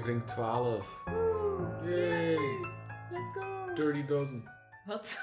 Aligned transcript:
aflevering 0.00 0.26
12. 0.26 1.02
Woe! 1.04 1.80
Yay! 1.84 2.36
Let's 3.12 3.28
go! 3.34 3.74
Dirty 3.74 4.04
Dozen. 4.06 4.48
Wat? 4.86 5.20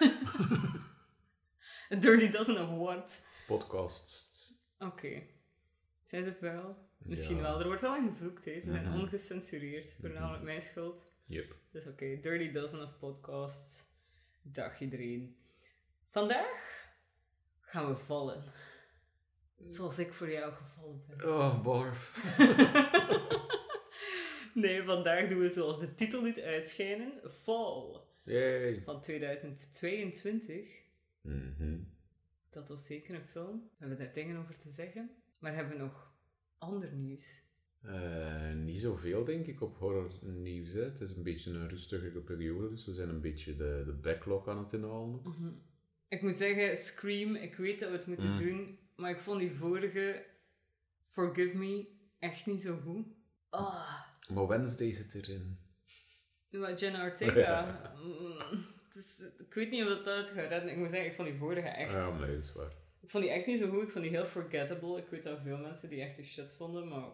A 1.92 1.96
dirty 2.00 2.30
dozen 2.30 2.58
of 2.62 2.70
what? 2.78 3.22
Podcasts. 3.48 4.54
Oké. 4.80 5.22
Zijn 6.04 6.24
ze 6.24 6.34
vuil? 6.34 6.78
Misschien 6.98 7.36
Ja. 7.36 7.42
wel. 7.42 7.60
Er 7.60 7.66
wordt 7.66 7.82
wel 7.82 7.92
aan 7.92 8.10
gevloekt, 8.10 8.46
hè. 8.46 8.54
Ze 8.62 8.72
zijn 8.72 8.86
Mhm. 8.90 9.00
ongecensureerd. 9.00 9.96
Voornamelijk 10.00 10.44
mijn 10.44 10.62
schuld. 10.62 11.14
Yep. 11.26 11.56
Dus 11.72 11.88
oké, 11.88 12.20
Dirty 12.20 12.52
Dozen 12.52 12.82
of 12.82 12.98
Podcasts. 13.00 13.84
Dag 14.42 14.80
iedereen. 14.82 15.38
Vandaag 16.06 16.86
gaan 17.62 17.88
we 17.88 17.96
vallen. 17.96 18.44
Zoals 19.68 20.00
ik 20.00 20.14
voor 20.14 20.32
jou 20.32 20.54
gevallen 20.54 21.04
ben. 21.08 21.28
Oh, 21.34 21.62
barf. 21.64 22.14
nee, 24.62 24.84
vandaag 24.84 25.28
doen 25.30 25.40
we 25.40 25.50
zoals 25.50 25.80
de 25.80 25.96
titel 25.96 26.22
doet 26.22 26.40
uitschijnen. 26.40 27.12
Fall 27.32 28.02
Yay. 28.24 28.82
van 28.86 29.02
2022. 29.02 30.82
Mhm. 31.22 31.78
Dat 32.50 32.68
was 32.70 32.86
zeker 32.86 33.16
een 33.16 33.26
film. 33.28 33.56
We 33.62 33.76
hebben 33.78 33.98
daar 33.98 34.14
dingen 34.14 34.38
over 34.38 34.58
te 34.58 34.70
zeggen. 34.70 35.10
Maar 35.40 35.54
hebben 35.56 35.74
we 35.78 35.84
nog 35.84 36.14
ander 36.58 36.92
nieuws? 36.94 37.46
Eh, 37.82 38.54
niet 38.54 38.80
zoveel, 38.80 39.24
denk 39.26 39.46
ik, 39.48 39.62
op 39.62 39.78
horror 39.78 40.12
nieuws. 40.22 40.74
Hè. 40.74 40.82
Het 40.84 41.02
is 41.02 41.12
een 41.16 41.24
beetje 41.24 41.52
een 41.52 41.70
rustigere 41.70 42.20
periode, 42.20 42.70
dus 42.70 42.86
we 42.86 42.94
zijn 42.94 43.10
een 43.10 43.22
beetje 43.22 43.56
de, 43.56 43.84
de 43.86 43.94
backlog 43.94 44.48
aan 44.48 44.58
het 44.58 44.74
inhalen. 44.74 45.22
Ik 46.08 46.22
moet 46.22 46.36
zeggen, 46.36 46.78
Scream, 46.78 47.36
ik 47.36 47.56
weet 47.56 47.80
dat 47.80 47.90
we 47.90 47.96
het 47.98 48.06
moeten 48.08 48.30
Mm. 48.30 48.38
doen. 48.38 48.80
Maar 48.96 49.12
ik 49.12 49.20
vond 49.20 49.40
die 49.40 49.52
vorige, 49.52 50.26
Forgive 51.00 51.58
Me, 51.58 51.88
echt 52.20 52.46
niet 52.46 52.62
zo 52.62 52.78
goed. 52.84 53.06
Ah, 53.50 54.02
Maar 54.28 54.48
Wednesday 54.48 54.92
zit 54.92 55.14
erin. 55.16 55.60
maar 56.50 56.74
Jenna 56.76 57.04
Ortega. 57.06 57.82
mm, 58.04 58.66
het 58.86 58.96
is- 58.96 59.24
ik 59.38 59.54
weet 59.54 59.72
niet 59.72 59.84
of 59.84 59.88
dat 60.04 60.18
het 60.18 60.30
gaat 60.30 60.48
redden. 60.50 60.70
Ik 60.72 60.78
moet 60.78 60.90
zeggen, 60.90 61.10
ik 61.10 61.16
vond 61.16 61.28
die 61.28 61.38
vorige 61.38 61.68
echt... 61.68 61.94
Ja, 61.94 62.18
nee, 62.18 62.36
dat 62.36 62.44
is 62.44 62.54
waar. 62.54 62.72
Ik 63.02 63.10
vond 63.10 63.24
die 63.24 63.34
echt 63.34 63.46
niet 63.46 63.60
zo 63.60 63.70
goed. 63.70 63.84
Ik 63.84 63.90
vond 63.92 64.04
die 64.04 64.14
heel 64.14 64.26
forgettable. 64.26 64.98
Ik 64.98 65.08
weet 65.10 65.24
dat 65.24 65.40
veel 65.44 65.58
mensen 65.58 65.90
die 65.90 66.02
echt 66.02 66.16
de 66.16 66.24
shit 66.24 66.54
vonden, 66.58 66.88
maar... 66.88 67.08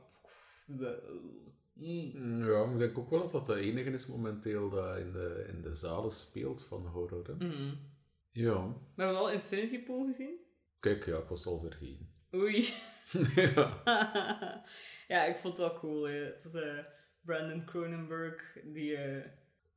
Mm. 0.66 1.32
Mm, 1.74 2.46
Ja, 2.52 2.72
ik 2.72 2.78
denk 2.78 2.98
ook 2.98 3.10
wel 3.10 3.20
dat 3.20 3.32
dat 3.32 3.46
de 3.46 3.56
enige 3.56 3.90
is 3.90 4.08
momenteel 4.08 4.70
dat 4.70 4.98
in 4.98 5.12
de, 5.12 5.46
in 5.50 5.62
de 5.62 5.74
zalen 5.74 6.12
speelt 6.12 6.66
van 6.68 6.88
horror. 6.88 7.28
Hè. 7.28 7.34
Mm. 7.46 7.80
Ja. 8.30 8.68
We 8.68 9.04
hebben 9.04 9.16
wel 9.22 9.32
Infinity 9.32 9.84
Pool 9.84 10.06
gezien. 10.06 10.40
Kijk, 10.80 11.06
ja, 11.06 11.18
ik 11.18 11.28
was 11.28 11.46
al 11.46 11.60
vergeten. 11.60 12.14
Oei. 12.36 12.70
ja. 13.36 13.82
ja, 15.14 15.24
ik 15.26 15.36
vond 15.38 15.58
het 15.58 15.68
wel 15.68 15.80
cool. 15.80 16.04
Hè. 16.04 16.14
Het 16.14 16.44
is 16.46 16.54
eh, 16.54 16.78
Brandon 17.26 17.66
Cronenberg, 17.66 18.58
die... 18.64 18.96
eh 18.96 19.26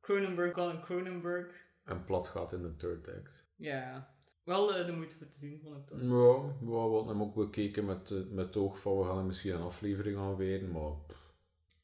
Cronenberg, 0.01 0.53
Colin 0.53 0.81
Cronenberg. 0.81 1.65
En 1.83 2.03
plat 2.03 2.27
gaat 2.27 2.53
in 2.53 2.61
de 2.61 2.75
third 2.75 3.07
act. 3.07 3.47
Ja, 3.55 4.13
wel 4.43 4.75
eh, 4.75 4.85
de 4.85 4.91
moeite 4.91 5.15
voor 5.15 5.27
te 5.27 5.37
zien, 5.37 5.59
vond 5.63 5.77
ik 5.77 5.85
toch. 5.85 6.01
Ja, 6.01 6.65
we 6.65 6.71
hadden 6.75 7.07
hem 7.07 7.21
ook 7.21 7.35
bekeken 7.35 7.85
met, 7.85 8.11
eh, 8.11 8.17
met 8.29 8.45
het 8.45 8.57
oog 8.57 8.79
van 8.79 8.97
we 8.97 9.03
gaan 9.05 9.17
er 9.17 9.23
misschien 9.23 9.53
een 9.53 9.61
aflevering 9.61 10.17
aan 10.17 10.37
wijden, 10.37 10.71
maar 10.71 10.91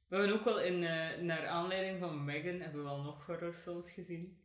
We 0.08 0.16
hebben 0.16 0.34
ook 0.34 0.46
wel 0.46 0.60
in, 0.62 0.80
naar 1.26 1.48
aanleiding 1.48 2.00
van 2.00 2.26
Megan, 2.26 2.60
hebben 2.60 2.82
we 2.84 2.88
wel 2.88 3.02
nog 3.02 3.26
horrorfilms 3.26 3.92
gezien. 3.92 4.38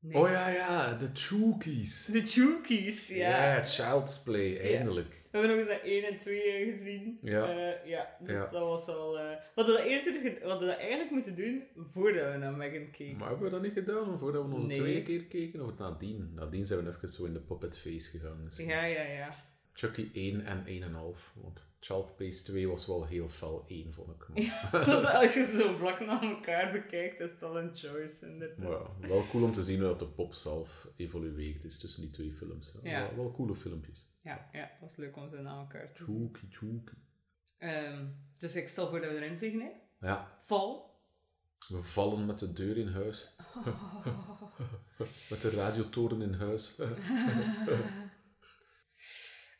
Nee. 0.00 0.16
Oh 0.22 0.28
ja, 0.30 0.48
ja, 0.48 0.94
de 0.94 1.08
Chookies. 1.12 2.04
De 2.04 2.22
Chookies, 2.26 3.08
ja. 3.08 3.54
Ja, 3.54 3.64
Child's 3.64 4.22
Play, 4.22 4.60
eindelijk. 4.74 5.22
We 5.30 5.38
hebben 5.38 5.50
nog 5.50 5.58
eens 5.58 5.68
dat 5.76 5.82
1 5.84 6.04
en 6.04 6.16
2 6.18 6.64
gezien. 6.72 7.18
Ja. 7.22 7.48
Eh, 7.48 7.88
ja, 7.90 8.16
dus 8.20 8.36
Ja. 8.36 8.48
dat 8.50 8.62
was 8.62 8.86
wel... 8.86 9.18
eh 9.18 9.24
we 9.30 9.38
hadden 9.54 9.76
dat 9.76 9.84
eerder 9.86 10.12
we 10.22 10.38
hadden 10.48 10.68
dat 10.68 10.78
eigenlijk 10.78 11.10
moeten 11.10 11.34
doen 11.34 11.62
voordat 11.92 12.32
we 12.32 12.38
naar 12.38 12.52
Megan 12.52 12.90
keken. 12.90 13.16
Maar 13.16 13.28
hebben 13.28 13.44
we 13.44 13.50
dat 13.52 13.62
niet 13.62 13.72
gedaan 13.72 14.18
voordat 14.18 14.46
we 14.46 14.54
onze 14.54 14.66
Nee. 14.66 14.76
tweede 14.78 15.02
keer 15.02 15.24
keken? 15.24 15.64
Of 15.64 15.78
nadien? 15.78 16.32
Nadien 16.34 16.66
zijn 16.66 16.84
we 16.84 16.90
even 16.96 17.08
zo 17.08 17.24
in 17.24 17.32
de 17.32 17.40
puppet 17.40 17.78
face 17.78 18.10
gegaan. 18.10 18.42
misschien. 18.44 18.68
Ja, 18.68 18.84
ja, 18.84 19.02
ja. 19.02 19.28
Chucky 19.78 20.10
1 20.12 20.44
en 20.44 20.64
1,5. 20.66 21.32
Want 21.34 21.66
Child 21.80 22.16
Plays 22.16 22.42
2 22.42 22.68
was 22.68 22.86
wel 22.86 23.06
heel 23.06 23.28
fel 23.28 23.64
1, 23.68 23.92
vond 23.92 24.08
ik. 24.10 24.28
Maar, 24.28 24.84
Dus 24.90 25.04
als 25.04 25.34
je 25.34 25.44
ze 25.44 25.56
zo 25.56 25.76
vlak 25.76 26.00
na 26.00 26.22
elkaar 26.22 26.72
bekijkt, 26.72 27.20
is 27.20 27.30
het 27.30 27.42
al 27.42 27.58
een 27.58 27.74
choice, 27.74 28.26
inderdaad. 28.26 28.96
ja, 29.00 29.08
wel 29.08 29.26
cool 29.30 29.44
om 29.44 29.52
te 29.52 29.62
zien 29.62 29.78
hoe 29.78 29.88
dat 29.88 29.98
de 29.98 30.06
pop 30.06 30.34
zelf 30.34 30.88
evolueerd 30.96 31.64
is 31.64 31.78
tussen 31.78 32.02
die 32.02 32.10
twee 32.10 32.32
films. 32.32 32.72
hè. 32.72 32.90
Ja. 32.90 33.00
Wel, 33.00 33.16
wel 33.16 33.32
coole 33.32 33.54
filmpjes. 33.54 34.08
Ja, 34.22 34.48
ja, 34.52 34.70
was 34.80 34.96
leuk 34.96 35.16
om 35.16 35.30
ze 35.30 35.36
na 35.36 35.58
elkaar 35.58 35.92
te 35.92 36.04
zien. 36.04 36.30
Chookie, 36.32 36.48
Chookie. 36.50 36.98
Ehm, 37.58 38.06
dus 38.38 38.56
ik 38.56 38.68
stel 38.68 38.88
voor 38.88 39.00
dat 39.00 39.10
we 39.10 39.16
erin 39.16 39.38
vliegen, 39.38 39.60
hè. 39.60 39.70
Ja, 40.06 40.34
Val. 40.38 41.00
we 41.68 41.82
vallen 41.82 42.26
met 42.26 42.38
de 42.38 42.52
deur 42.52 42.76
in 42.76 42.88
huis. 42.88 43.36
met 45.30 45.40
de 45.42 45.50
radiotoren 45.54 46.22
in 46.22 46.32
huis. 46.34 46.76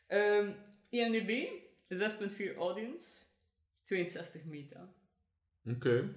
Ehm 0.09 0.51
IMDb, 0.89 1.47
6.4 1.87 2.55
audience, 2.57 3.25
62 3.83 4.43
meta, 4.45 4.93
Oké. 5.65 6.15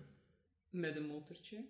met 0.70 0.96
een 0.96 1.06
motortje. 1.06 1.64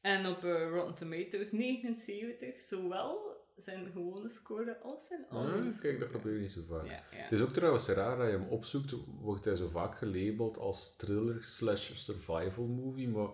En 0.00 0.26
op 0.26 0.44
eh, 0.44 0.68
Rotten 0.70 0.94
Tomatoes 0.94 1.52
79, 1.52 2.60
zowel 2.60 3.30
zijn 3.56 3.90
gewone 3.92 4.28
score 4.28 4.78
als 4.78 5.06
zijn 5.06 5.26
audience 5.28 5.76
Ah, 5.76 5.82
kijk, 5.82 6.00
dat 6.00 6.10
gebeurt 6.10 6.40
niet 6.40 6.52
zo 6.52 6.62
vaak. 6.68 6.86
Ja, 6.86 6.90
ja. 6.92 7.02
Het 7.10 7.32
is 7.32 7.40
ook 7.40 7.52
trouwens 7.52 7.88
raar 7.88 8.16
dat 8.16 8.26
je 8.26 8.32
hem 8.32 8.48
opzoekt, 8.48 8.94
wordt 9.20 9.44
hij 9.44 9.56
zo 9.56 9.68
vaak 9.68 9.98
gelabeld 9.98 10.58
als 10.58 10.96
thriller 10.96 11.44
slash 11.44 11.94
survival 11.94 12.66
movie, 12.66 13.08
maar 13.08 13.30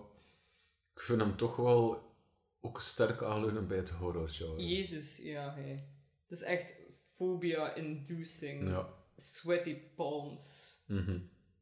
ik 0.95 1.01
vind 1.01 1.21
hem 1.21 1.37
toch 1.37 1.57
wel 1.57 2.13
ook 2.61 2.81
sterk 2.81 3.23
aanleunen 3.23 3.69
bij 3.69 3.77
het 3.77 3.91
horror 3.91 4.29
genre. 4.29 4.67
Jezus, 4.67 5.17
ja. 5.17 5.55
Het 5.57 6.39
is 6.39 6.43
echt 6.43 6.75
phobia-inducing. 7.19 8.69
Ja. 8.69 8.89
Sweaty 9.17 9.77
palms. 9.95 10.77
Mhm. 10.89 11.19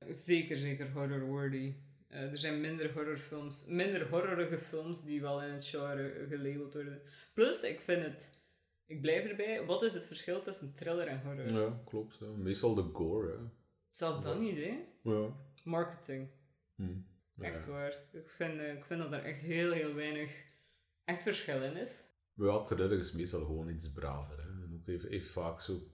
Zeker, 0.09 0.57
zeker 0.57 0.91
horror-worthy. 0.91 1.75
Eh, 2.09 2.31
er 2.31 2.37
zijn 2.37 2.61
minder 2.61 2.93
horrorfilms, 2.93 3.67
minder 3.67 4.09
horrorige 4.09 4.59
films 4.59 5.05
die 5.05 5.21
wel 5.21 5.43
in 5.43 5.53
het 5.53 5.67
genre 5.67 6.27
gelabeld 6.29 6.73
worden. 6.73 7.01
Plus, 7.33 7.63
ik 7.63 7.81
vind 7.81 8.03
het, 8.03 8.39
ik 8.87 9.01
blijf 9.01 9.25
erbij, 9.25 9.65
wat 9.65 9.83
is 9.83 9.93
het 9.93 10.07
verschil 10.07 10.41
tussen 10.41 10.75
thriller 10.75 11.07
en 11.07 11.21
horror? 11.21 11.53
Ja, 11.53 11.83
klopt. 11.85 12.17
Ja. 12.21 12.27
Meestal 12.27 12.75
de 12.75 12.83
gore, 12.93 13.31
hè. 13.31 13.45
Zelf 13.91 14.21
dan 14.23 14.41
niet, 14.41 14.57
hè? 14.57 14.79
Ja. 15.03 15.29
Marketing, 15.65 16.29
Hm. 16.75 16.99
Echt 17.39 17.67
waar. 17.67 17.99
Ik 18.13 18.29
vind, 18.29 18.59
eh, 18.59 18.73
ik 18.75 18.85
vind 18.85 19.01
dat 19.03 19.13
er 19.13 19.23
echt 19.25 19.41
heel, 19.41 19.73
heel 19.73 19.95
weinig 19.95 20.45
echt 21.05 21.23
verschil 21.23 21.63
in 21.63 21.77
is. 21.77 22.05
Ja, 22.35 22.63
thriller 22.63 22.99
is 22.99 23.13
meestal 23.13 23.45
gewoon 23.45 23.69
iets 23.69 23.93
braver, 23.93 24.39
hè. 24.39 24.66
Heeft, 24.87 25.09
heeft 25.09 25.29
vaak 25.29 25.61
zo 25.61 25.89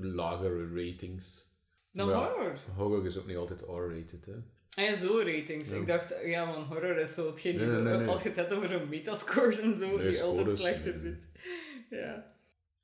lagere 0.00 0.84
ratings. 0.84 1.44
Dan 1.92 2.12
horror. 2.12 2.58
Horror 2.74 3.06
is 3.06 3.16
ook 3.16 3.26
niet 3.26 3.36
altijd 3.36 3.60
R-rated, 3.60 4.26
hè. 4.26 4.34
Ah 4.82 4.84
ja, 4.84 4.94
zo 4.94 5.18
ratings. 5.18 5.70
Ja. 5.70 5.76
Ik 5.76 5.86
dacht, 5.86 6.14
ja, 6.24 6.52
van 6.52 6.62
horror 6.62 6.96
is 6.96 7.14
zo 7.14 7.26
hetgeen 7.26 7.56
Nee, 7.56 7.66
nee, 7.66 7.96
nee, 7.96 8.08
als 8.08 8.22
je 8.22 8.28
het 8.28 8.36
hebt 8.36 8.52
over 8.52 8.68
zo'n 8.68 8.88
metascores 8.88 9.58
en 9.58 9.74
zo, 9.74 9.98
die 9.98 10.22
altijd 10.22 10.58
slechter 10.58 11.02
doet. 11.02 11.22
Ja. 11.90 12.34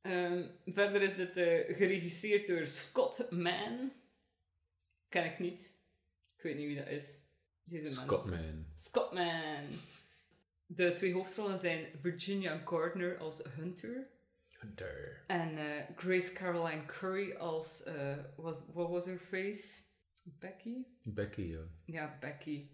Ehm, 0.02 0.44
verder 0.66 1.02
is 1.02 1.14
dit 1.14 1.36
eh, 1.36 1.76
geregisseerd 1.76 2.46
door 2.46 2.66
Scott 2.66 3.30
Mann. 3.30 3.92
Ken 5.08 5.24
ik 5.24 5.38
niet. 5.38 5.60
Ik 6.36 6.42
weet 6.42 6.56
niet 6.56 6.66
wie 6.66 6.76
dat 6.76 6.88
is. 6.88 7.20
Deze 7.64 7.84
mens. 7.84 7.96
Scotman. 7.96 8.66
Scott 8.74 9.12
Mann. 9.12 9.66
De 10.66 10.92
twee 10.92 11.12
hoofdrollen 11.12 11.58
zijn 11.58 11.86
Virginia 12.00 12.62
Gardner 12.64 13.18
als 13.18 13.42
Hunter 13.56 14.06
Hunter. 14.62 15.24
en 15.26 15.58
eh, 15.58 15.84
Grace 15.96 16.32
Caroline 16.32 16.84
Curry 16.86 17.32
als, 17.32 17.82
eh 17.84 18.16
wat 18.36 18.62
what 18.72 18.88
was 18.90 19.06
her 19.06 19.18
face? 19.18 19.82
Becky? 20.24 20.76
Becky, 21.02 21.42
ja. 21.42 21.60
Ja, 21.86 22.16
Becky. 22.20 22.68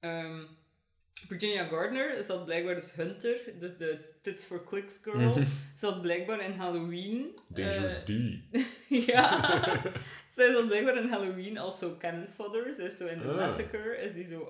Ehm, 0.00 0.44
Virginia 1.28 1.64
Gardner 1.64 2.22
zat 2.24 2.44
blijkbaar 2.44 2.74
dus 2.74 2.94
Hunter, 2.94 3.38
dus 3.58 3.76
de 3.76 4.10
Tits 4.22 4.44
for 4.44 4.64
Clicks 4.64 5.00
girl, 5.02 5.36
zat 5.74 6.00
blijkbaar 6.02 6.40
in 6.44 6.52
Halloween. 6.52 7.38
Dangerous 7.48 8.04
eh, 8.04 8.04
D. 8.04 8.10
ja, 9.06 9.40
zij 10.36 10.52
zat 10.52 10.66
blijkbaar 10.66 10.96
in 10.96 11.08
Halloween 11.08 11.58
als 11.58 11.78
zo 11.78 11.96
cannon 11.98 12.28
fodder. 12.28 12.74
Zij 12.74 12.84
is 12.84 12.96
zo 12.96 13.06
in 13.06 13.18
de 13.18 13.28
Ah. 13.28 13.36
massacre, 13.36 13.96
is 13.96 14.12
die 14.12 14.26
zo 14.26 14.40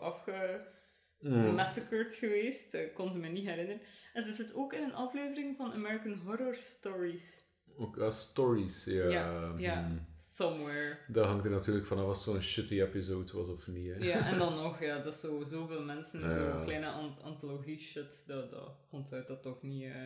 afgemassacred 1.25 2.15
geweest. 2.15 2.75
Ik 2.75 2.95
kon 2.95 3.11
ze 3.13 3.19
me 3.19 3.29
niet 3.29 3.47
herinneren. 3.47 3.81
En 4.13 4.23
ze 4.23 4.33
zit 4.33 4.55
ook 4.55 4.73
in 4.73 4.83
een 4.83 4.95
aflevering 4.95 5.57
van 5.57 5.73
American 5.73 6.15
Horror 6.25 6.55
Stories. 6.55 7.51
Ook 7.77 7.99
als 7.99 8.21
stories, 8.21 8.85
ja. 8.85 9.09
Ja, 9.09 9.55
ja. 9.59 9.85
hm. 9.87 9.97
Somewhere. 10.17 10.99
Dat 11.09 11.27
hangt 11.27 11.45
er 11.45 11.51
natuurlijk 11.51 11.87
vanaf 11.87 12.05
als 12.07 12.25
zo'n 12.25 12.43
shitty 12.43 12.81
episode 12.81 13.33
was 13.33 13.49
of 13.49 13.67
niet. 13.67 13.89
Hè. 13.95 13.97
Ja, 13.97 14.27
en 14.27 14.39
dan 14.39 14.55
nog, 14.63 14.81
ja, 14.81 14.99
dat 15.03 15.13
is 15.15 15.21
zo 15.21 15.45
zoveel 15.45 15.83
mensen 15.83 16.23
en 16.23 16.33
zo'n 16.33 16.43
Ja. 16.43 16.63
kleine 16.63 16.87
ant- 16.87 17.23
antologie 17.23 17.79
shit, 17.81 18.25
dat, 18.27 18.51
dat 18.51 18.73
onthuidt 18.91 19.29
dat 19.29 19.43
toch 19.43 19.63
niet. 19.63 19.83
eh. 19.85 20.05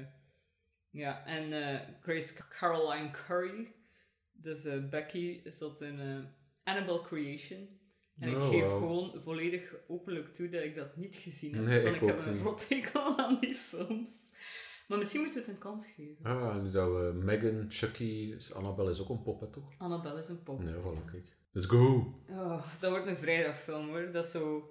Ja, 0.91 1.25
en 1.27 1.53
eh, 1.53 1.81
Grace 2.03 2.35
Caroline 2.49 3.11
Curry, 3.11 3.75
dus 4.33 4.65
eh, 4.65 4.89
Becky, 4.89 5.41
zat 5.45 5.81
in 5.81 6.01
eh, 6.01 6.19
Annabelle 6.65 7.03
Creation. 7.03 7.69
En 8.19 8.29
ik 8.29 8.37
Oh, 8.37 8.49
geef 8.49 8.63
gewoon 8.67 9.21
volledig 9.21 9.75
openlijk 9.89 10.35
toe 10.35 10.49
dat 10.49 10.63
ik 10.63 10.75
dat 10.75 10.97
niet 10.97 11.17
gezien 11.17 11.55
heb. 11.55 11.65
Nee, 11.65 11.83
want 11.83 11.97
ik 11.97 12.03
ik, 12.03 12.09
heb 12.09 12.27
een 12.27 12.33
niet. 12.35 12.43
rothekel 12.43 13.19
aan 13.19 13.39
die 13.41 13.55
films. 13.55 14.35
Maar 14.89 14.99
misschien 14.99 15.21
moeten 15.21 15.41
we 15.41 15.47
het 15.47 15.55
een 15.57 15.63
kans 15.63 15.87
geven. 15.87 16.25
Ah, 16.25 16.63
nu 16.63 16.71
dat 16.71 16.89
we 16.89 17.13
Megan, 17.15 17.65
Chucky, 17.69 18.37
Annabelle 18.55 18.91
is 18.91 19.01
ook 19.01 19.09
een 19.09 19.23
pop, 19.23 19.41
hè, 19.41 19.47
toch? 19.51 19.73
Annabelle 19.79 20.19
is 20.19 20.29
een 20.29 20.43
pop. 20.43 20.63
Nee, 20.63 20.75
voilà, 20.75 21.11
kijk. 21.11 21.37
Let's 21.51 21.67
go! 21.69 22.15
Oh, 22.31 22.67
dat 22.81 22.91
wordt 22.91 23.07
een 23.07 23.17
vrijdagfilm 23.17 23.89
hoor. 23.89 24.11
Dat 24.13 24.25
is 24.25 24.31
zo 24.31 24.71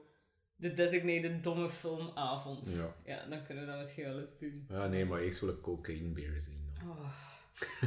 de 0.55 0.73
designated 0.73 1.43
domme 1.43 1.69
filmavond. 1.69 2.71
Ja. 2.75 2.95
Ja, 3.05 3.27
dan 3.29 3.43
kunnen 3.45 3.65
we 3.65 3.69
dat 3.69 3.79
misschien 3.79 4.03
wel 4.05 4.19
eens 4.19 4.39
doen. 4.39 4.67
Ah, 4.71 4.89
nee, 4.89 5.05
maar 5.05 5.19
eerst 5.21 5.39
wil 5.39 5.49
ik 5.49 5.61
Cocaine 5.61 6.09
Bear 6.13 6.39
zien. 6.41 6.73
dan. 6.79 6.89
Oh. 6.89 7.11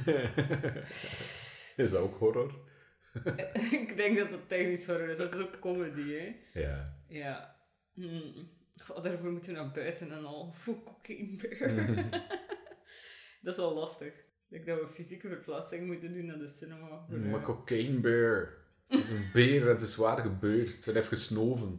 is 1.76 1.90
dat 1.90 2.00
ook 2.00 2.18
horror? 2.18 2.54
ik 3.80 3.96
denk 3.96 4.18
dat 4.18 4.30
het 4.30 4.48
technisch 4.48 4.86
horror 4.86 5.08
is, 5.08 5.18
maar 5.18 5.26
het 5.26 5.34
is 5.36 5.44
ook 5.44 5.58
comedy, 5.58 6.12
hè. 6.12 6.36
Ja. 6.60 7.02
Ja. 7.08 7.56
Hmm. 7.94 8.50
Goh, 8.76 9.02
daarvoor 9.02 9.30
moeten 9.32 9.52
we 9.52 9.58
naar 9.58 9.70
buiten 9.70 10.10
en 10.10 10.24
al. 10.24 10.52
Voor 10.52 10.82
cocaine 10.82 11.36
bear. 11.36 12.10
dat 13.42 13.52
is 13.52 13.56
wel 13.56 13.74
lastig. 13.74 14.12
Ik 14.50 14.64
denk 14.64 14.66
dat 14.66 14.88
we 14.88 14.94
fysieke 14.94 15.28
verplaatsing 15.28 15.86
moeten 15.86 16.12
doen 16.12 16.26
naar 16.26 16.38
de 16.38 16.48
cinema. 16.48 17.04
voor, 17.08 17.18
Maar 17.18 17.42
Cocaine 17.42 18.00
Bear. 18.00 18.56
Het 18.86 19.00
is 19.00 19.10
een 19.10 19.30
beer 19.32 19.62
en 19.62 19.68
het 19.68 19.82
is 19.82 19.96
waar 19.96 20.18
gebeurd. 20.18 20.82
Ze 20.82 20.92
heeft 20.92 21.08
gesnoven. 21.08 21.70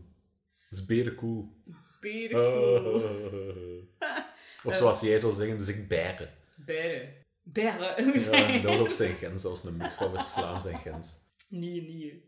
Dat 0.69 0.79
is 0.79 0.85
beren 0.85 1.15
cool. 1.15 1.57
Berenkool. 1.99 2.93
of 4.63 4.75
zoals 4.75 5.01
jij 5.01 5.19
zou 5.19 5.33
zeggen, 5.33 5.57
dus 5.57 5.67
ik 5.67 5.87
beren. 5.87 6.29
Beren. 6.55 7.13
Beren. 7.43 8.19
Ja, 8.19 8.61
dat 8.61 8.77
was 8.77 8.79
op 8.79 8.89
zijn 8.89 9.15
Gens, 9.15 9.41
dat 9.41 9.51
was 9.51 9.63
een 9.63 9.77
mix 9.77 9.93
van 9.93 10.11
West-Vlaams 10.11 10.65
en 10.65 10.77
Gens. 10.77 11.17
Nee, 11.61 11.81
nee. 11.81 12.23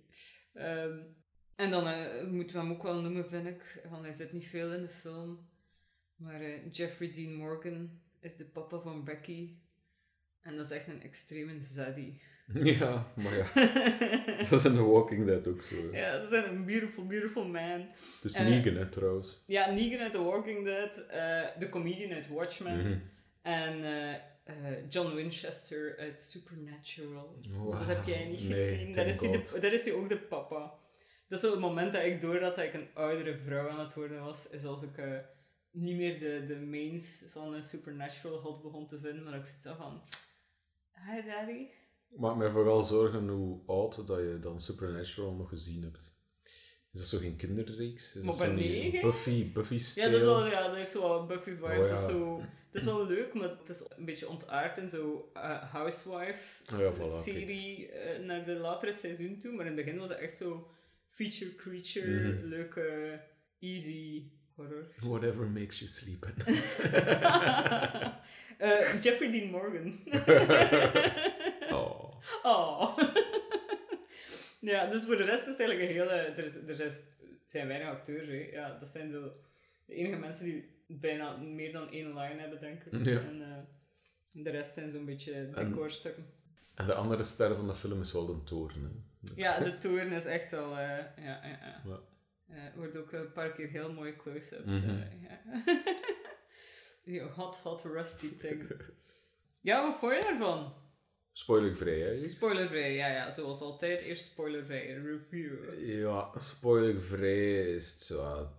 Ehm, 0.54 0.98
en 1.56 1.72
dan 1.72 1.88
eh, 1.88 2.24
moeten 2.28 2.56
we 2.56 2.62
hem 2.62 2.72
ook 2.72 2.84
wel 2.84 3.02
noemen, 3.02 3.30
vind 3.30 3.48
ik. 3.48 3.82
Want 3.90 4.04
hij 4.04 4.14
zit 4.14 4.32
niet 4.34 4.48
veel 4.48 4.74
in 4.74 4.82
de 4.82 4.90
film. 4.90 5.50
Maar 6.16 6.42
eh, 6.42 6.72
Jeffrey 6.72 7.12
Dean 7.12 7.34
Morgan 7.34 8.00
is 8.20 8.36
de 8.36 8.46
papa 8.46 8.80
van 8.80 9.04
Becky. 9.04 9.56
En 10.42 10.56
dat 10.56 10.66
is 10.66 10.72
echt 10.72 10.88
een 10.88 11.02
extreme 11.02 11.62
zaddy. 11.62 12.14
Ja, 12.64 13.12
maar 13.16 13.38
ja, 13.38 13.46
dat 14.50 14.60
is 14.60 14.66
in 14.66 14.74
The 14.76 14.84
Walking 14.84 15.26
Dead 15.26 15.48
ook 15.48 15.62
zo. 15.64 15.76
ja, 15.92 16.18
dat 16.20 16.32
is 16.32 16.44
een 16.44 16.66
beautiful, 16.66 17.06
beautiful 17.06 17.46
man. 17.48 17.88
Dus 18.22 18.34
Eh, 18.34 18.46
Negan, 18.48 18.76
hè, 18.76 18.90
trouwens. 18.90 19.44
Ja, 19.48 19.72
Negan 19.72 20.00
uit 20.00 20.12
The 20.12 20.24
Walking 20.24 20.66
Dead. 20.66 20.96
de 21.60 21.68
comedian 21.70 22.12
uit 22.12 22.28
Watchmen. 22.28 22.80
Mhm. 22.80 23.00
En 23.42 23.84
eh, 24.64 24.90
John 24.90 25.16
Winchester 25.16 25.98
uit 25.98 26.22
Supernatural. 26.22 27.40
Wow. 27.58 27.72
Dat 27.72 27.88
heb 27.88 28.06
jij 28.06 28.28
niet 28.28 28.50
Nee, 28.50 28.70
gezien. 28.70 28.86
Dat 28.86 28.96
thank 28.96 29.08
is, 29.08 29.52
hij 29.52 29.60
de, 29.60 29.74
is 29.76 29.84
hij 29.86 29.94
ook 29.94 30.10
de 30.10 30.18
papa. 30.20 30.60
Dat 31.28 31.38
is 31.38 31.46
zo 31.46 31.52
het 31.52 31.60
moment 31.60 31.94
dat 31.94 32.04
ik 32.04 32.22
door 32.22 32.42
had 32.42 32.56
dat 32.56 32.66
ik 32.66 32.74
een 32.74 32.88
oudere 32.94 33.38
vrouw 33.38 33.70
aan 33.70 33.80
het 33.80 33.94
worden 33.94 34.24
was, 34.24 34.50
is 34.50 34.64
als 34.66 34.82
ik 34.82 34.98
eh, 34.98 35.18
niet 35.72 35.96
meer 35.96 36.20
de, 36.20 36.46
de 36.48 36.56
mains 36.56 37.26
van 37.32 37.64
Supernatural 37.64 38.40
hot 38.40 38.62
begon 38.62 38.88
te 38.88 39.00
vinden, 39.00 39.24
maar 39.24 39.34
ik 39.36 39.46
zoiets 39.46 39.66
had 39.66 39.78
van... 39.78 40.02
Hi 40.92 41.22
daddy. 41.26 41.68
Maak 42.08 42.36
mij 42.36 42.52
vooral 42.52 42.84
zorgen 42.84 43.28
hoe 43.28 43.60
oud 43.66 44.08
dat 44.08 44.20
je 44.20 44.38
dan 44.42 44.62
Supernatural 44.62 45.34
nog 45.34 45.50
gezien 45.50 45.84
hebt. 45.84 46.20
Is 46.94 47.00
dat 47.00 47.10
zo 47.10 47.18
geen 47.18 47.36
kinderreeks? 47.36 48.16
Is 48.16 48.24
Maar 48.24 48.38
dat 48.38 48.48
zo? 48.48 49.02
Buffy, 49.02 49.52
Buffy 49.52 49.74
Ja, 49.74 49.80
stijl? 49.80 50.12
dat 50.12 50.20
is 50.20 50.26
wel, 50.26 50.46
ja, 50.48 50.68
dat 50.68 50.76
heeft 50.76 50.92
zo 50.92 51.02
wel 51.02 51.26
Buffy 51.26 51.50
vibes. 51.50 51.70
Oh, 51.70 51.78
dat, 51.78 51.88
ja. 51.88 51.94
is 51.94 52.06
zo, 52.06 52.42
dat 52.72 52.82
is 52.82 52.84
wel 52.84 53.06
leuk, 53.08 53.34
maar 53.34 53.50
het 53.50 53.70
is 53.70 53.84
een 53.98 54.06
beetje 54.06 54.30
ontaard 54.30 54.78
in 54.78 54.90
zo 54.90 55.30
eh, 55.34 55.72
housewife 55.72 56.74
Oh 56.74 56.80
ja, 56.80 56.94
voilà, 56.94 57.22
serie 57.24 57.92
eh, 57.92 58.20
naar 58.26 58.46
de 58.46 58.54
latere 58.54 58.92
seizoen 58.92 59.38
toe. 59.38 59.52
Maar 59.52 59.66
in 59.66 59.78
het 59.78 59.86
begin 59.86 60.00
was 60.00 60.10
het 60.10 60.18
echt 60.18 60.38
zo 60.38 60.70
feature 61.10 61.56
creature, 61.56 62.12
Mhm. 62.34 62.46
leuke, 62.48 63.20
easy 63.60 64.24
horror. 64.56 64.88
Whatever 65.00 65.46
makes 65.48 65.80
you 65.80 65.90
sleep 65.92 66.26
at 66.26 66.46
night. 66.46 66.80
Eh, 68.58 69.02
Jeffrey 69.02 69.32
Dean 69.32 69.50
Morgan. 69.50 69.94
oh. 71.78 72.16
oh. 72.44 72.98
ja, 74.60 74.86
dus 74.86 75.06
voor 75.06 75.18
de 75.18 75.24
rest 75.24 75.42
is 75.42 75.48
het 75.48 75.60
eigenlijk 75.60 75.90
een 75.90 75.96
hele... 75.96 76.12
Er, 76.12 76.46
is, 76.46 76.80
er 76.80 76.94
zijn 77.44 77.68
weinig 77.68 77.88
acteurs, 77.90 78.28
hè. 78.28 78.50
Ja, 78.52 78.78
dat 78.80 78.90
zijn 78.90 79.12
de 79.12 79.32
enige 79.88 80.16
mensen 80.18 80.46
die 80.46 80.70
bijna 81.00 81.38
meer 81.38 81.72
dan 81.72 81.92
één 81.92 82.08
line 82.08 82.40
hebben, 82.40 82.60
denk 82.60 82.84
ik. 82.84 83.06
Ja. 83.06 83.20
En 83.20 83.42
eh, 83.42 83.58
de 84.44 84.50
rest 84.50 84.74
zijn 84.74 84.90
zo'n 84.90 85.06
beetje 85.06 85.50
decorstukken. 85.50 86.26
En 86.76 86.86
de 86.86 86.94
andere 86.94 87.24
ster 87.24 87.56
van 87.56 87.68
de 87.68 87.74
film 87.74 88.02
is 88.02 88.12
wel 88.12 88.26
de 88.26 88.44
toren. 88.44 88.82
Hè. 88.84 89.32
Ja, 89.36 89.60
de 89.60 89.78
toren 89.78 90.12
is 90.12 90.26
echt 90.26 90.52
wel... 90.52 90.70
eh, 90.78 90.78
ja, 90.78 91.40
ja, 91.44 91.44
ja. 91.44 91.82
Ja. 91.86 92.00
Er 92.56 92.74
wordt 92.76 92.98
ook 92.98 93.12
een 93.12 93.32
paar 93.32 93.52
keer 93.52 93.70
heel 93.70 93.94
mooie 93.94 94.16
close-ups. 94.16 94.82
Ja. 94.84 95.08
Die 97.04 97.22
hot, 97.22 97.58
hot, 97.58 97.84
rusty 97.84 98.36
thing. 98.36 98.72
Ja, 99.62 99.88
wat 99.88 100.00
vond 100.00 100.14
je 100.14 100.26
ervan? 100.26 100.74
Spoilervrij, 101.32 102.00
hè? 102.00 102.28
Spoilervrij, 102.28 102.96
ja, 102.96 103.08
ja, 103.08 103.30
zoals 103.30 103.62
altijd. 103.62 104.02
Eerst 104.02 104.26
spoilervrij, 104.26 104.94
review. 104.94 105.86
Ja, 105.86 106.32
spoilervrij 106.40 107.76
is 107.76 107.92
het 107.94 108.02
zo, 108.02 108.50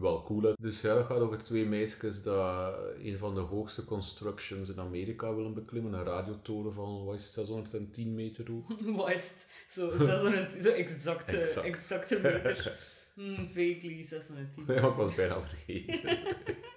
wel 0.00 0.22
cool. 0.22 0.54
Dus 0.60 0.80
ja, 0.80 0.96
het 0.96 1.06
gaat 1.06 1.18
over 1.18 1.38
twee 1.44 1.66
meisjes 1.66 2.22
dat 2.22 2.78
een 2.98 3.18
van 3.18 3.34
de 3.34 3.40
hoogste 3.40 3.84
constructions 3.84 4.68
in 4.68 4.80
Amerika 4.80 5.34
willen 5.34 5.54
beklimmen. 5.54 5.92
Een 5.92 6.04
radiotoren 6.04 6.72
van, 6.72 7.04
wat 7.04 7.14
is 7.14 7.24
het, 7.24 7.32
610 7.46 8.14
meter 8.14 8.50
hoog. 8.50 8.68
Wat 8.96 9.10
is 9.10 9.28
het? 9.28 9.64
Zo, 9.68 9.96
600, 9.96 10.62
zo 10.62 10.70
exacte, 10.70 11.38
Exact. 11.38 11.66
exacte 11.66 12.20
meters. 12.20 12.70
Hmm, 13.14 13.46
vaguely 13.46 14.02
610. 14.02 14.64
Ja, 14.66 14.88
ik 14.88 14.94
was 14.94 15.14
bijna 15.14 15.40
vergeten. 15.40 16.18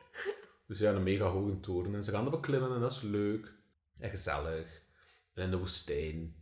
dus 0.68 0.80
ja, 0.80 0.92
een 0.92 1.04
mega 1.04 1.26
hoge 1.26 1.60
toren. 1.60 1.96
En 1.96 2.04
ze 2.04 2.12
gaan 2.12 2.26
er 2.26 2.32
beklimmen 2.32 2.74
en 2.74 2.80
dat 2.82 2.92
is 2.92 3.02
leuk. 3.02 3.54
En 3.98 4.10
gezellig. 4.10 4.82
En 5.34 5.44
in 5.44 5.52
de 5.52 5.58
woestijn. 5.58 6.36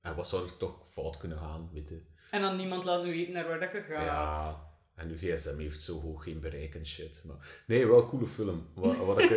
En 0.00 0.16
wat 0.16 0.28
zou 0.28 0.44
er 0.44 0.56
toch 0.56 0.92
fout 0.92 1.16
kunnen 1.16 1.38
gaan, 1.38 1.70
weet 1.72 1.88
je? 1.88 2.02
En 2.30 2.40
dan 2.40 2.56
niemand 2.56 2.84
laat 2.84 3.04
nu 3.04 3.10
weten 3.10 3.32
naar 3.32 3.46
waar 3.48 3.60
dat 3.60 3.72
je 3.72 3.80
gaat. 3.80 4.04
Ja, 4.04 4.63
en 4.94 5.08
uw 5.08 5.16
gsm 5.16 5.58
heeft 5.58 5.82
zo 5.82 6.00
hoog 6.00 6.24
geen 6.24 6.40
bereik 6.40 6.74
en 6.74 6.86
shit. 6.86 7.22
Maar, 7.26 7.62
nee, 7.66 7.86
wel 7.86 8.02
een 8.02 8.08
coole 8.08 8.26
film. 8.26 8.66
Wat, 8.74 8.96
wat, 9.06 9.20
ik, 9.20 9.30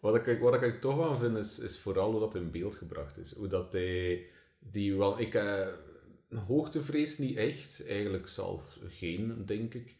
wat, 0.00 0.26
ik, 0.26 0.40
wat 0.40 0.54
ik 0.54 0.62
er 0.62 0.80
toch 0.80 1.10
aan 1.10 1.18
vind, 1.18 1.36
is, 1.36 1.58
is 1.58 1.80
vooral 1.80 2.10
hoe 2.10 2.20
dat 2.20 2.34
in 2.34 2.50
beeld 2.50 2.74
gebracht 2.76 3.18
is. 3.18 3.34
Hoe 3.34 3.48
dat 3.48 3.72
hij... 3.72 4.26
Die 4.58 4.96
wel, 4.96 5.20
ik, 5.20 5.34
eh, 5.34 5.68
hoogtevrees 6.46 7.18
niet 7.18 7.36
echt. 7.36 7.86
Eigenlijk 7.86 8.28
zelf 8.28 8.78
geen, 8.88 9.46
denk 9.46 9.74
ik. 9.74 9.96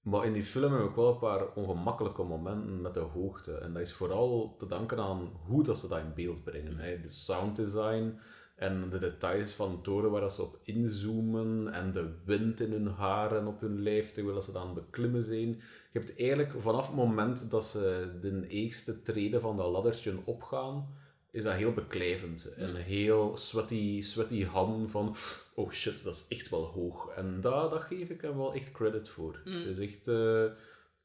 Maar 0.00 0.26
in 0.26 0.32
die 0.32 0.44
film 0.44 0.72
heb 0.72 0.88
ik 0.88 0.94
wel 0.94 1.12
een 1.12 1.18
paar 1.18 1.52
ongemakkelijke 1.52 2.22
momenten 2.22 2.80
met 2.80 2.94
de 2.94 3.00
hoogte. 3.00 3.54
En 3.54 3.72
dat 3.72 3.82
is 3.82 3.92
vooral 3.92 4.54
te 4.58 4.66
danken 4.66 4.98
aan 4.98 5.32
hoe 5.46 5.62
dat 5.62 5.78
ze 5.78 5.88
dat 5.88 5.98
in 5.98 6.14
beeld 6.14 6.44
brengen. 6.44 6.78
Hè. 6.78 7.00
De 7.00 7.08
sounddesign 7.08 8.18
en 8.54 8.90
de 8.90 8.98
details 8.98 9.52
van 9.52 9.70
de 9.70 9.80
toren 9.80 10.10
waar 10.10 10.20
dat 10.20 10.32
ze 10.32 10.42
op 10.42 10.58
inzoomen. 10.62 11.72
En 11.72 11.92
de 11.92 12.14
wind 12.24 12.60
in 12.60 12.72
hun 12.72 12.86
haar 12.86 13.36
en 13.36 13.46
op 13.46 13.60
hun 13.60 13.82
lijf 13.82 14.12
terwijl 14.12 14.42
ze 14.42 14.52
dan 14.52 14.74
beklimmen 14.74 15.22
zijn. 15.22 15.48
Je 15.92 15.98
hebt 15.98 16.18
eigenlijk 16.18 16.54
vanaf 16.58 16.86
het 16.86 16.96
moment 16.96 17.50
dat 17.50 17.66
ze 17.66 18.10
de 18.20 18.46
eerste 18.48 19.02
treden 19.02 19.40
van 19.40 19.56
dat 19.56 19.70
laddertje 19.70 20.16
opgaan, 20.24 20.88
is 21.30 21.42
dat 21.42 21.54
heel 21.54 21.72
beklijvend. 21.72 22.54
En 22.56 22.74
heel 22.76 23.36
sweaty, 23.36 24.02
sweaty 24.02 24.44
handen 24.44 24.90
van, 24.90 25.16
oh 25.54 25.70
shit, 25.70 26.04
dat 26.04 26.14
is 26.14 26.26
echt 26.28 26.48
wel 26.48 26.64
hoog. 26.64 27.08
En 27.08 27.40
daar, 27.40 27.70
dat 27.70 27.82
geef 27.82 28.08
ik 28.08 28.20
hem 28.20 28.36
wel 28.36 28.54
echt 28.54 28.70
credit 28.70 29.08
voor. 29.08 29.40
Mm. 29.44 29.52
Het 29.52 29.78
is 29.78 29.78
echt, 29.78 30.08
eh, 30.08 30.44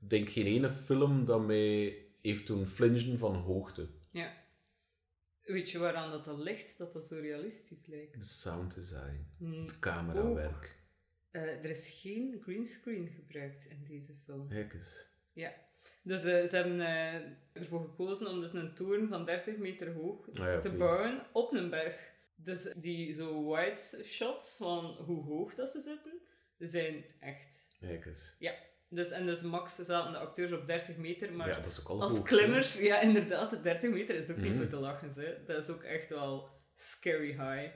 ik 0.01 0.10
denk 0.10 0.29
geen 0.29 0.46
ene 0.46 0.70
film 0.70 1.25
dat 1.25 1.46
mij 1.46 1.98
heeft 2.22 2.48
doen 2.48 2.65
flingen 2.65 3.18
van 3.18 3.36
hoogte. 3.36 3.88
Ja. 4.12 4.32
Weet 5.51 5.70
je 5.70 5.77
waaraan 5.77 6.12
dat, 6.12 6.25
dat 6.25 6.38
ligt, 6.39 6.77
dat 6.77 6.94
dat 6.94 7.06
zo 7.06 7.20
realistisch 7.20 7.86
lijkt? 7.86 8.20
De 8.20 8.25
sounddesign, 8.25 9.25
Hmm. 9.38 9.62
het 9.65 9.79
camerawerk. 9.79 10.77
Eh, 11.32 11.41
er 11.41 11.70
is 11.70 11.89
geen 12.01 12.39
greenscreen 12.41 13.08
gebruikt 13.08 13.65
in 13.65 13.84
deze 13.84 14.13
film. 14.25 14.48
Kijk 14.48 14.74
eens. 14.74 15.12
Ja. 15.34 15.53
Dus 16.03 16.24
eh, 16.24 16.46
ze 16.46 16.56
hebben 16.56 16.82
eh, 16.82 17.32
ervoor 17.53 17.82
gekozen 17.82 18.27
om 18.27 18.39
dus 18.39 18.53
een 18.53 18.75
toren 18.75 19.08
van 19.08 19.25
30 19.25 19.58
meter 19.58 19.94
hoog 19.94 20.29
Ah 20.29 20.36
ja, 20.36 20.60
te 20.60 20.70
bouwen 20.72 21.25
op 21.34 21.53
een 21.53 21.70
berg. 21.70 22.12
Dus 22.36 22.74
die 22.74 23.13
zo 23.13 23.56
wide 23.56 24.03
shots 24.06 24.58
van 24.58 24.86
hoe 24.86 25.24
hoog 25.24 25.56
dat 25.56 25.70
ze 25.70 25.79
zitten, 25.79 26.20
zijn 26.58 27.06
echt. 27.20 27.75
Kijk 27.79 28.06
eens. 28.06 28.36
Dus, 28.89 29.12
en 29.12 29.25
dus 29.25 29.41
max 29.43 29.75
zaten 29.75 30.12
de 30.12 30.17
acteurs 30.17 30.51
op 30.51 30.67
30 30.67 30.96
meter, 30.98 31.34
maar 31.34 31.48
ja, 31.48 31.55
dat 31.55 31.65
is 31.65 31.79
ook 31.79 31.88
al 31.88 32.01
als 32.01 32.12
hoog, 32.17 32.24
klimmers, 32.27 32.79
ja 32.81 33.00
inderdaad, 33.01 33.50
de 33.50 33.62
30 33.62 33.89
meter 33.89 34.15
is 34.15 34.29
ook 34.31 34.38
niet 34.38 34.50
Mhm. 34.50 34.58
voor 34.58 34.67
te 34.67 34.75
lachen. 34.75 35.10
Hè. 35.15 35.43
Dat 35.46 35.63
is 35.63 35.69
ook 35.69 35.84
echt 35.84 36.10
wel 36.10 36.50
scary 36.75 37.27
high. 37.27 37.74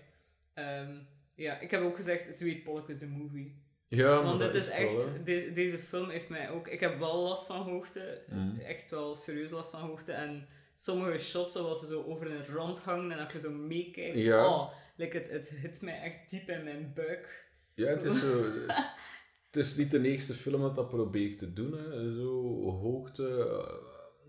Ehm, 0.54 0.96
ja, 1.36 1.60
ik 1.60 1.72
heb 1.72 1.82
ook 1.82 1.96
gezegd, 1.96 2.36
Sweet 2.36 2.64
Pollock 2.64 2.90
is 2.90 3.00
de 3.00 3.08
movie. 3.08 3.62
Ja, 3.88 4.14
maar 4.16 4.24
Want 4.24 4.40
dit 4.40 4.56
is 4.56 4.70
echt, 4.70 5.26
de- 5.26 5.52
deze 5.54 5.78
film 5.78 6.10
heeft 6.10 6.30
mij 6.30 6.50
ook, 6.50 6.68
ik 6.68 6.80
heb 6.80 7.00
wel 7.00 7.22
last 7.24 7.46
van 7.46 7.62
hoogte, 7.62 8.24
Mhm. 8.28 8.60
echt 8.60 8.90
wel 8.90 9.16
serieus 9.16 9.52
last 9.52 9.70
van 9.70 9.80
hoogte. 9.82 10.12
En 10.12 10.48
sommige 10.76 11.18
shots, 11.18 11.54
zoals 11.54 11.80
ze 11.80 11.86
zo 11.88 12.04
over 12.04 12.32
een 12.32 12.46
rand 12.46 12.80
hangen 12.80 13.12
en 13.12 13.24
als 13.24 13.34
je 13.34 13.40
zo 13.40 13.52
meekijkt, 13.52 14.18
Ja. 14.18 14.48
oh, 14.48 14.72
like, 14.96 15.18
het, 15.18 15.30
het 15.30 15.50
hit 15.50 15.82
mij 15.82 16.02
echt 16.02 16.30
diep 16.30 16.50
in 16.50 16.64
mijn 16.64 16.92
buik. 16.96 17.52
Ja, 17.74 17.88
het 17.88 18.04
is 18.04 18.20
zo... 18.20 18.44
het 19.56 19.66
is 19.66 19.76
niet 19.76 19.92
de 19.92 20.02
eerste 20.08 20.34
film 20.34 20.62
dat 20.62 20.76
dat 20.76 20.90
probeert 20.90 21.40
te 21.40 21.54
doen, 21.54 21.72
hè. 21.74 22.14
Zo 22.16 22.70
hoogte... 22.72 23.28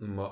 eh, 0.00 0.09
maar... 0.09 0.31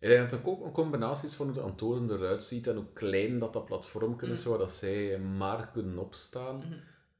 Ik 0.00 0.08
denk 0.08 0.30
dat 0.30 0.38
het 0.40 0.48
ook 0.48 0.64
een 0.64 0.72
combinatie 0.72 1.28
is 1.28 1.34
van 1.34 1.46
hoe 1.46 1.54
de 1.54 1.60
Antoren 1.60 2.10
eruit 2.10 2.42
ziet 2.42 2.66
en 2.66 2.76
hoe 2.76 2.92
klein 2.92 3.38
dat 3.38 3.52
dat 3.52 3.64
platform 3.64 4.20
is, 4.20 4.44
Mm. 4.44 4.50
waar 4.50 4.58
dat 4.58 4.72
zij 4.72 5.18
maar 5.18 5.70
kunnen 5.70 5.98
opstaan. 5.98 6.56
Mhm. 6.56 6.74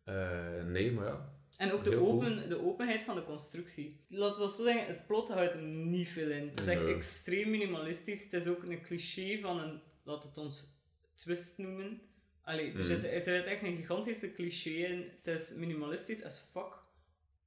Eh, 0.04 0.64
nee, 0.64 0.92
maar 0.92 1.06
ja. 1.06 1.34
En 1.56 1.72
ook 1.72 1.84
de, 1.84 1.90
cool. 1.96 2.12
open, 2.12 2.48
de 2.48 2.64
openheid 2.66 3.02
van 3.02 3.14
de 3.14 3.24
constructie. 3.24 4.00
Laten 4.08 4.42
we 4.44 4.50
zo 4.50 4.62
zeggen, 4.64 4.86
het 4.86 5.06
plot 5.06 5.28
houdt 5.28 5.60
niet 5.62 6.08
veel 6.08 6.30
in. 6.30 6.48
Het 6.48 6.60
is 6.60 6.66
echt 6.66 6.82
Nee. 6.82 6.94
extreem 6.94 7.50
minimalistisch. 7.50 8.24
Het 8.24 8.32
is 8.32 8.46
ook 8.48 8.62
een 8.62 8.82
cliché 8.82 9.38
van 9.40 9.58
een, 9.60 9.80
laat 10.02 10.22
het 10.22 10.36
ons 10.38 10.74
twist 11.14 11.58
noemen. 11.58 12.00
Allee, 12.46 12.72
er, 12.72 12.84
zit, 12.84 13.04
er 13.04 13.22
zit 13.22 13.46
echt 13.46 13.62
een 13.62 13.76
gigantische 13.76 14.32
cliché 14.32 14.70
in. 14.70 15.10
Het 15.16 15.26
is 15.26 15.54
minimalistisch 15.54 16.22
as 16.24 16.38
fuck. 16.52 16.82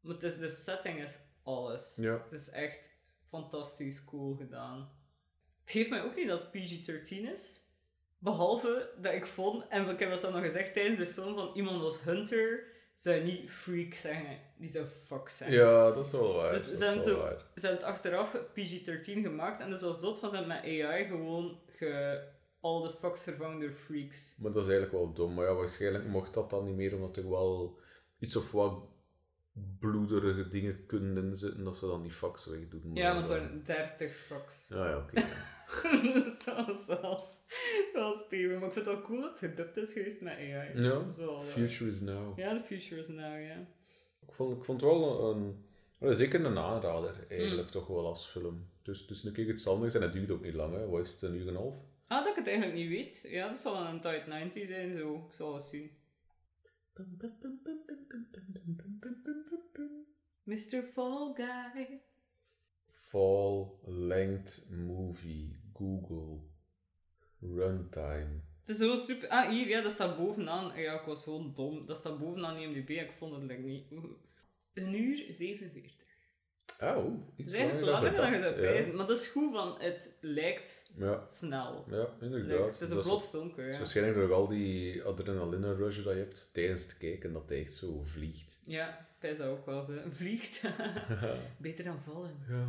Maar 0.01 0.13
het 0.13 0.23
is, 0.23 0.37
de 0.37 0.49
setting 0.49 1.01
is 1.01 1.19
alles. 1.43 1.97
Ja. 2.01 2.21
Het 2.23 2.31
is 2.31 2.49
echt 2.49 2.91
fantastisch 3.29 4.05
cool 4.05 4.35
gedaan. 4.35 4.89
Het 5.61 5.71
geeft 5.71 5.89
mij 5.89 6.03
ook 6.03 6.15
niet 6.15 6.27
dat 6.27 6.41
het 6.41 6.51
PG-13 6.51 7.31
is. 7.31 7.59
Behalve 8.17 8.89
dat 9.01 9.13
ik 9.13 9.25
vond, 9.25 9.67
en 9.67 9.89
ik 9.89 9.99
heb 9.99 10.11
dat 10.21 10.31
nog 10.31 10.41
gezegd 10.43 10.73
tijdens 10.73 10.97
de 10.99 11.07
film, 11.07 11.35
van 11.35 11.51
iemand 11.55 11.81
was 11.81 12.01
Hunter, 12.03 12.63
zou 12.95 13.15
je 13.15 13.23
niet 13.23 13.51
freak 13.51 13.93
zeggen. 13.93 14.39
Die 14.57 14.69
zou 14.69 14.85
fuck 14.85 15.29
zijn. 15.29 15.51
Ja, 15.51 15.91
dat 15.91 16.05
is 16.05 16.11
wel 16.11 16.33
waar. 16.33 16.51
Dus 16.51 16.67
dat 16.67 16.77
ze 16.77 16.83
is 16.83 16.89
hebben 16.89 17.05
wel 17.05 17.15
zo- 17.15 17.21
waar. 17.21 17.37
Ze 17.55 17.67
hebben 17.67 17.85
het 17.85 17.93
achteraf 17.95 18.35
PG-13 18.53 19.21
gemaakt 19.21 19.59
en 19.61 19.69
dus 19.69 19.81
was 19.81 19.99
zot 19.99 20.17
van 20.19 20.29
ze 20.29 20.35
hebben 20.35 20.55
met 20.55 20.63
AI 20.83 21.05
gewoon 21.07 21.59
ge, 21.67 22.23
al 22.59 22.81
de 22.81 22.93
fucks 22.97 23.23
vervangen 23.23 23.59
door 23.59 23.71
freaks. 23.71 24.37
Maar 24.37 24.51
dat 24.51 24.63
is 24.63 24.69
eigenlijk 24.69 25.03
wel 25.03 25.13
dom. 25.13 25.33
Maar 25.33 25.45
ja, 25.45 25.53
waarschijnlijk 25.53 26.05
mocht 26.07 26.33
dat 26.33 26.49
dan 26.49 26.65
niet 26.65 26.75
meer, 26.75 26.95
omdat 26.95 27.17
er 27.17 27.29
wel 27.29 27.79
iets 28.19 28.35
of 28.35 28.51
wat 28.51 28.87
bloederige 29.79 30.49
dingen 30.49 30.85
kunnen 30.85 31.23
inzitten, 31.23 31.63
dat 31.63 31.77
ze 31.77 31.85
dan 31.87 32.01
die 32.01 32.11
fax 32.11 32.45
wegdoen. 32.45 32.95
Ja, 32.95 33.13
want 33.13 33.27
het 33.27 33.37
dan- 33.37 33.47
waren 33.47 33.63
30 33.65 34.15
fucks. 34.15 34.67
Ja, 34.67 34.89
ja, 34.89 34.97
oké. 34.97 35.19
ja. 35.19 35.27
dus 36.23 36.43
dat 36.45 36.65
was 36.65 36.85
wel, 36.85 37.27
steven. 38.25 38.59
Maar 38.59 38.67
ik 38.67 38.73
vind 38.73 38.85
het 38.85 38.95
wel 38.95 39.01
cool 39.03 39.21
dat 39.21 39.29
het 39.29 39.49
gedubt 39.49 39.77
is 39.77 39.93
geweest 39.93 40.21
met 40.21 40.33
AI. 40.33 40.81
Ja, 40.81 41.05
is 41.09 41.17
wel, 41.17 41.39
eh, 41.39 41.45
Future 41.45 41.89
is 41.89 41.99
now. 42.01 42.37
Ja, 42.37 42.53
the 42.57 42.63
future 42.63 43.01
is 43.01 43.07
now, 43.07 43.41
ja. 43.43 43.67
Ik, 44.27 44.31
vond, 44.33 44.57
ik 44.57 44.63
vond 44.63 44.81
het 44.81 44.89
wel 44.89 45.31
een, 45.35 45.65
wel 45.97 46.13
zeker 46.13 46.45
een 46.45 46.57
aanrader, 46.57 47.25
eigenlijk, 47.29 47.67
Mm. 47.67 47.71
toch 47.73 47.87
wel 47.87 48.05
als 48.05 48.27
film. 48.27 48.67
Dus, 48.83 49.07
dus 49.07 49.23
een 49.23 49.33
keer 49.33 49.49
iets 49.49 49.67
anders 49.67 49.95
en 49.95 50.01
het 50.01 50.13
duurt 50.13 50.31
ook 50.31 50.41
niet 50.43 50.53
lang, 50.53 50.73
hè. 50.73 50.87
Wat 50.87 51.05
is 51.05 51.11
het, 51.11 51.21
een 51.21 51.33
uur 51.35 51.41
en 51.41 51.47
een 51.47 51.55
half? 51.55 51.77
Ah, 52.09 52.23
dat 52.23 52.27
ik 52.27 52.35
het 52.35 52.47
eigenlijk 52.47 52.77
niet 52.77 52.89
weet. 52.89 53.25
Ja, 53.27 53.47
dat 53.47 53.57
zal 53.57 53.73
wel 53.73 53.85
een 53.85 54.01
tight 54.01 54.27
90 54.27 54.67
zijn, 54.67 54.97
zo. 54.97 55.25
Ik 55.27 55.33
zal 55.33 55.53
het 55.53 55.63
zien. 55.63 55.91
Mr. 60.43 60.83
Fall 60.83 61.33
Guy. 61.33 62.01
Fall 62.91 63.65
length 63.85 64.67
movie, 64.69 65.59
Google, 65.73 66.39
runtime. 67.39 68.41
Het 68.59 68.69
is 68.69 68.77
zo 68.77 68.95
super... 68.95 69.29
Ah, 69.29 69.49
hier, 69.49 69.67
ja, 69.67 69.81
dat 69.81 69.91
staat 69.91 70.17
bovenaan. 70.17 70.79
Ja, 70.79 70.99
ik 70.99 71.05
was 71.05 71.23
gewoon 71.23 71.53
dom. 71.53 71.85
Dat 71.85 71.97
staat 71.97 72.17
bovenaan 72.17 72.57
IMDb. 72.57 72.89
Ik 72.89 73.11
vond 73.11 73.33
het 73.33 73.43
like, 73.43 73.61
niet... 73.61 73.91
Een 74.73 74.93
uur 74.93 75.15
47. 75.15 75.95
Dat 76.79 77.05
iets 77.35 77.53
is 77.53 77.59
eigenlijk 77.59 77.91
langer 77.91 78.15
dan 78.15 78.33
je 78.33 78.41
zou 78.41 78.61
ja. 78.61 78.87
Maar 78.95 79.07
dat 79.07 79.17
is 79.17 79.27
goed, 79.27 79.51
van 79.53 79.75
het 79.79 80.17
lijkt 80.21 80.89
Ja, 80.97 81.23
snel. 81.27 81.85
ja, 81.89 82.07
inderdaad. 82.21 82.71
het 82.71 82.81
is 82.81 82.89
een 82.89 83.03
vlot 83.03 83.23
filmpje, 83.23 83.63
is 83.63 83.71
ja. 83.73 83.77
waarschijnlijk 83.79 84.17
door 84.17 84.33
al 84.33 84.47
die 84.47 85.03
adrenaline 85.03 85.75
rush 85.75 86.03
dat 86.03 86.13
je 86.13 86.19
hebt 86.19 86.49
tijdens 86.53 86.81
het 86.83 86.97
kijken, 86.97 87.33
dat 87.33 87.49
hij 87.49 87.59
echt 87.59 87.73
zo 87.73 88.01
vliegt. 88.03 88.61
Ja, 88.65 89.07
pijs 89.19 89.37
dat 89.37 89.47
ook 89.47 89.65
wel 89.65 89.83
zo. 89.83 89.93
Vliegt. 90.09 90.63
Beter 91.57 91.83
dan 91.83 91.99
vallen. 91.99 92.31
Ja. 92.49 92.65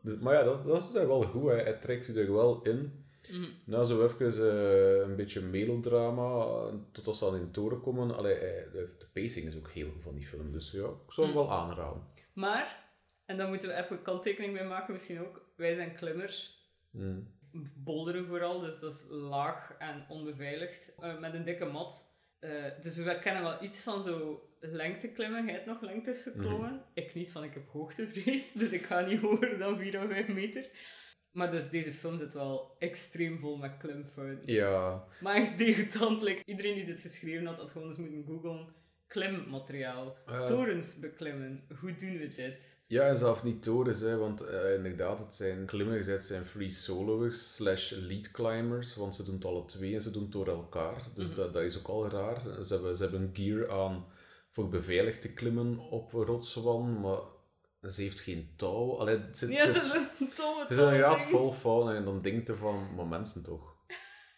Dus, 0.00 0.18
maar 0.18 0.34
ja, 0.34 0.42
dat, 0.42 0.64
dat 0.66 0.84
is 0.84 0.90
daar 0.92 1.06
wel 1.06 1.22
goed. 1.22 1.50
Hè. 1.50 1.56
Hij 1.56 1.72
trekt 1.72 2.08
u 2.08 2.14
er 2.20 2.32
wel 2.32 2.62
in. 2.62 3.04
Mhm. 3.32 3.44
Na 3.64 3.84
zo 3.84 4.04
even 4.04 4.26
eh, 4.26 5.08
een 5.08 5.16
beetje 5.16 5.40
melodrama, 5.40 6.46
totdat 6.92 7.16
ze 7.16 7.26
aan 7.26 7.34
in 7.36 7.40
de 7.44 7.50
toren 7.50 7.80
komen. 7.80 8.16
Allee, 8.16 8.34
de, 8.72 8.88
de 8.98 9.06
pacing 9.12 9.46
is 9.46 9.56
ook 9.56 9.68
heel 9.70 9.90
goed 9.90 10.02
van 10.02 10.14
die 10.14 10.26
film. 10.26 10.52
Dus 10.52 10.70
ja, 10.70 10.84
ik 10.84 11.12
zou 11.12 11.26
hem 11.26 11.36
Mm. 11.36 11.42
wel 11.42 11.52
aanraden. 11.52 12.02
Maar, 12.32 12.80
en 13.32 13.38
daar 13.38 13.48
moeten 13.48 13.68
we 13.68 13.74
even 13.74 13.96
een 13.96 14.02
kanttekening 14.02 14.52
bij 14.52 14.66
maken 14.66 14.92
misschien 14.92 15.20
ook. 15.20 15.52
Wij 15.56 15.74
zijn 15.74 15.94
klimmers. 15.94 16.60
Mm. 16.90 17.28
Bolderen 17.76 18.26
vooral, 18.26 18.60
dus 18.60 18.78
dat 18.78 18.92
is 18.92 19.04
laag 19.08 19.74
en 19.78 20.04
onbeveiligd. 20.08 20.94
eh, 21.00 21.18
met 21.18 21.34
een 21.34 21.44
dikke 21.44 21.64
mat. 21.64 22.16
Eh, 22.38 22.50
dus 22.80 22.96
we 22.96 23.18
kennen 23.18 23.42
wel 23.42 23.62
iets 23.62 23.82
van 23.82 24.02
zo 24.02 24.42
lengteklimmen. 24.60 25.44
Jij 25.44 25.54
hebt 25.54 25.66
nog 25.66 25.80
lengtes 25.80 26.22
geklommen. 26.22 26.84
Ik 26.94 27.14
niet, 27.14 27.32
van 27.32 27.44
ik 27.44 27.54
heb 27.54 27.68
hoogtevrees. 27.68 28.52
Dus 28.62 28.70
ik 28.70 28.82
ga 28.82 29.00
niet 29.00 29.20
hoger 29.20 29.58
dan 29.58 29.78
4 29.78 30.02
of 30.02 30.10
5 30.10 30.28
meter. 30.28 30.70
Maar 31.30 31.50
dus 31.50 31.70
deze 31.70 31.92
film 31.92 32.18
zit 32.18 32.32
wel 32.32 32.76
extreem 32.78 33.38
vol 33.38 33.56
met 33.56 33.76
klimfouten. 33.76 34.52
Ja, 34.54 35.04
Maar 35.20 35.34
echt 35.34 35.58
like, 36.22 36.42
iedereen 36.44 36.74
die 36.74 36.84
dit 36.84 37.00
geschreven 37.00 37.46
had, 37.46 37.56
had 37.56 37.70
gewoon 37.70 37.86
eens 37.86 37.98
moeten 37.98 38.24
googlen. 38.24 38.74
Klimmateriaal. 39.12 40.16
Eh. 40.26 40.44
Torens 40.44 40.98
beklimmen. 40.98 41.64
Hoe 41.80 41.94
doen 41.94 42.18
we 42.18 42.28
dit? 42.28 42.80
ja 42.86 43.02
en 43.06 43.18
zelf 43.18 43.42
niet 43.42 43.62
torens, 43.62 44.00
hè, 44.00 44.16
want 44.16 44.40
eh, 44.40 44.74
inderdaad, 44.74 45.18
het 45.18 45.34
zijn 45.34 45.66
klimmers, 45.66 46.06
het 46.06 46.22
zijn 46.22 46.44
free 46.44 46.70
soloers 46.70 47.54
slash 47.54 47.90
lead 47.90 48.30
climbers, 48.30 48.96
want 48.96 49.14
ze 49.14 49.24
doen 49.24 49.34
het 49.34 49.44
alle 49.44 49.64
twee 49.64 49.94
en 49.94 50.02
ze 50.02 50.10
doen 50.10 50.22
het 50.22 50.32
door 50.32 50.48
elkaar. 50.48 51.02
Dus 51.14 51.26
Mhm. 51.26 51.36
dat, 51.36 51.52
dat 51.52 51.62
is 51.62 51.78
ook 51.78 51.86
al 51.88 52.08
raar. 52.08 52.40
Ze 52.64 52.72
hebben, 52.72 52.96
ze 52.96 53.02
hebben 53.02 53.30
gear 53.32 53.70
aan 53.70 54.04
voor 54.50 54.68
beveiligd 54.68 55.20
te 55.20 55.32
klimmen 55.32 55.78
op 55.78 56.12
rotswan, 56.12 57.00
maar 57.00 57.20
ze 57.90 58.02
heeft 58.02 58.20
geen 58.20 58.52
touw. 58.56 58.98
Allee, 58.98 59.18
het 59.18 59.38
zit, 59.38 59.50
Ja, 59.50 59.56
het 59.56 59.74
zit- 59.74 59.82
is 59.82 59.92
een 59.92 60.28
Het 60.60 60.70
is 60.70 60.78
inderdaad 60.78 61.18
ding. 61.18 61.30
vol 61.30 61.52
fauna 61.52 61.94
en 61.94 62.04
dan 62.04 62.22
denk 62.22 62.46
je 62.46 62.56
van, 62.56 62.94
maar 62.94 63.06
mensen 63.06 63.42
toch. 63.42 63.70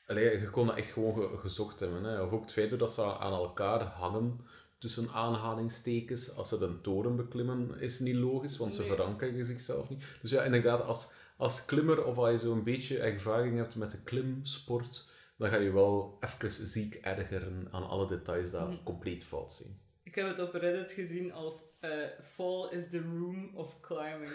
Allee, 0.07 0.41
je 0.41 0.51
kon 0.51 0.67
dat 0.67 0.77
echt 0.77 0.91
gewoon 0.93 1.15
ge- 1.15 1.39
gezocht 1.39 1.81
hebben. 1.81 2.05
Hè. 2.05 2.21
Of 2.23 2.31
ook 2.33 2.43
het 2.43 2.53
feit 2.53 2.79
dat 2.79 2.93
ze 2.93 3.03
aan 3.19 3.33
elkaar 3.33 3.81
hangen, 3.83 4.41
tussen 4.85 5.09
aanhalingstekens, 5.11 6.37
als 6.37 6.49
ze 6.49 6.65
een 6.65 6.81
toren 6.81 7.17
beklimmen, 7.17 7.81
is 7.81 8.01
niet 8.01 8.15
logisch, 8.15 8.57
want 8.57 8.75
ze 8.75 8.83
verankeren 8.83 9.45
zichzelf 9.47 9.89
niet. 9.89 10.05
Dus 10.23 10.31
ja, 10.31 10.43
inderdaad, 10.43 10.81
als, 10.83 11.13
als 11.37 11.65
klimmer 11.65 12.05
of 12.05 12.17
als 12.19 12.31
je 12.31 12.39
zo'n 12.39 12.63
beetje 12.65 12.99
ervaring 12.99 13.57
hebt 13.57 13.75
met 13.77 13.91
de 13.91 14.03
klimsport, 14.03 15.09
dan 15.39 15.51
ga 15.51 15.57
je 15.57 15.73
wel 15.73 16.19
even 16.21 16.51
ziek 16.51 16.95
ergeren 16.95 17.69
aan 17.71 17.89
alle 17.89 18.07
details 18.07 18.51
die 18.51 18.61
Mhm. 18.61 18.83
compleet 18.83 19.25
fout 19.25 19.53
zijn. 19.53 19.79
Ik 20.15 20.23
heb 20.23 20.37
het 20.37 20.47
op 20.49 20.55
Reddit 20.55 20.93
gezien 20.93 21.33
als 21.33 21.65
eh, 21.81 21.91
Fall 22.23 22.69
is 22.71 22.89
the 22.89 23.01
room 23.01 23.51
of 23.55 23.81
climbing. 23.81 24.33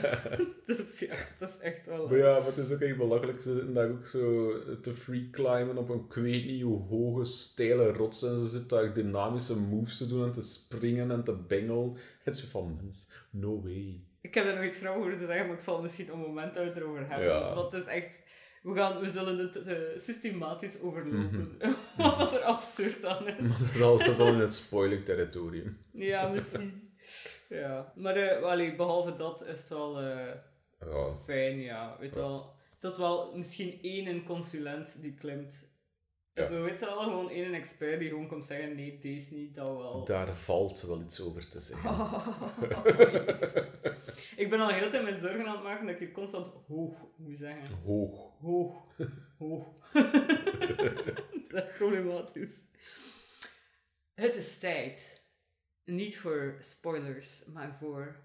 dus 0.66 0.98
ja, 0.98 1.14
dat 1.38 1.48
is 1.48 1.58
echt 1.58 1.86
wel... 1.86 2.08
Maar 2.08 2.18
ja, 2.18 2.38
maar 2.38 2.46
het 2.46 2.56
is 2.56 2.72
ook 2.72 2.80
echt 2.80 2.96
belachelijk. 2.96 3.42
Ze 3.42 3.52
zitten 3.52 3.74
daar 3.74 3.90
ook 3.90 4.06
zo 4.06 4.52
te 4.80 4.92
free 4.92 5.30
climben 5.30 5.78
op 5.78 5.88
een 5.88 6.04
ik 6.08 6.14
weet 6.14 6.44
niet 6.44 6.62
hoe 6.62 6.80
hoge, 6.80 7.24
steile 7.24 7.92
rots. 7.92 8.22
En 8.22 8.38
ze 8.38 8.46
zitten 8.46 8.68
daar 8.68 8.94
dynamische 8.94 9.58
moves 9.58 9.96
te 9.96 10.08
doen 10.08 10.24
en 10.24 10.32
te 10.32 10.42
springen 10.42 11.10
en 11.10 11.24
te 11.24 11.36
bengelen. 11.36 11.96
Het 12.22 12.34
is 12.34 12.40
zo 12.40 12.48
van, 12.48 12.78
mens, 12.82 13.10
no 13.30 13.62
way. 13.62 14.00
Ik 14.20 14.34
heb 14.34 14.46
er 14.46 14.54
nog 14.54 14.64
iets 14.64 14.78
grappigs 14.78 15.06
over 15.06 15.18
te 15.18 15.26
zeggen, 15.26 15.46
maar 15.46 15.54
ik 15.54 15.60
zal 15.60 15.82
misschien 15.82 16.12
een 16.12 16.18
moment 16.18 16.56
uit 16.56 16.76
erover 16.76 17.08
hebben. 17.08 17.28
Ja. 17.28 17.54
Want 17.54 17.72
het 17.72 17.80
is 17.80 17.88
echt... 17.88 18.22
We, 18.62 18.74
gaan, 18.74 19.00
we 19.00 19.10
zullen 19.10 19.38
het 19.38 19.56
eh, 19.56 19.76
systematisch 19.96 20.80
overlopen. 20.80 21.56
Mhm. 21.58 21.72
Wat 22.18 22.32
er 22.32 22.40
absurd 22.40 23.04
aan 23.04 23.28
is. 23.28 23.58
Dat 23.58 23.70
is 23.74 23.80
al, 23.80 23.98
dat 23.98 24.06
is 24.08 24.18
al 24.18 24.26
in 24.26 24.38
het 24.38 24.54
spoiler 24.54 25.04
territorium. 25.04 25.78
Ja, 25.92 26.28
misschien. 26.28 26.90
Ja. 27.48 27.92
Maar 27.96 28.34
allee, 28.44 28.74
behalve 28.74 29.14
dat 29.14 29.46
is 29.46 29.58
het 29.58 29.68
wel 29.68 30.00
eh, 30.00 30.34
Ja, 30.80 31.08
fijn, 31.24 31.60
ja. 31.60 31.96
Weet 32.00 32.14
wel, 32.14 32.54
dat 32.78 32.96
wel 32.96 33.36
misschien 33.36 33.78
één 33.82 34.24
consulent 34.24 34.96
die 35.00 35.14
klimt. 35.14 35.70
Ja. 36.34 36.44
Zo 36.44 36.62
weet 36.62 36.80
je 36.80 36.86
wel, 36.86 37.00
gewoon 37.00 37.30
één 37.30 37.54
expert 37.54 37.98
die 37.98 38.08
gewoon 38.08 38.28
komt 38.28 38.46
zeggen, 38.46 38.74
nee, 38.74 38.98
deze 38.98 39.34
niet, 39.34 39.54
dat 39.54 39.66
wel. 39.66 40.04
daar 40.04 40.36
valt 40.36 40.82
wel 40.82 41.00
iets 41.00 41.20
over 41.20 41.48
te 41.48 41.60
zeggen. 41.60 41.90
Jezus. 43.26 43.78
Ik 44.36 44.50
ben 44.50 44.60
al 44.60 44.68
heel 44.68 44.84
de 44.84 44.90
tijd 44.90 45.02
mijn 45.02 45.18
zorgen 45.18 45.46
aan 45.46 45.54
het 45.54 45.62
maken 45.62 45.86
dat 45.86 45.94
ik 45.94 46.00
hier 46.00 46.12
constant 46.12 46.46
hoog 46.66 47.06
moet 47.16 47.38
zeggen. 47.38 47.78
Hoog. 47.84 48.30
Hoog. 48.40 48.82
Hoog. 49.38 49.66
dat 49.92 51.42
is 51.42 51.52
echt 51.52 51.78
problematisch. 51.78 52.60
Het 54.14 54.36
is 54.36 54.58
tijd. 54.58 55.22
Niet 55.84 56.18
voor 56.18 56.56
spoilers, 56.58 57.44
maar 57.44 57.76
voor... 57.80 58.20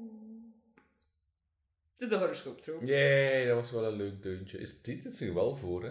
Het 2.01 2.11
is 2.11 2.17
de 2.17 2.23
horoscooptroep. 2.23 2.81
Yay, 2.83 3.45
dat 3.45 3.55
was 3.55 3.71
wel 3.71 3.85
een 3.85 3.95
leuk 3.95 4.23
deuntje. 4.23 4.57
Is 4.57 4.81
dit 4.81 5.03
het 5.03 5.15
zich 5.15 5.33
wel 5.33 5.55
voor, 5.55 5.83
hè? 5.83 5.89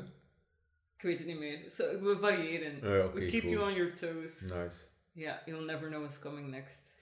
Ik 0.97 1.02
weet 1.02 1.19
het 1.19 1.26
niet 1.26 1.38
meer. 1.38 1.59
We 2.02 2.17
variëren. 2.21 2.76
Oké, 2.76 3.19
we 3.19 3.26
keep 3.26 3.40
cool. 3.43 3.52
you 3.52 3.71
on 3.71 3.75
your 3.75 3.95
toes. 3.95 4.40
Nice. 4.40 4.85
Ja, 5.12 5.43
you'll 5.45 5.64
never 5.64 5.88
know 5.88 6.00
what's 6.00 6.19
coming 6.19 6.49
next. 6.49 6.99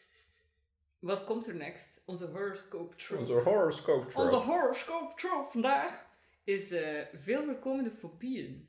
Wat 0.98 1.24
komt 1.24 1.46
er 1.46 1.54
next? 1.54 2.02
Onze 2.06 2.26
horoscope 2.26 2.96
trope. 2.96 3.20
Onze 3.20 3.32
horoscope 3.32 4.18
Onze 4.18 4.34
horoscope 4.34 5.14
trope 5.16 5.50
vandaag 5.50 6.06
is 6.44 6.70
eh, 6.70 7.00
veel 7.14 7.44
voorkomende 7.44 7.90
fobieën. 7.90 8.68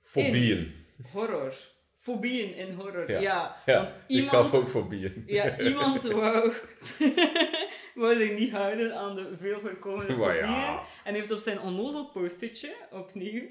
Fobieën. 0.00 0.74
Horror. 1.12 1.54
Fobieën 1.94 2.54
in 2.54 2.74
horror. 2.74 3.10
Ja, 3.10 3.20
Ja. 3.20 3.56
Ja, 3.66 3.76
want 3.76 3.90
Ik 3.90 3.96
iemand... 4.06 4.30
gaf 4.30 4.54
ook 4.54 4.68
fobieën. 4.68 5.22
Ja, 5.26 5.58
iemand 5.58 6.02
wou, 6.20 6.52
wou 7.94 8.16
zich 8.16 8.38
niet 8.38 8.50
houden 8.50 8.96
aan 8.96 9.16
de 9.16 9.36
veel 9.36 9.60
voorkomende 9.60 10.16
ja. 10.16 10.82
En 11.04 11.14
heeft 11.14 11.30
op 11.30 11.38
zijn 11.38 11.60
onnozel 11.60 12.10
post-itje 12.10 12.74
opnieuw 12.90 13.42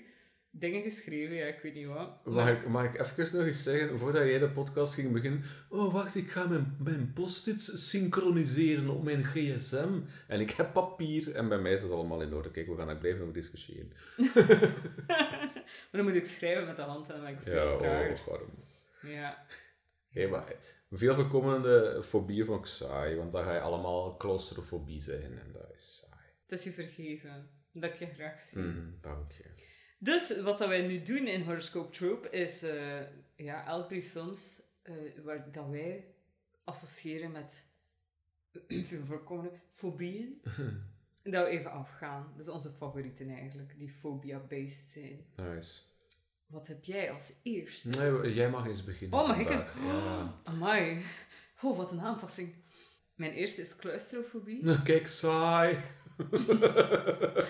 dingen 0.53 0.81
geschreven. 0.81 1.35
Ja, 1.35 1.45
ik 1.45 1.59
weet 1.61 1.73
niet 1.73 1.87
wat. 1.87 2.25
Mag 2.25 2.51
ik, 2.51 2.67
mag 2.67 2.85
ik 2.85 2.99
even 2.99 3.37
nog 3.37 3.45
eens 3.45 3.63
zeggen, 3.63 3.99
voordat 3.99 4.23
jij 4.23 4.39
de 4.39 4.49
podcast 4.49 4.93
ging 4.93 5.11
beginnen... 5.11 5.43
Oh, 5.69 5.93
wacht, 5.93 6.15
ik 6.15 6.29
ga 6.29 6.47
mijn, 6.47 6.75
mijn 6.79 7.13
post-its 7.13 7.89
synchroniseren 7.89 8.89
op 8.89 9.03
mijn 9.03 9.23
gsm. 9.23 9.99
En 10.27 10.39
ik 10.39 10.51
heb 10.51 10.73
papier 10.73 11.35
en 11.35 11.49
bij 11.49 11.57
mij 11.59 11.73
is 11.73 11.81
het 11.81 11.91
allemaal 11.91 12.21
in 12.21 12.33
orde. 12.33 12.51
Kijk, 12.51 12.67
we 12.67 12.75
gaan 12.75 12.89
er 12.89 12.97
blijven 12.97 13.21
over 13.21 13.33
discussiëren. 13.33 13.91
maar 15.07 15.89
dan 15.91 16.03
moet 16.03 16.15
ik 16.15 16.25
schrijven 16.25 16.65
met 16.65 16.75
de 16.75 16.81
hand 16.81 17.07
en 17.09 17.13
dan 17.13 17.23
ben 17.23 17.33
ik 17.33 17.39
veel 17.43 17.53
Ja, 17.53 17.77
trager. 17.77 18.11
oh, 18.11 18.27
waarom? 18.27 18.49
Ja. 19.01 19.45
Hey, 20.09 20.27
maar 20.27 20.43
veel 20.91 21.15
voorkomende 21.15 22.03
fobieën 22.03 22.45
vond 22.45 22.59
ik 22.59 22.65
saai, 22.65 23.15
want 23.15 23.31
dan 23.31 23.43
ga 23.43 23.53
je 23.53 23.59
allemaal 23.59 24.17
claustrofobie 24.17 25.01
zijn 25.01 25.39
en 25.39 25.51
dat 25.51 25.71
is 25.75 25.95
saai. 25.95 26.21
Het 26.41 26.51
is 26.51 26.63
je 26.63 26.71
vergeven. 26.71 27.49
Dat 27.71 27.91
ik 27.91 27.99
je 27.99 28.05
graag 28.05 28.41
zie. 28.41 28.61
Mhm, 28.61 28.91
dank 29.01 29.31
je. 29.31 29.43
Dus 29.97 30.41
wat 30.41 30.57
dat 30.57 30.67
wij 30.67 30.87
nu 30.87 31.01
doen 31.01 31.27
in 31.27 31.41
Horoscope 31.41 31.89
Trope 31.89 32.29
is 32.29 32.63
eh, 32.63 33.01
ja, 33.35 33.65
elk 33.67 33.87
drie 33.87 34.03
films 34.03 34.61
eh, 34.81 34.93
waar 35.23 35.51
dat 35.51 35.69
wij 35.69 36.05
associëren 36.63 37.31
met 37.31 37.71
veel 38.89 39.05
voorkomende 39.05 39.51
fobieën. 39.69 40.41
dat 41.23 41.45
we 41.45 41.49
even 41.49 41.71
afgaan. 41.71 42.33
Dus 42.35 42.49
onze 42.49 42.71
favorieten 42.71 43.29
eigenlijk, 43.29 43.77
die 43.77 43.91
phobia-based 43.91 44.89
zijn. 44.89 45.25
Nice. 45.35 45.81
Wat 46.51 46.67
heb 46.67 46.83
jij 46.83 47.11
als 47.11 47.33
eerste? 47.43 47.89
Nee, 47.89 48.33
jij 48.33 48.49
mag 48.49 48.67
eens 48.67 48.83
beginnen. 48.83 49.19
Oh, 49.19 49.27
mag 49.27 49.37
ik 49.37 49.47
het? 49.49 49.63
Ja. 49.83 50.39
Amai. 50.43 51.03
Oh, 51.61 51.77
wat 51.77 51.91
een 51.91 52.01
aanpassing. 52.01 52.53
Mijn 53.15 53.31
eerste 53.31 53.61
is 53.61 53.75
claustrofobie. 53.75 54.81
Kijk, 54.83 55.07
saai. 55.07 55.77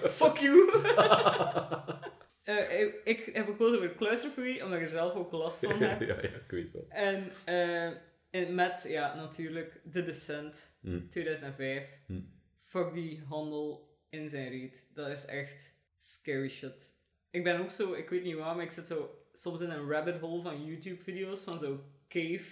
Fuck 0.09 0.37
you! 0.37 0.69
Eh, 2.43 2.81
ik, 2.81 2.95
ik 3.03 3.29
heb 3.35 3.45
gekozen 3.45 3.79
voor 3.79 3.95
claustrofobie, 3.95 4.63
omdat 4.63 4.77
ik 4.77 4.83
er 4.83 4.89
zelf 4.91 5.13
ook 5.13 5.31
last 5.31 5.59
van 5.65 5.79
ja, 5.79 5.87
heb. 5.87 6.01
ja, 6.01 6.15
ik 6.15 6.43
weet 6.51 6.71
wel. 6.71 6.85
En 6.89 7.31
eh, 7.45 7.85
en 8.29 8.55
met, 8.55 8.85
ja, 8.87 9.15
natuurlijk, 9.15 9.81
The 9.91 10.03
Descent, 10.03 10.77
Hm. 10.81 11.07
2005. 11.09 11.83
Hm. 12.07 12.21
Fuck 12.59 12.93
die 12.93 13.23
handel 13.27 13.97
in 14.09 14.29
zijn 14.29 14.49
reet. 14.49 14.87
Dat 14.93 15.07
is 15.07 15.25
echt 15.25 15.73
scary 15.95 16.49
shit. 16.49 16.93
Ik 17.31 17.43
ben 17.43 17.59
ook 17.59 17.69
zo, 17.69 17.93
ik 17.93 18.09
weet 18.09 18.23
niet 18.23 18.35
waarom, 18.35 18.55
maar 18.55 18.65
ik 18.65 18.71
zit 18.71 18.85
zo 18.85 19.15
soms 19.33 19.61
in 19.61 19.69
een 19.69 19.89
rabbit 19.89 20.17
hole 20.19 20.41
van 20.41 20.65
YouTube-video's 20.65 21.41
van 21.41 21.59
zo 21.59 21.83
cave 22.07 22.45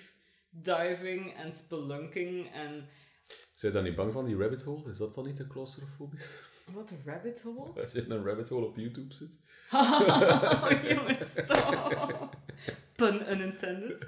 diving 0.50 1.36
en 1.36 1.54
spelunking 1.54 2.52
en... 2.54 2.88
Zijn 3.54 3.72
je 3.72 3.78
dan 3.78 3.84
niet 3.88 3.96
bang 3.96 4.12
van 4.14 4.26
die 4.26 4.38
rabbit 4.38 4.62
hole? 4.62 4.90
Is 4.90 4.98
dat 4.98 5.14
dan 5.14 5.26
niet 5.26 5.36
te 5.36 5.48
claustrofobisch? 5.48 6.40
Wat 6.74 6.92
een 6.92 7.02
rabbit 7.06 7.42
hole? 7.42 7.72
Als 7.82 7.92
je 7.92 8.02
in 8.02 8.12
een 8.12 8.24
rabbit 8.26 8.50
hole 8.50 8.66
op 8.66 8.76
YouTube 8.78 9.14
zit? 9.14 9.40
oh, 9.72 10.72
jongens, 10.90 11.30
stop. 11.32 12.36
Pun 12.96 13.32
unintended. 13.32 14.06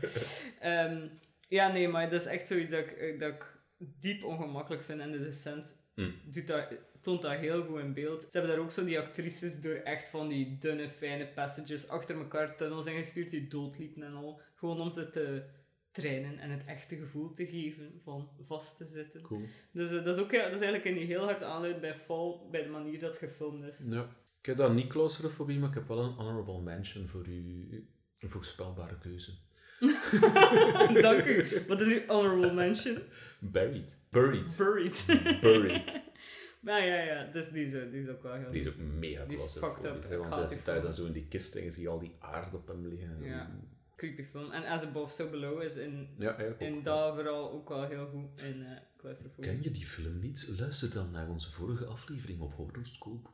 Ehm, 0.60 1.08
ja, 1.48 1.72
nee, 1.72 1.88
maar 1.88 2.10
dat 2.10 2.22
is 2.22 2.28
echt 2.28 2.48
zoiets 2.48 2.72
dat 2.72 2.80
ik, 2.80 2.92
eh, 2.92 3.20
dat 3.20 3.34
ik 3.34 3.46
diep 3.78 4.24
ongemakkelijk 4.24 4.84
vind. 4.84 5.00
En 5.00 5.12
de 5.12 5.20
Descent 5.20 5.80
Mm. 5.96 6.14
doet 6.26 6.48
dat, 6.48 6.68
toont 7.02 7.22
dat 7.22 7.32
heel 7.32 7.64
goed 7.64 7.80
in 7.80 7.94
beeld. 7.94 8.22
Ze 8.22 8.38
hebben 8.38 8.56
daar 8.56 8.64
ook 8.66 8.72
zo 8.72 8.86
die 8.86 9.00
actrices 9.00 9.62
door 9.62 9.74
echt 9.74 10.10
van 10.10 10.28
die 10.28 10.58
dunne, 10.58 10.90
fijne 10.90 11.28
passages 11.28 11.88
achter 11.88 12.16
elkaar 12.16 12.56
tunnels 12.58 12.86
ingestuurd 12.86 13.30
die 13.30 13.48
doodliepen 13.48 14.04
en 14.04 14.14
al. 14.14 14.42
Gewoon 14.56 14.82
om 14.82 14.92
ze 14.92 15.10
te 15.10 15.44
trainen 15.92 16.40
en 16.40 16.50
het 16.50 16.66
echte 16.66 16.96
gevoel 16.96 17.34
te 17.34 17.46
geven 17.46 18.00
van 18.04 18.30
vast 18.40 18.78
te 18.78 18.86
zitten. 18.86 19.22
Cool. 19.22 19.46
Dus 19.72 19.92
eh, 19.92 20.04
dat, 20.06 20.16
is 20.16 20.22
ook, 20.22 20.32
ja, 20.32 20.44
dat 20.44 20.54
is 20.54 20.62
eigenlijk 20.62 20.86
een 20.86 21.08
heel 21.08 21.24
hard 21.24 21.44
aanluid 21.44 21.82
bij 21.82 21.96
Fall, 21.96 22.40
bij 22.52 22.64
de 22.64 22.70
manier 22.70 23.00
dat 23.00 23.16
gefilmd 23.16 23.64
is. 23.64 23.86
Ja. 23.90 24.10
Ik 24.40 24.48
heb 24.48 24.58
dan 24.58 24.76
niet 24.76 24.88
claustrofobie, 24.88 25.60
maar 25.60 25.70
ik 25.70 25.76
heb 25.76 25.88
wel 25.88 26.00
een 26.00 26.14
honorable 26.14 26.62
mention 26.62 27.08
voor 27.08 27.26
uw 27.26 27.84
voorspelbare 28.20 28.98
keuze. 28.98 29.32
Dank 31.02 31.26
u. 31.26 31.48
Wat 31.68 31.82
is 31.82 31.94
uw 31.94 32.02
honorable 32.08 32.54
mention? 32.54 32.98
Buried. 33.40 34.00
Buried. 34.10 34.56
Buried. 34.58 35.06
Buried. 35.42 36.02
Maar 36.62 36.86
ja, 36.86 37.02
ja, 37.02 37.32
dus 37.32 37.50
die 37.50 37.64
is, 37.64 37.72
die 37.72 38.02
is 38.02 38.08
ook 38.08 38.24
wel 38.24 38.34
heel... 38.34 38.52
Die 38.52 38.62
is 38.62 38.68
ook 38.68 38.78
mega 38.78 39.26
Die 39.26 39.44
is 39.44 39.58
fucked 39.58 39.84
up. 39.84 40.04
hè, 40.04 40.18
Want 40.18 40.36
hij 40.36 40.48
zit 40.48 40.64
thuis 40.64 40.84
dan 40.84 40.94
zo 40.94 41.06
in 41.06 41.12
die 41.12 41.28
kist 41.28 41.56
en 41.56 41.64
je 41.64 41.72
ziet 41.72 41.88
al 41.88 42.00
die 42.00 42.16
aarde 42.20 42.58
op 42.58 42.68
hem 42.68 42.88
liggen. 42.88 43.24
Ja. 43.24 43.52
creepy 43.96 44.24
film. 44.24 44.52
En 44.52 44.64
As 44.66 44.84
Above, 44.86 45.14
So 45.14 45.30
Below 45.30 45.62
is 45.62 45.76
in, 45.76 46.08
Ja, 46.18 46.28
eigenlijk 46.30 46.60
in 46.62 46.78
ook. 46.78 46.84
dat 46.84 47.14
vooral 47.16 47.52
ook 47.52 47.70
wel 47.70 47.88
heel 47.88 48.08
goed 48.08 48.42
in 48.42 48.60
uh, 48.62 48.68
claustrofobie. 48.98 49.52
Ken 49.52 49.62
je 49.64 49.72
die 49.72 49.86
film 49.86 50.20
niet? 50.20 50.54
Luister 50.58 50.92
dan 50.94 51.12
naar 51.12 51.30
onze 51.30 51.52
vorige 51.52 51.86
aflevering 51.86 52.40
op 52.42 52.54
Horoscope. 52.54 53.30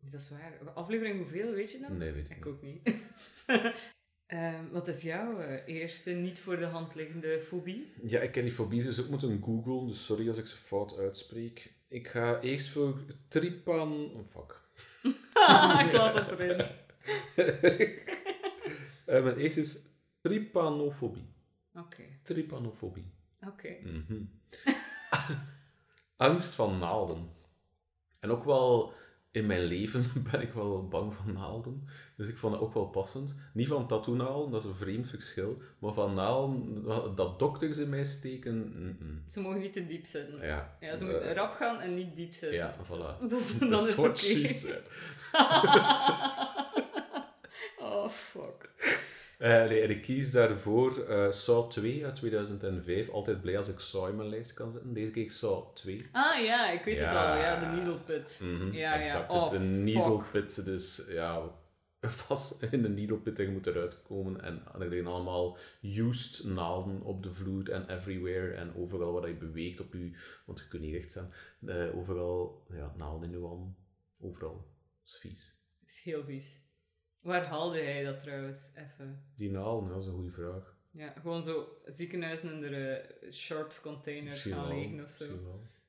Dat 0.00 0.20
is 0.20 0.30
waar. 0.30 0.70
Aflevering 0.74 1.18
hoeveel, 1.18 1.52
weet 1.52 1.72
je 1.72 1.78
nog? 1.80 1.90
Nee, 1.90 2.12
weet 2.12 2.30
ik 2.30 2.36
Ik 2.36 2.44
niet. 2.44 2.54
ook 2.54 2.62
niet. 2.62 2.94
Ehm, 4.26 4.68
wat 4.72 4.88
is 4.88 5.02
jouw 5.02 5.38
eh, 5.40 5.74
eerste 5.74 6.10
niet 6.10 6.38
voor 6.38 6.56
de 6.58 6.64
hand 6.64 6.94
liggende 6.94 7.40
fobie? 7.40 7.92
Ja, 8.02 8.20
ik 8.20 8.34
heb 8.34 8.44
die 8.44 8.52
fobies 8.52 8.84
dus 8.84 9.00
ook 9.00 9.08
moeten 9.08 9.42
googlen, 9.42 9.86
dus 9.86 10.04
sorry 10.04 10.28
als 10.28 10.38
ik 10.38 10.46
ze 10.46 10.56
fout 10.56 10.98
uitspreek. 10.98 11.72
Ik 11.88 12.08
ga 12.08 12.40
eerst 12.40 12.68
voor 12.68 13.00
tripan... 13.28 14.10
Oh, 14.14 14.24
fuck. 14.24 14.60
ik 15.86 15.92
laat 15.92 16.14
het 16.14 16.40
erin. 16.40 16.66
Eh, 19.04 19.22
mijn 19.22 19.36
eerste 19.36 19.60
is 19.60 19.78
trypanofobie. 20.20 21.32
Oké, 21.74 22.02
Trypanofobie. 22.22 23.12
oké. 23.46 23.76
Mhm. 23.82 24.22
Angst 26.16 26.54
van 26.54 26.78
naalden. 26.78 27.30
En 28.20 28.30
ook 28.30 28.44
wel 28.44 28.92
in 29.30 29.46
mijn 29.46 29.64
leven 29.64 30.04
ben 30.30 30.40
ik 30.40 30.52
wel 30.52 30.88
bang 30.88 31.14
van 31.14 31.32
naalden. 31.32 31.88
Dus 32.16 32.28
ik 32.28 32.36
vond 32.36 32.52
het 32.52 32.62
ook 32.62 32.74
wel 32.74 32.86
passend. 32.86 33.36
Niet 33.52 33.68
van 33.68 33.86
tattoo-naalden, 33.86 34.50
dat 34.50 34.62
is 34.62 34.68
een 34.68 34.74
vreemd 34.74 35.08
verschil. 35.08 35.62
Maar 35.78 35.92
van 35.92 36.14
naalden, 36.14 36.84
dat 37.14 37.38
dokters 37.38 37.78
in 37.78 37.88
mij 37.88 38.04
steken. 38.04 39.24
Ze 39.30 39.40
mogen 39.40 39.60
niet 39.60 39.72
te 39.72 39.86
diep 39.86 40.06
zitten. 40.06 40.46
Ja, 40.46 40.76
Ja, 40.80 40.96
ze 40.96 41.04
eh, 41.04 41.10
moeten 41.10 41.34
rap 41.34 41.52
gaan 41.52 41.80
en 41.80 41.94
niet 41.94 42.16
diep 42.16 42.32
zitten. 42.32 42.58
Ja, 42.58 42.76
voilà. 42.84 43.28
Dus, 43.28 43.58
Dat 43.58 43.70
dan 43.70 43.86
is 43.86 43.96
het 43.96 43.98
oké. 43.98 44.82
oh, 47.92 48.08
fuck. 48.08 48.70
Eh, 49.38 49.64
nee, 49.68 49.80
en 49.80 49.90
ik 49.90 50.02
kies 50.02 50.30
daarvoor 50.30 51.04
eh 51.04 51.30
Saw 51.30 51.70
2 51.70 52.04
uit 52.04 52.14
2005. 52.14 53.08
Altijd 53.08 53.40
blij 53.40 53.56
als 53.56 53.68
ik 53.68 53.78
Saw 53.78 54.08
in 54.08 54.16
mijn 54.16 54.28
lijst 54.28 54.54
kan 54.54 54.70
zetten. 54.70 54.92
Deze 54.94 55.10
keer 55.10 55.30
Saw 55.30 55.74
2. 55.74 56.06
Ah 56.12 56.44
ja, 56.44 56.70
ik 56.70 56.84
weet 56.84 56.98
het 56.98 57.08
al. 57.08 57.14
Ja, 57.36 57.60
de 57.60 57.66
needle 57.76 57.98
pit. 57.98 58.40
Mhm, 58.42 58.72
Ja, 58.72 58.94
ja. 58.94 59.00
exact. 59.00 59.30
Oh, 59.30 59.50
de 59.50 59.58
needle 59.58 60.22
pit, 60.32 60.64
dus 60.64 61.06
ja, 61.08 61.50
vast 62.00 62.62
in 62.62 62.82
de 62.82 62.88
needle 62.88 63.16
pit 63.16 63.38
en 63.38 63.52
moet 63.52 63.66
eruit 63.66 64.02
komen. 64.02 64.40
En 64.42 64.62
er 64.78 64.88
liggen 64.88 65.06
allemaal 65.12 65.58
used 65.82 66.44
naalden 66.44 67.02
op 67.02 67.22
de 67.22 67.32
vloer 67.32 67.70
en 67.70 67.90
everywhere. 67.90 68.54
En 68.54 68.74
overal 68.76 69.12
waar 69.12 69.28
je 69.28 69.34
beweegt 69.34 69.80
op 69.80 69.92
je, 69.92 70.16
want 70.46 70.58
je 70.58 70.68
kunt 70.68 70.82
niet 70.82 70.94
recht 70.94 71.10
staan, 71.10 71.32
eh, 71.66 71.96
overal 71.96 72.66
ja, 72.72 72.94
naalden 72.96 73.32
in 73.32 73.38
je. 73.38 74.26
Overal. 74.26 74.54
Dat 75.04 75.14
is 75.14 75.18
vies. 75.20 75.58
Dat 75.80 75.90
is 75.90 76.00
heel 76.02 76.24
vies. 76.24 76.66
Waar 77.20 77.44
haalde 77.44 77.78
hij 77.80 78.04
dat 78.04 78.20
trouwens? 78.20 78.70
Even. 78.74 79.24
Die 79.36 79.50
naalden, 79.50 79.88
dat 79.88 80.00
is 80.02 80.06
een 80.06 80.14
goede 80.14 80.30
vraag. 80.32 80.76
Ja, 80.90 81.12
gewoon 81.20 81.42
zo 81.42 81.68
ziekenhuizen 81.84 82.52
in 82.52 82.60
de 82.60 82.76
eh, 82.76 83.32
sharps 83.32 83.80
containers 83.80 84.30
Misschien 84.32 84.52
gaan 84.52 84.68
wel, 84.68 84.78
liggen 84.78 85.04
of 85.04 85.10
zo. 85.10 85.24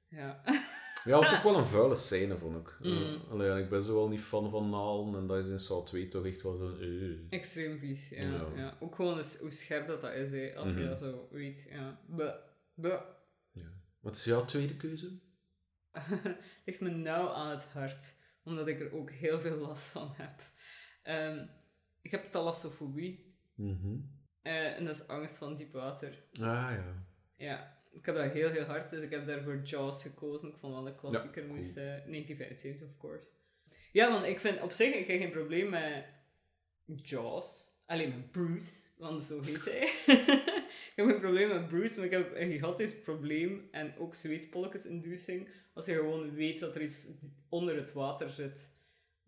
Ja. 0.09 0.41
Ja, 1.03 1.19
toch 1.19 1.41
wel 1.51 1.55
een 1.57 1.65
vuile 1.65 1.95
scène, 1.95 2.37
vond 2.37 2.55
ik. 2.67 2.75
Mm. 2.79 3.13
Eh, 3.13 3.31
allee, 3.31 3.63
ik 3.63 3.69
ben 3.69 3.83
zo 3.83 3.93
wel 3.95 4.07
niet 4.07 4.21
fan 4.21 4.49
van 4.49 4.69
naalden 4.69 5.21
en 5.21 5.27
dat 5.27 5.37
is 5.45 5.47
in 5.51 5.59
Saw 5.59 5.85
2 5.85 6.07
toch 6.07 6.25
echt 6.25 6.41
wel 6.41 6.55
zo... 6.57 6.77
eh. 6.79 7.17
Extreem 7.29 7.79
vies, 7.79 8.09
ja. 8.09 8.21
Ja. 8.21 8.45
ja. 8.55 8.77
Ook 8.79 8.95
gewoon 8.95 9.17
eens 9.17 9.37
hoe 9.37 9.51
scherp 9.51 9.87
dat, 9.87 10.01
dat 10.01 10.13
is, 10.13 10.31
hè, 10.31 10.53
als 10.55 10.71
je 10.73 10.79
Mhm. 10.79 10.87
dat 10.87 10.99
zo 10.99 11.27
weet. 11.31 11.65
Ja. 11.69 11.99
Bleh. 12.07 12.33
Bleh. 12.73 13.01
Ja. 13.51 13.67
Wat 13.99 14.15
is 14.15 14.23
jouw 14.23 14.45
tweede 14.45 14.75
keuze? 14.77 15.19
ligt 16.65 16.79
me 16.81 16.89
nauw 16.89 17.27
aan 17.29 17.49
het 17.49 17.63
hart, 17.65 18.15
omdat 18.43 18.67
ik 18.67 18.79
er 18.79 18.95
ook 18.95 19.11
heel 19.11 19.39
veel 19.41 19.57
last 19.57 19.87
van 19.91 20.09
heb. 20.13 20.39
Ehm, 21.03 21.45
ik 22.01 22.11
heb 22.11 22.31
thalassofobie 22.31 23.27
Mhm. 23.55 23.97
eh, 24.41 24.75
en 24.77 24.85
dat 24.85 24.95
is 24.95 25.07
angst 25.07 25.37
van 25.37 25.55
diep 25.55 25.71
water. 25.73 26.23
Ah 26.33 26.71
ja. 26.71 27.05
Ja, 27.37 27.77
ik 27.91 28.05
heb 28.05 28.15
dat 28.15 28.31
heel, 28.31 28.49
heel 28.49 28.63
hard, 28.63 28.89
dus 28.89 29.03
ik 29.03 29.09
heb 29.11 29.25
daarvoor 29.27 29.61
Jaws 29.63 30.01
gekozen. 30.01 30.49
Ik 30.49 30.57
vond 30.57 30.73
wel 30.73 30.83
de 30.83 30.95
klassieker 30.95 31.43
cool. 31.43 31.55
moest, 31.55 31.77
eh 31.77 31.83
1975, 31.83 32.87
of 32.87 32.97
course. 32.97 33.29
Ja, 33.91 34.11
want 34.11 34.25
ik 34.25 34.39
vind 34.39 34.61
op 34.61 34.71
zich 34.71 34.93
ik 34.93 35.07
heb 35.07 35.19
geen 35.19 35.31
probleem 35.31 35.69
met 35.69 36.05
Jaws. 36.85 37.77
Alleen 37.85 38.09
met 38.09 38.31
Bruce, 38.31 38.87
want 38.97 39.23
zo 39.23 39.41
heet 39.41 39.65
hij. 39.65 39.81
ik 40.89 40.93
heb 40.95 41.05
geen 41.05 41.19
probleem 41.19 41.47
met 41.47 41.67
Bruce, 41.67 41.95
maar 41.97 42.05
ik 42.05 42.11
heb 42.11 42.35
een 42.35 42.51
gigantisch 42.51 42.99
probleem 43.01 43.67
en 43.71 43.97
ook 43.97 44.15
zweetpolletjes-inducing 44.15 45.47
als 45.73 45.85
je 45.85 45.93
gewoon 45.93 46.33
weet 46.35 46.59
dat 46.59 46.75
er 46.75 46.81
iets 46.81 47.07
onder 47.49 47.75
het 47.75 47.93
water 47.93 48.29
zit 48.29 48.69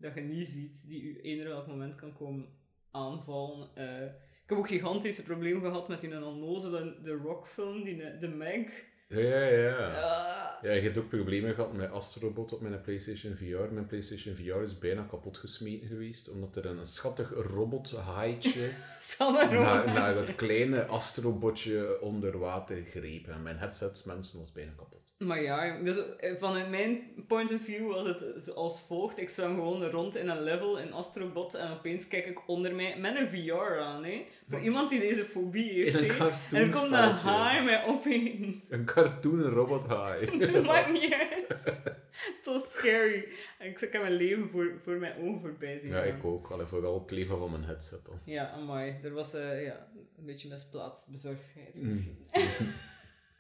dat 0.01 0.13
je 0.13 0.21
niet 0.21 0.47
ziet, 0.47 0.87
die 0.87 1.07
je 1.07 1.21
eender 1.21 1.47
welk 1.47 1.67
moment 1.67 1.95
kan 1.95 2.13
komen 2.13 2.45
aanvallen. 2.91 3.69
Eh, 3.75 4.03
ik 4.43 4.49
heb 4.49 4.57
ook 4.57 4.67
gigantische 4.67 5.23
problemen 5.23 5.61
gehad 5.61 5.87
met 5.87 6.01
die 6.01 6.25
onnozele 6.25 7.01
de 7.03 7.11
Rock-film, 7.11 7.83
die, 7.83 8.17
de 8.17 8.27
Meg. 8.27 8.89
Ja, 9.07 9.19
ja, 9.19 9.67
ja. 9.67 9.87
Ah. 9.87 10.63
Ja, 10.63 10.71
je 10.71 10.81
hebt 10.81 10.97
ook 10.97 11.09
problemen 11.09 11.53
gehad 11.53 11.73
met 11.73 11.91
Astrobot 11.91 12.53
op 12.53 12.61
mijn 12.61 12.81
PlayStation 12.81 13.35
VR. 13.35 13.73
Mijn 13.73 13.85
PlayStation 13.85 14.35
VR 14.35 14.61
is 14.61 14.79
bijna 14.79 15.03
kapot 15.03 15.37
gesmeten 15.37 15.87
geweest, 15.87 16.29
omdat 16.29 16.55
er 16.55 16.65
een 16.65 16.85
schattig 16.85 17.33
robot-haaitje 17.35 18.71
naar, 19.19 19.85
naar 19.85 20.13
dat 20.13 20.35
kleine 20.35 20.85
Astrobotje 20.85 22.01
onder 22.01 22.37
water 22.37 22.83
greep. 22.83 23.27
En 23.27 23.41
mijn 23.41 23.57
headset, 23.57 24.03
mensen, 24.05 24.39
was 24.39 24.51
bijna 24.51 24.71
kapot. 24.77 25.11
Maar 25.21 25.41
ja, 25.41 25.79
dus 25.84 26.15
eh, 26.17 26.36
vanuit 26.39 26.69
mijn 26.69 27.01
point 27.27 27.53
of 27.53 27.62
view 27.62 27.88
was 27.88 28.05
het 28.05 28.55
als 28.55 28.81
volgt. 28.81 29.19
Ik 29.19 29.29
zwem 29.29 29.55
gewoon 29.55 29.84
rond 29.84 30.15
in 30.15 30.29
een 30.29 30.41
level 30.43 30.79
in 30.79 30.93
Astrobot 30.93 31.53
en 31.53 31.71
opeens 31.71 32.07
kijk 32.07 32.25
ik 32.25 32.47
onder 32.47 32.75
mij 32.75 32.97
met 32.99 33.15
een 33.15 33.27
VR 33.27 33.79
aan. 33.79 34.03
Hè. 34.03 34.25
Voor 34.49 34.60
iemand 34.60 34.89
die 34.89 34.99
deze 34.99 35.23
fobie 35.23 35.71
heeft. 35.71 35.95
In. 35.95 36.12
En 36.12 36.31
er 36.51 36.69
komt 36.69 36.91
een 36.91 37.12
haai 37.12 37.63
mij 37.63 37.86
opeten. 37.86 38.62
Een 38.69 38.86
cartoon 38.86 39.41
robothaai. 39.41 40.38
Dat 40.51 40.63
maakt 40.63 40.91
niet 41.01 41.13
uit. 41.13 41.63
Het 42.12 42.45
was 42.45 42.71
scary. 42.71 43.27
En 43.57 43.69
ik 43.69 43.79
heb 43.79 44.01
mijn 44.01 44.13
leven 44.13 44.49
voor, 44.49 44.73
voor 44.84 44.95
mijn 44.95 45.13
ogen 45.21 45.41
voorbij 45.41 45.79
zien 45.79 45.91
Ja, 45.91 46.03
ik 46.03 46.25
ook. 46.25 46.51
Allee, 46.51 46.65
vooral 46.65 46.99
het 46.99 47.12
leven 47.12 47.38
van 47.38 47.51
mijn 47.51 47.63
headset 47.63 48.05
dan. 48.05 48.19
Ja, 48.23 48.49
amai. 48.49 48.95
Er 49.03 49.13
was 49.13 49.34
eh, 49.34 49.63
ja, 49.63 49.88
een 50.17 50.25
beetje 50.25 50.49
misplaatst 50.49 51.07
bezorgdheid 51.12 51.75
Mm. 51.75 52.15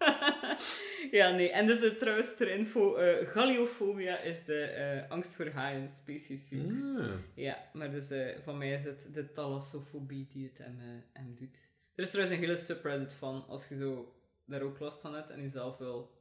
ja, 1.19 1.29
nee. 1.31 1.51
En 1.51 1.65
dus 1.65 1.83
uh, 1.83 1.89
trouwens 1.91 2.37
ter 2.37 2.47
info, 2.51 2.95
eh 2.95 3.27
galeofobia 3.27 4.17
is 4.19 4.43
de 4.45 4.61
eh, 4.63 5.09
angst 5.09 5.35
voor 5.35 5.47
haaien 5.47 5.89
specifiek. 5.89 6.71
Ah. 6.97 7.13
Ja, 7.35 7.69
maar 7.73 7.91
dus 7.91 8.09
eh, 8.11 8.37
van 8.43 8.57
mij 8.57 8.71
is 8.73 8.83
het 8.83 9.09
de 9.13 9.31
thalassofobie 9.31 10.27
die 10.27 10.47
het 10.47 10.57
hem, 10.57 10.79
eh, 10.79 11.21
hem 11.21 11.35
doet. 11.35 11.69
Er 11.95 12.03
is 12.03 12.09
trouwens 12.11 12.37
een 12.37 12.43
hele 12.43 12.57
subreddit 12.57 13.13
van, 13.13 13.45
als 13.47 13.67
je 13.67 13.75
zo 13.75 14.15
daar 14.45 14.61
ook 14.61 14.79
last 14.79 15.01
van 15.01 15.15
hebt 15.15 15.29
en 15.29 15.41
jezelf 15.41 15.77
wil 15.77 16.19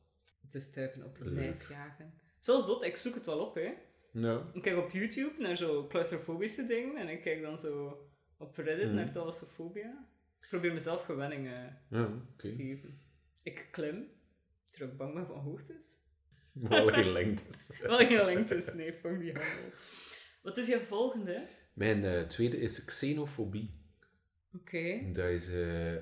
te 0.49 0.61
stuipen 0.61 1.05
op 1.05 1.19
het 1.19 1.27
Leuk. 1.27 1.35
lijf 1.37 1.69
jagen. 1.69 2.05
Het 2.15 2.41
is 2.41 2.47
wel 2.47 2.61
zot, 2.61 2.85
ik 2.85 2.97
zoek 2.97 3.15
het 3.15 3.27
wel 3.27 3.39
op, 3.39 3.55
hè. 3.55 3.73
Ik 4.55 4.63
kijk 4.63 4.77
op 4.77 4.91
YouTube 4.91 5.35
naar 5.39 5.57
zo 5.57 5.87
claustrofobische 5.87 6.67
dingen 6.67 6.97
en 6.97 7.09
ik 7.09 7.21
kijk 7.23 7.43
dan 7.43 7.59
zo 7.59 7.99
op 8.39 8.57
Reddit 8.57 8.87
Mhm. 8.87 8.95
naar 8.95 9.13
thalassofobia. 9.13 10.09
Ik 10.41 10.49
probeer 10.49 10.73
mezelf 10.73 11.05
gewenning 11.05 11.47
eh, 11.47 11.53
Ja, 11.91 12.09
te 12.37 12.55
geven. 12.57 13.01
Ik 13.43 13.69
klim, 13.71 14.07
terwijl 14.71 14.91
ik 14.93 14.97
bang 14.99 15.15
ben 15.15 15.27
van 15.27 15.39
hoogtes. 15.39 15.97
Wel 16.53 16.87
geen 16.87 17.11
lengte. 17.19 17.45
Wel 17.83 17.99
geen 17.99 18.25
lengtes, 18.25 18.73
nee, 18.75 18.93
fuck 18.93 19.19
die 19.21 19.33
handel. 19.33 19.73
Wat 20.43 20.57
is 20.57 20.67
je 20.67 20.81
volgende? 20.81 21.47
Mijn 21.73 22.05
eh, 22.05 22.23
tweede 22.23 22.57
is 22.59 22.85
xenofobie. 22.85 23.79
Oké. 24.55 25.11
Dat 25.13 25.29
is 25.29 25.49
eh, 25.51 25.97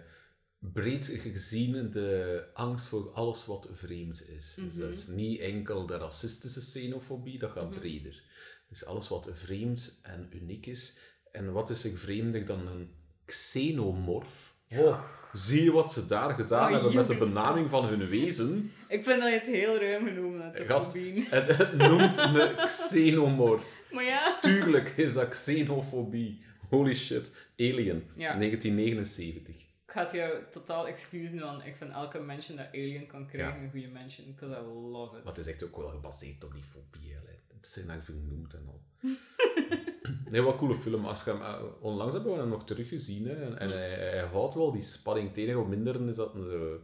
breed 0.59 1.05
gezien 1.07 1.91
de 1.91 2.45
angst 2.55 2.87
voor 2.87 3.11
alles 3.11 3.47
wat 3.47 3.69
vreemd 3.73 4.29
is. 4.29 4.55
Dus 4.55 4.75
dat 4.75 4.93
is 4.95 5.07
niet 5.07 5.41
enkel 5.41 5.87
de 5.87 5.97
racistische 5.97 6.61
xenofobie, 6.61 7.39
dat 7.39 7.51
gaat 7.51 7.71
Mhm. 7.71 7.79
breder. 7.79 8.23
Dus 8.69 8.85
alles 8.85 9.09
wat 9.09 9.31
vreemd 9.33 10.01
en 10.03 10.29
uniek 10.33 10.67
is. 10.67 10.99
En 11.33 11.53
wat 11.53 11.71
is 11.71 11.85
er 11.85 11.97
vreemder 11.97 12.45
dan 12.47 12.67
een 12.67 12.91
xenomorf? 13.25 14.57
Oh, 14.71 15.18
zie 15.33 15.63
je 15.65 15.73
wat 15.73 15.93
ze 15.93 16.07
daar 16.07 16.35
gedaan 16.35 16.67
Oh, 16.67 16.73
hebben 16.73 16.95
met 16.95 17.07
de 17.07 17.17
benaming 17.17 17.69
van 17.71 17.85
hun 17.85 18.07
wezen? 18.09 18.73
Ik 18.89 19.05
vind 19.05 19.21
dat 19.21 19.29
je 19.33 19.39
het 19.39 19.47
heel 19.47 19.79
ruim 19.79 20.07
genomen 20.07 20.43
hebt, 20.43 20.61
Gast. 20.67 20.93
Het, 21.31 21.57
het 21.57 21.77
noemt 21.77 22.17
een 22.17 22.57
xenomorf. 22.67 23.63
Maar 23.93 24.05
ja. 24.05 24.39
Tuurlijk 24.41 24.89
is 24.89 25.15
dat 25.15 25.29
xenofobie. 25.29 26.43
Holy 26.69 26.95
shit. 26.95 27.37
Alien, 27.59 28.05
Ja. 28.17 28.37
1979. 28.39 29.55
Ik 29.55 29.95
ga 29.95 30.03
het 30.03 30.13
jou 30.13 30.33
totaal 30.51 30.87
excusen, 30.87 31.39
want 31.41 31.65
ik 31.65 31.77
vind 31.77 31.93
elke 31.93 32.21
mention 32.21 32.57
dat 32.57 32.67
Alien 32.73 33.07
kan 33.07 33.27
krijgen 33.27 33.57
Ja. 33.59 33.63
een 33.65 33.71
goede 33.71 33.89
mention, 33.89 34.35
because 34.35 34.61
I 34.61 34.65
love 34.91 35.17
it. 35.17 35.25
Maar 35.25 35.33
het 35.35 35.47
is 35.47 35.53
echt 35.53 35.65
ook 35.65 35.77
wel 35.77 35.89
gebaseerd 35.91 36.45
op 36.45 36.53
die 36.53 36.63
fobie. 36.63 37.11
hè. 37.13 37.19
Het 37.57 37.67
is 37.67 37.77
er 37.77 37.87
naar 37.87 38.03
vernoemd 38.03 38.55
en 38.55 38.67
al. 38.67 38.81
nee, 40.31 40.43
wat 40.43 40.57
coole 40.57 40.75
film. 40.75 41.05
Als 41.07 41.25
je 41.25 41.31
hem, 41.31 41.41
eh, 41.41 41.63
onlangs 41.81 42.15
hebben 42.15 42.33
we 42.33 42.39
hem 42.39 42.49
nog 42.49 42.65
teruggezien. 42.65 43.27
Hè, 43.27 43.35
en 43.45 43.59
en 43.59 43.71
hij, 43.71 43.91
hij 43.91 44.25
houdt 44.27 44.55
wel 44.55 44.73
die 44.73 44.83
spanning 44.83 45.33
tegen. 45.35 45.57
Wat 45.57 45.69
minder 45.69 46.09
is 46.09 46.17
dat 46.17 46.35
een 46.35 46.45
zo... 46.51 46.81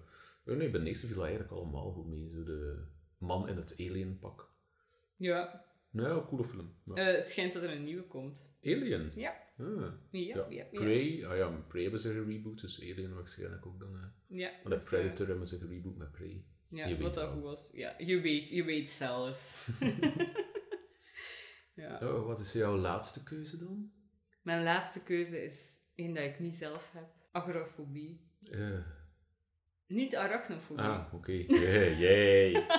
Oh 0.47 0.57
nee, 0.57 0.71
bij 0.71 0.81
de 0.81 0.87
eerste 0.87 1.07
viel 1.07 1.17
dat 1.17 1.25
eigenlijk 1.25 1.55
allemaal 1.55 1.93
goed 1.93 2.07
mee. 2.07 2.31
Zo 2.35 2.45
de 2.45 2.83
man 3.19 3.49
in 3.49 3.57
het 3.57 3.75
alienpak. 3.79 4.49
Ja, 5.17 5.65
Nee, 5.91 6.07
een 6.07 6.25
coole 6.25 6.45
film. 6.45 6.75
Ja. 6.85 6.95
eh, 6.95 7.17
het 7.17 7.29
schijnt 7.29 7.53
dat 7.53 7.63
er 7.63 7.71
een 7.71 7.85
nieuwe 7.85 8.03
komt. 8.03 8.55
Alien? 8.65 9.13
Ja. 9.17 9.35
Ah, 9.59 9.93
Ja, 10.11 10.47
ja. 10.49 10.65
Prey? 10.73 11.27
Ah 11.27 11.37
ja, 11.37 11.65
Prey 11.69 11.83
hebben 11.83 12.01
ze 12.01 12.13
gereboot, 12.13 12.61
dus 12.61 12.81
Alien 12.81 13.15
waarschijnlijk 13.15 13.67
ook 13.67 13.81
dan. 13.81 13.95
Hè. 13.95 14.07
Ja, 14.37 14.51
Maar 14.63 14.73
de 14.73 14.79
dus, 14.79 14.85
eh, 14.85 14.91
Predator 14.91 15.27
hebben 15.27 15.47
ze 15.49 15.59
gereboot 15.59 15.97
met 15.97 16.13
Prey. 16.13 16.45
Ja, 16.69 16.87
Je 16.87 16.99
wat 16.99 17.15
dat 17.15 17.31
goed 17.31 17.43
was. 17.43 17.73
Ja, 17.75 17.95
je 17.99 18.21
weet, 18.21 18.51
je 18.51 18.65
weet 18.65 18.91
zelf. 18.91 19.69
ja. 21.75 21.99
Oh, 22.03 22.27
wat 22.27 22.41
is 22.41 22.53
jouw 22.53 22.77
laatste 22.77 23.23
keuze 23.23 23.57
dan? 23.57 23.91
Mijn 24.43 24.63
laatste 24.63 25.03
keuze 25.03 25.45
is 25.45 25.79
één 25.95 26.15
dat 26.15 26.25
ik 26.25 26.39
niet 26.39 26.55
zelf 26.55 26.91
heb. 26.93 27.09
Agorafobie. 27.33 28.21
Eh, 28.51 28.79
Niet 29.87 30.17
arachnofobie. 30.17 30.85
ah, 30.85 31.15
oké. 31.15 31.33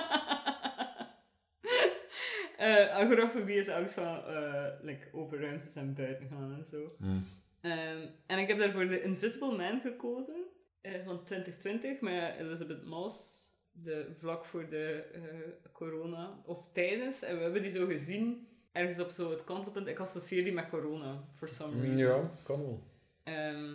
Eh, 2.56 2.90
agorafobie 2.96 3.56
is 3.56 3.68
angst 3.68 3.94
van 3.94 4.24
eh, 4.24 4.66
like, 4.82 5.08
open 5.12 5.38
ruimtes 5.40 5.76
en 5.76 5.94
buiten 5.94 6.28
gaan 6.28 6.54
en 6.58 6.64
zo. 6.64 6.94
Hm. 6.98 7.18
Ehm, 7.60 8.08
en 8.26 8.38
ik 8.38 8.48
heb 8.48 8.58
daarvoor 8.58 8.88
de 8.88 9.02
Invisible 9.02 9.56
Man 9.56 9.80
gekozen 9.80 10.44
eh, 10.80 11.04
van 11.04 11.24
2020 11.24 12.00
met 12.00 12.36
Elizabeth 12.38 12.84
Moss. 12.84 13.44
De, 13.72 14.10
vlak 14.18 14.44
voor 14.44 14.68
de 14.68 15.02
eh, 15.12 15.70
corona, 15.72 16.42
of 16.46 16.72
tijdens. 16.72 17.22
En 17.22 17.36
we 17.36 17.42
hebben 17.42 17.62
die 17.62 17.70
zo 17.70 17.86
gezien, 17.86 18.48
ergens 18.76 18.98
op 18.98 19.10
zo 19.10 19.30
het 19.30 19.44
kantelpunt. 19.44 19.86
Ik 19.86 20.00
associeer 20.00 20.44
die 20.44 20.52
met 20.52 20.68
corona, 20.68 21.24
for 21.36 21.48
some 21.48 21.80
reason. 21.80 22.06
Ja, 22.06 22.30
kan 22.44 22.60
wel. 22.60 22.82
Ehm, 23.22 23.74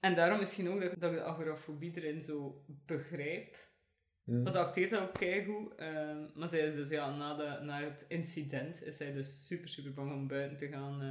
en 0.00 0.14
daarom 0.14 0.38
misschien 0.38 0.68
ook 0.68 0.80
dat, 0.80 0.94
dat 1.00 1.10
ik 1.12 1.16
de 1.18 1.24
agorafobie 1.24 1.92
erin 1.94 2.20
zo 2.20 2.64
begrijp. 2.86 3.68
Maar 4.24 4.52
ze 4.52 4.58
acteert 4.58 4.90
dat 4.90 5.00
ook 5.02 5.12
keigoed. 5.14 5.74
ehm 5.74 6.18
maar 6.34 6.48
zij 6.48 6.60
is 6.60 6.74
dus, 6.74 6.88
ja, 6.88 7.16
na, 7.16 7.34
de, 7.36 7.64
na 7.64 7.80
het 7.82 8.04
incident 8.08 8.82
is 8.82 8.96
zij 8.96 9.12
dus 9.12 9.46
super, 9.46 9.68
super 9.68 9.92
bang 9.94 10.12
om 10.12 10.26
buiten 10.28 10.56
te 10.58 10.68
gaan. 10.68 11.02
eh, 11.02 11.08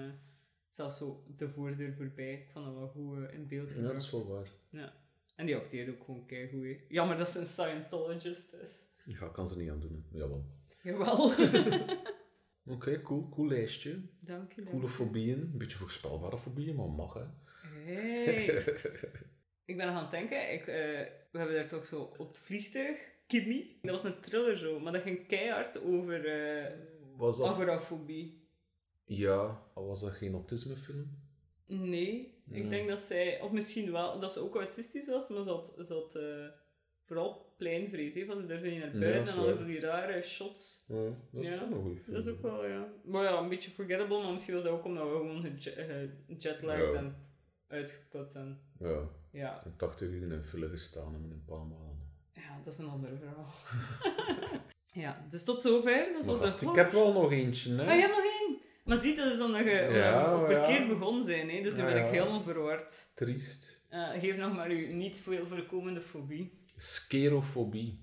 zelfs 0.69 0.97
zo 0.97 1.23
de 1.37 1.49
voordeur 1.49 1.93
voorbij. 1.93 2.33
Ik 2.33 2.49
vond 2.51 2.65
dat 2.65 2.73
wel 2.75 2.87
goed 2.87 3.17
eh, 3.27 3.33
in 3.33 3.47
beeld 3.47 3.69
Ja, 3.69 3.75
gebracht. 3.75 3.93
dat 3.95 4.03
is 4.03 4.11
wel 4.11 4.27
waar. 4.27 4.47
En 5.35 5.45
die 5.45 5.55
acteert 5.55 5.89
ook 5.89 6.03
gewoon 6.03 6.25
keigoed. 6.25 6.63
hè. 6.63 6.77
Jammer 6.89 7.17
dat 7.17 7.29
ze 7.29 7.39
een 7.39 7.45
Scientologist 7.45 8.53
is. 8.53 8.85
Ja, 9.05 9.27
kan 9.27 9.47
ze 9.47 9.57
niet 9.57 9.69
aan 9.69 9.79
doen. 9.79 10.05
Hè. 10.11 10.17
Jawel. 10.17 10.45
Jawel. 10.83 11.31
Oké, 12.69 13.01
cool. 13.01 13.29
Cool 13.29 13.47
lijstje. 13.47 13.99
Dank 14.25 14.51
je. 14.53 14.63
Coole 14.63 14.88
fobieën. 14.88 15.39
Een 15.39 15.58
beetje 15.58 15.77
voorspelbare 15.77 16.39
fobieën, 16.39 16.75
maar 16.75 16.89
mag 16.89 17.13
hè. 17.13 17.23
Hey. 17.84 18.45
Ik 19.65 19.77
ben 19.77 19.86
nog 19.88 19.95
aan 19.95 20.01
het 20.01 20.12
denken. 20.12 20.53
Ik, 20.53 20.60
eh, 20.62 20.99
we 21.32 21.38
hebben 21.38 21.55
daar 21.55 21.67
toch 21.67 21.86
zo 21.86 22.01
op 22.01 22.27
het 22.27 22.38
vliegtuig. 22.38 23.12
Kimmy. 23.27 23.77
Dat 23.82 24.01
was 24.01 24.12
een 24.12 24.21
thriller 24.21 24.58
zo. 24.58 24.79
Maar 24.79 24.91
dat 24.93 25.01
ging 25.01 25.27
keihard 25.27 25.82
over 25.84 26.25
eh 26.25 26.71
Was 27.17 27.38
dat... 27.38 27.47
agorafobie. 27.47 28.47
Ja, 29.05 29.62
was 29.73 30.01
dat 30.01 30.12
geen 30.12 30.34
autismefilm? 30.34 31.17
Nee, 31.65 32.41
ik 32.51 32.62
Nee. 32.62 32.69
denk 32.69 32.88
dat 32.89 32.99
zij, 32.99 33.41
of 33.41 33.51
misschien 33.51 33.91
wel, 33.91 34.19
dat 34.19 34.32
ze 34.34 34.39
ook 34.39 34.55
autistisch 34.55 35.08
was, 35.08 35.29
maar 35.29 35.43
ze 35.43 35.49
had, 35.49 35.73
ze 35.86 35.93
had 35.93 36.15
eh, 36.15 36.45
vooral 37.10 37.54
pleinvrees. 37.58 38.15
hè, 38.15 38.26
Van 38.26 38.39
ze 38.39 38.45
durfde 38.45 38.69
niet 38.69 38.80
naar 38.80 38.91
buiten 38.91 39.32
en 39.32 39.36
dan 39.36 39.45
waar. 39.45 39.56
zo 39.56 39.65
die 39.65 39.80
rare 39.80 40.22
shots. 40.22 40.86
Ja, 40.88 41.04
dat 41.32 41.43
is 41.43 41.50
Ja, 41.50 41.60
wel 41.60 41.67
film. 41.67 42.00
Dat 42.08 42.26
is 42.26 42.32
ook 42.32 42.41
wel, 42.41 42.65
ja. 42.67 42.88
Maar 43.04 43.24
ja, 43.24 43.38
een 43.39 43.50
beetje 43.50 43.72
forgettable, 43.72 44.24
maar 44.24 44.32
misschien 44.32 44.54
was 44.54 44.63
dat 44.63 44.72
ook 44.72 44.86
omdat 44.86 45.04
we 45.04 45.15
gewoon 45.17 45.41
gejet- 45.41 46.10
gejetlagd 46.28 46.82
Ja. 46.82 46.93
en 46.93 47.15
uitgeput 47.67 48.36
en 48.36 48.60
Ja, 48.80 49.02
ja. 49.32 49.62
en 49.65 49.74
80 49.78 50.10
uur 50.10 50.22
in 50.22 50.32
een 50.32 50.45
file 50.45 50.69
gestaan 50.69 51.15
en 51.15 51.24
een 51.32 51.43
paar 51.45 51.58
maanden. 51.65 52.08
Ja, 52.34 52.60
dat 52.63 52.74
is 52.74 52.80
een 52.80 52.89
ander 52.89 53.10
verhaal. 53.17 53.45
ja, 55.04 55.26
dus 55.30 55.43
tot 55.43 55.62
zover. 55.62 55.98
Dat 56.04 56.13
Maar 56.13 56.24
was 56.26 56.39
gast, 56.39 56.60
de 56.60 56.65
ik 56.69 56.76
heb 56.76 56.91
wel 56.91 57.13
nog 57.13 57.32
eentje, 57.32 57.76
hè. 57.76 57.82
Ah, 57.89 57.95
je 57.95 58.02
hebt 58.02 58.15
nog 58.15 58.24
één! 58.48 58.58
Maar 58.86 58.98
zie, 59.02 59.15
dat 59.15 59.34
is 59.34 59.41
omdat 59.41 59.63
je 59.63 59.72
Ja, 59.72 60.34
omdat 60.34 60.48
we 60.48 60.54
verkeerd 60.56 60.88
begonnen 60.88 61.24
zijn, 61.24 61.50
hè? 61.50 61.62
dus 61.62 61.76
nu 61.76 61.84
ben 61.84 62.06
ik 62.06 62.12
helemaal 62.12 62.41
verward. 62.41 63.12
Triest. 63.15 63.86
Eh, 63.89 64.10
geef 64.10 64.38
nog 64.38 64.54
maar 64.56 64.69
uw 64.69 64.93
niet 64.93 65.17
veel 65.19 65.48
voorkomende 65.48 66.02
fobie. 66.02 66.59
Skerofobie. 66.81 67.99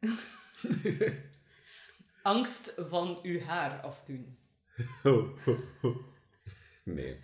Angst 2.22 2.74
van 2.76 3.18
uw 3.22 3.40
haar 3.40 3.80
afdoen. 3.80 4.38
nee. 6.82 7.18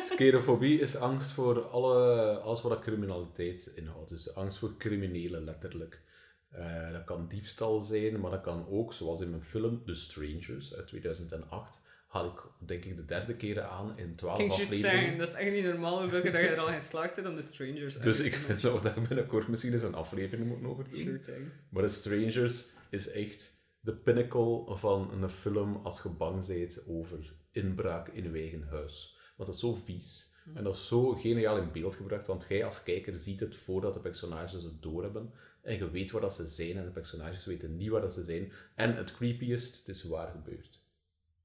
Skerofobie 0.00 0.80
is 0.80 0.96
angst 0.96 1.30
voor 1.30 1.68
alle, 1.68 2.38
alles 2.38 2.62
wat 2.62 2.80
criminaliteit 2.80 3.72
inhoudt. 3.74 4.08
Dus 4.08 4.34
angst 4.34 4.58
voor 4.58 4.76
criminelen, 4.76 5.44
letterlijk. 5.44 6.02
Eh, 6.48 6.92
dat 6.92 7.04
kan 7.04 7.28
diefstal 7.28 7.80
zijn, 7.80 8.20
maar 8.20 8.30
dat 8.30 8.40
kan 8.40 8.66
ook, 8.68 8.92
zoals 8.92 9.20
in 9.20 9.30
mijn 9.30 9.44
film 9.44 9.84
The 9.84 9.94
Strangers 9.94 10.74
uit 10.74 10.86
2008, 10.86 11.82
had 12.10 12.24
ik 12.24 12.68
denk 12.68 12.84
ik 12.84 12.96
de 12.96 13.04
derde 13.04 13.36
keer 13.36 13.62
aan 13.62 13.98
in 13.98 14.16
12 14.16 14.36
Kijk, 14.36 14.48
juist 14.48 14.62
afleveringen. 14.62 15.00
zeggen, 15.00 15.18
dat 15.18 15.28
is 15.28 15.34
echt 15.34 15.52
niet 15.52 15.64
normaal 15.64 16.00
hoeveel 16.00 16.20
keer 16.20 16.32
dat 16.32 16.40
je 16.40 16.46
er 16.46 16.58
al 16.58 16.72
in 16.72 16.80
slaagt 16.80 17.14
zit 17.14 17.26
om 17.26 17.36
de 17.36 17.42
strangers 17.42 17.98
Dus 17.98 18.20
ik 18.20 18.34
vind 18.34 18.60
dat 18.60 18.82
we 18.82 18.88
daar 18.88 19.06
binnenkort 19.08 19.48
misschien 19.48 19.72
eens 19.72 19.82
een 19.82 19.94
aflevering 19.94 20.48
moeten 20.48 20.66
over 20.66 20.84
doen. 20.84 20.98
Sure 20.98 21.20
thing. 21.20 21.48
Maar 21.68 21.82
The 21.82 21.88
Strangers 21.94 22.70
is 22.90 23.10
echt 23.10 23.64
de 23.80 23.94
pinnacle 23.94 24.76
van 24.76 25.12
een 25.12 25.28
film 25.28 25.76
als 25.76 26.02
je 26.02 26.08
bang 26.08 26.46
bent 26.46 26.84
over 26.86 27.34
inbraak 27.50 28.08
in 28.08 28.22
je 28.22 28.38
eigen 28.38 28.62
huis. 28.62 29.18
Want 29.36 29.48
dat 29.48 29.54
is 29.54 29.60
zo 29.60 29.74
vies. 29.74 30.34
En 30.54 30.64
dat 30.64 30.74
is 30.74 30.88
zo 30.88 31.12
geniaal 31.14 31.56
in 31.58 31.72
beeld 31.72 31.94
gebracht, 31.94 32.26
want 32.26 32.46
jij 32.48 32.64
als 32.64 32.82
kijker 32.82 33.14
ziet 33.14 33.40
het 33.40 33.56
voordat 33.56 33.94
de 33.94 34.00
personages 34.00 34.62
het 34.62 34.82
doorhebben. 34.82 35.32
En 35.62 35.76
je 35.76 35.90
weet 35.90 36.10
waar 36.10 36.20
dat 36.20 36.34
ze 36.34 36.46
zijn 36.46 36.76
en 36.76 36.84
de 36.84 36.90
personages 36.90 37.46
weten 37.46 37.76
niet 37.76 37.88
waar 37.88 38.00
dat 38.00 38.14
ze 38.14 38.24
zijn. 38.24 38.52
En 38.74 38.96
het 38.96 39.12
creepiest, 39.12 39.78
het 39.78 39.88
is 39.88 40.04
waar 40.04 40.30
gebeurd. 40.30 40.82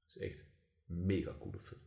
Het 0.06 0.16
is 0.16 0.18
echt 0.18 0.40
een 0.40 0.46
mega 0.86 1.36
coole 1.40 1.58
film. 1.58 1.80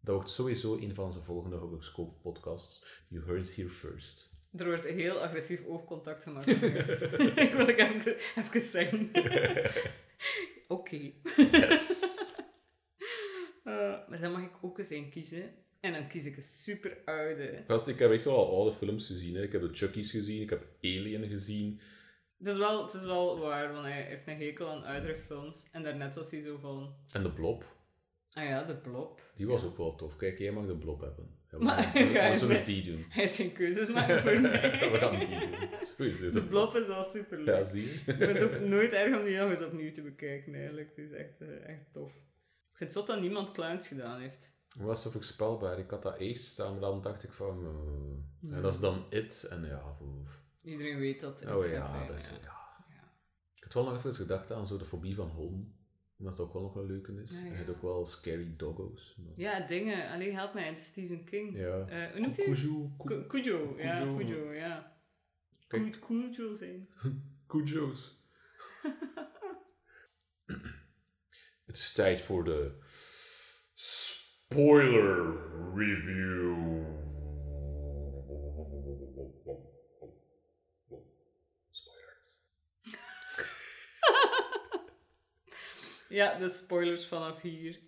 Dat 0.00 0.14
wordt 0.14 0.30
sowieso 0.30 0.76
een 0.76 0.94
van 0.94 1.04
onze 1.04 1.22
volgende 1.22 1.56
horoscoop 1.56 2.22
podcasts. 2.22 2.86
You 3.08 3.24
heard 3.24 3.48
it 3.48 3.56
here 3.56 3.68
first. 3.68 4.36
Er 4.56 4.66
wordt 4.66 4.84
heel 4.84 5.18
agressief 5.18 5.66
oogcontact 5.66 6.22
gemaakt. 6.22 6.46
ik 7.44 7.52
wil 7.52 7.66
het 7.66 7.76
even, 7.76 8.16
even 8.36 8.60
zeggen. 8.60 9.10
Oké. 10.68 11.12
Yes! 11.36 12.06
Eh, 13.64 14.08
maar 14.08 14.20
dan 14.20 14.32
mag 14.32 14.42
ik 14.42 14.52
ook 14.60 14.78
eens 14.78 14.90
een 14.90 15.10
kiezen. 15.10 15.54
En 15.80 15.92
dan 15.92 16.08
kies 16.08 16.24
ik 16.24 16.36
een 16.36 16.42
super 16.42 16.98
oude. 17.04 17.62
Gast, 17.66 17.86
ik 17.86 17.98
heb 17.98 18.10
echt 18.10 18.24
wel 18.24 18.36
al 18.36 18.56
oude 18.56 18.76
films 18.76 19.06
gezien. 19.06 19.34
Hè. 19.34 19.42
Ik 19.42 19.52
heb 19.52 19.60
de 19.60 19.68
Chucky's 19.72 20.10
gezien, 20.10 20.42
ik 20.42 20.50
heb 20.50 20.66
Alien 20.80 21.28
gezien. 21.28 21.80
Het 22.38 22.46
is, 22.46 22.56
wel, 22.56 22.82
het 22.82 22.94
is 22.94 23.04
wel 23.04 23.38
waar, 23.38 23.72
want 23.72 23.84
hij 23.84 24.02
heeft 24.02 24.26
een 24.26 24.36
hekel 24.36 24.70
aan 24.70 24.84
oudere 24.84 25.18
films. 25.18 25.68
En 25.72 25.82
daarnet 25.82 26.14
was 26.14 26.30
hij 26.30 26.40
zo 26.40 26.58
van... 26.58 26.94
En 27.12 27.22
de 27.22 27.32
Blob, 27.32 27.64
Ah 28.38 28.44
ja, 28.44 28.64
de 28.64 28.76
blob. 28.76 29.20
die 29.36 29.46
was 29.46 29.64
ook 29.64 29.76
wel 29.76 29.94
tof. 29.94 30.16
Kijk, 30.16 30.38
jij 30.38 30.52
mag 30.52 30.66
de 30.66 30.76
Blob 30.76 31.00
hebben. 31.00 31.36
Ja, 31.50 31.58
Maar- 31.58 31.90
we, 32.30 32.34
zullen 32.38 32.64
die 32.64 32.82
doen. 32.82 33.04
Hij 33.08 33.26
zijn 33.28 33.52
keuzes 33.52 33.92
maken 33.94 34.22
voor 34.22 34.40
mij. 34.40 34.90
we 34.92 34.98
gaan 34.98 35.18
die 35.18 35.28
doen. 35.28 36.32
De 36.32 36.46
blob 36.48 36.74
is 36.74 36.88
al 36.88 37.02
super 37.04 37.38
leuk. 37.38 37.56
Ja, 37.56 37.64
zie 37.64 37.82
je? 37.84 37.90
Ik 37.92 38.04
vind 38.16 38.20
het 38.38 38.42
ook 38.42 38.60
nooit 38.60 38.92
erg 38.92 39.18
om 39.18 39.24
die 39.24 39.36
nog 39.38 39.50
eens 39.50 39.62
opnieuw 39.62 39.92
te 39.92 40.02
bekijken, 40.02 40.54
eigenlijk. 40.54 40.88
Het 40.88 40.98
is 40.98 41.12
echt, 41.12 41.40
eh, 41.40 41.68
echt 41.68 41.92
tof. 41.92 42.10
Ik 42.10 42.76
vind 42.86 42.90
het 42.90 42.92
zot 42.92 43.06
dat 43.06 43.20
niemand 43.20 43.52
clowns 43.52 43.88
gedaan 43.88 44.20
heeft. 44.20 44.56
Het 44.68 44.82
was 44.82 45.02
zo 45.02 45.10
voorspelbaar. 45.10 45.78
Ik 45.78 45.90
had 45.90 46.02
dat 46.02 46.18
eerst 46.18 46.44
staan, 46.44 46.72
maar 46.72 46.80
dan 46.80 47.02
dacht 47.02 47.24
ik 47.24 47.32
van... 47.32 47.64
eh, 47.64 48.54
En 48.56 48.62
dat 48.62 48.74
is 48.74 48.80
dan 48.80 49.06
It. 49.10 49.46
En 49.50 49.64
ja... 49.64 49.96
oef. 50.02 50.40
Iedereen 50.62 50.98
weet 50.98 51.20
dat 51.20 51.40
het 51.40 51.50
Oh 51.54 51.66
ja, 51.66 52.06
dat 52.06 52.16
is... 52.16 52.28
ja. 52.30 52.36
Ja. 52.42 52.84
Ja. 52.94 53.12
Ik 53.54 53.62
had 53.62 53.72
wel 53.72 53.84
nog 53.84 53.96
even 53.96 54.14
gedacht 54.14 54.52
aan 54.52 54.66
zo 54.66 54.76
de 54.78 54.84
fobie 54.84 55.14
van 55.14 55.28
Home. 55.28 55.64
Omdat 56.18 56.36
dat 56.36 56.46
ook 56.46 56.52
wel 56.52 56.62
nog 56.62 56.74
een 56.76 56.86
leuke 56.86 57.20
is. 57.22 57.30
Ja, 57.30 57.36
En 57.38 57.44
je 57.44 57.50
ja. 57.50 57.56
hebt 57.56 57.70
ook 57.70 57.82
wel 57.82 58.06
Scary 58.06 58.54
Doggos. 58.56 59.16
maar- 59.18 59.32
Ja, 59.36 59.66
dingen. 59.66 60.10
Alleen 60.10 60.34
help 60.34 60.54
mij, 60.54 60.66
het 60.66 60.78
Stephen 60.78 61.24
King. 61.24 61.56
Ja. 61.56 61.86
Eh, 61.86 62.10
hoe 62.10 62.20
noemt 62.20 62.36
hij? 62.36 62.44
Cujo. 62.46 62.90
Cu- 62.98 63.26
Cujo, 63.26 63.74
ja, 63.78 64.00
Cujo. 64.00 64.16
Cujo, 64.16 64.52
ja. 64.52 64.96
Cujo 66.00 66.54
zijn. 66.54 66.88
Cujo's. 67.46 68.16
Het 71.66 71.76
is 71.76 71.92
tijd 71.92 72.20
voor 72.22 72.44
de 72.44 72.78
spoiler 73.74 75.36
review. 75.74 76.56
Ja, 86.08 86.38
de 86.38 86.48
spoilers 86.48 87.06
vanaf 87.06 87.40
hier. 87.40 87.78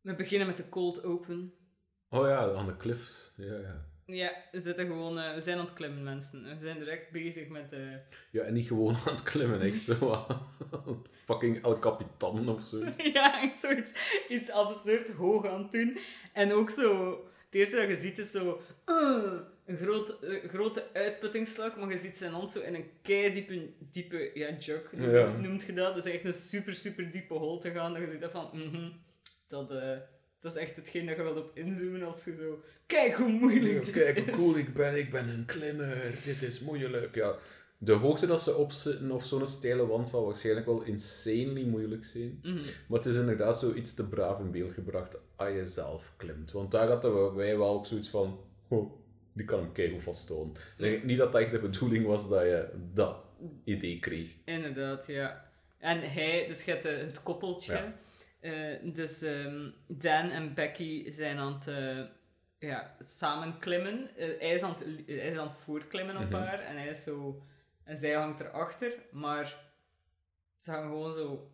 We 0.00 0.14
beginnen 0.14 0.46
met 0.46 0.56
de 0.56 0.68
cold 0.68 1.04
open. 1.04 1.54
Oh 2.08 2.26
ja, 2.26 2.52
aan 2.54 2.66
de 2.66 2.76
cliffs. 2.76 3.32
Ja, 3.36 3.58
ja. 3.58 3.90
Ja, 4.06 4.32
we 4.50 4.60
zitten 4.60 4.86
gewoon... 4.86 5.18
eh, 5.18 5.34
we 5.34 5.40
zijn 5.40 5.58
aan 5.58 5.64
het 5.64 5.74
klimmen, 5.74 6.02
mensen. 6.02 6.44
We 6.44 6.58
zijn 6.58 6.78
direct 6.78 7.10
bezig 7.10 7.48
met... 7.48 7.72
eh, 7.72 7.94
Ja, 8.30 8.42
en 8.42 8.52
niet 8.52 8.66
gewoon 8.66 8.96
aan 9.06 9.12
het 9.14 9.22
klimmen, 9.22 9.60
echt 9.60 9.82
zo 9.82 10.26
fucking 11.24 11.64
El 11.64 11.78
Capitan 11.78 12.48
of 12.48 12.64
zoiets. 12.66 12.96
ja, 13.12 13.42
echt 13.42 13.58
zoiets 13.58 14.22
iets 14.28 14.50
absurd 14.50 15.10
hoog 15.12 15.46
aan 15.46 15.62
het 15.62 15.72
doen. 15.72 15.98
En 16.32 16.52
ook 16.52 16.70
zo... 16.70 17.10
Het 17.44 17.54
eerste 17.60 17.76
dat 17.76 17.88
je 17.88 17.96
ziet 17.96 18.18
is 18.18 18.30
zo... 18.30 18.60
een 19.66 19.76
groot, 19.76 20.20
eh, 20.20 20.48
grote 20.48 20.84
uitputtingsslag, 20.92 21.76
maar 21.76 21.90
je 21.90 21.98
ziet 21.98 22.16
zijn 22.16 22.32
hand 22.32 22.52
zo 22.52 22.60
in 22.60 22.74
een 22.74 22.90
keidiepe 23.02 23.68
diepe, 23.90 24.30
ja, 24.34 24.56
jug 24.58 24.92
noem- 24.92 25.10
Ja. 25.10 25.36
noemt 25.36 25.62
je 25.62 25.72
dat. 25.72 25.94
Dus 25.94 26.04
echt 26.04 26.24
een 26.24 26.32
super, 26.32 26.74
super 26.74 27.10
diepe 27.10 27.34
hol 27.34 27.58
te 27.58 27.70
gaan. 27.70 27.92
Dat 27.92 28.02
je 28.02 28.10
ziet 28.10 28.28
van... 28.32 28.50
mhm, 28.52 28.90
dat, 29.48 29.70
eh, 29.70 29.96
dat 30.40 30.54
is 30.56 30.60
echt 30.62 30.76
hetgeen 30.76 31.06
dat 31.06 31.16
je 31.16 31.22
wilt 31.22 31.36
op 31.38 31.50
inzoomen 31.56 32.02
als 32.02 32.24
je 32.24 32.34
zo... 32.34 32.62
Kijk 32.86 33.14
hoe 33.14 33.28
moeilijk 33.32 33.84
dit 33.84 33.94
Kijk 33.94 34.16
is. 34.16 34.24
hoe 34.24 34.34
cool 34.34 34.56
ik 34.56 34.74
ben, 34.74 34.98
ik 34.98 35.10
ben 35.10 35.28
een 35.28 35.44
klimmer, 35.44 36.14
dit 36.24 36.42
is 36.42 36.60
moeilijk. 36.60 37.14
Ja, 37.14 37.34
de 37.78 37.92
hoogte 37.92 38.26
dat 38.26 38.40
ze 38.42 38.54
opzitten 38.54 39.10
op 39.10 39.22
zo'n 39.22 39.46
steile 39.46 39.86
wand 39.86 40.08
zal 40.08 40.24
waarschijnlijk 40.26 40.66
wel 40.66 40.82
insanely 40.82 41.64
moeilijk 41.64 42.04
zijn. 42.04 42.38
Mhm. 42.42 42.54
Maar 42.88 42.98
het 42.98 43.06
is 43.06 43.16
inderdaad 43.16 43.58
zoiets 43.58 43.94
te 43.94 44.08
braaf 44.08 44.38
in 44.40 44.50
beeld 44.50 44.72
gebracht 44.72 45.18
als 45.36 45.48
je 45.54 45.66
zelf 45.66 46.12
klimt. 46.16 46.52
Want 46.52 46.70
daar 46.70 46.88
hadden 46.88 47.34
wij 47.34 47.58
wel 47.58 47.74
ook 47.74 47.86
zoiets 47.86 48.08
van, 48.08 48.38
oh, 48.68 48.92
die 49.32 49.44
kan 49.46 49.58
hem 49.58 49.72
keigoed 49.72 50.02
vasthouden. 50.02 50.54
Denk 50.76 51.02
niet 51.02 51.18
dat 51.18 51.32
dat 51.32 51.40
echt 51.40 51.50
de 51.50 51.58
bedoeling 51.58 52.06
was 52.06 52.28
dat 52.28 52.42
je 52.42 52.68
dat 52.92 53.16
idee 53.64 53.98
kreeg. 53.98 54.28
Inderdaad, 54.44 55.06
ja. 55.06 55.50
En 55.78 56.10
hij, 56.12 56.46
dus 56.46 56.64
je 56.64 56.70
hebt 56.70 56.84
eh, 56.84 56.96
het 56.98 57.22
koppeltje. 57.22 57.72
Ja. 57.72 57.92
Eh, 58.40 58.94
dus 58.94 59.22
ehm, 59.22 59.70
Dan 59.86 60.30
en 60.30 60.54
Becky 60.54 61.10
zijn 61.10 61.38
aan 61.38 61.52
het 61.54 61.66
eh, 61.68 62.00
ja, 62.68 62.96
samen 63.00 63.58
klimmen. 63.58 64.10
Hij, 64.14 64.36
is 64.52 64.62
aan 64.62 64.70
het, 64.70 64.84
hij 65.06 65.14
is 65.16 65.38
aan 65.38 65.46
het 65.46 65.56
voortklimmen 65.56 66.16
op 66.16 66.22
Mhm. 66.30 66.34
haar 66.34 66.60
en 66.60 66.76
hij 66.76 66.88
is 66.88 67.02
zo... 67.02 67.42
En 67.84 67.96
zij 67.96 68.12
hangt 68.12 68.40
erachter, 68.40 68.92
maar 69.10 69.58
ze 70.58 70.70
hangen 70.70 70.88
gewoon 70.88 71.14
zo 71.14 71.50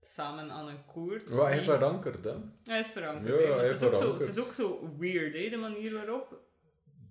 samen 0.00 0.50
aan 0.50 0.68
een 0.68 0.84
koord. 0.86 1.28
Wat 1.28 1.46
hij 1.46 1.62
verankerd, 1.62 2.24
hè? 2.24 2.34
Hij 2.64 2.78
is 2.78 2.90
verankerd, 2.90 3.40
Ja, 3.40 3.56
hij 3.56 3.66
het, 3.66 3.76
is 3.76 3.82
ook 3.82 3.92
zo, 3.94 3.98
verankerd. 3.98 4.26
het 4.28 4.36
is 4.36 4.44
ook 4.44 4.52
zo 4.52 4.94
weird, 4.98 5.34
hè, 5.34 5.48
de 5.48 5.56
manier 5.56 5.92
waarop. 5.92 6.40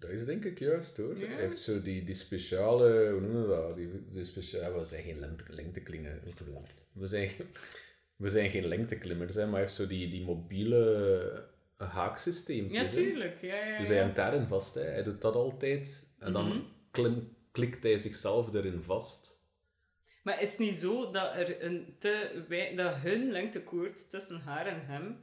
Dat 0.01 0.09
is 0.09 0.25
denk 0.25 0.45
ik 0.45 0.59
juist 0.59 0.97
hoor. 0.97 1.17
Ja. 1.17 1.27
Hij 1.27 1.41
heeft 1.41 1.59
zo 1.59 1.81
die, 1.81 2.03
die 2.03 2.15
speciale, 2.15 3.09
hoe 3.11 3.21
noemen 3.21 3.41
we 3.49 3.55
dat? 3.55 3.75
Die, 3.75 3.89
die 4.11 4.25
speciale, 4.25 4.77
we 4.79 4.85
zijn 4.85 5.03
geen 5.03 5.19
lengte, 5.19 5.43
lengteklingen. 5.53 6.21
We 6.93 7.07
zijn, 7.07 7.31
we 8.15 8.29
zijn 8.29 8.49
geen 8.49 8.65
lengteklimmers, 8.67 9.35
hè, 9.35 9.43
maar 9.43 9.51
hij 9.53 9.61
heeft 9.61 9.73
zo 9.73 9.87
die, 9.87 10.07
die 10.07 10.23
mobiele 10.25 11.45
haaksysteem. 11.77 12.71
Ja, 12.71 12.87
tuurlijk. 12.87 13.41
Ja, 13.41 13.65
ja, 13.65 13.77
Dus 13.77 13.87
hij 13.87 13.99
hangt 13.99 14.15
daarin 14.15 14.47
vast. 14.47 14.73
Hè. 14.75 14.81
Hij 14.81 15.03
doet 15.03 15.21
dat 15.21 15.35
altijd. 15.35 16.07
En 16.19 16.33
dan 16.33 16.47
Mhm. 16.47 16.59
klim, 16.91 17.35
klikt 17.51 17.83
hij 17.83 17.97
zichzelf 17.97 18.53
erin 18.53 18.81
vast. 18.83 19.39
Maar 20.23 20.41
is 20.41 20.49
het 20.49 20.59
niet 20.59 20.75
zo 20.75 21.09
dat 21.11 21.35
er 21.35 21.63
een 21.63 21.95
te 21.97 22.43
wij- 22.47 22.75
dat 22.75 22.95
hun 22.95 23.31
lengtekoord 23.31 24.09
tussen 24.09 24.39
haar 24.41 24.65
en 24.67 24.85
hem 24.85 25.17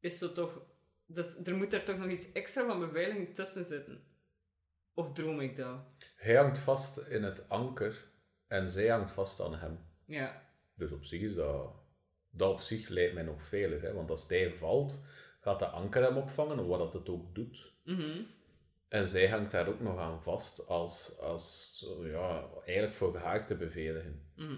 is 0.00 0.18
zo 0.18 0.32
toch. 0.32 0.60
Dus 1.06 1.36
er 1.44 1.56
moet 1.56 1.72
er 1.72 1.84
toch 1.84 1.98
nog 1.98 2.08
iets 2.08 2.32
extra 2.32 2.66
van 2.66 2.78
beveiliging 2.80 3.34
tussen 3.34 3.64
zitten? 3.64 4.02
Of 4.94 5.12
droom 5.12 5.40
ik 5.40 5.56
dat? 5.56 5.78
Hij 6.16 6.34
hangt 6.36 6.58
vast 6.58 6.98
in 6.98 7.22
het 7.22 7.48
anker 7.48 8.08
en 8.46 8.68
zij 8.68 8.88
hangt 8.88 9.10
vast 9.10 9.40
aan 9.40 9.54
hem. 9.54 9.78
Ja. 10.04 10.42
Dus 10.74 10.90
op 10.92 11.04
zich 11.04 11.20
is 11.20 11.34
dat... 11.34 11.74
Dat 12.30 12.52
op 12.52 12.60
zich 12.60 12.88
lijkt 12.88 13.14
mij 13.14 13.22
nog 13.22 13.44
veilig. 13.44 13.80
Hè? 13.82 13.92
Want 13.92 14.10
als 14.10 14.28
hij 14.28 14.54
valt, 14.54 15.04
gaat 15.40 15.58
de 15.58 15.66
anker 15.66 16.02
hem 16.02 16.16
opvangen, 16.16 16.66
wat 16.66 16.78
dat 16.78 16.92
het 16.92 17.08
ook 17.08 17.34
doet. 17.34 17.80
Mhm. 17.84 18.22
En 18.88 19.08
zij 19.08 19.28
hangt 19.28 19.50
daar 19.50 19.68
ook 19.68 19.80
nog 19.80 19.98
aan 19.98 20.22
vast 20.22 20.66
als, 20.66 21.18
als 21.18 21.84
ja, 22.02 22.48
eigenlijk 22.64 22.94
voor 22.96 23.16
haar 23.16 23.46
te 23.46 23.56
beveiligen. 23.56 24.30
Mhm. 24.36 24.56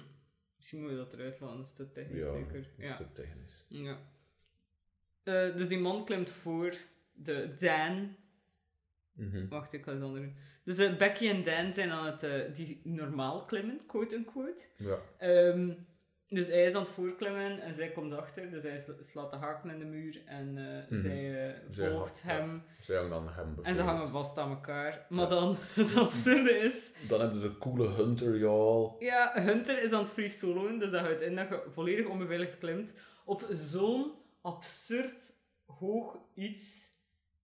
Misschien 0.57 0.81
moet 0.81 0.91
je 0.91 0.97
dat 0.97 1.13
eruit 1.13 1.41
laten, 1.41 1.57
dat 1.57 1.67
is 1.67 1.73
te 1.73 1.93
technisch 1.93 2.25
Ja, 2.25 2.33
zeker. 2.33 2.53
dat 2.63 2.63
is 2.77 2.89
Ja. 2.89 2.97
te 2.97 3.13
technisch. 3.13 3.65
ja. 3.69 3.99
Eh, 5.29 5.57
dus 5.57 5.69
die 5.69 5.79
man 5.79 6.05
klimt 6.05 6.31
voor 6.31 6.75
de 7.13 7.55
Dan. 7.57 8.17
Mhm. 9.13 9.49
Wacht, 9.49 9.73
ik 9.73 9.85
ga 9.85 9.93
het 9.93 10.03
anders 10.03 10.23
doen. 10.23 10.37
Dus 10.65 10.79
eh, 10.79 10.97
Becky 10.97 11.29
en 11.29 11.43
Dan 11.43 11.73
zijn 11.73 11.91
aan 11.91 12.07
het 12.07 12.23
eh, 12.23 12.53
die 12.55 12.81
normaal 12.85 13.45
klimmen, 13.45 13.81
quote-unquote. 13.87 14.67
Ja. 14.77 14.99
Ehm, 15.19 15.71
dus 16.29 16.49
hij 16.49 16.65
is 16.65 16.75
aan 16.75 16.83
het 16.83 16.91
voorklimmen 16.91 17.61
en 17.61 17.75
zij 17.75 17.91
komt 17.91 18.13
achter. 18.13 18.51
Dus 18.51 18.63
hij 18.63 18.81
sla- 18.81 18.95
slaat 19.03 19.31
de 19.31 19.37
haken 19.37 19.71
in 19.71 19.79
de 19.79 19.85
muur 19.85 20.23
en 20.27 20.53
Mhm. 20.53 21.01
zij 21.01 21.55
Zij 21.71 21.91
volgt 21.91 22.23
ja. 22.27 22.33
hem. 22.35 22.63
Zij 22.81 22.99
aan 23.13 23.29
hem 23.29 23.55
En 23.63 23.75
ze 23.75 23.83
hangen 23.83 24.09
vast 24.09 24.39
aan 24.39 24.51
elkaar. 24.51 25.07
Maar 25.09 25.21
Ja. 25.25 25.29
dan, 25.29 25.57
het 25.75 25.97
absurde 25.97 26.51
is... 26.59 26.93
Dan 27.09 27.21
hebben 27.21 27.41
ze 27.41 27.49
de 27.49 27.59
coole 27.59 27.89
Hunter, 27.89 28.37
ja. 28.39 28.91
Ja, 28.99 29.43
Hunter 29.43 29.83
is 29.83 29.93
aan 29.93 30.03
het 30.03 30.09
free 30.11 30.29
soloen, 30.29 30.79
dus 30.79 30.91
dat 30.91 31.01
houdt 31.01 31.21
in 31.21 31.35
dat 31.35 31.49
je 31.49 31.63
volledig 31.69 32.07
onbeveiligd 32.07 32.59
klimt 32.59 32.95
op 33.25 33.47
zo'n 33.51 34.13
absurd 34.43 35.37
hoog 35.67 36.19
iets 36.35 36.97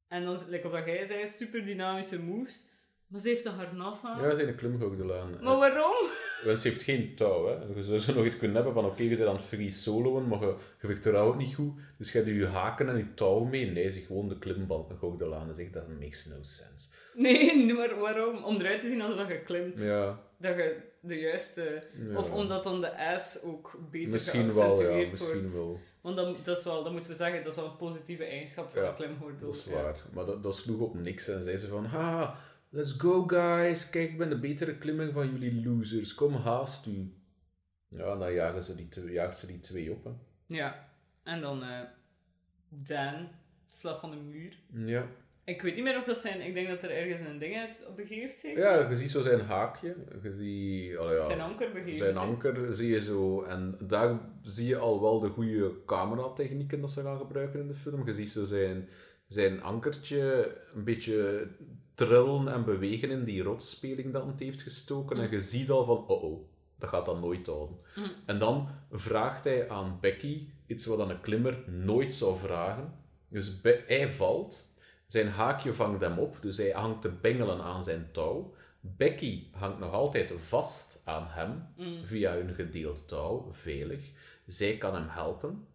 En 0.09 0.25
dan, 0.25 0.39
like 0.49 0.69
wat 0.69 0.87
jij 0.87 1.07
zei, 1.07 1.29
super 1.29 1.65
dynamische 1.65 2.23
moves. 2.23 2.73
Maar 3.07 3.21
ze 3.21 3.29
heeft 3.29 3.45
een 3.45 3.53
harnas 3.53 4.05
aan. 4.05 4.23
Ja, 4.23 4.31
ze 4.31 4.37
zijn 4.37 4.49
een 4.49 4.57
klimgoogdelaan. 4.57 5.31
Maar 5.31 5.57
waarom? 5.57 5.95
Want 6.45 6.59
ze 6.59 6.69
heeft 6.69 6.83
geen 6.83 7.15
touw, 7.17 7.47
hè. 7.47 7.55
Je 7.75 7.83
zou 7.83 7.99
zo 7.99 8.15
nog 8.15 8.25
iets 8.25 8.37
kunnen 8.37 8.57
hebben 8.57 8.75
van, 8.75 8.85
oké, 8.85 9.03
je 9.03 9.09
bent 9.09 9.29
aan 9.29 9.37
het 9.37 9.45
free 9.45 9.71
soloen, 9.71 10.29
maar 10.29 10.41
je, 10.41 10.57
je 10.81 10.87
vertrouwt 10.87 11.37
niet 11.37 11.55
goed. 11.55 11.73
Dus 11.99 12.13
je 12.13 12.19
hebt 12.19 12.31
je 12.31 12.47
haken 12.47 12.89
en 12.89 12.97
je 12.97 13.15
touw 13.15 13.41
mee. 13.45 13.71
Nee, 13.71 13.91
ze 13.91 14.01
gewoon 14.01 14.29
de 14.29 14.39
klimband 14.39 14.91
een 14.91 14.97
googdelaan. 14.97 15.49
En 15.49 15.55
zegt, 15.55 15.73
dat 15.73 15.89
makes 15.89 16.25
no 16.27 16.37
sense. 16.43 16.89
Nee, 17.15 17.65
maar 17.75 17.99
waarom? 17.99 18.45
Om 18.45 18.57
eruit 18.57 18.81
te 18.81 18.89
zien 18.89 19.01
alsof 19.01 19.29
je 19.29 19.43
klimt. 19.43 19.79
Ja, 19.81 20.21
Dat 20.39 20.57
je 20.57 20.77
de 21.01 21.19
juiste... 21.19 21.83
Ja. 22.09 22.17
Of 22.17 22.31
omdat 22.33 22.63
dan 22.65 22.81
de 22.81 22.99
ass 22.99 23.43
ook 23.43 23.79
beter 23.91 24.09
misschien 24.09 24.55
wel, 24.55 24.57
ja. 24.57 24.75
geaccentueerd 24.75 25.11
Misschien 25.11 25.33
wordt. 25.39 25.53
wel. 25.55 25.81
Want 26.05 26.17
dan, 26.17 26.37
dat 26.45 26.59
is 26.59 26.65
wel, 26.65 26.83
dat 26.83 26.93
moeten 26.93 27.11
we 27.11 27.17
zeggen, 27.17 27.43
dat 27.43 27.53
is 27.53 27.59
wel 27.59 27.71
een 27.71 27.77
positieve 27.77 28.25
eigenschap 28.25 28.71
van 28.71 28.83
Ja, 28.83 28.89
een 28.89 28.95
klimgordel. 28.95 29.47
Dat 29.47 29.55
is 29.57 29.65
Ja. 29.65 29.73
waar. 29.83 30.03
Maar 30.13 30.25
dat, 30.25 30.43
dat 30.43 30.55
sloeg 30.57 30.81
op 30.81 30.95
niks. 30.95 31.29
En 31.29 31.43
zei 31.43 31.57
ze 31.57 31.67
van, 31.69 31.85
ha, 31.85 32.39
let's 32.69 32.93
go 32.93 33.23
guys. 33.27 33.91
Kijk, 33.91 34.11
ik 34.11 34.19
ben 34.19 34.29
de 34.29 34.39
betere 34.39 34.79
klimmer 34.79 35.13
van 35.13 35.31
jullie 35.31 35.69
losers. 35.69 36.15
Kom, 36.15 36.35
haast 36.35 36.87
u. 36.87 37.15
Ja, 37.89 38.13
en 38.13 38.19
dan 38.19 38.33
jagen 38.33 38.63
ze 38.63 38.75
die 38.75 38.89
twee, 38.89 39.13
jaagt 39.13 39.39
ze 39.39 39.47
die 39.47 39.61
twee 39.61 39.93
op, 39.93 40.05
hè. 40.05 40.11
Ja. 40.47 40.89
En 41.23 41.41
dan 41.41 41.63
eh 41.63 41.81
Dan, 42.69 43.29
slag 43.71 44.01
van 44.01 44.11
de 44.11 44.17
muur. 44.17 44.59
Ja. 44.73 45.07
Ik 45.45 45.63
weet 45.63 45.75
niet 45.75 45.85
meer 45.85 45.99
of 45.99 46.05
dat 46.05 46.17
zijn... 46.17 46.41
Ik 46.41 46.55
denk 46.55 46.69
dat 46.69 46.83
er 46.83 46.91
ergens 46.91 47.21
een 47.21 47.39
ding 47.39 47.57
uit 47.57 47.97
begeeft. 47.97 48.41
Ja, 48.41 48.89
je 48.89 48.97
ziet 48.97 49.11
zo 49.11 49.23
zijn 49.23 49.41
haakje. 49.41 49.97
Je 50.23 50.33
ziet... 50.33 50.91
ja, 50.91 51.25
Zijn 51.25 51.41
anker 51.41 51.73
begeeft 51.73 51.99
Zijn 51.99 52.17
anker 52.17 52.75
zie 52.75 52.91
je 52.91 53.01
zo, 53.01 53.43
en 53.43 53.77
daar 53.81 54.19
zie 54.43 54.69
je 54.69 54.77
al 54.77 55.01
wel 55.01 55.21
de 55.21 55.29
goede 55.29 55.73
cameratechnieken 55.87 56.81
dat 56.81 56.91
ze 56.91 57.03
gaan 57.03 57.19
gebruiken 57.19 57.61
in 57.61 57.69
de 57.69 57.75
film. 57.75 58.07
Je 58.07 58.13
ziet 58.13 58.31
zo 58.31 58.45
zijn, 58.45 58.89
zijn 59.29 59.63
ankertje 59.63 60.57
een 60.75 60.85
beetje 60.85 61.49
trillen 61.95 62.49
en 62.49 62.65
bewegen 62.65 63.11
in 63.11 63.25
die 63.25 63.43
rotsspeling 63.43 64.13
dat 64.13 64.27
het 64.27 64.41
heeft 64.41 64.63
gestoken. 64.63 65.19
En 65.19 65.31
je 65.31 65.41
ziet 65.41 65.71
al 65.71 65.85
van, 65.85 66.07
oh 66.07 66.23
oh, 66.23 66.49
dat 66.79 66.89
gaat 66.89 67.07
dan 67.07 67.21
nooit 67.21 67.47
houden. 67.47 67.77
Mhm. 67.97 68.09
En 68.27 68.39
dan 68.39 68.69
vraagt 68.91 69.45
hij 69.45 69.69
aan 69.69 69.99
Becky 70.01 70.49
iets 70.67 70.87
wat 70.87 70.99
een 70.99 71.21
klimmer 71.21 71.65
nooit 71.67 72.15
zou 72.15 72.37
vragen. 72.37 72.93
Dus 73.29 73.61
hij 73.87 74.09
valt, 74.09 74.74
zijn 75.15 75.29
haakje 75.29 75.73
vangt 75.75 76.01
hem 76.01 76.19
op, 76.19 76.37
dus 76.41 76.57
hij 76.57 76.71
hangt 76.71 77.03
te 77.03 77.11
bengelen 77.11 77.61
aan 77.61 77.83
zijn 77.83 78.09
touw. 78.13 78.55
Becky 78.81 79.47
hangt 79.53 79.79
nog 79.79 79.93
altijd 79.93 80.33
vast 80.49 81.03
aan 81.05 81.27
hem 81.29 81.67
Mm. 81.77 82.05
via 82.05 82.37
een 82.37 82.55
gedeeld 82.55 83.09
touw, 83.09 83.49
veilig. 83.53 84.11
Zij 84.47 84.77
kan 84.77 84.95
hem 84.95 85.09
helpen. 85.09 85.67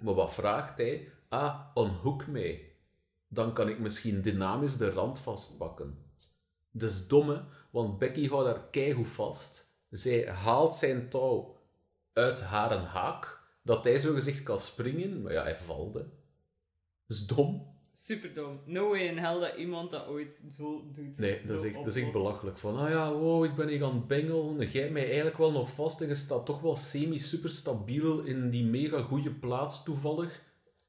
Maar 0.00 0.14
wat 0.14 0.34
vraagt 0.34 0.78
hij? 0.78 1.08
Ah, 1.28 1.60
unhook 1.74 2.26
mij. 2.26 2.72
Dan 3.28 3.52
kan 3.52 3.68
ik 3.68 3.78
misschien 3.78 4.22
dynamisch 4.22 4.76
de 4.76 4.90
rand 4.90 5.18
vastpakken. 5.20 5.98
Dat 6.70 6.90
is 6.90 7.08
dom, 7.08 7.28
hè? 7.28 7.40
want 7.70 7.98
Becky 7.98 8.28
houdt 8.28 8.46
haar 8.48 8.62
keigoed 8.70 9.08
vast. 9.08 9.74
Zij 9.90 10.30
haalt 10.30 10.74
zijn 10.74 11.08
touw 11.08 11.56
uit 12.12 12.40
haar 12.40 12.72
een 12.72 12.84
haak, 12.84 13.40
dat 13.62 13.84
hij 13.84 13.98
zo 13.98 14.14
gezegd 14.14 14.42
kan 14.42 14.58
springen, 14.58 15.22
maar 15.22 15.32
ja, 15.32 15.42
hij 15.42 15.56
valt. 15.56 15.94
hè. 15.94 16.00
Dat 16.00 17.16
is 17.16 17.26
dom. 17.26 17.74
Superdom. 17.98 18.60
No 18.64 18.88
way 18.90 19.00
in 19.06 19.18
hell 19.18 19.40
dat 19.40 19.54
iemand 19.56 19.90
dat 19.90 20.06
ooit 20.06 20.42
zo 20.50 20.84
doet. 20.92 21.18
Nee, 21.18 21.40
dat 21.44 21.58
is 21.64 21.70
echt, 21.72 21.84
dat 21.84 21.96
is 21.96 22.02
echt 22.02 22.12
belachelijk. 22.12 22.58
Van, 22.58 22.76
ah 22.76 22.90
ja, 22.90 23.12
wow, 23.12 23.44
ik 23.44 23.54
ben 23.54 23.68
hier 23.68 23.84
aan 23.84 23.94
het 23.94 24.06
bengelen. 24.06 24.68
Jij 24.70 24.90
mij 24.90 25.04
eigenlijk 25.06 25.36
wel 25.36 25.52
nog 25.52 25.70
vast 25.70 26.00
en 26.00 26.08
je 26.08 26.14
staat 26.14 26.46
toch 26.46 26.60
wel 26.60 26.76
semi-super 26.76 27.50
stabiel 27.50 28.20
in 28.20 28.50
die 28.50 28.64
mega 28.64 29.02
goede 29.02 29.30
plaats 29.30 29.84
toevallig. 29.84 30.42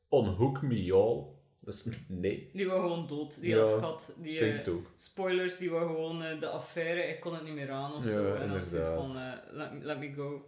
Unhook 0.10 0.62
me, 0.62 0.94
all. 0.94 1.24
Dat 1.60 1.74
is, 1.74 1.88
nee, 2.08 2.50
Die 2.54 2.68
was 2.68 2.80
gewoon 2.80 3.08
dood. 3.08 3.42
Die 3.42 3.50
Ja, 3.50 3.60
had 3.60 3.70
gehad. 3.70 4.14
Die, 4.18 4.34
ik 4.34 4.40
denk 4.40 4.58
het 4.58 4.68
ook. 4.70 4.92
spoilers, 4.96 5.58
die 5.58 5.70
was 5.70 5.82
gewoon 5.84 6.24
eh, 6.24 6.40
de 6.40 6.48
affaire. 6.50 7.02
Ik 7.02 7.20
kon 7.20 7.34
het 7.34 7.44
niet 7.44 7.54
meer 7.54 7.72
aan 7.72 7.94
of 7.94 8.06
Ja, 8.06 8.12
zo. 8.12 8.34
En 8.34 8.50
hij 8.50 8.60
inderdaad. 8.60 9.12
van, 9.12 9.18
eh, 9.22 9.32
let, 9.52 9.74
me- 9.74 9.86
let 9.86 10.00
me 10.00 10.14
go. 10.14 10.46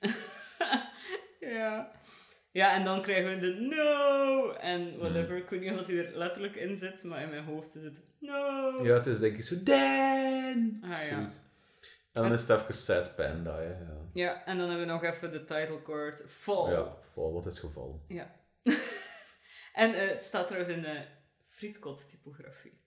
ja. 1.40 1.90
Ja, 2.50 2.74
en 2.74 2.84
dan 2.84 3.02
krijgen 3.02 3.30
we 3.30 3.38
de 3.38 3.54
no 3.54 4.50
en 4.52 4.98
whatever. 4.98 5.36
Ik 5.36 5.48
weet 5.48 5.60
niet 5.60 5.80
of 5.80 5.86
hij 5.86 6.06
er 6.06 6.16
letterlijk 6.18 6.54
in 6.56 6.76
zit, 6.76 7.04
maar 7.04 7.22
in 7.22 7.28
mijn 7.28 7.44
hoofd 7.44 7.74
is 7.74 7.82
het 7.82 8.02
no. 8.18 8.84
Ja, 8.84 8.94
het 8.94 9.06
is 9.06 9.18
denk 9.18 9.36
ik 9.36 9.44
zo, 9.44 9.62
Dan! 9.62 10.78
Ah, 10.82 10.90
ja. 10.90 11.14
Zoiets. 11.14 11.40
En 12.12 12.22
dan 12.22 12.32
is 12.32 12.48
het 12.48 12.60
even 12.60 12.74
sad 12.74 13.16
panda. 13.16 13.60
Ja, 13.60 13.78
Ja, 14.12 14.44
en 14.44 14.58
dan 14.58 14.68
hebben 14.68 14.86
we 14.86 14.92
nog 14.92 15.02
even 15.02 15.32
de 15.32 15.44
title 15.44 15.82
card 15.82 16.22
Fall. 16.26 16.70
ja 16.70 16.96
vol, 17.12 17.32
wat 17.32 17.46
is 17.46 17.58
gevallen. 17.58 18.00
Ja. 18.08 18.34
en 19.82 19.94
eh, 19.94 20.08
het 20.08 20.24
staat 20.24 20.46
trouwens 20.46 20.74
in 20.74 20.82
de 20.82 21.04
frietkot-typografie. 21.42 22.80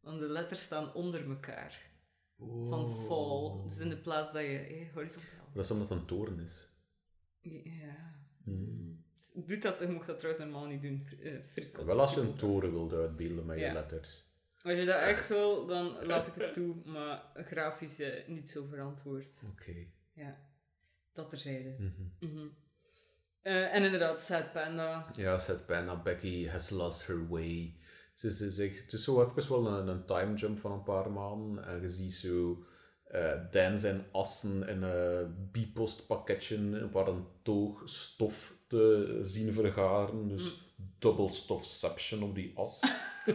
Want 0.00 0.18
de 0.18 0.28
letters 0.28 0.60
staan 0.60 0.94
onder 0.94 1.28
elkaar. 1.28 1.80
Van 2.68 2.88
fall. 3.06 3.62
Dus 3.68 3.78
in 3.78 3.88
de 3.88 3.96
plaats 3.96 4.32
dat 4.32 4.42
je 4.42 4.58
eh, 4.58 4.94
horizontaal. 4.94 5.48
Dat 5.54 5.64
is 5.64 5.70
omdat 5.70 5.88
het 5.88 5.98
een 5.98 6.06
toren 6.06 6.40
is. 6.40 6.68
Ja. 7.40 8.15
Hmm. 8.46 9.04
Doet 9.34 9.62
dat, 9.62 9.78
je 9.78 9.86
mocht 9.86 10.06
dat 10.06 10.18
trouwens 10.18 10.44
helemaal 10.46 10.68
niet 10.68 10.82
doen. 10.82 11.06
eh. 11.22 11.84
Wel 11.84 12.00
als 12.00 12.14
je 12.14 12.20
een 12.20 12.36
toren 12.36 12.70
wilt 12.72 12.92
uitbeelden 12.92 13.46
met 13.46 13.58
je 13.58 13.72
letters. 13.72 14.24
Als 14.62 14.74
je 14.78 14.84
dat 14.84 15.00
echt 15.00 15.28
wil, 15.28 15.66
dan 15.66 15.96
laat 16.06 16.26
ik 16.26 16.34
het 16.34 16.52
toe. 16.52 16.74
Maar 16.84 17.22
grafisch 17.34 18.00
eh, 18.00 18.28
niet 18.28 18.50
zo 18.50 18.64
verantwoord. 18.64 19.42
Oké. 19.52 19.86
Ja. 20.12 20.38
Dat 21.12 21.28
terzijde. 21.28 21.76
Eh, 23.40 23.74
en 23.74 23.82
inderdaad, 23.82 24.20
Sad 24.20 24.52
Panda. 24.52 25.10
Ja, 25.14 25.38
had 25.38 25.66
bijna 25.66 26.02
Becky 26.02 26.46
has 26.48 26.70
lost 26.70 27.06
her 27.06 27.28
way. 27.28 27.76
Ze, 28.14 28.32
ze 28.32 28.50
zegt, 28.50 28.80
het 28.82 28.92
is 28.92 29.04
zo 29.04 29.22
even 29.22 29.48
wel 29.50 29.66
een, 29.66 29.88
een 29.88 30.04
time 30.04 30.34
jump 30.34 30.58
van 30.58 30.72
een 30.72 30.82
paar 30.82 31.10
maanden. 31.10 31.64
En 31.64 31.80
je 31.80 31.90
ziet 31.90 32.14
zo 32.14 32.64
eh 33.16 33.32
Dan 33.50 33.78
zijn 33.78 34.04
assen 34.12 34.68
in 34.68 34.82
een 34.82 35.34
bipost 35.52 36.06
pakketje 36.06 36.88
waar 36.90 37.06
een 37.08 37.26
toog 37.42 37.82
stof 37.84 38.54
te 38.66 39.20
zien 39.22 39.52
vergaren. 39.52 40.28
Dus 40.28 40.60
double 40.98 41.32
stofception 41.32 42.22
op 42.22 42.34
die 42.34 42.52
as. 42.56 42.80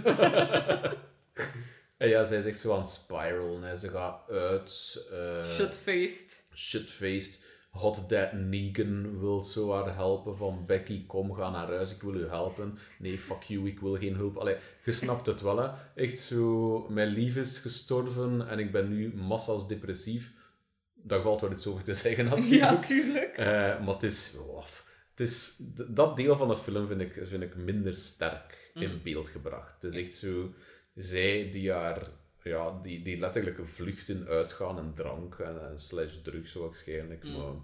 en 1.97 2.09
ja, 2.09 2.23
zij 2.23 2.41
zegt 2.41 2.59
zo 2.59 2.75
aan 2.75 2.87
spiral 2.87 3.63
en 3.63 3.77
ze 3.77 3.89
gaat 3.89 4.29
uit. 4.29 5.05
eh, 5.11 5.43
Shut-faced. 5.53 6.45
shitfaced. 6.53 7.45
Hot 7.71 8.09
Dad 8.09 8.33
Negan 8.33 9.19
wil 9.19 9.43
zo 9.43 9.73
haar 9.73 9.95
helpen 9.95 10.37
van 10.37 10.65
Becky, 10.65 11.05
kom, 11.05 11.33
ga 11.33 11.49
naar 11.49 11.67
huis, 11.67 11.93
ik 11.93 12.01
wil 12.01 12.15
u 12.15 12.27
helpen. 12.27 12.77
Nee, 12.99 13.17
fuck 13.17 13.43
you, 13.43 13.67
ik 13.67 13.79
wil 13.79 13.97
geen 13.97 14.15
hulp. 14.15 14.37
Allee, 14.37 14.55
je 14.85 14.91
snapt 14.91 15.25
het 15.25 15.41
wel, 15.41 15.57
hè. 15.57 15.69
Echt 15.95 16.17
zo, 16.19 16.85
mijn 16.89 17.07
lief 17.07 17.35
is 17.35 17.57
gestorven 17.57 18.47
en 18.47 18.59
ik 18.59 18.71
ben 18.71 18.89
nu 18.89 19.13
massa's 19.15 19.67
depressief. 19.67 20.31
Daar 20.93 21.21
valt 21.21 21.41
wel 21.41 21.51
iets 21.51 21.67
over 21.67 21.83
te 21.83 21.93
zeggen, 21.93 22.25
natuurlijk. 22.29 22.53
Ja, 22.61 22.79
tuurlijk. 22.79 23.37
Eh, 23.37 23.45
maar 23.45 23.93
het 23.93 24.03
is, 24.03 24.35
oh, 24.47 24.63
het 25.09 25.19
is... 25.19 25.55
Dat 25.87 26.15
deel 26.17 26.35
van 26.37 26.47
de 26.47 26.57
film 26.57 26.87
vind 26.87 27.01
ik, 27.01 27.19
vind 27.23 27.43
ik 27.43 27.55
minder 27.55 27.95
sterk 27.95 28.71
in 28.73 28.89
Mm. 28.91 28.99
beeld 29.03 29.29
gebracht. 29.29 29.81
Het 29.81 29.93
is 29.93 30.03
echt 30.03 30.13
zo... 30.13 30.53
Zij 30.95 31.49
die 31.51 31.71
haar... 31.71 32.07
Ja, 32.43 32.79
die, 32.81 33.01
die 33.01 33.19
letterlijk 33.19 33.65
vluchten 33.65 34.27
uitgaan 34.27 34.77
en 34.77 34.93
drank 34.93 35.35
en, 35.39 35.69
en 35.69 35.79
slash 35.79 36.15
drugs 36.15 36.53
waarschijnlijk. 36.53 37.23
Mm. 37.23 37.37
Maar 37.37 37.55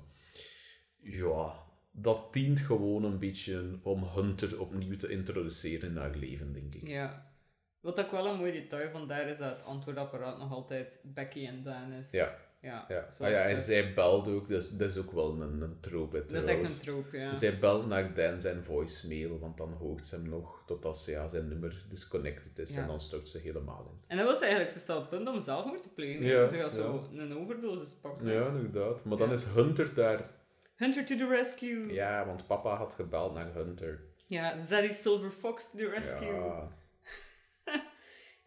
ja, 0.98 1.54
dat 1.92 2.34
dient 2.34 2.60
gewoon 2.60 3.04
een 3.04 3.20
beetje 3.20 3.80
om 3.84 4.04
Hunter 4.04 4.60
opnieuw 4.60 4.98
te 4.98 5.10
introduceren 5.10 5.90
in 5.90 5.98
haar 5.98 6.16
leven, 6.16 6.54
denk 6.54 6.76
ik. 6.76 6.88
Ja. 6.88 7.36
Wat 7.80 8.00
ook 8.00 8.12
wel 8.12 8.28
een 8.28 8.38
mooi 8.38 8.52
detail 8.52 8.90
van 8.92 9.08
daar 9.08 9.30
is 9.30 9.38
dat 9.38 9.58
het 9.58 9.66
antwoordapparaat 9.66 10.38
nog 10.38 10.52
altijd 10.52 11.02
Becky 11.04 11.46
en 11.46 11.64
Dan 11.64 11.92
is. 11.92 12.12
Ja, 12.12 12.38
Ja, 12.62 12.86
ja. 12.88 13.08
Ah, 13.20 13.30
ja 13.30 13.44
en 13.44 13.62
zij 13.62 13.94
belt 13.94 14.28
ook, 14.28 14.48
dus 14.48 14.70
dat 14.70 14.90
is 14.90 14.98
ook 14.98 15.12
wel 15.12 15.42
een, 15.42 15.62
een 15.62 15.80
trope. 15.80 16.26
dat 16.28 16.44
is 16.44 16.50
echt 16.50 16.60
een 16.70 16.80
trope, 16.80 17.18
ja. 17.18 17.36
Zij 17.36 17.60
belt 17.60 17.88
naar 17.88 18.14
Dan 18.14 18.42
zijn 18.42 18.64
voicemail, 18.64 19.40
want 19.40 19.58
dan 19.58 19.74
hoort 19.74 20.06
ze 20.06 20.16
hem 20.16 20.30
nog 20.30 20.64
totdat 20.66 20.98
ze, 20.98 21.12
ja, 21.12 21.28
zijn 21.28 21.48
nummer 21.48 21.86
disconnected 21.90 22.60
is 22.60 22.74
Ja. 22.74 22.82
en 22.82 22.88
dan 22.88 23.00
stort 23.02 23.30
ze 23.30 23.38
helemaal 23.40 23.92
in. 23.92 24.02
En 24.08 24.18
dat 24.18 24.26
was 24.26 24.42
eigenlijk, 24.42 24.72
ze 24.72 24.80
het 25.00 25.10
punt 25.10 25.28
om 25.28 25.42
zelfmoord 25.42 25.82
te 25.82 25.90
plegen. 25.90 26.26
Ja, 26.26 26.48
ze 26.48 26.58
gaat 26.58 26.74
zo 26.74 27.10
een 27.14 27.38
overdosis 27.38 27.94
pakken. 27.94 28.28
Ja, 28.28 28.48
inderdaad. 28.48 29.06
Maar 29.06 29.18
dan 29.18 29.32
is 29.32 29.46
Hunter 29.46 29.94
daar. 29.94 30.30
Hunter 30.76 31.06
to 31.06 31.16
the 31.16 31.28
rescue. 31.28 31.94
Ja, 31.94 32.26
want 32.26 32.48
papa 32.48 32.76
had 32.76 32.94
gebeld 32.94 33.34
naar 33.34 33.54
Hunter. 33.54 34.04
Ja, 34.28 34.58
Zaddy 34.58 34.92
Silver 34.92 35.30
Fox 35.30 35.72
to 35.72 35.78
the 35.78 35.90
rescue. 35.90 36.34
Ja. 36.34 36.72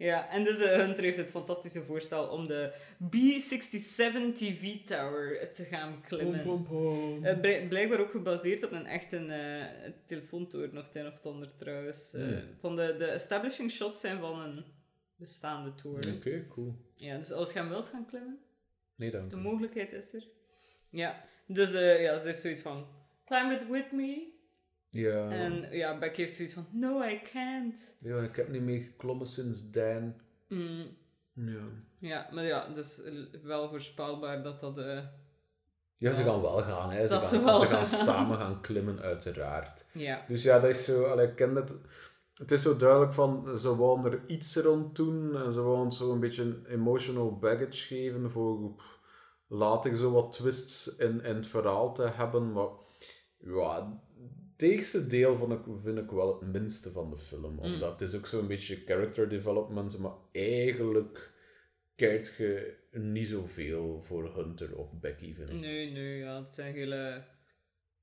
Ja, 0.01 0.29
en 0.31 0.45
dus 0.45 0.61
eh, 0.61 0.77
Hunter 0.77 1.05
heeft 1.05 1.17
het 1.17 1.31
fantastische 1.31 1.83
voorstel 1.83 2.27
om 2.27 2.47
de 2.47 2.73
B67 3.05 4.33
TV 4.35 4.77
Tower 4.85 5.51
te 5.53 5.65
gaan 5.65 6.03
klimmen. 6.07 6.45
Eh, 7.23 7.41
blij- 7.41 7.67
blijkbaar 7.69 8.01
ook 8.01 8.11
gebaseerd 8.11 8.65
op 8.65 8.73
een 8.73 8.87
echte 8.87 9.17
eh 9.17 9.93
telefoontoren 10.07 10.79
of 10.79 10.85
het 10.87 10.95
een 10.95 11.07
of 11.07 11.13
het 11.15 11.27
ander 11.27 11.57
trouwens. 11.57 12.13
Hmm. 12.13 12.43
van 12.61 12.77
de, 12.77 12.95
de 12.99 13.05
establishing 13.07 13.71
shots 13.71 14.01
zijn 14.01 14.19
van 14.21 14.41
een 14.41 14.65
bestaande 15.17 15.75
toren. 15.75 16.15
Oké, 16.17 16.47
cool. 16.49 16.75
Ja, 16.95 17.17
dus 17.17 17.33
als 17.33 17.53
je 17.53 17.59
hem 17.59 17.69
wilt 17.69 17.89
gaan 17.89 18.07
klimmen, 18.07 18.39
Nee, 18.97 19.11
dank 19.11 19.31
de 19.31 19.37
mogelijkheid 19.37 19.93
is 19.93 20.15
er. 20.15 20.29
Ja, 20.91 21.25
dus 21.47 21.73
ja, 21.73 22.19
ze 22.19 22.27
heeft 22.27 22.41
zoiets 22.41 22.61
van, 22.61 22.87
climb 23.25 23.51
it 23.61 23.69
with 23.69 23.93
me. 23.93 24.39
Ja. 24.91 25.29
En 25.29 25.69
ja, 25.73 25.99
Becky 25.99 26.21
heeft 26.21 26.35
zoiets 26.35 26.55
van, 26.55 26.67
no, 26.73 27.03
I 27.03 27.21
can't. 27.33 27.97
ja, 28.01 28.17
ik 28.23 28.37
heb 28.37 28.49
niet 28.49 28.63
meer 28.63 28.81
geklommen 28.81 29.27
sinds 29.27 29.71
Dan. 29.71 30.15
Mm, 30.49 30.97
Ja. 31.33 31.61
ja, 31.99 32.29
maar 32.33 32.45
ja, 32.45 32.69
dus 32.69 33.01
wel 33.43 33.69
voorspelbaar 33.69 34.43
dat 34.43 34.61
dat... 34.61 34.79
eh, 34.79 34.99
Ja, 35.97 36.13
ze 36.13 36.23
gaan 36.23 36.41
wel 36.41 36.63
gaan. 36.63 36.91
Hè. 36.91 37.03
Ze, 37.03 37.09
Dat 37.09 37.21
gaan, 37.21 37.29
ze 37.31 37.45
wel 37.45 37.61
ze 37.61 37.67
gaan 37.67 37.87
gaan. 37.87 38.05
samen 38.05 38.39
gaan 38.39 38.61
klimmen, 38.61 39.01
uiteraard. 39.01 39.87
ja. 39.93 40.25
Dus 40.29 40.43
ja, 40.43 40.59
dat 40.61 40.71
is 40.71 40.85
zo... 40.85 41.05
Allee, 41.05 41.27
ik 41.29 41.37
ken 41.37 41.55
het... 41.55 41.75
Het 42.35 42.51
is 42.51 42.63
zo 42.63 42.77
duidelijk 42.77 43.13
van, 43.15 43.59
ze 43.59 43.77
wouden 43.77 44.13
er 44.13 44.23
iets 44.27 44.57
rond 44.57 44.97
doen. 44.97 45.37
En 45.37 45.53
ze 45.53 45.61
wouden 45.63 45.93
zo 45.93 46.13
een 46.13 46.21
beetje 46.21 46.43
een 46.43 46.65
emotional 46.67 47.39
baggage 47.39 47.73
geven 47.87 48.31
voor 48.31 48.83
later 49.47 49.97
zo 49.97 50.11
wat 50.11 50.33
twists 50.33 50.97
in, 50.97 51.23
in 51.25 51.35
het 51.35 51.47
verhaal 51.47 51.95
te 51.95 52.03
hebben. 52.03 52.53
Maar 52.53 52.69
ja, 53.39 54.01
het 54.61 54.71
eerste 54.71 55.07
deel 55.07 55.37
vond 55.37 55.53
ik, 55.53 55.61
vind 55.83 55.99
ik 55.99 56.11
wel 56.11 56.41
het 56.41 56.53
minste 56.53 56.91
van 56.91 57.11
de 57.11 57.17
film. 57.17 57.59
Omdat 57.59 58.01
het 58.01 58.01
is 58.01 58.17
ook 58.17 58.27
zo'n 58.27 58.47
beetje 58.47 58.83
character 58.87 59.29
development, 59.29 59.99
maar 59.99 60.13
eigenlijk 60.33 61.33
kijkt 61.95 62.35
je 62.37 62.77
niet 62.93 63.29
zoveel 63.29 64.03
voor 64.07 64.35
Hunter 64.35 64.77
of 64.77 64.93
Becky, 65.01 65.35
vind 65.35 65.49
ik. 65.49 65.55
Nee, 65.55 65.91
nee, 65.93 66.19
ja, 66.19 66.39
het 66.39 66.49
zijn 66.49 66.75
hele... 66.75 67.25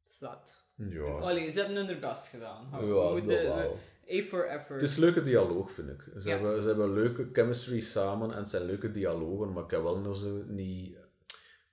Flat. 0.01 0.69
Ja, 0.75 1.03
Allee, 1.03 1.49
ze 1.51 1.59
hebben 1.61 1.87
hun 1.87 1.99
best 1.99 2.27
gedaan. 2.27 2.67
ja 2.71 2.79
We 3.13 3.25
wel. 3.25 3.77
A 4.11 4.21
for 4.21 4.45
effort. 4.45 4.81
Het 4.81 4.89
is 4.89 4.97
leuke 4.97 5.21
dialoog, 5.21 5.71
vind 5.71 5.89
ik. 5.89 6.01
Ze, 6.13 6.29
Ja. 6.29 6.35
hebben, 6.35 6.61
ze 6.61 6.67
hebben 6.67 6.93
leuke 6.93 7.29
chemistry 7.33 7.79
samen 7.79 8.31
en 8.31 8.37
het 8.37 8.49
zijn 8.49 8.65
leuke 8.65 8.91
dialogen, 8.91 9.53
maar 9.53 9.63
ik 9.63 9.71
heb 9.71 9.81
wel 9.81 9.97
nog 9.99 10.17
zo 10.17 10.43
niet... 10.47 10.97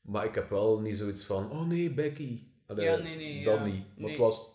Maar 0.00 0.24
ik 0.24 0.34
heb 0.34 0.50
wel 0.50 0.80
niet 0.80 0.96
zoiets 0.96 1.24
van, 1.24 1.50
oh 1.50 1.66
nee, 1.68 1.94
Becky. 1.94 2.42
Allee, 2.66 2.84
Ja, 2.84 2.96
nee, 2.96 3.16
nee, 3.16 3.44
Dat 3.44 3.58
ja. 3.58 3.64
niet. 3.64 3.84
Nee. 3.96 4.08
het, 4.10 4.18
was, 4.18 4.53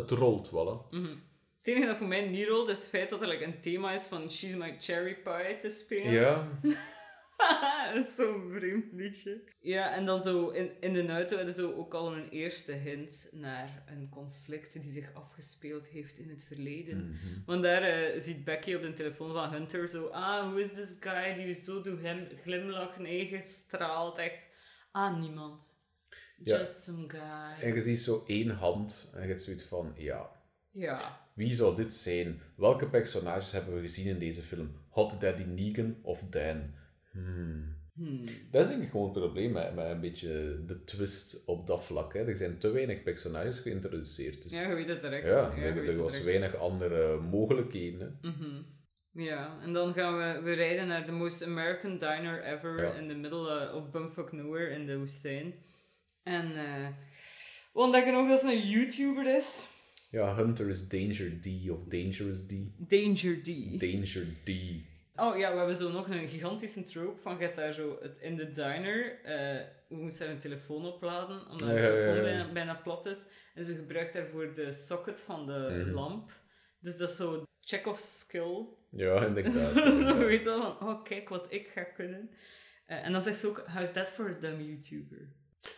het 0.00 0.10
rolt 0.10 0.50
wel, 0.50 0.88
hè. 0.90 0.98
Mhm. 0.98 1.16
Het 1.58 1.68
enige 1.68 1.86
dat 1.86 1.96
voor 1.96 2.08
mij 2.08 2.28
niet 2.28 2.48
rolt, 2.48 2.68
is 2.68 2.78
het 2.78 2.88
feit 2.88 3.10
dat 3.10 3.22
er 3.22 3.28
like, 3.28 3.44
een 3.44 3.60
thema 3.60 3.92
is 3.92 4.06
van 4.06 4.30
She's 4.30 4.54
My 4.54 4.76
Cherry 4.78 5.14
Pie 5.14 5.56
te 5.56 5.68
spelen. 5.68 6.12
Ja, 6.12 6.48
dat 7.94 8.06
is 8.06 8.14
zo'n 8.14 8.52
vreemd 8.56 8.92
liedje. 8.92 9.42
Ja, 9.60 9.94
en 9.94 10.04
dan 10.04 10.22
zo 10.22 10.48
in, 10.48 10.70
in 10.80 10.92
de 10.92 11.08
auto 11.08 11.36
hadden 11.36 11.54
zo 11.54 11.72
ook 11.72 11.94
al 11.94 12.16
een 12.16 12.28
eerste 12.28 12.72
hint 12.72 13.28
naar 13.32 13.82
een 13.86 14.08
conflict 14.08 14.80
die 14.80 14.90
zich 14.90 15.14
afgespeeld 15.14 15.86
heeft 15.86 16.18
in 16.18 16.28
het 16.28 16.42
verleden. 16.42 17.08
Mhm. 17.08 17.44
Want 17.46 17.62
daar 17.62 17.82
eh, 17.82 18.20
ziet 18.20 18.44
Becky 18.44 18.74
op 18.74 18.82
de 18.82 18.92
telefoon 18.92 19.32
van 19.32 19.52
Hunter 19.52 19.88
zo, 19.88 20.06
ah, 20.06 20.48
who 20.48 20.56
is 20.56 20.72
this 20.72 20.96
guy 21.00 21.34
die 21.34 21.54
zo 21.54 21.82
doet 21.82 22.00
hem 22.00 22.28
glimlachen, 22.42 23.04
eigen 23.04 23.42
straalt, 23.42 24.18
echt, 24.18 24.48
ah, 24.90 25.20
niemand. 25.20 25.79
Just 26.44 26.82
some 26.82 27.08
guy. 27.08 27.62
en 27.68 27.74
je 27.74 27.80
ziet 27.80 28.00
zo 28.00 28.24
één 28.26 28.50
hand 28.50 29.10
en 29.14 29.22
je 29.22 29.28
hebt 29.28 29.42
zoiets 29.42 29.64
van, 29.64 29.92
ja, 29.96 30.30
Ja. 30.70 31.20
wie 31.34 31.54
zou 31.54 31.76
dit 31.76 31.92
zijn? 31.92 32.40
Welke 32.56 32.86
personages 32.88 33.52
hebben 33.52 33.74
we 33.74 33.80
gezien 33.80 34.06
in 34.06 34.18
deze 34.18 34.42
film? 34.42 34.70
Hot 34.88 35.20
Daddy 35.20 35.42
Negan 35.42 35.96
of 36.02 36.20
Dan? 36.30 36.70
Hmm. 37.12 37.78
Hmm. 37.94 38.24
Dat 38.50 38.62
is 38.62 38.68
denk 38.68 38.82
ik 38.82 38.90
gewoon 38.90 39.08
het 39.08 39.18
probleem 39.18 39.52
met, 39.52 39.74
met 39.74 39.86
een 39.86 40.00
beetje 40.00 40.62
de 40.66 40.84
twist 40.84 41.44
op 41.46 41.66
dat 41.66 41.84
vlak. 41.84 42.12
Hè. 42.14 42.20
Er 42.28 42.36
zijn 42.36 42.58
te 42.58 42.70
weinig 42.70 43.02
personages 43.02 43.58
geïntroduceerd. 43.58 44.42
Dus 44.42 44.52
Ja, 44.52 44.68
je 44.68 44.74
weet 44.74 44.88
het 44.88 45.02
direct. 45.02 45.24
ja, 45.26 45.52
er, 45.56 45.88
er 45.88 45.96
was 45.96 46.12
direct. 46.12 46.24
weinig 46.24 46.56
andere 46.56 47.20
mogelijkheden. 47.20 48.18
Mhm. 48.22 48.62
Ja, 49.12 49.58
en 49.62 49.72
dan 49.72 49.94
gaan 49.94 50.16
we, 50.16 50.40
we 50.42 50.52
rijden 50.52 50.86
naar 50.86 51.04
the 51.04 51.12
most 51.12 51.44
American 51.44 51.98
diner 51.98 52.42
ever 52.44 52.82
Ja. 52.82 52.92
in 52.92 53.08
the 53.08 53.14
middle 53.14 53.72
of 53.74 53.90
bumfuck 53.90 54.32
nowhere 54.32 54.70
in 54.70 54.86
de 54.86 54.98
woestijn. 54.98 55.54
En 56.22 56.52
we 57.72 57.80
ontdekken 57.80 58.14
ook 58.14 58.28
dat 58.28 58.40
ze 58.40 58.46
een 58.52 58.68
YouTuber 58.68 59.36
is. 59.36 59.66
Ja, 60.10 60.34
Hunter 60.34 60.68
is 60.68 60.88
Danger 60.88 61.40
D 61.40 61.70
of 61.70 61.84
Dangerous 61.88 62.46
D. 62.46 62.52
Danger 62.76 63.42
D. 63.42 63.80
Danger 63.80 64.26
D. 64.44 64.50
Oh 65.16 65.38
ja, 65.38 65.50
we 65.52 65.56
hebben 65.58 65.76
zo 65.76 65.90
nog 65.92 66.08
een 66.08 66.28
gigantische 66.28 66.82
trope 66.82 67.20
van 67.20 67.36
je 67.38 67.42
hebt 67.42 67.56
daar 67.56 67.72
zo 67.72 67.98
in 68.20 68.36
de 68.36 68.50
diner. 68.52 69.20
eh 69.24 69.60
we 69.88 69.96
moesten 69.96 70.26
daar 70.26 70.34
een 70.34 70.40
telefoon 70.40 70.84
opladen, 70.86 71.48
omdat 71.50 71.68
de 71.68 71.74
ja, 71.74 71.84
telefoon 71.86 72.14
ja. 72.16 72.22
bijna, 72.22 72.52
bijna 72.52 72.74
plat 72.74 73.06
is. 73.06 73.26
En 73.54 73.64
ze 73.64 73.74
gebruikt 73.74 74.12
daarvoor 74.12 74.54
de 74.54 74.72
socket 74.72 75.20
van 75.20 75.46
de 75.46 75.82
Mhm. 75.84 75.90
lamp. 75.94 76.30
Dus 76.80 76.96
dat 76.96 77.08
is 77.10 77.16
zo 77.16 77.44
Chekhov's 77.60 78.18
skill. 78.18 78.66
Ja, 78.90 79.24
inderdaad. 79.26 79.54
zo 79.54 79.68
inderdaad. 79.68 80.18
weet 80.18 80.42
je 80.42 80.46
van, 80.78 80.88
oh 80.88 81.04
kijk 81.04 81.28
wat 81.28 81.46
ik 81.52 81.68
ga 81.74 81.82
kunnen. 81.82 82.30
Eh, 82.86 83.04
en 83.04 83.12
dan 83.12 83.20
zegt 83.22 83.38
ze 83.38 83.46
ook, 83.46 83.64
how's 83.66 83.92
that 83.92 84.08
for 84.08 84.28
a 84.36 84.38
dumb 84.40 84.60
YouTuber? 84.60 85.28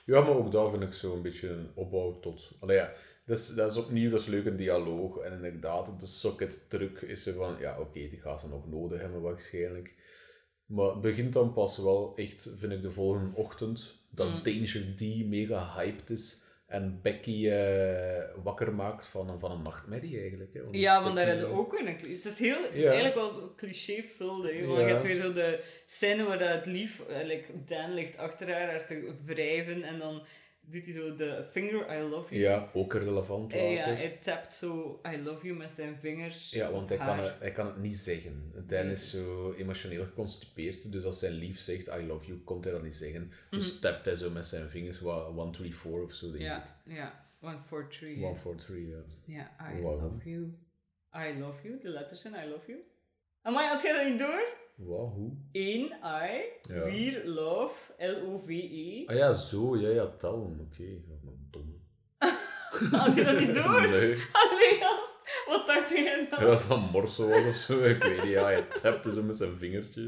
Ja, 0.06 0.20
maar 0.20 0.36
ook 0.36 0.52
daar 0.52 0.70
vind 0.70 0.82
ik 0.82 0.92
zo 0.92 1.14
een 1.14 1.22
beetje 1.22 1.48
een 1.48 1.70
opbouw 1.74 2.20
tot... 2.20 2.56
Allee, 2.60 2.76
ja, 2.76 2.92
dat 3.24 3.38
is, 3.38 3.54
dat 3.54 3.70
is 3.70 3.76
opnieuw, 3.76 4.10
dat 4.10 4.20
is 4.20 4.26
leuk 4.26 4.46
een 4.46 4.56
dialoog. 4.56 5.18
En 5.18 5.32
inderdaad, 5.32 6.00
de 6.00 6.06
socket 6.06 6.70
truc 6.70 7.00
is 7.00 7.26
er 7.26 7.34
van... 7.34 7.56
Ja, 7.58 7.80
oké, 7.80 8.08
die 8.08 8.20
gaat 8.20 8.40
ze 8.40 8.48
nog 8.48 8.68
nodig 8.68 9.00
hebben 9.00 9.20
waarschijnlijk. 9.20 9.94
Maar 10.66 10.90
het 10.90 11.00
begint 11.00 11.32
dan 11.32 11.52
pas 11.52 11.78
wel 11.78 12.12
echt, 12.16 12.54
vind 12.56 12.72
ik, 12.72 12.82
de 12.82 12.90
volgende 12.90 13.36
ochtend. 13.36 14.00
Dat 14.10 14.28
Mm. 14.28 14.42
Danger 14.42 14.94
D 14.96 15.26
mega 15.26 15.74
hyped 15.74 16.10
is. 16.10 16.44
En 16.72 16.98
Becky 17.02 17.48
eh, 17.48 18.22
wakker 18.42 18.74
maakt 18.74 19.06
van, 19.06 19.28
een- 19.30 19.38
van 19.38 19.50
een 19.50 19.62
nachtmerrie 19.62 20.20
eigenlijk. 20.20 20.54
Hè. 20.54 20.60
Ja, 20.70 21.02
want 21.02 21.16
daar 21.16 21.26
we 21.50 21.56
ook 21.56 21.78
een... 21.78 21.86
Het 21.86 22.24
is, 22.24 22.38
heel, 22.38 22.62
het 22.62 22.72
is 22.72 22.80
Ja. 22.80 22.86
eigenlijk 22.86 23.14
wel 23.14 23.52
cliché-vuld, 23.56 24.42
hè. 24.52 24.66
Want 24.66 24.78
Ja. 24.80 24.86
je 24.86 24.92
hebt 24.92 25.02
weer 25.02 25.16
zo 25.16 25.32
de 25.32 25.60
scène 25.84 26.24
waar 26.24 26.38
dat 26.38 26.48
het 26.48 26.66
lief, 26.66 27.00
eh, 27.08 27.24
like, 27.26 27.64
Dan 27.66 27.94
ligt 27.94 28.16
achter 28.16 28.52
haar, 28.52 28.68
haar 28.70 28.86
te 28.86 29.12
wrijven. 29.24 29.82
En 29.82 29.98
dan 29.98 30.22
doet 30.66 30.84
hij 30.84 30.94
zo 30.94 31.14
de 31.14 31.44
finger 31.50 31.96
I 31.98 32.00
love 32.02 32.34
you. 32.38 32.48
Ja, 32.50 32.70
ook 32.74 32.94
relevant 32.94 33.52
ja, 33.52 33.58
hij 33.58 34.18
tapt 34.20 34.52
zo 34.52 35.00
I 35.14 35.22
love 35.22 35.46
you 35.46 35.58
met 35.58 35.70
zijn 35.70 35.96
vingers 35.96 36.50
Ja, 36.50 36.70
want 36.72 36.88
hij 36.88 36.98
kan, 36.98 37.18
het, 37.18 37.34
hij 37.38 37.52
kan 37.52 37.66
het 37.66 37.76
niet 37.76 37.96
zeggen. 37.98 38.52
Dan 38.66 38.84
Nee. 38.84 38.92
is 38.92 39.10
zo 39.10 39.52
emotioneel 39.52 40.04
geconstipeerd, 40.04 40.92
dus 40.92 41.04
als 41.04 41.18
zijn 41.18 41.32
lief 41.32 41.58
zegt 41.58 41.86
I 41.86 42.06
love 42.06 42.26
you, 42.26 42.38
kon 42.38 42.62
hij 42.62 42.70
dat 42.72 42.82
niet 42.82 42.94
zeggen. 42.94 43.32
Dus 43.50 43.72
Mhm. 43.72 43.80
tapt 43.80 44.04
hij 44.04 44.14
zo 44.16 44.30
met 44.30 44.46
zijn 44.46 44.68
vingers, 44.68 45.00
wat 45.00 45.36
1, 45.36 45.50
3, 45.52 45.76
4 45.76 46.02
of 46.02 46.14
zo, 46.14 46.30
denk 46.30 46.42
Ja, 46.42 46.76
ja. 46.84 47.20
One, 47.40 47.58
four, 47.58 47.88
three. 47.88 48.14
ik. 48.14 48.22
1, 48.22 48.36
4, 48.36 48.54
3, 48.56 48.88
ja. 48.88 49.02
Ja, 49.24 49.72
I 49.76 49.80
love 49.80 50.30
you. 50.30 50.54
I 51.16 51.38
love 51.38 51.68
you, 51.68 51.80
de 51.80 51.88
letters 51.88 52.20
zijn 52.20 52.34
I 52.34 52.48
love 52.50 52.66
you. 52.66 52.78
Amai, 53.42 53.68
had 53.68 53.82
jij 53.82 53.92
dat 53.92 54.10
niet 54.10 54.18
door? 54.18 54.48
Wat, 54.86 55.12
hoe? 55.14 55.30
1 55.52 55.84
I, 55.84 55.90
Ja. 56.74 56.84
4 56.84 57.22
love, 57.24 57.74
L-O-V-E. 57.98 59.04
Ah 59.06 59.16
ja, 59.16 59.32
zo, 59.32 59.76
ja, 59.76 59.88
ja, 59.88 60.06
tellen, 60.18 60.68
oké. 60.70 60.82
Ja, 60.82 61.14
maar 61.24 61.34
dom. 61.50 61.80
Had 63.00 63.14
je 63.14 63.24
dat 63.24 63.38
niet 63.38 63.54
door? 63.54 63.80
Nee. 63.90 64.16
Allee, 64.32 64.78
gast, 64.80 65.44
wat 65.46 65.66
dacht 65.66 65.88
jij 65.90 66.26
dan? 66.30 66.40
Ja, 66.40 66.46
dat 66.46 66.70
een 66.70 66.80
morso 66.92 67.28
was 67.28 67.46
of 67.46 67.56
zo, 67.56 67.84
ik 67.84 68.02
weet 68.02 68.22
niet. 68.22 68.32
Ja, 68.32 68.44
hij 68.44 68.62
tapte 68.82 69.12
zo 69.12 69.22
met 69.22 69.36
zijn 69.36 69.56
vingertje. 69.56 70.02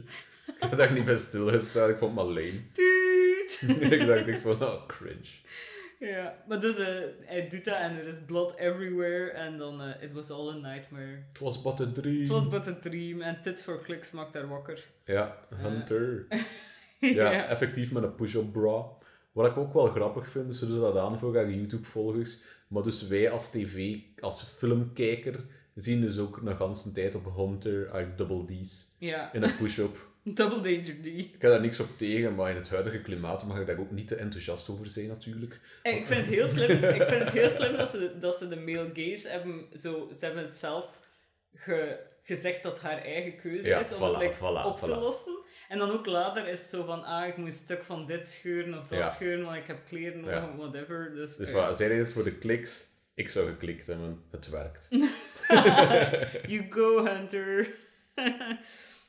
Ik 0.47 0.55
had 0.59 0.77
daar 0.77 0.93
niet 0.93 1.05
bij 1.05 1.17
stilgestaan, 1.17 1.91
ik 1.91 1.97
vond 1.97 2.17
het 2.17 2.25
maar 2.25 2.35
lame. 2.35 2.61
Tuut. 2.73 3.63
ik 3.93 4.07
dacht 4.07 4.29
echt 4.29 4.41
van, 4.41 4.63
oh, 4.63 4.87
cringe. 4.87 5.29
Ja, 5.99 6.43
maar 6.49 6.61
dus 6.61 6.79
eh, 6.79 6.87
hij 7.21 7.49
doet 7.49 7.65
dat 7.65 7.75
en 7.75 7.97
er 7.99 8.07
is 8.07 8.21
blood 8.27 8.55
everywhere 8.57 9.31
en 9.31 9.59
dan 9.59 9.81
eh, 9.83 10.03
it 10.03 10.13
was 10.13 10.31
all 10.31 10.49
a 10.49 10.55
nightmare. 10.57 11.23
Het 11.29 11.39
was 11.39 11.63
but 11.63 11.81
a 11.81 11.93
dream. 11.93 12.19
Het 12.19 12.29
was 12.29 12.49
but 12.49 12.67
a 12.69 12.75
dream 12.81 13.21
en 13.21 13.41
Tits 13.41 13.63
for 13.63 13.83
Clicks 13.83 14.13
maakt 14.13 14.35
haar 14.35 14.49
wakker. 14.49 14.85
Ja, 15.05 15.39
Eh. 15.51 15.59
Hunter. 15.59 16.27
Ja, 16.99 17.31
ja. 17.33 17.47
effectief 17.47 17.93
met 17.93 18.03
een 18.03 18.15
push-up 18.15 18.53
bra. 18.53 18.85
Wat 19.33 19.47
ik 19.51 19.57
ook 19.57 19.73
wel 19.73 19.87
grappig 19.87 20.29
vind, 20.29 20.47
dus 20.47 20.59
ze 20.59 20.67
doen 20.67 20.81
dat 20.81 20.97
aan 20.97 21.19
voor 21.19 21.35
haar 21.37 21.51
YouTube-volgers. 21.51 22.43
Maar 22.69 22.83
dus 22.83 23.07
wij 23.09 23.31
als 23.31 23.51
tv, 23.51 23.97
als 24.21 24.43
filmkijker, 24.43 25.45
zien 25.75 26.01
dus 26.01 26.19
ook 26.19 26.37
een 26.37 26.57
ganse 26.57 26.93
tijd 26.93 27.15
op 27.15 27.37
Hunter 27.37 27.91
uit 27.91 28.19
Double 28.19 28.45
D's 28.63 28.95
Ja, 28.99 29.33
in 29.33 29.43
een 29.43 29.57
push-up. 29.57 29.97
Double 30.39 30.61
Danger 30.61 30.95
D. 31.03 31.07
Ik 31.07 31.31
heb 31.31 31.51
daar 31.51 31.61
niks 31.61 31.81
op 31.81 31.89
tegen, 31.99 32.35
maar 32.35 32.51
in 32.51 32.57
het 32.57 32.69
huidige 32.69 33.01
klimaat 33.01 33.45
mag 33.45 33.59
ik 33.61 33.67
daar 33.67 33.79
ook 33.79 33.91
niet 33.91 34.09
te 34.09 34.15
enthousiast 34.17 34.69
over 34.69 34.87
zijn 34.87 35.07
natuurlijk. 35.07 35.61
Eh, 35.83 35.97
Ik 35.97 36.07
vind 36.07 36.21
het 36.27 36.35
heel 36.35 36.49
slim, 36.49 36.71
ik 36.71 37.03
vind 37.07 37.21
het 37.25 37.31
heel 37.31 37.49
slim 37.51 37.77
dat, 37.77 37.89
ze, 37.91 38.19
dat 38.21 38.39
ze 38.39 38.49
de 38.49 38.57
male 38.61 38.91
gaze 38.95 39.29
hebben, 39.29 39.67
zo, 39.75 40.09
ze 40.19 40.25
hebben 40.25 40.43
het 40.45 40.55
zelf 40.55 41.01
ge, 41.55 41.99
gezegd 42.23 42.63
dat 42.63 42.81
haar 42.81 42.99
eigen 43.03 43.37
keuze 43.37 43.69
Ja, 43.69 43.81
is 43.81 43.93
om 43.93 43.99
voilà, 43.99 44.13
het 44.13 44.23
like, 44.23 44.35
voilà, 44.37 44.65
op 44.67 44.79
te 44.79 44.87
lossen. 44.91 45.39
En 45.69 45.79
dan 45.79 45.91
ook 45.91 46.07
later 46.07 46.49
is 46.49 46.61
het 46.61 46.69
zo 46.69 46.85
van, 46.85 47.05
ah, 47.05 47.27
ik 47.27 47.37
moet 47.37 47.47
een 47.47 47.53
stuk 47.53 47.83
van 47.83 48.07
dit 48.07 48.27
scheuren 48.29 48.79
of 48.79 48.87
dat 48.89 48.99
Ja. 48.99 49.11
scheuren, 49.11 49.45
want 49.45 49.57
ik 49.57 49.67
heb 49.67 49.79
kleren 49.87 50.21
nodig, 50.21 50.35
Ja. 50.35 50.57
whatever. 50.57 51.13
Dus, 51.15 51.37
Dus 51.37 51.49
eh, 51.49 51.55
wat, 51.55 51.77
zij 51.77 51.89
deed 51.89 51.99
het 51.99 52.13
voor 52.13 52.25
de 52.25 52.35
kliks, 52.39 52.87
ik 53.15 53.29
zou 53.29 53.49
geklikt 53.49 53.87
hebben, 53.87 54.23
het 54.31 54.49
werkt. 54.49 54.89
you 56.53 56.67
go, 56.69 57.05
Hunter. 57.07 57.75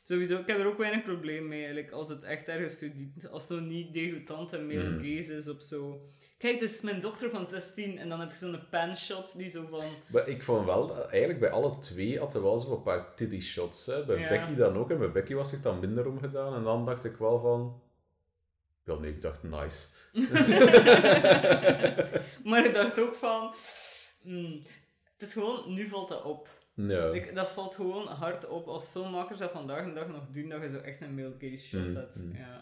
Sowieso, 0.08 0.40
ik 0.40 0.48
heb 0.48 0.60
er 0.60 0.66
ook 0.66 0.78
weinig 0.78 1.04
probleem 1.04 1.48
mee, 1.48 1.60
eigenlijk, 1.64 1.92
als 1.92 2.10
het 2.10 2.24
echt 2.24 2.48
ergens 2.48 2.78
toe 2.80 2.94
dient. 2.94 3.30
Als 3.30 3.48
zo 3.48 3.60
niet 3.60 3.94
degoutante 3.94 4.60
male 4.62 4.90
Mm. 4.90 5.00
gaze 5.04 5.36
is 5.36 5.50
op 5.50 5.62
zo... 5.62 6.02
Kijk, 6.38 6.60
dit 6.60 6.70
is 6.70 6.82
mijn 6.82 7.00
dochter 7.02 7.30
van 7.30 7.46
16 7.46 7.98
en 7.98 8.10
dan 8.10 8.20
heb 8.20 8.30
je 8.30 8.36
zo'n 8.38 8.60
panshot 8.70 9.38
die 9.38 9.50
zo 9.50 9.66
van... 9.70 9.84
Maar 10.08 10.28
ik 10.28 10.44
vond 10.44 10.66
wel, 10.66 11.10
eigenlijk 11.10 11.40
bij 11.40 11.50
alle 11.50 11.80
twee 11.80 12.20
had 12.20 12.36
er 12.36 12.42
wel 12.44 12.60
zo 12.60 12.76
een 12.76 12.82
paar 12.82 13.16
titty 13.16 13.40
shots. 13.40 13.86
Hè. 13.86 14.06
Bij 14.06 14.20
Ja. 14.20 14.30
Becky 14.30 14.56
dan 14.56 14.76
ook, 14.78 14.90
en 14.92 14.98
bij 14.98 15.12
Becky 15.12 15.34
was 15.34 15.50
zich 15.50 15.62
dan 15.62 15.80
minder 15.80 16.08
om 16.08 16.20
gedaan. 16.20 16.56
En 16.56 16.64
dan 16.64 16.86
dacht 16.86 17.06
ik 17.06 17.16
wel 17.18 17.40
van... 17.40 17.82
Ja, 18.84 18.96
nee, 18.96 19.12
ik 19.12 19.22
dacht 19.22 19.44
nice. 19.44 19.88
maar 22.50 22.66
ik 22.66 22.74
dacht 22.74 23.00
ook 23.00 23.16
van... 23.16 23.54
hmm, 24.22 24.62
Het 25.14 25.22
is 25.28 25.34
gewoon, 25.34 25.74
nu 25.74 25.88
valt 25.88 26.10
dat 26.10 26.24
op. 26.24 26.48
Ja. 26.76 27.10
Like, 27.10 27.34
dat 27.34 27.50
valt 27.50 27.76
gewoon 27.76 28.08
hard 28.08 28.48
op 28.48 28.68
als 28.68 28.88
filmmakers 28.88 29.40
dat 29.40 29.52
vandaag 29.52 29.86
de 29.86 29.94
dag 29.94 30.08
nog 30.08 30.28
doen, 30.32 30.50
dat 30.50 30.62
je 30.62 30.70
zo 30.70 30.78
echt 30.78 31.02
een 31.02 31.16
male 31.16 31.58
shot 31.58 31.82
Mm, 31.82 31.96
hebt. 31.96 32.24
mm. 32.24 32.36
Ja. 32.36 32.58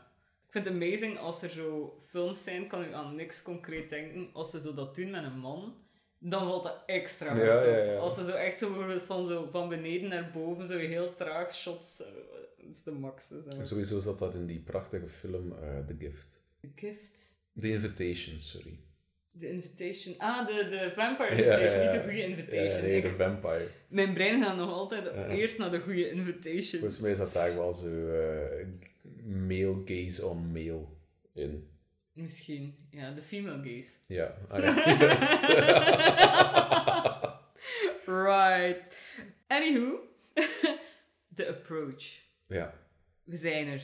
Ik 0.46 0.62
vind 0.62 0.66
het 0.66 0.74
amazing 0.84 1.18
als 1.18 1.42
er 1.42 1.50
zo 1.50 2.00
films 2.08 2.44
zijn, 2.44 2.68
kan 2.68 2.84
u 2.84 2.94
aan 2.94 3.16
niks 3.16 3.42
concreet 3.42 3.90
denken. 3.90 4.30
Als 4.34 4.52
ze 4.52 4.62
zo 4.62 4.74
dat 4.74 4.96
doen 4.96 5.10
met 5.10 5.24
een 5.24 5.40
man, 5.40 5.76
dan 6.20 6.42
valt 6.48 6.64
dat 6.64 6.84
extra 6.86 7.28
hard 7.28 7.44
Ja, 7.46 7.58
op. 7.58 7.86
ja. 7.86 7.96
Als 7.98 8.16
ze 8.16 8.24
zo 8.24 8.32
echt 8.32 8.60
zo 8.60 8.68
bijvoorbeeld 8.68 9.04
van, 9.04 9.26
zo 9.26 9.48
van 9.52 9.70
beneden 9.70 10.10
naar 10.10 10.30
boven, 10.34 10.68
zo 10.68 10.78
heel 10.78 11.16
traag 11.16 11.54
shots, 11.56 12.02
eh, 12.04 12.12
dat 12.58 12.76
is 12.76 12.84
de 12.84 12.92
max. 12.92 13.32
Sowieso 13.62 14.00
zat 14.00 14.20
dat 14.20 14.36
in 14.36 14.46
die 14.46 14.60
prachtige 14.60 15.08
film 15.10 15.52
eh, 15.52 15.80
The 15.88 15.96
Gift. 16.00 16.42
The 16.62 16.70
Gift. 16.76 17.36
The 17.60 17.70
Invitation, 17.70 18.40
sorry. 18.40 18.80
The 19.38 19.50
Invitation. 19.50 20.16
Ah, 20.18 20.48
de, 20.48 20.68
de 20.70 20.92
Vampire 20.96 21.36
Ja, 21.36 21.44
ja, 21.44 21.58
Invitation, 21.58 21.84
ja. 21.84 21.92
niet 21.92 21.92
de 21.92 22.04
goede 22.04 22.24
Invitation. 22.24 22.82
nee, 22.82 23.02
The 23.02 23.14
Vampire. 23.18 23.68
Mijn 23.88 24.14
brein 24.14 24.44
gaat 24.44 24.58
nog 24.58 24.72
altijd 24.72 25.30
eerst 25.30 25.58
naar 25.58 25.72
de 25.72 25.80
goede 25.80 26.10
Invitation. 26.10 26.80
Volgens 26.82 27.00
mij 27.00 27.14
zat 27.16 27.34
daar 27.34 27.56
wel 27.56 27.74
zo 27.74 28.08
eh, 28.08 28.66
male 29.26 29.82
gaze 29.86 30.26
on 30.28 30.52
male 30.52 30.86
in. 31.34 31.68
Misschien, 32.14 32.76
ja, 32.92 33.12
de 33.12 33.22
female 33.22 33.58
gaze. 33.64 33.92
Ja, 34.08 34.36
ah, 34.50 35.00
juist. 35.00 35.48
right. 38.06 38.90
Anywho, 39.48 40.00
The 41.36 41.48
Approach. 41.50 42.20
ja. 42.48 42.74
We 43.24 43.36
zijn 43.36 43.68
er. 43.68 43.82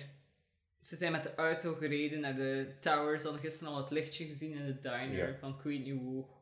Ze 0.82 0.96
zijn 0.96 1.12
met 1.12 1.24
de 1.24 1.36
auto 1.36 1.74
gereden 1.74 2.20
naar 2.20 2.36
de 2.36 2.68
towers. 2.80 3.24
Hadden 3.24 3.42
gisteren 3.42 3.74
al 3.74 3.78
het 3.82 3.90
lichtje 3.92 4.26
gezien 4.26 4.52
in 4.58 4.66
de 4.66 4.80
diner 4.80 5.28
Ja. 5.30 5.36
van 5.40 5.58
Queen 5.58 6.00
Hoog. 6.00 6.38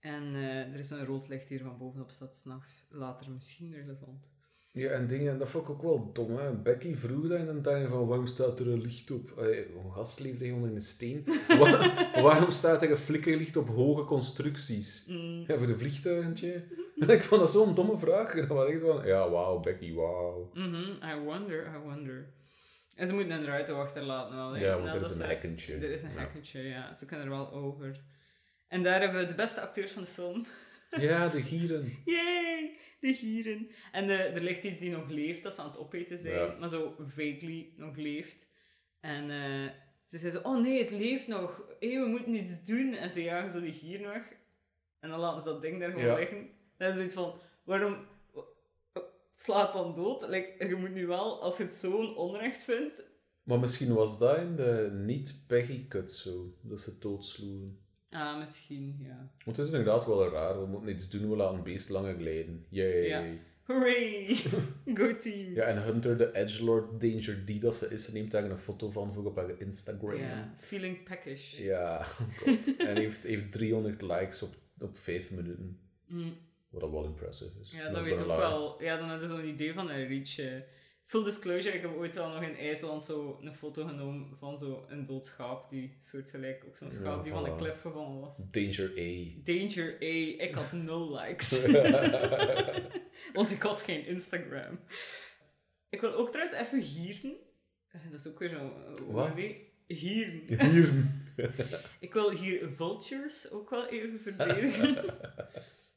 En 0.00 0.34
eh, 0.34 0.72
er 0.72 0.78
is 0.78 0.90
een 0.90 1.04
rood 1.04 1.28
licht 1.28 1.48
hier 1.48 1.60
van 1.62 1.78
bovenop 1.78 2.10
staat 2.10 2.34
s'nachts. 2.34 2.86
Later 2.90 3.30
misschien 3.30 3.72
relevant. 3.74 4.32
Ja, 4.72 4.90
en 4.90 5.06
dingen, 5.06 5.38
dat 5.38 5.48
vond 5.48 5.64
ik 5.64 5.70
ook 5.70 5.82
wel 5.82 6.12
dom. 6.12 6.36
Hè. 6.36 6.52
Becky 6.52 6.94
vroeg 6.94 7.28
dat 7.28 7.38
in 7.38 7.48
een 7.48 7.62
tuin 7.62 7.88
van 7.88 8.06
waarom 8.06 8.26
staat 8.26 8.58
er 8.60 8.68
een 8.68 8.80
licht 8.80 9.10
op? 9.10 9.32
Een 9.36 9.92
gast 9.92 10.20
leeft 10.20 10.40
hij 10.40 10.50
onder 10.50 10.70
een 10.70 10.80
steen. 10.80 11.24
Wa- 11.58 12.22
waarom 12.22 12.50
staat 12.50 12.82
er 12.82 12.90
een 12.90 12.96
flikkerlicht 12.96 13.56
op 13.56 13.68
hoge 13.68 14.04
constructies? 14.04 15.06
Mm. 15.06 15.44
Ja, 15.46 15.58
voor 15.58 15.66
de 15.66 15.78
vliegtuigentje. 15.78 16.64
En 16.98 17.08
ik 17.16 17.22
vond 17.22 17.40
dat 17.40 17.50
zo'n 17.50 17.74
domme 17.74 17.98
vraag. 17.98 18.34
Dan 18.48 18.56
was 18.56 18.70
zo 18.80 18.92
van, 18.92 19.06
ja, 19.06 19.30
wauw, 19.30 19.60
Becky, 19.60 19.92
wauw. 19.94 20.50
Mhm, 20.54 20.90
I 21.04 21.20
wonder, 21.24 21.66
I 21.74 21.78
wonder. 21.84 22.32
En 22.94 23.06
ze 23.06 23.14
moeten 23.14 23.32
een 23.42 23.48
auto 23.48 23.80
achterlaten 23.80 24.36
hè. 24.36 24.58
Ja, 24.66 24.72
want 24.72 24.84
Net 24.84 24.94
er 24.94 25.00
is 25.00 25.16
een 25.18 25.26
hekkentje. 25.26 25.74
Er 25.74 25.90
is 25.90 26.02
een 26.02 26.12
Ja. 26.12 26.18
hekkentje, 26.18 26.62
ja. 26.62 26.94
Ze 26.94 27.06
kunnen 27.06 27.26
er 27.26 27.32
wel 27.32 27.52
over. 27.52 28.00
En 28.68 28.82
daar 28.82 29.00
hebben 29.00 29.20
we 29.20 29.26
de 29.26 29.34
beste 29.34 29.60
acteurs 29.60 29.92
van 29.92 30.02
de 30.02 30.08
film. 30.08 30.44
Ja, 31.00 31.28
de 31.28 31.42
gieren. 31.42 31.96
Yay! 32.04 32.76
De 33.00 33.14
gieren. 33.14 33.70
En 33.92 34.06
de, 34.06 34.14
er 34.16 34.40
ligt 34.42 34.64
iets 34.64 34.78
die 34.78 34.90
nog 34.90 35.08
leeft, 35.08 35.42
dat 35.42 35.54
ze 35.54 35.60
aan 35.60 35.66
het 35.68 35.78
opeten 35.78 36.18
zijn, 36.18 36.34
Ja. 36.34 36.56
maar 36.58 36.68
zo 36.68 36.94
vaguely 36.98 37.72
nog 37.76 37.96
leeft. 37.96 38.50
En 39.00 39.30
eh, 39.30 39.70
ze 40.06 40.18
zei 40.18 40.32
zo, 40.32 40.40
oh 40.42 40.62
nee, 40.62 40.78
het 40.80 40.90
leeft 40.90 41.26
nog. 41.26 41.62
Hé, 41.80 42.00
we 42.00 42.06
moeten 42.08 42.34
iets 42.34 42.64
doen. 42.64 42.94
En 42.94 43.10
ze 43.10 43.22
jagen 43.22 43.50
zo 43.50 43.60
die 43.60 43.72
gieren 43.72 44.08
weg. 44.08 44.32
En 45.00 45.08
dan 45.10 45.18
laten 45.18 45.42
ze 45.42 45.48
dat 45.48 45.62
ding 45.62 45.80
daar 45.80 45.90
gewoon 45.90 46.04
Ja. 46.06 46.14
liggen. 46.14 46.48
Dat 46.78 46.88
is 46.88 46.94
zoiets 46.94 47.14
van, 47.14 47.40
waarom... 47.64 48.06
Slaat 49.36 49.72
dan 49.72 49.94
dood. 49.94 50.28
Like, 50.28 50.66
je 50.68 50.74
moet 50.74 50.94
nu 50.94 51.06
wel, 51.06 51.42
als 51.42 51.56
je 51.56 51.62
het 51.62 51.72
zo'n 51.72 52.16
onrecht 52.16 52.62
vindt... 52.62 53.02
Maar 53.42 53.58
misschien 53.58 53.94
was 53.94 54.18
dat 54.18 54.36
in 54.36 54.56
de 54.56 54.90
niet-Peggy-cut 55.04 56.12
zo, 56.12 56.54
dat 56.60 56.80
ze 56.80 56.98
doodsloegen. 56.98 57.78
Ah, 58.10 58.38
misschien, 58.38 58.96
ja. 58.98 59.30
Want 59.44 59.56
het 59.56 59.66
is 59.66 59.72
inderdaad 59.72 60.06
wel 60.06 60.30
raar, 60.30 60.60
we 60.60 60.66
moeten 60.66 60.92
iets 60.92 61.08
doen, 61.08 61.30
we 61.30 61.36
laten 61.36 61.56
een 61.56 61.62
beest 61.62 61.88
langer 61.88 62.16
glijden. 62.16 62.66
Yay. 62.68 63.06
Ja. 63.06 63.24
Hooray! 63.64 64.36
Go 64.98 65.14
team! 65.16 65.54
Ja, 65.54 65.64
en 65.64 65.82
Hunter, 65.82 66.16
de 66.16 66.34
edgelord 66.34 67.00
Danger 67.00 67.44
D 67.44 67.60
dat 67.60 67.74
ze 67.74 67.88
is, 67.90 68.04
ze 68.04 68.12
neemt 68.12 68.30
daar 68.30 68.44
een 68.44 68.58
foto 68.58 68.90
van 68.90 69.14
voor 69.14 69.24
op 69.24 69.36
haar 69.36 69.60
Instagram. 69.60 70.16
Ja, 70.16 70.54
feeling 70.58 71.02
peckish. 71.02 71.58
Ja, 71.58 71.98
oh 71.98 72.36
god. 72.36 72.76
en 72.76 72.96
heeft, 73.02 73.22
heeft 73.22 73.52
300 73.52 74.02
likes 74.02 74.42
op, 74.42 74.54
op 74.78 74.98
5 74.98 75.30
minuten. 75.30 75.78
Mm. 76.06 76.36
Wat 76.74 76.82
dat 76.82 76.90
wel 76.90 77.04
impressive 77.04 77.60
is. 77.60 77.70
Ja, 77.70 77.88
dat 77.90 78.02
weet 78.02 78.12
ook 78.12 78.18
gonna 78.18 78.34
lie. 78.34 78.42
wel. 78.42 78.82
Ja, 78.82 78.96
dan 78.96 79.08
hadden 79.08 79.28
ze 79.28 79.34
zo'n 79.34 79.48
idee 79.48 79.72
van 79.74 79.90
een 79.90 80.06
reach. 80.06 80.38
eh. 80.38 80.60
Full 81.06 81.24
disclosure, 81.24 81.74
ik 81.76 81.82
heb 81.82 81.96
ooit 81.96 82.14
wel 82.14 82.28
nog 82.28 82.42
in 82.42 82.56
IJsland 82.56 83.02
zo 83.02 83.38
een 83.42 83.54
foto 83.54 83.86
genomen 83.86 84.36
van 84.38 84.56
zo 84.58 84.84
een 84.88 85.06
dood 85.06 85.26
schaap, 85.26 85.70
die 85.70 85.96
soortgelijk 85.98 86.64
ook 86.66 86.76
zo'n 86.76 86.88
Ja, 86.88 86.94
schaap 86.94 87.24
die 87.24 87.32
van 87.32 87.44
een 87.46 87.56
klif 87.56 87.80
gevallen 87.80 88.20
was. 88.20 88.50
Danger 88.50 88.90
A. 88.98 89.40
Danger 89.44 89.94
A, 89.94 90.42
ik 90.44 90.54
had 90.54 90.72
nul 90.86 91.14
likes. 91.20 91.62
Want 93.34 93.50
ik 93.50 93.62
had 93.62 93.82
geen 93.82 94.06
Instagram. 94.06 94.78
Ik 95.88 96.00
wil 96.00 96.14
ook 96.14 96.30
trouwens 96.30 96.58
even 96.58 96.82
gieren. 96.82 97.36
Eh, 97.88 98.00
Dat 98.10 98.20
is 98.20 98.28
ook 98.28 98.38
weer 98.38 98.48
zo'n... 98.48 98.72
eh? 99.16 99.34
Nee, 99.34 99.72
gieren. 99.88 100.70
Hier. 100.70 100.88
Ik 102.00 102.12
wil 102.12 102.30
hier 102.30 102.70
vultures 102.70 103.50
ook 103.50 103.70
wel 103.70 103.86
even 103.86 104.20
verdedigen. 104.20 105.04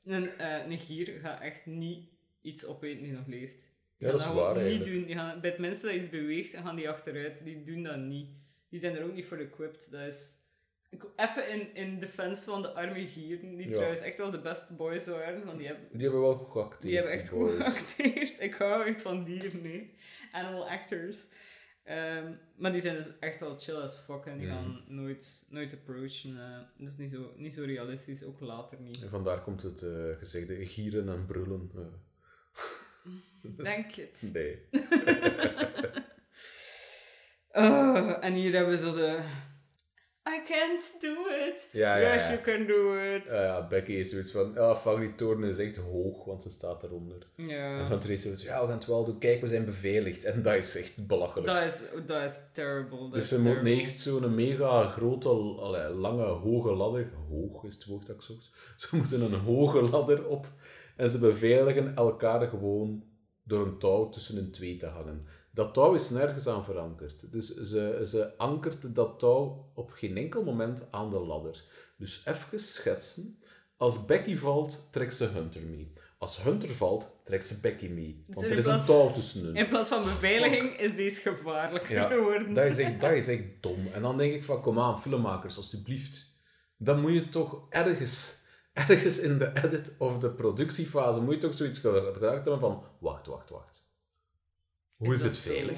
een, 0.08 0.30
eh, 0.38 0.66
een 0.72 0.78
gier 0.80 1.20
gaat 1.22 1.42
echt 1.42 1.66
niet 1.66 2.10
iets 2.42 2.66
opeten 2.66 3.04
die 3.04 3.12
nog 3.12 3.28
leeft. 3.28 3.60
Die 3.98 4.08
Ja, 4.08 4.12
dat 4.14 4.22
is 4.22 4.28
waar 4.34 4.54
niet 4.56 4.64
eigenlijk. 4.64 4.92
doen. 4.96 5.06
Die 5.06 5.16
gaan, 5.16 5.42
bij 5.42 5.50
het 5.50 5.60
minste 5.60 5.86
dat 5.86 5.96
iets 5.96 6.10
beweegt, 6.10 6.54
gaan 6.54 6.76
die 6.76 6.90
achteruit. 6.90 7.44
Die 7.44 7.64
doen 7.64 7.84
dat 7.84 7.98
niet. 7.98 8.30
Die 8.70 8.80
zijn 8.80 8.96
er 8.96 9.04
ook 9.04 9.14
niet 9.14 9.26
voor 9.26 9.38
equipped. 9.38 9.92
Dat 9.92 10.02
is... 10.02 10.36
Even 11.16 11.50
in, 11.50 11.76
in 11.76 12.00
defense 12.00 12.44
van 12.46 12.62
de 12.62 12.72
arme 12.72 13.06
gieren, 13.06 13.56
die 13.56 13.68
Ja. 13.68 13.74
trouwens 13.74 14.02
echt 14.02 14.18
wel 14.18 14.32
de 14.32 14.40
beste 14.40 14.74
boys 14.74 15.06
waren. 15.08 15.46
Want 15.46 15.58
die 15.58 15.68
hebben, 15.68 15.86
Die 15.92 16.02
hebben 16.02 16.22
wel 16.22 16.36
goed 16.36 16.52
geacteerd. 16.52 16.82
die 16.82 16.96
hebben 16.96 17.12
echt 17.14 17.28
goed 17.30 17.40
boys. 17.40 17.62
geacteerd. 17.68 18.40
Ik 18.42 18.54
hou 18.54 18.86
echt 18.88 19.02
van 19.02 19.24
dieren, 19.24 19.62
nee. 19.62 19.94
Animal 20.32 20.70
actors. 20.70 21.26
Ehm, 21.88 22.32
maar 22.56 22.72
die 22.72 22.82
zijn 22.82 22.96
dus 22.96 23.06
echt 23.20 23.40
wel 23.40 23.60
chill 23.60 23.76
as 23.76 23.98
fuck 23.98 24.26
en 24.26 24.38
die 24.38 24.48
gaan 24.48 24.84
nooit, 24.88 25.46
nooit 25.50 25.74
approachen. 25.74 26.38
is 26.78 26.98
niet 26.98 27.10
zo, 27.10 27.34
niet 27.36 27.54
zo 27.54 27.64
realistisch, 27.64 28.24
ook 28.24 28.40
later 28.40 28.80
niet. 28.80 29.02
En 29.02 29.10
vandaar 29.10 29.42
komt 29.42 29.62
het 29.62 29.82
eh, 29.82 30.18
gezegde 30.18 30.66
gieren 30.66 31.10
en 31.10 31.26
brullen. 31.26 31.72
eh. 31.76 33.54
Denk 33.64 33.92
het. 33.92 34.30
Nee. 34.34 34.62
Ah, 37.52 38.18
en 38.26 38.34
hier 38.34 38.54
hebben 38.54 38.74
we 38.74 38.80
zo 38.80 38.94
de... 38.94 39.20
I 40.36 40.42
can't 40.44 40.98
do 41.02 41.16
it. 41.48 41.70
Ja, 41.72 41.98
ja, 41.98 42.14
yes, 42.14 42.24
ja. 42.24 42.30
you 42.30 42.42
can 42.42 42.68
do 42.68 42.94
it. 43.16 43.30
Ja, 43.30 43.44
ja, 43.44 43.68
Becky 43.68 43.92
is 43.92 44.10
zoiets 44.10 44.32
van, 44.32 44.58
ah, 44.58 44.78
fuck, 44.78 45.00
die 45.00 45.16
toren 45.16 45.44
is 45.44 45.58
echt 45.58 45.78
hoog, 45.78 46.26
want 46.26 46.44
ze 46.44 46.50
staat 46.50 46.84
eronder. 46.84 47.28
En 47.36 47.48
ja. 47.48 47.88
Hunter 47.88 48.10
is 48.10 48.22
zoiets 48.22 48.44
ja, 48.44 48.62
we 48.62 48.68
gaan 48.68 48.78
het 48.78 48.86
wel 48.86 49.06
doen, 49.06 49.18
kijk, 49.18 49.42
we 49.42 49.48
zijn 49.48 49.66
beveiligd. 49.66 50.24
En 50.24 50.42
dat 50.42 50.54
is 50.54 50.76
echt 50.76 51.08
belachelijk. 51.08 51.48
Dat 51.48 51.64
is, 51.64 51.84
dat 52.06 52.24
is 52.24 52.42
terrible. 52.54 53.00
Dat 53.00 53.14
dus 53.14 53.24
is 53.24 53.30
ze 53.30 53.44
terrible. 53.44 53.70
eerst 53.70 54.00
zo'n 54.00 54.36
mega 54.36 54.90
grote, 54.90 55.30
allee, 55.30 55.90
lange, 55.90 56.26
hoge 56.26 56.74
ladder, 56.74 57.12
hoog 57.30 57.64
is 57.64 57.74
het 57.74 57.86
woord 57.86 58.06
dat 58.06 58.16
ik 58.16 58.22
zocht, 58.22 58.52
ze 58.82 58.96
moeten 58.96 59.22
een 59.22 59.40
hoge 59.40 59.82
ladder 59.82 60.28
op 60.28 60.48
en 60.96 61.10
ze 61.10 61.20
beveiligen 61.20 61.96
elkaar 61.96 62.48
gewoon 62.48 63.04
door 63.44 63.66
een 63.66 63.78
touw 63.78 64.10
tussen 64.10 64.36
hun 64.36 64.52
twee 64.52 64.78
te 64.78 64.86
hangen. 64.86 65.26
Dat 65.58 65.74
touw 65.74 65.94
is 65.94 66.10
nergens 66.10 66.48
aan 66.48 66.64
verankerd. 66.64 67.32
Dus 67.32 67.54
ze, 67.56 68.02
ze 68.06 68.38
ankert 68.38 68.96
dat 68.96 69.20
touw 69.20 69.72
op 69.74 69.92
geen 69.92 70.18
enkel 70.18 70.44
moment 70.44 70.88
aan 70.92 71.10
de 71.10 71.20
ladder. 71.20 71.64
Dus 71.98 72.26
even 72.26 72.60
schetsen. 72.60 73.40
Als 73.78 74.06
Becky 74.06 74.36
valt, 74.36 74.88
trekt 74.92 75.16
ze 75.16 75.26
Hunter 75.26 75.62
mee. 75.62 75.94
Als 76.18 76.44
Hunter 76.44 76.70
valt, 76.70 77.20
trekt 77.24 77.48
ze 77.48 77.60
Becky 77.60 77.88
mee. 77.88 78.24
Dus 78.28 78.36
Want 78.36 78.48
er 78.52 78.58
is 78.58 78.66
een 78.66 78.82
touw 78.82 79.12
tussen 79.12 79.44
hun. 79.46 79.56
In 79.56 79.68
plaats 79.68 79.90
van 79.90 80.02
beveiliging 80.04 80.78
is 80.80 80.96
deze 80.96 81.22
gevaarlijker 81.22 81.96
Ja, 81.96 82.08
geworden. 82.08 82.54
Dat 82.54 82.66
is, 82.66 82.78
echt, 82.78 83.02
dat 83.02 83.12
is 83.12 83.28
echt 83.28 83.44
dom. 83.62 83.88
En 83.94 84.02
dan 84.02 84.18
denk 84.18 84.34
ik 84.34 84.44
van, 84.44 84.62
kom 84.62 84.80
aan, 84.80 85.02
filmmakers, 85.02 85.58
alstublieft. 85.58 86.40
Dan 86.78 87.02
moet 87.02 87.14
je 87.14 87.30
toch 87.30 87.66
ergens, 87.70 88.40
ergens 88.74 89.20
in 89.20 89.38
de 89.38 89.52
edit 89.64 89.96
of 89.98 90.18
de 90.18 90.30
productiefase, 90.30 91.22
moet 91.22 91.34
je 91.34 91.40
toch 91.40 91.54
zoiets 91.54 91.80
ge- 91.80 92.10
gedacht 92.14 92.34
hebben 92.36 92.60
van, 92.60 92.84
wacht, 93.00 93.28
wacht, 93.28 93.50
wacht. 93.50 93.86
Hoe 94.98 95.14
Is 95.14 95.24
het 95.24 95.38
veilig? 95.38 95.78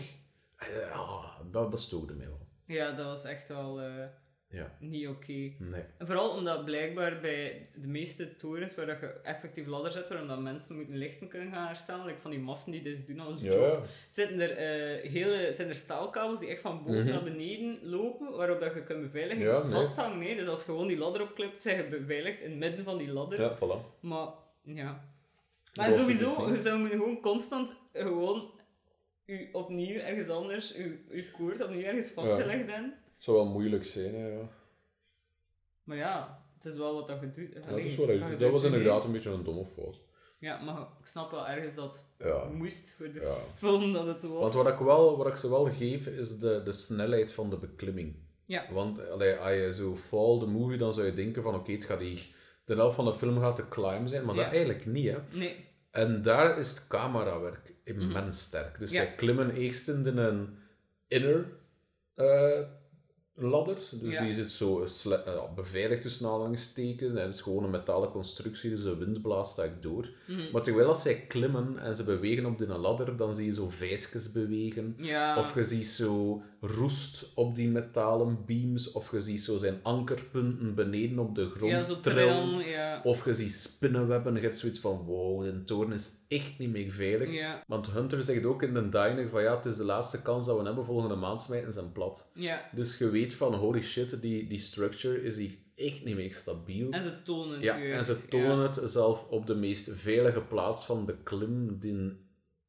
Ah, 0.94 1.26
dat, 1.52 1.72
dat 1.72 1.80
stoorde 1.80 2.14
mij 2.14 2.28
wel. 2.28 2.48
Ja, 2.66 2.92
dat 2.92 3.06
was 3.06 3.24
echt 3.24 3.48
wel 3.48 3.82
eh, 3.82 4.06
Ja, 4.50 4.78
niet 4.80 5.08
oké. 5.08 5.32
nee. 5.60 5.84
En 5.98 6.06
vooral 6.06 6.30
omdat 6.30 6.66
blijkbaar 6.66 7.20
bij 7.20 7.70
de 7.76 7.88
meeste 7.88 8.36
torens 8.36 8.76
waar 8.76 8.86
dat 8.86 9.00
je 9.00 9.08
effectief 9.08 9.66
ladder 9.68 9.92
zet, 9.92 10.08
waarom 10.10 10.28
dat 10.28 10.40
mensen 10.40 10.76
moeten 10.76 10.98
lichten 10.98 11.28
kunnen 11.28 11.52
gaan 11.52 11.66
herstellen, 11.66 12.06
like 12.06 12.20
van 12.20 12.32
die 12.32 12.40
maffen 12.40 12.72
die 12.72 12.82
dit 12.82 13.08
doen 13.08 13.20
als 13.20 13.42
job, 13.42 13.86
zitten 14.10 14.40
er, 14.40 14.52
eh, 14.52 15.12
hele, 15.12 15.54
zijn 15.54 15.68
er 15.68 15.76
staalkabels 15.76 16.40
die 16.40 16.50
echt 16.50 16.62
van 16.62 16.84
boven 16.84 17.04
Mhm. 17.04 17.10
naar 17.10 17.24
beneden 17.24 17.80
lopen, 17.90 18.32
waarop 18.38 18.60
dat 18.60 18.74
je 18.74 18.84
kunt 18.84 19.02
beveiligen, 19.02 19.44
Ja, 19.44 19.64
nee. 19.64 19.72
vasthangen. 19.72 20.20
Nee. 20.20 20.36
Dus 20.36 20.48
als 20.48 20.60
je 20.60 20.66
gewoon 20.66 20.88
die 20.88 20.98
ladder 20.98 21.22
opklipt, 21.22 21.62
zijn 21.62 21.78
je 21.78 21.84
beveiligd 21.90 22.40
in 22.42 22.50
het 22.50 22.60
midden 22.60 22.84
van 22.86 22.98
die 22.98 23.12
ladder. 23.12 23.42
Ja, 23.42 23.56
voilà. 23.58 24.00
Maar, 24.02 24.28
ja. 24.64 25.08
Maar 25.74 25.94
sowieso, 25.94 26.46
dus 26.46 26.56
je 26.56 26.60
zou 26.62 26.80
moeten 26.80 26.98
gewoon 27.00 27.22
constant 27.22 27.76
gewoon 27.94 28.52
u 29.30 29.50
opnieuw 29.52 30.00
ergens 30.00 30.30
anders, 30.30 30.76
uw, 30.76 30.92
uw 31.10 31.22
koord 31.38 31.64
opnieuw 31.64 31.82
ergens 31.84 32.10
vastgelegd 32.10 32.58
hebben. 32.68 32.84
Het 33.16 33.24
zou 33.24 33.38
wel 33.38 33.46
moeilijk 33.46 33.86
zijn, 33.86 34.16
hè, 34.16 34.28
ja. 34.28 34.50
Maar 35.84 35.98
ja, 35.98 36.44
het 36.62 36.66
is 36.74 36.78
wel 36.78 36.94
wat 36.96 37.08
dat 37.08 37.20
je 37.20 37.30
doet. 37.30 37.54
Ja, 37.64 37.70
dat 37.70 37.80
is 37.80 37.98
wel. 37.98 38.38
Dat 38.38 38.52
was 38.52 38.64
inderdaad 38.64 39.04
een 39.04 39.12
beetje 39.12 39.30
een 39.30 39.44
domme 39.44 39.66
fout. 39.66 40.00
Ja, 40.40 40.62
maar 40.64 40.82
ik 41.00 41.06
snap 41.06 41.32
wel 41.32 41.48
ergens 41.48 41.76
dat 41.76 42.06
Ja. 42.20 42.44
moest 42.46 42.94
voor 42.96 43.12
de 43.12 43.20
Ja. 43.22 43.34
film 43.56 43.94
dat 43.94 44.06
het 44.08 44.24
was. 44.24 44.40
Want 44.42 44.54
wat 44.54 44.68
ik, 44.74 44.80
wel, 44.80 45.18
wat 45.18 45.28
ik 45.28 45.36
ze 45.36 45.50
wel 45.50 45.66
geef, 45.66 46.08
is 46.08 46.40
de, 46.40 46.62
de 46.64 46.72
snelheid 46.72 47.32
van 47.34 47.50
de 47.50 47.58
beklimming. 47.58 48.16
Ja. 48.46 48.74
Want 48.74 49.10
allee, 49.10 49.36
als 49.36 49.50
je 49.54 49.74
zo 49.74 49.96
Fall, 49.96 50.40
de 50.40 50.46
movie, 50.46 50.78
dan 50.78 50.94
zou 50.94 51.06
je 51.06 51.14
denken 51.14 51.44
van 51.44 51.56
oké, 51.56 51.72
het 51.72 51.86
gaat 51.86 52.00
hier... 52.00 52.38
De 52.66 52.76
helft 52.76 52.96
van 52.96 53.06
de 53.06 53.14
film 53.14 53.40
gaat 53.40 53.58
de 53.58 53.68
climb 53.68 54.08
zijn, 54.08 54.26
maar 54.26 54.36
Ja. 54.36 54.44
dat 54.44 54.52
eigenlijk 54.52 54.86
niet, 54.86 55.08
hè. 55.12 55.18
Nee. 55.34 55.68
En 55.92 56.22
daar 56.22 56.58
is 56.60 56.70
het 56.70 56.88
camerawerk 56.88 57.74
immens 57.84 58.42
sterk. 58.42 58.80
Dus 58.80 58.90
Mhm. 58.92 59.00
Ja. 59.00 59.06
zij 59.06 59.16
klimmen 59.16 59.52
eerst 59.52 59.88
in 59.88 60.06
een 60.18 60.58
inner 61.08 61.46
eh, 62.16 62.60
ladder. 63.36 63.76
Dus 63.92 64.14
Ja. 64.14 64.24
die 64.24 64.34
zit 64.34 64.52
zo 64.52 64.84
eh, 65.10 65.54
beveiligd 65.56 66.02
tussen 66.02 66.28
aanhalingstekens. 66.28 67.14
En 67.14 67.22
het 67.26 67.34
is 67.34 67.42
gewoon 67.42 67.64
een 67.64 67.70
metalen 67.70 68.10
constructie, 68.12 68.70
dus 68.70 68.84
de 68.84 68.98
wind 68.98 69.22
blaast 69.22 69.60
eigenlijk 69.60 69.90
door. 69.90 70.10
Mhm. 70.28 70.52
Maar 70.52 70.62
terwijl 70.62 70.88
als 70.88 71.02
zij 71.02 71.26
klimmen 71.28 71.78
en 71.80 71.96
ze 71.96 72.04
bewegen 72.04 72.46
op 72.46 72.58
die 72.58 72.68
ladder, 72.68 73.18
dan 73.18 73.36
zie 73.36 73.46
je 73.46 73.54
zo 73.54 73.70
vijsjes 73.70 74.32
bewegen. 74.32 74.94
Ja. 74.98 75.38
Of 75.38 75.56
je 75.56 75.64
ziet 75.64 75.88
zo 75.88 76.42
roest 76.62 77.32
op 77.36 77.56
die 77.56 77.68
metalen 77.68 78.46
beams. 78.46 78.92
Of 78.92 79.12
je 79.12 79.22
ziet 79.22 79.42
zo 79.42 79.58
zijn 79.58 79.80
ankerpunten 79.84 80.76
beneden 80.76 81.20
op 81.20 81.36
de 81.36 81.50
grond 81.50 81.72
ja, 81.72 81.80
zo 81.80 82.00
trillen. 82.00 82.60
Ja. 82.60 83.02
Of 83.04 83.26
je 83.26 83.34
ziet 83.34 83.54
spinnenwebben. 83.54 84.36
Je 84.36 84.42
hebt 84.42 84.58
zoiets 84.58 84.80
van, 84.80 84.98
wow, 84.98 85.44
de 85.44 85.64
toren 85.64 85.94
is 85.94 86.12
echt 86.28 86.58
niet 86.58 86.70
meer 86.70 86.92
veilig. 86.92 87.32
Ja. 87.32 87.64
Want 87.68 87.92
Hunter 87.92 88.24
zegt 88.24 88.46
ook 88.46 88.64
in 88.64 88.74
de 88.74 88.90
diner 88.90 89.30
van, 89.30 89.42
ja, 89.42 89.56
het 89.56 89.66
is 89.66 89.78
de 89.78 89.84
laatste 89.84 90.22
kans 90.22 90.46
dat 90.46 90.58
we 90.60 90.66
hebben. 90.66 90.86
Volgende 90.86 91.16
maand 91.16 91.42
smijten 91.42 91.74
hem 91.74 91.92
plat. 91.92 92.32
Dus 92.72 92.98
je 92.98 93.10
weet 93.10 93.34
van, 93.34 93.54
holy 93.54 93.82
shit, 93.82 94.22
die, 94.22 94.48
die 94.48 94.60
structure 94.60 95.24
is 95.24 95.38
hier 95.38 95.58
echt 95.76 96.04
niet 96.04 96.16
meer 96.16 96.34
stabiel. 96.34 96.92
En 96.92 97.02
ze 97.02 97.22
tonen 97.24 97.54
het 97.54 97.64
Ja, 97.64 97.78
en 97.78 98.06
ze 98.06 98.28
tonen 98.28 98.58
het 98.58 98.82
zelf 98.84 99.28
op 99.30 99.48
de 99.48 99.56
meest 99.56 99.92
veilige 99.94 100.42
plaats 100.42 100.86
van 100.86 101.06
de 101.06 101.16
klim, 101.24 101.80
die 101.80 102.18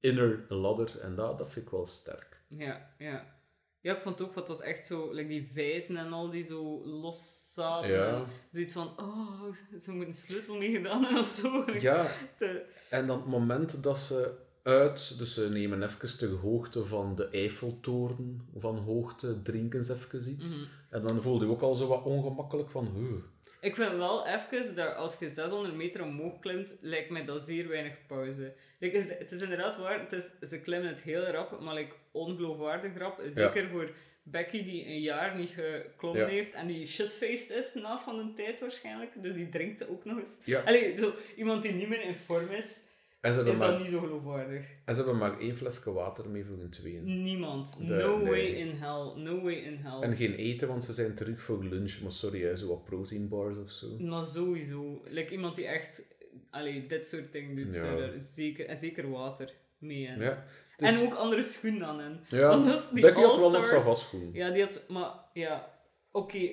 inner 0.01 0.45
ladder. 0.49 1.01
En 1.01 1.15
dat, 1.15 1.39
dat 1.39 1.53
vind 1.53 1.65
ik 1.65 1.71
wel 1.71 1.87
sterk. 1.87 2.43
Ja, 2.49 2.95
ja. 2.99 3.40
Ja, 3.83 3.95
ik 3.95 4.01
vond 4.01 4.21
ook, 4.21 4.35
want 4.35 4.49
het 4.49 4.57
was 4.59 4.67
echt 4.67 4.87
zo, 4.87 5.13
like 5.13 5.29
die 5.29 5.51
vijzen 5.55 5.97
en 5.97 6.13
al 6.13 6.31
die 6.31 6.43
zo 6.43 6.87
los 6.87 7.51
zaten. 7.55 7.91
Ja. 7.91 8.25
Zoiets 8.53 8.73
van, 8.73 8.87
oh, 8.99 9.43
ze 9.81 9.91
moeten 9.91 10.09
een 10.09 10.15
sleutel 10.15 10.57
mee 10.57 10.71
gedaan 10.77 11.03
hebben 11.03 11.21
of 11.21 11.29
zo. 11.29 11.73
Ja, 11.79 12.11
te- 12.39 12.65
en 12.91 13.07
dan 13.07 13.17
het 13.19 13.27
moment 13.29 13.83
dat 13.83 13.99
ze 13.99 14.33
uit, 14.63 15.19
dus 15.19 15.35
ze 15.35 15.49
nemen 15.51 15.83
even 15.83 16.19
de 16.19 16.37
hoogte 16.43 16.85
van 16.85 17.15
de 17.15 17.29
Eiffeltoren 17.29 18.49
van 18.59 18.77
hoogte, 18.79 19.43
drinken 19.43 19.85
ze 19.85 19.93
even 19.95 20.31
iets. 20.31 20.57
Mhm. 20.57 20.65
En 20.91 21.03
dan 21.03 21.23
voelde 21.23 21.45
je 21.45 21.51
ook 21.51 21.63
al 21.63 21.75
zo 21.75 21.87
wat 21.87 22.05
ongemakkelijk 22.05 22.71
van, 22.71 22.87
huh. 22.95 23.23
Ik 23.61 23.75
vind 23.77 23.93
wel 23.93 24.27
even 24.27 24.75
dat 24.75 24.95
als 24.95 25.19
je 25.19 25.29
600 25.29 25.75
meter 25.75 26.03
omhoog 26.03 26.39
klimt, 26.39 26.77
lijkt 26.81 27.11
mij 27.11 27.25
dat 27.25 27.43
zeer 27.43 27.69
weinig 27.69 27.93
pauze. 28.07 28.53
Like, 28.79 28.97
is- 28.97 29.19
het 29.19 29.33
is 29.33 29.41
inderdaad 29.43 29.77
waar, 29.79 30.01
het 30.01 30.13
is, 30.13 30.31
ze 30.51 30.61
klimmen 30.61 30.89
het 30.89 31.03
heel 31.03 31.25
rap, 31.27 31.61
maar 31.61 31.75
like, 31.75 31.95
ongeloofwaardig 32.11 32.99
rap. 32.99 33.23
Zeker 33.29 33.69
voor 33.69 33.91
Becky 34.23 34.65
die 34.65 34.87
een 34.87 35.01
jaar 35.01 35.37
niet 35.37 35.51
geklommen 35.51 36.21
Ja. 36.23 36.29
heeft 36.29 36.55
en 36.55 36.67
die 36.67 36.87
shitfaced 36.87 37.51
is 37.51 37.75
na 37.75 37.99
van 37.99 38.19
een 38.19 38.35
tijd 38.35 38.61
waarschijnlijk. 38.61 39.23
Dus 39.23 39.35
die 39.35 39.49
drinkt 39.49 39.89
ook 39.89 40.05
nog 40.05 40.19
eens. 40.19 40.41
Ja. 40.45 40.61
Allee, 40.61 40.97
zo, 40.97 41.15
iemand 41.37 41.63
die 41.63 41.73
niet 41.73 41.89
meer 41.89 42.01
in 42.03 42.15
vorm 42.15 42.49
is, 42.51 42.81
En 43.21 43.35
ze 43.35 43.43
is 43.43 43.57
maar, 43.57 43.71
dat 43.71 43.79
niet 43.79 43.89
zo 43.89 43.99
geloofwaardig. 43.99 44.67
en 44.85 44.95
ze 44.95 45.01
hebben 45.01 45.19
maar 45.19 45.39
één 45.39 45.57
flesje 45.57 45.93
water 45.93 46.29
mee 46.29 46.45
voor 46.45 46.57
hun 46.59 46.71
tweeën. 46.71 47.23
Niemand. 47.23 47.77
De- 47.79 47.95
no 47.95 48.17
nee. 48.19 48.27
way 48.27 48.41
in 48.41 48.71
hell. 48.71 49.23
No 49.23 49.43
way 49.43 49.55
in 49.55 49.77
hell. 49.77 50.01
En 50.01 50.17
geen 50.17 50.35
eten, 50.35 50.69
want 50.69 50.85
ze 50.85 50.93
zijn 50.93 51.15
terug 51.15 51.43
voor 51.43 51.65
lunch. 51.65 52.01
Maar 52.03 52.13
sorry, 52.13 52.43
hè, 52.43 52.57
zo 52.57 52.69
wat 52.69 52.85
protein 52.85 53.29
bars 53.29 53.59
of 53.59 53.71
zo. 53.71 53.99
Maar 53.99 54.25
sowieso. 54.25 55.01
Like 55.05 55.33
iemand 55.33 55.57
die 55.57 55.67
echt 55.67 56.03
allee, 56.51 56.87
dit 56.87 57.07
soort 57.07 57.33
dingen 57.33 57.57
doet, 57.57 57.75
Ja. 57.75 58.19
zeker, 58.19 58.67
en 58.67 58.77
zeker 58.77 59.11
water 59.11 59.53
mee 59.79 60.03
in. 60.07 60.21
Ja. 60.21 60.45
Dus- 60.77 60.89
En 60.91 61.07
ook 61.07 61.15
andere 61.15 61.43
schoenen 61.43 61.87
aan 61.87 61.99
hen. 61.99 62.21
ja, 62.29 62.49
Want 62.49 62.65
dat 62.65 62.79
is 62.79 62.89
die 62.91 63.03
Becky 63.03 63.21
had 63.21 63.39
wel 63.39 63.51
nog. 63.51 64.15
Ja, 64.33 64.51
die 64.51 64.63
had... 64.63 64.85
Maar, 64.89 65.13
ja... 65.33 65.79
Oké. 66.13 66.51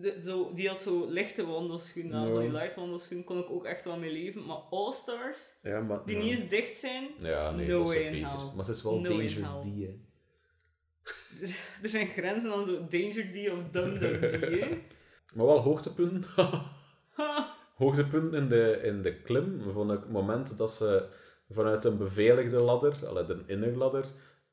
De- 0.00 0.20
zo, 0.20 0.52
die 0.54 0.68
had 0.68 0.78
zo 0.80 1.06
lichte 1.08 1.46
wandelschoenen 1.46 2.14
aan, 2.14 2.30
van 2.32 2.40
die 2.40 2.50
light 2.52 2.74
wandelschoenen, 2.74 3.26
kon 3.26 3.38
ik 3.38 3.50
ook 3.50 3.64
echt 3.64 3.84
wel 3.84 3.98
mee 3.98 4.12
leven. 4.12 4.46
Maar 4.46 4.56
All-Stars, 4.70 5.54
Ja, 5.62 5.80
maar, 5.80 6.00
die 6.06 6.16
niet 6.16 6.38
eens 6.38 6.48
dicht 6.48 6.76
zijn, 6.76 7.08
Ja, 7.18 7.50
nee, 7.50 7.66
No 7.68 7.78
dat 7.78 7.88
is 7.88 7.94
way 7.96 8.06
een 8.06 8.14
in 8.14 8.24
hell. 8.24 8.52
Maar 8.54 8.64
ze 8.64 8.72
is 8.72 8.82
wel 8.82 9.00
No 9.00 9.08
Danger. 9.08 9.28
D, 9.28 9.64
hè. 9.64 9.98
er, 11.82 11.88
zijn 11.88 12.06
grenzen 12.06 12.52
aan 12.52 12.64
zo 12.64 12.72
Danger 12.88 13.30
D 13.30 13.50
of 13.50 13.70
Dum 13.70 13.98
Dum 13.98 14.20
D. 14.20 14.76
Maar 15.34 15.46
wel 15.46 15.58
hoogtepunten. 15.60 16.30
Hoogtepunten 17.76 18.42
in 18.42 18.48
de, 18.48 18.80
in 18.82 19.02
de 19.02 19.20
klim 19.20 19.62
vond 19.72 19.90
ik 19.92 20.00
het 20.00 20.10
moment 20.10 20.56
dat 20.58 20.70
ze 20.70 21.08
vanuit 21.50 21.84
een 21.84 21.96
beveiligde 21.96 22.58
ladder, 22.58 23.26
de 23.26 23.42
innerladder, 23.46 24.04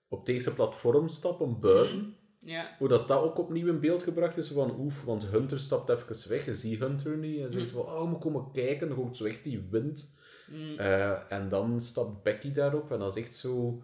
op 0.07 0.25
deze 0.25 0.53
platform 0.53 1.07
stappen, 1.07 1.59
buiten. 1.59 2.15
Ja. 2.39 2.75
Hoe 2.77 2.87
dat, 2.87 3.07
dat 3.07 3.21
ook 3.21 3.37
opnieuw 3.37 3.67
in 3.67 3.79
beeld 3.79 4.03
gebracht 4.03 4.37
is, 4.37 4.47
van 4.47 4.79
oef, 4.79 5.03
want 5.03 5.25
Hunter 5.25 5.59
stapt 5.59 5.89
even 5.89 6.29
weg, 6.29 6.45
je 6.45 6.53
ziet 6.53 6.79
Hunter 6.79 7.17
niet, 7.17 7.41
en 7.41 7.51
zegt 7.51 7.71
van, 7.71 7.81
oh, 7.81 8.11
we 8.11 8.17
komen 8.17 8.51
kijken, 8.51 8.89
dan 8.89 9.15
zo 9.15 9.25
echt 9.25 9.43
die 9.43 9.67
wind. 9.69 10.19
Mm. 10.51 10.77
Eh, 10.77 11.31
en 11.31 11.49
dan 11.49 11.81
stapt 11.81 12.23
Becky 12.23 12.51
daarop, 12.51 12.91
en 12.91 12.99
dat 12.99 13.17
is 13.17 13.23
echt 13.23 13.35
zo 13.35 13.81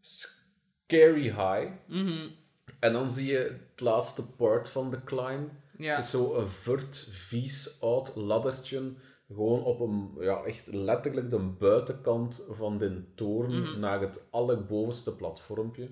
scary 0.00 1.22
high. 1.22 1.70
Mhm. 1.86 2.28
En 2.80 2.92
dan 2.92 3.10
zie 3.10 3.26
je 3.26 3.38
het 3.38 3.80
laatste 3.80 4.30
part 4.36 4.68
van 4.68 4.90
de 4.90 5.04
climb. 5.04 5.50
Ja. 5.78 5.94
Het 5.96 6.04
is 6.04 6.10
zo 6.10 6.34
een 6.34 6.48
vert, 6.48 7.08
vies, 7.10 7.80
oud 7.80 8.16
laddertje. 8.16 8.92
Gewoon 9.26 9.62
op 9.62 9.80
een, 9.80 10.10
ja, 10.20 10.42
echt 10.42 10.66
letterlijk 10.66 11.30
de 11.30 11.38
buitenkant 11.38 12.46
van 12.50 12.78
de 12.78 13.02
toren 13.14 13.60
Mhm. 13.60 13.80
naar 13.80 14.00
het 14.00 14.26
allerbovenste 14.30 15.16
platformpje. 15.16 15.90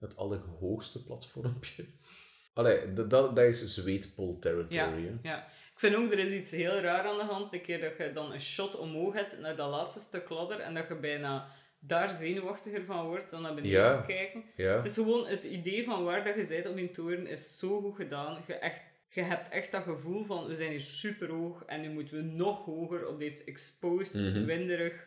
Het 0.00 0.16
allerhoogste 0.16 1.04
platformpje. 1.04 1.84
Allee, 2.54 2.92
dat, 2.92 3.10
dat, 3.10 3.36
dat 3.36 3.44
is 3.44 3.74
zweetpol 3.74 4.38
territory. 4.38 4.74
Ja, 5.04 5.18
ja. 5.22 5.46
Ik 5.46 5.78
vind 5.90 5.94
ook, 5.96 6.12
er 6.12 6.18
is 6.18 6.32
iets 6.38 6.50
heel 6.50 6.78
raar 6.80 7.04
aan 7.04 7.16
de 7.18 7.24
hand. 7.24 7.50
De 7.50 7.60
keer 7.60 7.80
dat 7.80 7.96
je 7.98 8.12
dan 8.12 8.32
een 8.32 8.40
shot 8.40 8.76
omhoog 8.78 9.14
hebt 9.14 9.38
naar 9.38 9.56
dat 9.56 9.70
laatste 9.70 10.00
stuk 10.00 10.28
ladder 10.28 10.58
en 10.60 10.74
dat 10.74 10.88
je 10.88 10.96
bijna 10.96 11.48
daar 11.78 12.08
zenuwachtiger 12.14 12.84
van 12.84 13.06
wordt 13.06 13.30
dan 13.30 13.42
naar 13.42 13.54
beneden 13.54 13.78
Ja. 13.80 14.00
kijken. 14.06 14.44
Ja. 14.56 14.76
Het 14.76 14.84
is 14.84 14.94
gewoon 14.94 15.26
het 15.26 15.44
idee 15.44 15.84
van 15.84 16.04
waar 16.04 16.24
dat 16.24 16.34
je 16.36 16.46
bent 16.46 16.68
op 16.68 16.76
die 16.76 16.90
toren 16.90 17.26
is 17.26 17.58
zo 17.58 17.80
goed 17.80 17.94
gedaan. 17.94 18.42
Je, 18.46 18.54
echt, 18.54 18.82
je 19.08 19.22
hebt 19.22 19.48
echt 19.48 19.72
dat 19.72 19.82
gevoel 19.82 20.24
van 20.24 20.46
we 20.46 20.54
zijn 20.54 20.70
hier 20.70 20.80
super 20.80 21.28
hoog 21.30 21.64
en 21.64 21.80
nu 21.80 21.90
moeten 21.90 22.16
we 22.16 22.22
nog 22.22 22.64
hoger 22.64 23.06
op 23.06 23.18
deze 23.18 23.44
exposed, 23.44 24.34
Mhm. 24.34 24.44
winderig, 24.44 25.06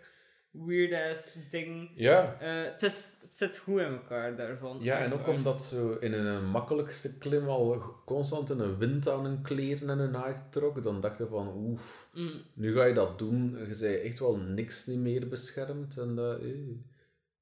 weird-ass 0.54 1.50
ding. 1.50 1.92
ja. 1.96 2.38
Eh, 2.40 2.72
het, 2.72 2.82
is, 2.82 3.18
het 3.22 3.30
zit 3.30 3.58
goed 3.58 3.80
in 3.80 3.86
elkaar 3.86 4.36
daarvan. 4.38 4.78
Ja, 4.82 4.98
en 4.98 5.14
ook 5.14 5.26
waar. 5.26 5.36
omdat 5.36 5.62
ze 5.62 5.98
in 6.00 6.14
een 6.14 6.46
makkelijkste 6.46 7.18
klim 7.18 7.48
al 7.48 7.82
constant 8.06 8.50
in 8.50 8.60
een 8.60 8.78
wind 8.78 9.10
aan 9.10 9.26
hun 9.26 9.42
kleren 9.42 9.90
en 9.90 9.98
hun 9.98 10.14
haar 10.14 10.48
trok, 10.50 10.84
dan 10.84 11.02
dachten 11.02 11.28
van, 11.28 11.48
oef, 11.56 12.10
Mm. 12.14 12.42
nu 12.54 12.74
ga 12.74 12.84
je 12.84 12.94
dat 12.94 13.20
doen. 13.20 13.58
Je 13.68 13.74
zei 13.74 13.96
echt 13.96 14.20
wel 14.20 14.36
niks 14.38 14.86
niet 14.86 15.00
meer 15.00 15.28
beschermd. 15.28 15.98
En 15.98 16.16
dat, 16.16 16.40
eh, 16.40 16.48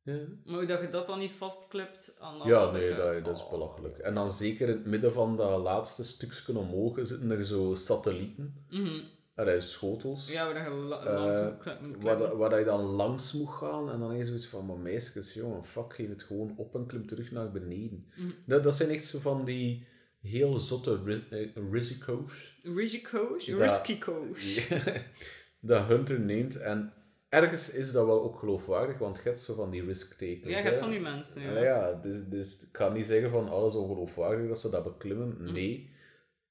ja. 0.03 0.18
Maar 0.45 0.55
hoe 0.57 0.66
dat 0.66 0.82
je 0.82 0.88
dat 0.88 1.07
dan 1.07 1.20
niet 1.20 1.32
vastklipt 1.32 2.16
aan 2.20 2.47
Ja, 2.47 2.72
nee, 2.72 2.89
eh, 2.89 2.97
dat, 2.97 3.26
dat 3.26 3.36
is 3.36 3.43
oh. 3.43 3.49
belachelijk. 3.51 3.97
En 3.97 4.14
dan 4.14 4.32
zeker 4.32 4.68
in 4.70 4.74
het 4.76 4.86
midden 4.86 5.14
van 5.14 5.38
dat 5.38 5.62
laatste 5.62 6.03
stukje 6.03 6.57
omhoog 6.57 6.99
zitten 7.01 7.32
er 7.32 7.45
zo 7.45 7.74
satellieten. 7.74 8.66
Mhm. 8.70 8.99
Is 9.36 9.71
schotels. 9.71 10.29
Ja, 10.29 10.53
waar 10.53 10.63
je 10.63 10.75
la- 10.75 11.13
langs 11.13 11.39
moet 11.82 12.03
Waar, 12.03 12.38
waar 12.38 12.59
je 12.59 12.65
dan 12.65 12.82
langs 12.82 13.34
moet 13.34 13.49
gaan 13.49 13.91
en 13.91 13.99
dan 13.99 14.17
je 14.17 14.25
zoiets 14.25 14.47
van, 14.47 14.65
maar 14.65 14.77
meisjes, 14.77 15.34
jongen, 15.34 15.65
fuck, 15.65 15.93
geef 15.93 16.09
het 16.09 16.23
gewoon 16.23 16.53
op 16.57 16.75
en 16.75 16.86
klim 16.86 17.07
terug 17.07 17.32
naar 17.32 17.51
beneden. 17.51 18.05
Mhm. 18.15 18.27
Dat, 18.45 18.63
dat 18.63 18.75
zijn 18.75 18.89
echt 18.89 19.05
zo 19.05 19.19
van 19.19 19.45
die 19.45 19.88
heel 20.21 20.59
zotte 20.59 21.01
ris- 21.03 21.29
eh, 21.29 21.49
risico's 21.71 22.59
Risico's? 22.63 23.45
Dat- 23.45 23.59
Risky-co's. 23.59 24.67
dat 25.59 25.86
Hunter 25.86 26.19
neemt. 26.19 26.55
En 26.55 26.93
ergens 27.29 27.73
is 27.73 27.91
dat 27.91 28.05
wel 28.05 28.23
ook 28.23 28.39
geloofwaardig, 28.39 28.97
want 28.97 29.17
je 29.17 29.23
hebt 29.23 29.41
zo 29.41 29.55
van 29.55 29.69
die 29.69 29.86
risk-takers. 29.86 30.47
Ja, 30.49 30.57
je 30.57 30.63
hebt 30.63 30.77
van 30.79 30.89
die 30.89 30.99
mensen. 30.99 31.41
Ja. 31.41 31.51
Ja, 31.53 31.63
ja 31.63 31.93
dus, 31.93 32.27
dus 32.27 32.61
ik 32.61 32.71
kan 32.71 32.93
niet 32.93 33.05
zeggen 33.05 33.29
van 33.29 33.49
alles 33.49 33.73
ongeloofwaardig 33.75 34.47
dat 34.47 34.59
ze 34.59 34.69
dat 34.69 34.84
beklimmen. 34.84 35.36
Mhm. 35.39 35.53
Nee. 35.53 35.89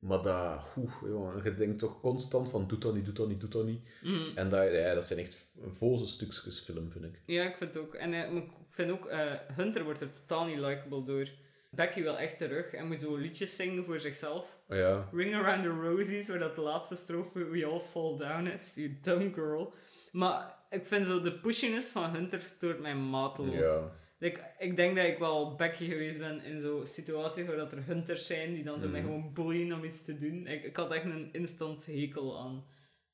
Maar 0.01 0.23
dat, 0.23 0.67
oeh, 0.77 0.93
jongen, 1.03 1.45
je 1.45 1.55
denkt 1.55 1.79
toch 1.79 2.01
constant 2.01 2.49
van 2.51 2.67
doe 2.67 2.79
dat 2.79 2.95
niet, 2.95 3.05
doe 3.05 3.15
dat 3.15 3.29
niet, 3.29 3.41
doe 3.41 3.51
dat 3.51 3.65
niet. 3.65 3.81
Mhm. 4.03 4.37
En 4.37 4.49
dat, 4.49 4.73
ja, 4.73 4.95
dat 4.95 5.05
zijn 5.05 5.19
echt 5.19 5.49
voze 5.79 6.07
stukjes 6.07 6.61
film, 6.61 6.91
vind 6.91 7.05
ik. 7.05 7.21
Ja, 7.27 7.45
ik 7.45 7.57
vind 7.57 7.75
het 7.75 7.83
ook. 7.83 7.95
En 7.95 8.15
eh, 8.15 8.35
ik 8.37 8.51
vind 8.69 8.91
ook, 8.91 9.07
eh, 9.07 9.33
Hunter 9.57 9.85
wordt 9.85 10.01
er 10.01 10.13
totaal 10.13 10.45
niet 10.45 10.59
likable 10.59 11.05
door. 11.05 11.29
Becky 11.71 12.03
wil 12.03 12.19
echt 12.19 12.39
terug 12.39 12.73
en 12.73 12.87
moet 12.87 13.01
zo 13.01 13.17
liedjes 13.17 13.57
zingen 13.57 13.85
voor 13.85 14.01
zichzelf. 14.01 14.59
Ja, 14.69 15.09
Ring 15.13 15.35
Around 15.35 15.63
the 15.63 15.69
Rosies, 15.69 16.29
waar 16.29 16.39
dat 16.39 16.55
de 16.55 16.61
laatste 16.61 16.97
strofe 16.97 17.45
We 17.45 17.67
All 17.67 17.81
Fall 17.81 18.17
Down 18.17 18.47
is. 18.47 18.75
You 18.75 18.99
dumb 19.03 19.35
girl. 19.35 19.73
Maar 20.13 20.55
ik 20.71 20.87
vind 20.87 21.07
zo 21.07 21.21
de 21.21 21.39
pushiness 21.39 21.91
van 21.91 22.11
Hunter 22.11 22.41
stoort 22.41 22.81
mij 22.81 22.95
mateloos. 22.95 23.67
ja. 23.67 23.99
Like, 24.23 24.41
ik 24.59 24.77
denk 24.77 24.97
dat 24.97 25.07
ik 25.07 25.19
wel 25.19 25.55
Becky 25.55 25.85
geweest 25.89 26.19
ben 26.19 26.43
in 26.45 26.61
zo'n 26.61 26.87
situaties 26.87 27.47
waar 27.47 27.57
dat 27.57 27.73
er 27.73 27.85
hunters 27.87 28.27
zijn 28.27 28.55
die 28.55 28.65
dan 28.65 28.81
zo 28.81 28.89
mij 28.89 29.01
Mhm. 29.01 29.09
gewoon 29.11 29.33
bullen 29.33 29.73
om 29.73 29.85
iets 29.85 30.03
te 30.03 30.15
doen. 30.17 30.47
Ik, 30.47 30.65
ik 30.65 30.77
had 30.77 30.93
echt 30.93 31.05
een 31.05 31.33
instant 31.33 31.87
hekel 31.87 32.39
aan. 32.41 32.65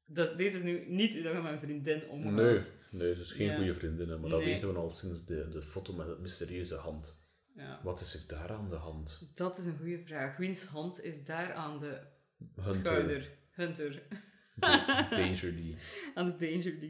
Dat, 0.06 0.36
deze 0.36 0.56
is 0.56 0.62
nu 0.62 0.84
niet 0.88 1.12
hoe 1.14 1.22
dat 1.22 1.32
je 1.32 1.40
met 1.40 1.52
een 1.52 1.58
vriendin 1.60 2.08
omgaat. 2.08 2.32
Nee, 2.34 2.60
nee, 2.90 3.14
ze 3.14 3.20
is 3.20 3.32
geen 3.32 3.46
Ja. 3.46 3.56
goede 3.56 3.74
vriendin, 3.74 4.20
maar 4.20 4.30
dat 4.30 4.40
Nee. 4.40 4.52
weten 4.52 4.72
we 4.72 4.78
al 4.78 4.90
sinds 4.90 5.24
de, 5.26 5.48
de 5.48 5.62
foto 5.62 5.92
met 5.92 6.06
het 6.06 6.18
mysterieuze 6.20 6.74
hand. 6.74 7.24
Ja. 7.54 7.80
Wat 7.82 8.00
is 8.00 8.14
er 8.14 8.36
daar 8.38 8.50
aan 8.50 8.68
de 8.68 8.74
hand? 8.74 9.30
Dat 9.34 9.58
is 9.58 9.64
een 9.64 9.76
goede 9.78 10.00
vraag. 10.04 10.36
Wiens 10.36 10.64
hand 10.64 11.02
is 11.02 11.24
daar 11.24 11.52
aan 11.52 11.78
de 11.78 12.00
Hunter. 12.54 12.74
schouder? 12.80 13.30
Hunter. 13.50 14.02
Da- 14.56 15.08
Danger 15.10 15.54
D. 15.54 15.60
aan 16.14 16.36
de 16.36 16.46
Danger 16.46 16.78
D. 16.78 16.84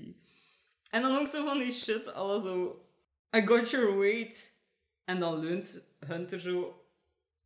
En 0.90 1.02
dan 1.02 1.18
ook 1.18 1.26
zo 1.26 1.44
van 1.44 1.58
die 1.58 1.70
shit, 1.70 2.12
alle 2.12 2.40
zo... 2.40 2.80
I 3.36 3.46
got 3.46 3.70
your 3.70 3.98
weight. 3.98 4.54
En 5.04 5.20
dan 5.20 5.38
leunt 5.38 5.96
Hunter 6.06 6.40
zo 6.40 6.80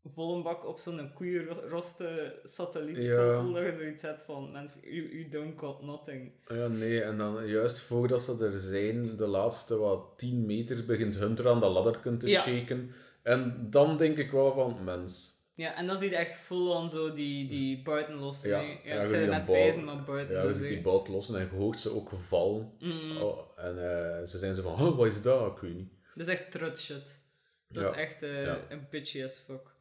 vol 0.05 0.37
een 0.37 0.43
bak 0.43 0.67
op 0.67 0.79
zo'n 0.79 1.13
koeienroste 1.15 2.41
satellietschotel. 2.43 3.47
Ja. 3.47 3.53
Dat 3.53 3.65
je 3.65 3.73
zoiets 3.73 4.03
hebt 4.03 4.23
van, 4.23 4.53
mensen, 4.53 4.81
you, 4.95 5.09
you 5.19 5.29
don't 5.29 5.59
got 5.61 5.83
nothing. 5.83 6.33
Ja, 6.49 6.67
nee, 6.67 7.03
en 7.03 7.19
dan 7.19 7.47
juist 7.47 7.79
voordat 7.79 8.23
ze 8.23 8.45
er 8.45 8.61
zijn, 8.61 9.17
de 9.17 9.27
laatste 9.27 9.77
wat 9.79 10.05
10 10.17 10.47
meter, 10.47 10.85
begint 10.87 11.15
Hunter 11.17 11.49
aan 11.49 11.61
de 11.61 11.67
ladder 11.67 12.19
te 12.19 12.29
Ja. 12.29 12.41
shaken. 12.41 12.93
En 13.23 13.67
dan 13.71 13.97
denk 13.97 14.17
ik 14.17 14.31
wel 14.31 14.53
van, 14.53 14.85
mens, 14.85 15.40
Ja, 15.61 15.75
en 15.77 15.87
dan 15.87 15.99
zie 15.99 16.11
je 16.11 16.17
echt 16.17 16.35
full-on 16.35 16.91
zo 16.91 17.13
die, 17.13 17.49
die 17.49 17.83
buiten 17.83 18.15
los. 18.15 18.43
Ja, 18.43 18.61
ja, 18.85 19.01
ik 19.01 19.07
zei 19.07 19.27
net 19.27 19.47
bal- 19.47 19.55
vijzen, 19.55 19.85
maar 19.85 20.03
buiten 20.03 20.37
ja, 20.37 20.43
dus, 20.43 20.59
die 20.59 20.81
bout 20.81 21.09
lossen 21.09 21.35
en 21.41 21.49
je 21.51 21.57
hoort 21.57 21.79
ze 21.79 21.95
ook 21.95 22.11
vallen. 22.15 22.73
Mm. 22.79 23.17
Oh, 23.17 23.39
en 23.57 23.69
eh, 23.69 24.27
ze 24.27 24.39
zijn 24.39 24.55
zo 24.55 24.63
van, 24.63 24.87
oh, 24.87 24.97
wat 24.97 25.07
is 25.07 25.23
dat? 25.23 25.53
Ik 25.57 25.59
weet 25.63 25.75
niet. 25.75 25.93
Dat 26.15 26.29
is 26.29 26.33
echt 26.35 26.51
trut 26.51 26.79
shit. 26.81 27.23
Dat 27.69 27.85
Ja. 27.85 27.91
is 27.91 27.97
echt 27.97 28.23
eh, 28.23 28.47
een 28.69 28.87
bitchy 28.91 29.23
as 29.25 29.37
fuck. 29.39 29.75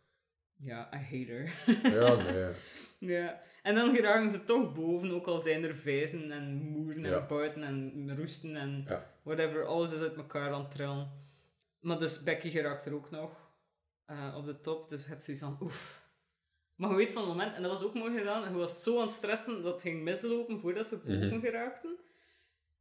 Ja, 0.57 0.89
I 0.93 0.97
hate 0.97 1.31
her. 1.31 1.53
Ja, 1.93 2.15
nee. 2.15 2.53
Ja, 3.17 3.41
en 3.63 3.75
dan 3.75 3.95
geraken 3.95 4.29
ze 4.29 4.43
toch 4.43 4.73
boven, 4.73 5.11
ook 5.11 5.27
al 5.27 5.39
zijn 5.39 5.63
er 5.63 5.75
vijzen 5.75 6.31
en 6.31 6.53
moeren 6.53 7.05
en 7.05 7.27
buiten 7.27 7.63
en 7.63 8.11
roesten 8.17 8.55
en 8.55 8.87
whatever. 9.23 9.65
Alles 9.65 9.93
is 9.93 10.01
uit 10.01 10.15
elkaar 10.15 10.51
aan 10.53 10.61
het 10.61 10.71
trillen. 10.71 11.11
Maar 11.79 11.99
dus 11.99 12.23
Becky 12.23 12.49
geraakt 12.49 12.85
er 12.85 12.93
ook 12.93 13.11
nog 13.11 13.38
eh, 14.09 14.35
op 14.37 14.45
de 14.45 14.59
top, 14.59 14.89
dus 14.89 15.05
het 15.05 15.23
zoiets 15.23 15.43
van 15.43 15.57
oef. 15.61 16.07
Maar 16.75 16.89
je 16.89 16.95
weet 16.95 17.11
van 17.11 17.21
het 17.21 17.31
moment, 17.31 17.55
en 17.55 17.61
dat 17.61 17.71
was 17.71 17.83
ook 17.83 17.93
mooi 17.93 18.17
gedaan, 18.17 18.51
je 18.51 18.57
was 18.57 18.83
zo 18.83 18.95
aan 18.95 19.01
het 19.05 19.11
stressen 19.11 19.63
dat 19.63 19.73
het 19.73 19.81
ging 19.81 20.03
mislopen 20.03 20.59
voordat 20.59 20.85
ze 20.85 20.97
boven 20.97 21.27
Mhm. 21.27 21.39
geraakten, 21.39 21.97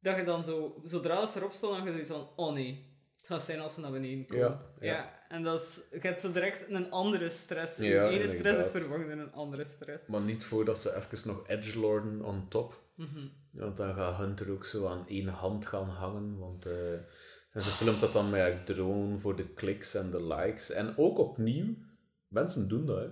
dat 0.00 0.16
je 0.16 0.24
dan 0.24 0.42
zo, 0.44 0.80
zodra 0.84 1.26
ze 1.26 1.38
erop 1.38 1.52
stonden, 1.52 1.78
dan 1.78 1.86
je 1.86 2.04
zoiets 2.04 2.10
van, 2.26 2.46
oh 2.46 2.52
nee, 2.54 2.96
het 3.16 3.26
gaat 3.26 3.42
zijn 3.42 3.60
als 3.60 3.74
ze 3.74 3.80
naar 3.80 3.90
beneden 3.90 4.26
komen. 4.26 4.42
Ja, 4.80 4.86
ja. 4.86 5.20
en 5.28 5.42
dat 5.42 5.60
is, 5.60 5.80
je 5.90 5.98
hebt 6.06 6.20
zo 6.20 6.32
direct 6.32 6.70
een 6.70 6.90
andere 6.90 7.30
stress. 7.30 7.78
Ja, 7.78 8.08
ene 8.08 8.28
stress 8.28 8.58
is 8.58 8.70
vervangen 8.70 9.08
door 9.08 9.16
een 9.18 9.32
andere 9.32 9.64
stress. 9.64 10.06
Maar 10.06 10.20
niet 10.20 10.44
voordat 10.44 10.78
ze 10.78 10.96
even 10.96 11.28
nog 11.28 11.48
edgelorden 11.48 12.24
on 12.24 12.48
top. 12.48 12.80
Mhm. 12.94 13.26
Want 13.50 13.76
dan 13.76 13.94
gaat 13.94 14.16
Hunter 14.16 14.50
ook 14.50 14.64
zo 14.64 14.86
aan 14.86 15.08
één 15.08 15.28
hand 15.28 15.66
gaan 15.66 15.88
hangen. 15.88 16.38
Want 16.38 16.66
eh, 16.66 16.74
en 17.58 17.64
ze 17.64 17.70
filmt 17.70 18.00
dat 18.00 18.12
dan 18.12 18.30
met 18.30 18.52
een 18.52 18.64
drone 18.74 19.18
voor 19.18 19.36
de 19.36 19.48
kliks 19.48 19.94
en 19.94 20.10
de 20.10 20.22
likes. 20.22 20.70
En 20.70 20.94
ook 20.96 21.18
opnieuw, 21.18 21.74
mensen 22.28 22.68
doen 22.68 22.86
dat. 22.86 22.98
Hè. 22.98 23.06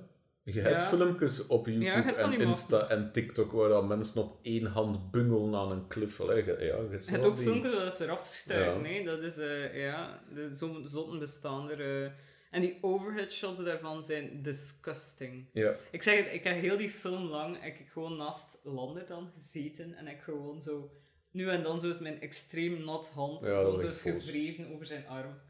Je 0.53 0.61
hebt 0.61 0.81
Ja. 0.81 0.87
filmpjes 0.89 1.47
op 1.47 1.67
YouTube 1.67 2.13
en 2.13 2.33
Insta 2.41 2.89
en 2.89 3.13
TikTok 3.13 3.53
waar 3.53 3.69
dan 3.69 3.87
mensen 3.87 4.23
op 4.23 4.39
één 4.43 4.67
hand 4.67 5.11
bungelen 5.11 5.55
aan 5.61 5.71
een 5.71 5.87
cliff. 5.89 6.21
Allee, 6.21 6.45
ja, 6.45 6.53
je 6.55 6.99
hebt 7.05 7.25
ook 7.25 7.37
die- 7.37 7.45
filmpjes 7.45 7.75
waar 7.75 7.91
ze 7.93 8.05
eraf 8.05 8.27
stuiken, 8.27 8.75
Ja. 8.75 8.81
nee? 8.81 9.05
Dat 9.05 9.23
is, 9.23 9.39
eh, 9.39 9.83
ja, 9.85 10.23
de 10.35 10.57
zo- 10.57 10.83
zotten 10.85 11.19
bestaan 11.19 11.71
er. 11.71 12.05
eh. 12.05 12.11
en 12.51 12.61
die 12.63 12.79
overhead 12.81 13.33
shots 13.33 13.65
daarvan 13.65 14.05
zijn 14.05 14.43
disgusting. 14.43 15.47
Ja, 15.53 15.75
Ik 15.91 16.03
zeg 16.03 16.25
het, 16.25 16.33
ik 16.35 16.45
heb 16.45 16.61
heel 16.61 16.77
die 16.77 16.91
film 16.91 17.23
lang, 17.29 17.65
ik 17.65 17.87
gewoon 17.93 18.17
naast 18.17 18.59
Lander 18.63 19.07
dan 19.07 19.31
gezeten 19.35 19.95
en 19.95 20.07
ik 20.07 20.21
gewoon 20.21 20.63
zo, 20.63 20.91
nu 21.37 21.49
en 21.49 21.63
dan 21.63 21.81
zo 21.81 21.89
is 21.89 21.99
mijn 21.99 22.21
extreem 22.21 22.85
nat 22.85 23.09
hand, 23.09 23.45
Ja, 23.45 23.79
zo 23.79 23.89
is 23.89 24.01
gevreven 24.01 24.73
over 24.73 24.87
zijn 24.87 25.07
arm. 25.07 25.41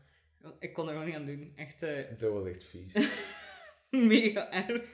Ik 0.59 0.73
kon 0.73 0.87
er 0.87 0.93
gewoon 0.93 1.07
niet 1.07 1.15
aan 1.15 1.25
doen. 1.25 1.53
Echt 1.57 1.83
eh, 1.83 2.05
dat 2.19 2.33
was 2.33 2.47
echt 2.47 2.65
vies. 2.65 2.93
mega 3.91 4.53
erg. 4.53 4.89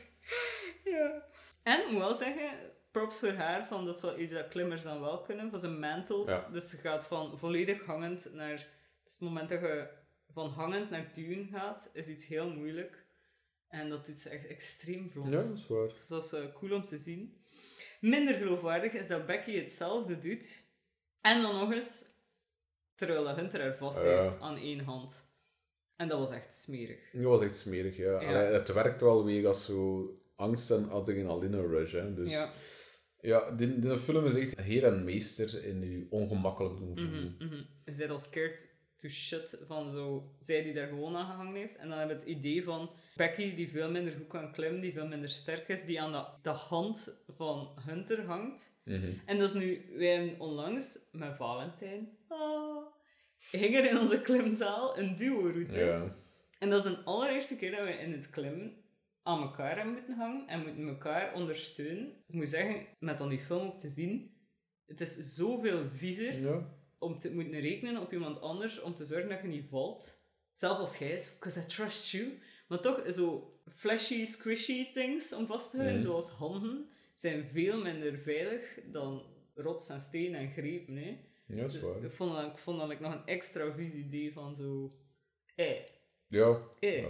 ja. 0.84 1.24
En, 1.62 1.80
ik 1.80 1.90
moet 1.90 1.98
wel 1.98 2.14
zeggen, 2.14 2.58
props 2.90 3.18
voor 3.18 3.32
haar, 3.32 3.66
van, 3.66 3.84
dat 3.84 3.94
is 3.94 4.00
wel 4.02 4.18
iets 4.18 4.32
dat 4.32 4.48
klimmers 4.48 4.82
dan 4.82 5.00
wel 5.00 5.20
kunnen, 5.20 5.50
van 5.50 5.58
ze 5.58 5.68
mantelt. 5.68 6.28
Ja. 6.28 6.48
Dus 6.52 6.70
ze 6.70 6.76
gaat 6.76 7.06
van 7.06 7.38
volledig 7.38 7.84
hangend 7.84 8.32
naar... 8.32 8.70
Dus 9.04 9.12
het 9.12 9.20
moment 9.20 9.48
dat 9.48 9.60
je 9.60 9.88
van 10.32 10.50
hangend 10.50 10.90
naar 10.90 11.10
duwen 11.12 11.48
gaat, 11.52 11.90
is 11.92 12.06
iets 12.06 12.26
heel 12.26 12.50
moeilijk. 12.50 13.04
En 13.68 13.88
dat 13.88 14.06
doet 14.06 14.18
ze 14.18 14.28
echt 14.28 14.46
extreem 14.46 15.10
vlot. 15.10 15.26
ja, 15.26 15.30
dat 15.30 15.58
is 15.58 15.66
waar. 15.66 15.88
Dus 15.88 16.06
dat 16.06 16.32
is 16.32 16.52
cool 16.54 16.72
om 16.72 16.84
te 16.84 16.98
zien. 16.98 17.40
Minder 18.00 18.34
geloofwaardig 18.34 18.92
is 18.92 19.06
dat 19.06 19.26
Becky 19.26 19.56
hetzelfde 19.56 20.18
doet. 20.18 20.71
En 21.22 21.42
dan 21.42 21.56
nog 21.56 21.72
eens, 21.72 22.04
terwijl 22.94 23.36
Hunter 23.36 23.60
er 23.60 23.76
vast 23.76 24.02
heeft 24.02 24.40
aan 24.40 24.56
één 24.56 24.80
hand. 24.80 25.30
En 25.96 26.08
dat 26.08 26.18
was 26.18 26.30
echt 26.30 26.54
smerig. 26.54 27.10
Dat 27.12 27.22
was 27.22 27.42
echt 27.42 27.56
smerig, 27.56 27.96
ja. 27.96 28.20
Het 28.52 28.72
werkt 28.72 29.00
wel 29.00 29.24
weer 29.24 29.46
als 29.46 29.64
zo 29.64 30.06
angst 30.36 30.70
en 30.70 30.90
adrenaline 30.90 31.66
rush. 31.66 31.92
Hè. 31.92 32.14
Dus 32.14 32.30
Ja. 32.30 32.52
ja, 33.20 33.50
die, 33.50 33.78
die 33.78 33.98
film 33.98 34.26
is 34.26 34.34
echt 34.34 34.60
heer 34.60 34.84
en 34.84 35.04
meester 35.04 35.64
in 35.64 35.90
je 35.90 36.06
ongemakkelijk 36.10 36.78
doen 36.78 36.96
voelen. 36.96 37.36
Mhm, 37.38 37.44
mhm. 37.46 37.62
Je 37.84 37.96
bent 37.96 38.10
al 38.10 38.18
scared 38.18 38.71
to 39.02 39.08
shit 39.08 39.58
van 39.66 39.90
zo, 39.90 40.32
zij 40.38 40.62
die 40.62 40.72
daar 40.72 40.88
gewoon 40.88 41.16
aan 41.16 41.26
gehangen 41.26 41.54
heeft. 41.54 41.76
En 41.76 41.88
dan 41.88 41.98
hebben 41.98 42.16
we 42.16 42.22
het 42.22 42.32
idee 42.32 42.64
van 42.64 42.90
Becky, 43.16 43.54
die 43.54 43.70
veel 43.70 43.90
minder 43.90 44.14
goed 44.14 44.26
kan 44.26 44.52
klimmen, 44.52 44.80
die 44.80 44.92
veel 44.92 45.06
minder 45.06 45.28
sterk 45.28 45.68
is, 45.68 45.84
die 45.84 46.00
aan 46.00 46.12
de, 46.12 46.24
de 46.42 46.50
hand 46.50 47.24
van 47.28 47.78
Hunter 47.86 48.24
hangt. 48.24 48.70
Mhm. 48.84 49.12
En 49.26 49.38
dat 49.38 49.48
is 49.48 49.54
nu, 49.54 49.86
wij 49.96 50.16
hebben 50.16 50.40
onlangs 50.40 50.98
met 51.12 51.36
Valentijn, 51.36 52.08
ah, 52.28 52.86
ging 53.38 53.74
er 53.74 53.90
in 53.90 53.98
onze 53.98 54.20
klimzaal 54.22 54.98
een 54.98 55.14
duo-route. 55.14 55.78
Ja. 55.78 56.16
En 56.58 56.70
dat 56.70 56.84
is 56.84 56.90
de 56.90 57.02
allereerste 57.02 57.56
keer 57.56 57.70
dat 57.70 57.84
we 57.84 57.92
in 57.92 58.12
het 58.12 58.30
klimmen 58.30 58.72
aan 59.22 59.42
elkaar 59.42 59.76
hebben 59.76 59.94
moeten 59.94 60.16
hangen 60.16 60.46
en 60.48 60.62
moeten 60.62 60.88
elkaar 60.88 61.34
ondersteunen. 61.34 62.24
Ik 62.26 62.34
moet 62.34 62.48
zeggen, 62.48 62.86
met 62.98 63.18
dan 63.18 63.28
die 63.28 63.40
film 63.40 63.66
ook 63.66 63.78
te 63.78 63.88
zien, 63.88 64.36
het 64.86 65.00
is 65.00 65.16
zoveel 65.16 65.88
viezer 65.94 66.40
ja. 66.40 66.80
Om 67.02 67.18
te 67.18 67.34
moeten 67.34 67.60
rekenen 67.60 68.00
op 68.02 68.12
iemand 68.12 68.40
anders 68.40 68.80
om 68.80 68.94
te 68.94 69.04
zorgen 69.04 69.28
dat 69.28 69.40
je 69.42 69.48
niet 69.48 69.68
valt. 69.68 70.20
Zelf 70.52 70.78
als 70.78 70.98
jij 70.98 71.10
is, 71.12 71.32
because 71.32 71.60
I 71.60 71.66
trust 71.66 72.10
you. 72.10 72.38
Maar 72.68 72.80
toch, 72.80 73.12
zo 73.12 73.52
flashy, 73.70 74.24
squishy 74.24 74.92
things 74.92 75.32
om 75.34 75.46
vast 75.46 75.70
te 75.70 75.76
houden, 75.76 75.96
Mhm. 75.98 76.06
zoals 76.06 76.30
handen, 76.30 76.88
zijn 77.14 77.46
veel 77.46 77.82
minder 77.82 78.18
veilig 78.18 78.78
dan 78.84 79.22
rots 79.54 79.88
en 79.88 80.00
steen 80.00 80.34
en 80.34 80.50
grepen. 80.52 80.96
Hè. 80.96 81.18
ja, 81.46 81.62
dat 81.62 81.72
is 81.74 81.80
waar. 81.80 82.04
Ik 82.04 82.10
vond 82.10 82.32
dat, 82.34 82.46
ik 82.52 82.58
vond 82.58 82.78
dat 82.78 82.90
ik 82.90 83.00
nog 83.00 83.12
een 83.14 83.26
extra 83.26 83.72
vies 83.74 83.94
idee 83.94 84.32
van 84.32 84.54
zo... 84.56 84.92
Eh, 85.54 85.76
Ja. 86.28 86.60
eh, 86.80 87.02
ja. 87.02 87.08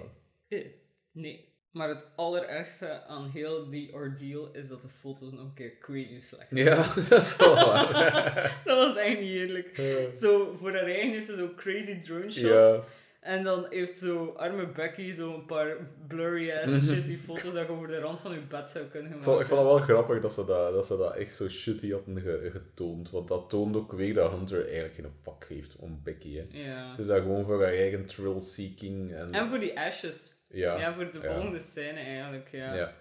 eh. 0.48 0.66
Nee. 1.12 1.51
Maar 1.72 1.88
het 1.88 2.06
allerergste 2.16 3.02
aan 3.06 3.30
heel 3.30 3.68
die 3.68 3.92
ordeal 3.92 4.48
is 4.52 4.68
dat 4.68 4.82
de 4.82 4.88
foto's 4.88 5.32
nog 5.32 5.40
een 5.40 5.54
keer 5.54 5.78
crazy 5.78 6.20
slecht 6.20 6.46
Ja, 6.50 6.86
dat 7.08 7.22
is 7.22 7.36
wel 7.36 7.54
waar. 7.54 7.92
Dat 8.64 8.86
was 8.86 8.96
echt 8.96 9.20
niet 9.20 9.30
eerlijk. 9.30 9.80
Zo, 10.14 10.54
voor 10.56 10.72
haar 10.72 10.86
eigen 10.86 11.10
heeft 11.10 11.26
ze 11.26 11.34
zo 11.34 11.48
crazy 11.56 11.98
drone 11.98 12.30
shots. 12.30 12.80
En 13.20 13.42
dan 13.44 13.66
heeft 13.70 13.96
zo 13.96 14.32
arme 14.36 14.66
Becky 14.66 15.10
zo 15.12 15.34
een 15.34 15.46
paar 15.46 15.76
blurry 16.08 16.50
ass 16.52 16.86
shitty 16.92 17.16
foto's 17.16 17.52
dat 17.54 17.66
je 17.66 17.72
over 17.72 17.88
de 17.88 17.98
rand 17.98 18.20
van 18.20 18.32
je 18.32 18.40
bed 18.40 18.70
zou 18.70 18.84
kunnen 18.84 19.10
Ik 19.10 19.16
maken. 19.16 19.30
vond, 19.30 19.40
ik 19.40 19.46
vond 19.46 19.60
het 19.60 19.68
wel 19.70 19.78
grappig 19.80 20.20
dat 20.20 20.32
ze 20.32 20.44
dat, 20.44 20.72
dat, 20.72 20.86
ze 20.86 20.96
dat 20.96 21.14
echt 21.16 21.36
zo 21.36 21.48
shitty 21.48 21.90
hadden 21.92 22.20
ge- 22.20 22.48
getoond. 22.52 23.10
Want 23.10 23.28
dat 23.28 23.50
toont 23.50 23.76
ook 23.76 23.92
weer 23.92 24.14
dat 24.14 24.30
Hunter 24.32 24.64
eigenlijk 24.64 24.94
geen 24.94 25.12
fuck 25.22 25.46
heeft 25.48 25.76
om 25.76 26.00
Becky. 26.04 26.36
Hè. 26.36 26.44
Ja. 26.50 26.94
Ze 26.94 27.00
is 27.00 27.06
daar 27.06 27.20
gewoon 27.20 27.44
voor 27.44 27.62
haar 27.62 27.72
eigen 27.74 28.06
thrill-seeking. 28.06 29.12
En, 29.14 29.32
En 29.32 29.48
voor 29.48 29.58
die 29.58 29.78
ashes. 29.80 30.40
Ja, 30.52 30.78
Ja, 30.78 30.94
voor 30.94 31.12
de 31.12 31.20
volgende 31.20 31.58
scène 31.58 32.00
eigenlijk, 32.00 32.48
ja. 32.48 32.74
ja. 32.74 32.96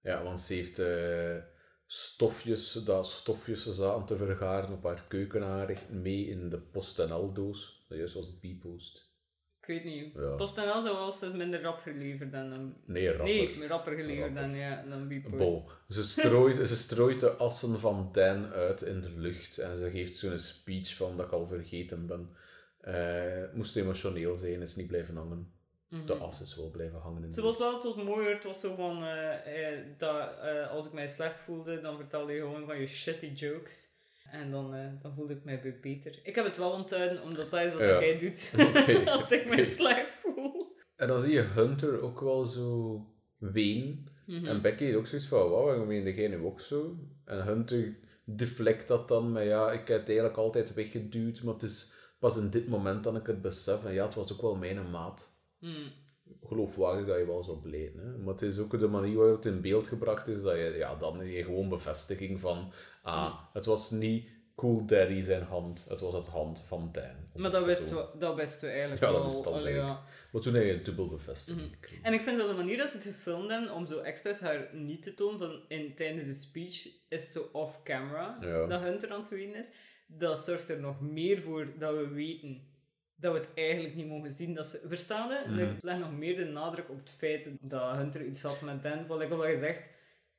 ja. 0.00 0.22
want 0.22 0.40
ze 0.40 0.54
heeft 0.54 0.78
eh, 0.78 1.36
stofjes, 1.86 2.72
dat 2.72 3.06
stofjes 3.06 3.66
zaten 3.66 4.06
te 4.06 4.16
vergaren 4.16 4.72
op 4.72 4.84
haar 4.84 5.04
keukenaanrecht 5.08 5.90
mee 5.90 6.26
in 6.26 6.48
de 6.48 6.58
PostNL-doos. 6.58 7.84
Dat 7.88 7.98
juist 7.98 8.14
was 8.14 8.38
B-post. 8.40 9.04
Ik 9.60 9.66
weet 9.66 9.84
niet. 9.84 10.14
Ja. 10.14 10.34
PostNL 10.34 10.82
zou 10.82 10.96
wel 10.96 11.06
eens 11.06 11.34
minder 11.34 11.62
rap 11.62 11.78
geleverd 11.78 12.32
dan... 12.32 12.50
dan 12.50 12.76
Nee, 12.84 13.08
rapper. 13.08 13.24
Nee, 13.24 13.66
rapper 13.66 13.94
geleverd 13.94 14.34
Rapper. 14.34 14.42
dan, 14.42 14.54
ja, 14.54 14.84
dan 14.88 15.08
Bpost. 15.08 15.64
Ze 15.88 16.04
strooit, 16.04 16.68
ze 16.68 16.76
strooit 16.76 17.20
de 17.20 17.30
assen 17.30 17.80
van 17.80 18.08
Dan 18.12 18.52
uit 18.52 18.82
in 18.82 19.00
de 19.00 19.10
lucht 19.10 19.58
en 19.58 19.76
ze 19.76 19.90
geeft 19.90 20.16
zo'n 20.16 20.38
speech 20.38 20.94
van 20.96 21.16
dat 21.16 21.26
ik 21.26 21.32
al 21.32 21.46
vergeten 21.46 22.06
ben. 22.06 22.36
Het 22.80 23.54
moest 23.54 23.76
emotioneel 23.76 24.36
zijn, 24.36 24.62
is 24.62 24.76
niet 24.76 24.86
blijven 24.86 25.16
hangen. 25.16 25.55
Mhm. 25.88 26.06
De 26.06 26.14
as 26.14 26.40
is 26.42 26.56
wel 26.56 26.70
blijven 26.70 26.98
hangen 26.98 27.24
in 27.24 27.32
Ze 27.32 27.42
was 27.42 27.58
wel, 27.58 27.74
het 27.74 27.82
was 27.82 27.94
mooier. 27.94 28.34
Het 28.34 28.44
was 28.44 28.60
zo 28.60 28.74
van, 28.74 29.02
eh, 29.04 29.72
eh, 29.72 29.84
dat, 29.98 30.38
eh, 30.42 30.70
als 30.70 30.86
ik 30.86 30.92
mij 30.92 31.08
slecht 31.08 31.38
voelde, 31.38 31.80
dan 31.80 31.96
vertelde 31.96 32.32
je 32.32 32.40
gewoon 32.40 32.66
van 32.66 32.78
je 32.80 32.86
shitty 32.86 33.26
jokes. 33.26 33.94
En 34.30 34.50
dan, 34.50 34.74
eh, 34.74 34.86
dan 35.02 35.14
voelde 35.14 35.34
ik 35.34 35.44
mij 35.44 35.62
weer 35.62 35.78
beter. 35.80 36.20
Ik 36.22 36.34
heb 36.34 36.44
het 36.44 36.56
wel 36.56 36.70
onthouden, 36.70 37.22
omdat 37.22 37.50
dat 37.50 37.60
is 37.60 37.72
wat 37.72 37.80
Ja. 37.82 37.98
hij 37.98 38.18
doet 38.18 38.52
als 39.18 39.30
ik 39.30 39.46
oké. 39.46 39.64
slecht 39.64 40.12
voel. 40.12 40.74
En 40.96 41.08
dan 41.08 41.20
zie 41.20 41.32
je 41.32 41.40
Hunter 41.40 42.00
ook 42.02 42.20
wel 42.20 42.44
zo 42.46 43.00
ween. 43.38 44.08
Mhm. 44.26 44.46
En 44.46 44.62
Becky 44.62 44.84
heeft 44.84 44.96
ook 44.96 45.06
zoiets 45.06 45.26
van, 45.28 45.50
wauw, 45.50 45.64
waarom 45.64 45.86
meende 45.86 46.14
jij 46.14 46.28
nu 46.28 46.44
ook 46.44 46.60
zo? 46.60 46.96
En 47.24 47.44
Hunter 47.44 47.96
deflect 48.24 48.88
dat 48.88 49.08
dan 49.08 49.32
met, 49.32 49.44
ja, 49.44 49.72
ik 49.72 49.88
heb 49.88 49.98
het 49.98 50.08
eigenlijk 50.08 50.38
altijd 50.38 50.74
weggeduwd, 50.74 51.42
maar 51.42 51.54
het 51.54 51.62
is 51.62 51.92
pas 52.18 52.36
in 52.38 52.50
dit 52.50 52.68
moment 52.68 53.04
dat 53.04 53.16
ik 53.16 53.26
het 53.26 53.42
besef. 53.42 53.84
En 53.84 53.92
ja, 53.92 54.04
het 54.04 54.14
was 54.14 54.32
ook 54.32 54.40
wel 54.40 54.56
mijn 54.56 54.90
maat. 54.90 55.35
Mm. 55.58 55.92
Geloofwaardig 56.42 57.06
dat 57.06 57.18
je 57.18 57.26
wel 57.26 57.44
zo 57.44 57.56
blijven. 57.56 58.00
Hè? 58.00 58.18
Maar 58.18 58.32
het 58.32 58.42
is 58.42 58.58
ook 58.58 58.78
de 58.78 58.88
manier 58.88 59.16
waarop 59.16 59.36
het 59.42 59.52
in 59.54 59.60
beeld 59.60 59.86
gebracht 59.86 60.28
is, 60.28 60.42
dat 60.42 60.56
je, 60.56 60.74
ja, 60.76 60.94
dan 60.94 61.26
je 61.26 61.44
gewoon 61.44 61.68
bevestiging 61.68 62.40
van, 62.40 62.72
ah, 63.02 63.34
het 63.52 63.64
was 63.64 63.90
niet 63.90 64.28
Cool 64.56 64.86
Daddy 64.86 65.20
zijn 65.20 65.42
hand, 65.42 65.86
het 65.88 66.00
was 66.00 66.14
het 66.14 66.26
hand 66.26 66.64
van 66.68 66.88
Dan. 66.92 67.42
Maar 67.42 67.50
dat 67.50 67.64
wisten, 67.64 67.96
we, 67.96 68.18
dat 68.18 68.34
wisten 68.34 68.66
we 68.68 68.70
eigenlijk 68.70 69.02
Ja, 69.02 69.12
dat 69.12 69.24
wist 69.24 69.46
Allee, 69.46 69.74
ja. 69.74 70.02
Maar 70.32 70.42
toen 70.42 70.54
heb 70.54 70.64
je 70.64 70.72
een 70.72 70.82
dubbel 70.82 71.08
bevestiging 71.08 71.70
Mhm. 71.70 72.04
En 72.04 72.12
ik 72.12 72.20
vind 72.20 72.38
zo 72.38 72.48
de 72.48 72.54
manier 72.54 72.76
dat 72.76 72.88
ze 72.88 72.96
het 72.96 73.06
gefilmd 73.06 73.50
hebben, 73.50 73.72
om 73.74 73.86
zo 73.86 73.98
expres 73.98 74.40
haar 74.40 74.68
niet 74.72 75.02
te 75.02 75.14
tonen 75.14 75.38
van 75.38 75.60
in, 75.68 75.94
tijdens 75.94 76.24
de 76.24 76.32
speech, 76.32 76.88
is 77.08 77.32
zo 77.32 77.48
off-camera, 77.52 78.38
Ja. 78.40 78.66
dat 78.66 78.80
Hunter 78.80 79.10
aan 79.10 79.20
het 79.20 79.32
is. 79.32 79.72
Dat 80.06 80.38
zorgt 80.38 80.68
er 80.68 80.80
nog 80.80 81.00
meer 81.00 81.38
voor 81.38 81.78
dat 81.78 81.94
we 81.96 82.08
weten 82.08 82.68
dat 83.16 83.32
we 83.32 83.38
het 83.38 83.48
eigenlijk 83.54 83.94
niet 83.94 84.06
mogen 84.08 84.32
zien. 84.32 84.54
Dat 84.54 84.66
ze, 84.66 84.80
verstaan 84.86 85.28
je? 85.28 85.42
Mhm. 85.48 85.58
Er 85.58 85.76
ligt 85.80 85.98
nog 85.98 86.12
meer 86.12 86.36
de 86.36 86.44
nadruk 86.44 86.90
op 86.90 86.98
het 86.98 87.10
feit 87.10 87.50
dat 87.60 87.96
Hunter 87.96 88.24
iets 88.24 88.42
had 88.42 88.60
met 88.60 88.82
Dan. 88.82 89.06
Wat 89.06 89.20
ik 89.20 89.30
al 89.30 89.40
gezegd, 89.40 89.88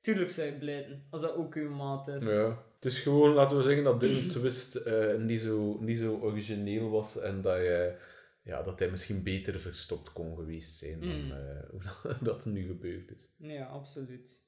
tuurlijk 0.01 0.29
zou 0.29 0.47
je 0.47 0.53
blijten, 0.53 1.05
als 1.09 1.21
dat 1.21 1.35
ook 1.35 1.55
uw 1.55 1.69
maat 1.75 2.07
is. 2.07 2.23
Ja. 2.23 2.65
Het 2.75 2.85
is 2.85 2.99
gewoon, 2.99 3.33
laten 3.33 3.57
we 3.57 3.63
zeggen, 3.63 3.83
dat 3.83 3.99
de 3.99 4.25
twist 4.27 4.75
eh, 4.75 5.15
niet, 5.17 5.39
zo, 5.39 5.77
niet 5.79 5.97
zo 5.97 6.15
origineel 6.17 6.89
was 6.89 7.19
en 7.19 7.41
dat, 7.41 7.57
je, 7.57 7.95
ja, 8.43 8.63
dat 8.63 8.79
hij 8.79 8.89
misschien 8.89 9.23
beter 9.23 9.59
verstopt 9.59 10.13
kon 10.13 10.35
geweest 10.35 10.77
zijn 10.77 10.99
dan 10.99 11.23
Mm. 11.25 11.31
eh, 11.31 11.69
hoe 11.69 11.81
dat- 12.03 12.17
dat 12.21 12.45
nu 12.45 12.65
gebeurd 12.67 13.11
is. 13.11 13.33
Ja, 13.37 13.65
absoluut. 13.65 14.45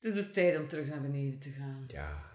Het 0.00 0.04
is 0.04 0.14
dus 0.14 0.32
tijd 0.32 0.58
om 0.58 0.68
terug 0.68 0.86
naar 0.86 1.00
beneden 1.00 1.38
te 1.38 1.50
gaan. 1.50 1.84
Ja. 1.88 2.29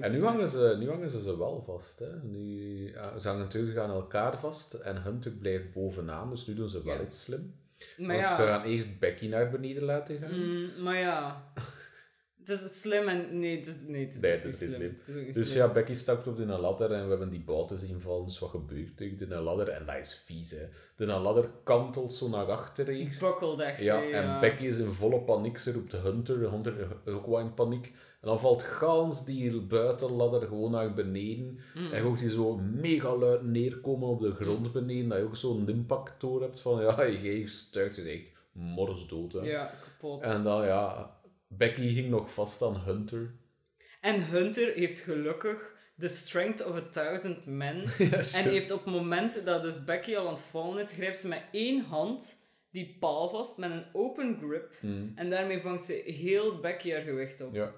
En 0.00 0.12
nu 0.12 0.24
hangen, 0.24 0.48
ze, 0.48 0.76
nu 0.78 0.88
hangen 0.88 1.10
ze 1.10 1.22
ze 1.22 1.38
wel 1.38 1.62
vast. 1.62 1.98
Hè. 1.98 2.22
Nu, 2.22 2.92
ja, 2.92 3.18
ze 3.18 3.28
hangen 3.28 3.42
natuurlijk 3.42 3.78
aan 3.78 3.90
elkaar 3.90 4.38
vast 4.38 4.74
en 4.74 5.02
Hunter 5.02 5.30
blijft 5.30 5.72
bovenaan, 5.72 6.30
dus 6.30 6.46
nu 6.46 6.54
doen 6.54 6.68
ze 6.68 6.84
wel 6.84 6.94
Ja. 6.94 7.02
iets 7.02 7.22
slim. 7.22 7.54
Maar 7.96 8.06
Want 8.06 8.18
ja, 8.20 8.36
ze 8.36 8.42
gaan 8.42 8.64
eerst 8.64 8.98
Becky 8.98 9.26
naar 9.28 9.50
beneden 9.50 9.82
laten 9.82 10.18
gaan. 10.18 10.38
Mm, 10.40 10.82
maar 10.82 10.98
ja. 10.98 11.42
Het 12.44 12.48
is 12.60 12.80
slim 12.80 13.08
en... 13.08 13.38
Nee, 13.38 13.56
het 13.56 13.66
is, 13.66 13.82
nee, 13.86 14.04
het 14.04 14.14
is 14.14 14.20
Nee, 14.20 14.30
het 14.30 14.44
is 14.44 14.58
slim. 14.58 14.70
slim. 14.70 14.92
Het 14.94 15.08
is 15.08 15.16
ook 15.16 15.24
niet 15.24 15.34
Dus 15.34 15.54
ja, 15.54 15.72
Becky 15.72 15.94
stapt 15.94 16.26
op 16.26 16.36
de 16.36 16.44
ladder 16.46 16.92
en 16.92 17.02
we 17.02 17.08
hebben 17.08 17.30
die 17.30 17.40
bouten 17.44 17.78
zien 17.78 18.00
vallen. 18.00 18.24
Dus 18.24 18.38
wat 18.38 18.50
gebeurt 18.50 18.96
tegen 18.96 19.18
de 19.28 19.34
ladder? 19.40 19.68
En 19.68 19.86
dat 19.86 19.96
is 19.96 20.22
vies, 20.26 20.50
hè. 20.50 20.66
De 20.96 21.06
ladder 21.06 21.50
kantelt 21.64 22.12
zo 22.12 22.28
naar 22.28 22.44
achter 22.44 22.84
rechts. 22.84 23.18
Bukkeld 23.18 23.60
echt, 23.60 23.80
Ja, 23.80 24.02
en. 24.02 24.40
Becky 24.40 24.64
is 24.64 24.78
in 24.78 24.92
volle 24.92 25.20
paniek. 25.20 25.58
Ze 25.58 25.72
roept 25.72 25.92
Hunter. 25.92 26.50
Hunter 26.50 26.74
is 27.04 27.12
ook 27.12 27.26
wel 27.26 27.38
in 27.40 27.54
paniek. 27.54 27.92
En 28.20 28.28
dan 28.28 28.40
valt 28.40 28.62
gans 28.62 29.24
die 29.24 29.60
buitenladder 29.60 30.40
gewoon 30.40 30.70
naar 30.70 30.94
beneden. 30.94 31.58
Mm. 31.74 31.92
En 31.92 31.96
je 31.96 32.02
hoort 32.02 32.18
die 32.18 32.30
zo 32.30 32.56
mega 32.56 33.16
luid 33.16 33.42
neerkomen 33.42 34.08
op 34.08 34.20
de 34.20 34.34
grond 34.34 34.72
beneden. 34.72 35.08
Dat 35.08 35.18
je 35.18 35.24
ook 35.24 35.36
zo'n 35.36 35.68
impact 35.68 36.20
door 36.20 36.40
hebt 36.40 36.60
van, 36.60 36.82
ja, 36.82 37.08
jij 37.26 37.46
stuit 37.46 37.96
je 37.96 38.02
echt 38.02 38.32
morsdood. 38.52 39.32
Hè. 39.32 39.40
Ja, 39.40 39.74
kapot. 39.82 40.22
En 40.22 40.42
dan, 40.42 40.64
ja, 40.64 41.16
Becky 41.48 41.94
ging 41.94 42.10
nog 42.10 42.32
vast 42.32 42.62
aan 42.62 42.80
Hunter. 42.80 43.34
En 44.00 44.24
Hunter 44.24 44.72
heeft 44.72 45.00
gelukkig 45.00 45.78
the 45.98 46.08
strength 46.08 46.66
of 46.66 46.76
a 46.76 46.88
thousand 46.90 47.46
men. 47.46 47.84
En 48.34 48.50
heeft 48.50 48.70
op 48.70 48.84
het 48.84 48.94
moment 48.94 49.44
dat 49.44 49.62
dus 49.62 49.84
Becky 49.84 50.16
al 50.16 50.26
aan 50.26 50.32
het 50.32 50.42
vallen 50.42 50.78
is, 50.78 50.92
grijpt 50.92 51.18
ze 51.18 51.28
met 51.28 51.42
één 51.52 51.84
hand 51.84 52.48
die 52.70 52.96
paal 53.00 53.30
vast 53.30 53.58
met 53.58 53.70
een 53.70 53.84
open 53.92 54.38
grip. 54.42 54.76
Hmm. 54.80 55.12
En 55.14 55.30
daarmee 55.30 55.60
vangt 55.60 55.84
ze 55.84 55.92
heel 55.92 56.60
Becky 56.60 56.92
haar 56.92 57.02
gewicht 57.02 57.40
op. 57.40 57.54
Ja. 57.54 57.72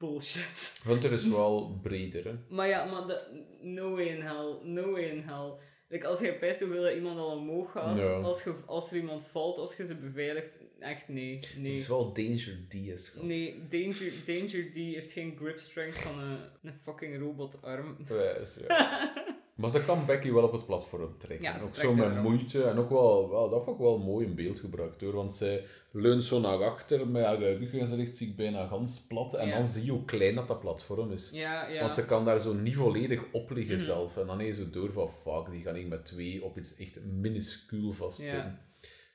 Bullshit. 0.00 0.80
Hunter 0.84 1.12
is 1.12 1.26
wel 1.26 1.78
breder, 1.82 2.24
hè. 2.24 2.34
Maar 2.54 2.68
ja, 2.68 2.84
maar 2.84 3.06
dat, 3.06 3.26
no 3.60 3.90
way 3.94 4.04
in 4.06 4.20
hell, 4.22 4.56
no 4.62 4.90
way 4.90 5.02
in 5.02 5.22
hell. 5.26 5.52
Like, 5.88 6.06
als 6.06 6.20
je 6.20 6.32
pijst 6.32 6.60
hoeveel 6.60 6.82
dat 6.82 6.94
iemand 6.94 7.18
al 7.18 7.30
omhoog 7.36 7.72
gaat, 7.72 7.96
Ja. 7.98 8.10
als, 8.12 8.42
je, 8.42 8.54
als 8.66 8.90
er 8.90 8.96
iemand 8.96 9.24
valt, 9.26 9.58
als 9.58 9.76
je 9.76 9.86
ze 9.86 9.94
beveiligt, 9.94 10.58
echt 10.78 11.08
nee, 11.08 11.38
nee. 11.56 11.70
Het 11.70 11.80
is 11.80 11.88
wel 11.88 12.12
Danger 12.12 12.58
D, 12.68 13.00
schat. 13.00 13.22
Nee, 13.22 13.62
Danger, 13.68 14.12
Danger 14.26 14.70
D 14.72 14.74
heeft 14.74 15.12
geen 15.12 15.36
grip 15.36 15.58
strength 15.58 15.96
van 15.98 16.18
een, 16.18 16.38
een 16.62 16.74
fucking 16.78 17.18
robotarm. 17.18 17.96
Wijs, 18.06 18.58
ja. 18.68 19.12
maar 19.60 19.70
ze 19.70 19.84
kan 19.84 20.06
Becky 20.06 20.32
wel 20.32 20.42
op 20.42 20.52
het 20.52 20.66
platform 20.66 21.14
trekken. 21.18 21.46
Ja, 21.52 21.58
ze 21.58 21.64
ook 21.64 21.74
zo 21.74 21.94
met 21.94 22.22
moeite. 22.22 22.62
En 22.64 22.78
ook 22.78 22.90
wel, 22.90 23.30
wel, 23.30 23.48
dat 23.50 23.64
vond 23.64 23.76
ik 23.76 23.82
wel 23.82 23.98
mooi 23.98 24.26
in 24.26 24.34
beeld 24.34 24.58
gebracht 24.60 25.00
hoor. 25.00 25.12
Want 25.12 25.34
zij 25.34 25.64
leunt 25.90 26.24
zo 26.24 26.40
naar 26.40 26.64
achter 26.64 27.06
met 27.08 27.24
haar 27.24 27.38
rug 27.38 27.72
en 27.74 27.86
ze 27.88 27.96
ligt 27.96 28.16
zich 28.16 28.34
bijna 28.34 28.66
gans 28.66 29.06
plat. 29.06 29.34
En 29.34 29.48
Ja. 29.48 29.56
dan 29.56 29.66
zie 29.66 29.84
je 29.84 29.90
hoe 29.90 30.04
klein 30.04 30.34
dat, 30.34 30.48
dat 30.48 30.60
platform 30.60 31.12
is. 31.12 31.30
Ja. 31.32 31.80
Want 31.80 31.94
ze 31.94 32.06
kan 32.06 32.24
daar 32.24 32.40
zo 32.40 32.52
niet 32.54 32.76
volledig 32.76 33.22
op 33.32 33.50
liggen 33.50 33.74
Mhm. 33.76 33.84
zelf. 33.84 34.16
En 34.16 34.26
dan 34.26 34.44
je 34.44 34.52
zo 34.52 34.70
door 34.70 34.92
van 34.92 35.10
fuck, 35.22 35.50
die 35.52 35.62
gaan 35.62 35.74
hier 35.74 35.88
met 35.88 36.04
twee 36.06 36.44
op 36.44 36.58
iets 36.58 36.76
echt 36.76 37.04
minuscuul 37.04 37.92
vastzitten. 37.92 38.58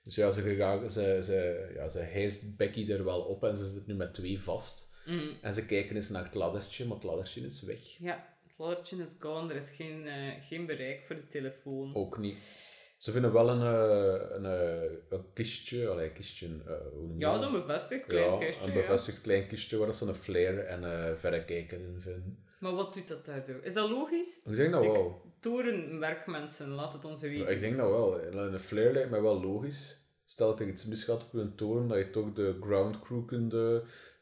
Dus 0.04 0.16
ja, 0.16 0.32
ze, 0.32 0.42
ze, 0.90 1.20
ze, 1.24 1.72
ja, 1.76 1.88
ze 1.90 2.00
hijst 2.00 2.58
Becky 2.58 2.92
er 2.92 3.04
wel 3.04 3.20
op 3.22 3.44
en 3.44 3.58
ze 3.58 3.66
zit 3.68 3.88
nu 3.88 3.94
met 3.94 4.14
twee 4.14 4.42
vast. 4.42 4.94
Mm. 5.06 5.30
En 5.42 5.54
ze 5.54 5.66
kijken 5.66 5.96
eens 5.96 6.10
naar 6.10 6.24
het 6.24 6.34
laddertje, 6.34 6.86
maar 6.86 6.96
het 6.96 7.04
laddertje 7.06 7.42
is 7.42 7.62
weg. 7.62 7.80
Ja, 8.00 8.35
laddertje 8.58 8.98
is 9.02 9.16
gone, 9.20 9.50
er 9.50 9.56
is 9.56 9.70
geen, 9.70 10.06
eh, 10.08 10.32
geen 10.42 10.66
bereik 10.66 11.06
voor 11.06 11.16
de 11.16 11.28
telefoon. 11.28 11.96
Ook 11.96 12.18
niet. 12.18 12.74
Ze 12.98 13.12
vinden 13.12 13.34
wel 13.34 13.50
een, 13.50 13.62
eh, 13.62 14.36
een, 14.36 14.46
eh, 14.46 14.92
een 15.10 15.26
kistje, 15.34 15.88
allee, 15.88 16.12
kistje, 16.12 16.48
hoe 16.94 17.02
noem 17.08 17.14
je 17.20 17.26
Ja, 17.26 17.40
zo'n 17.40 17.52
bevestigd 17.52 18.06
klein 18.06 18.32
ja, 18.32 18.38
kistje. 18.38 18.64
een 18.68 18.74
ja. 18.74 18.80
bevestigd 18.82 19.22
klein 19.22 19.48
kistje 19.48 19.78
waar 19.78 19.94
ze 19.94 20.08
een 20.08 20.16
flare 20.16 20.62
en 20.62 20.84
een 20.84 21.18
verrekijker 21.18 21.80
in 21.80 21.96
vinden. 22.00 22.44
Maar 22.60 22.74
wat 22.74 22.94
doet 22.94 23.08
dat 23.08 23.26
daardoor? 23.26 23.60
Is 23.64 23.74
dat 23.74 23.90
logisch? 23.90 24.42
Ik 24.46 24.56
denk 24.56 24.72
dat 24.72 24.84
Ik- 24.84 24.92
wel. 24.92 25.22
Torenwerkmensen, 25.40 26.70
laat 26.70 26.94
het 26.94 27.06
ons 27.06 27.22
weten. 27.22 27.38
Ja, 27.40 27.48
Ik 27.48 27.60
denk 27.60 27.78
dat 27.78 27.90
wel. 27.90 28.22
Een 28.24 28.60
flare 28.60 28.92
lijkt 28.94 29.10
mij 29.10 29.22
wel 29.22 29.42
logisch. 29.42 30.04
Stel 30.26 30.48
dat 30.48 30.60
er 30.60 30.68
iets 30.68 30.86
misgaat 30.86 31.24
op 31.24 31.34
een 31.34 31.56
toren, 31.56 31.88
dat 31.88 31.98
je 31.98 32.10
toch 32.10 32.34
de 32.34 32.58
ground 32.62 33.00
crew 33.00 33.26
kunt... 33.26 33.54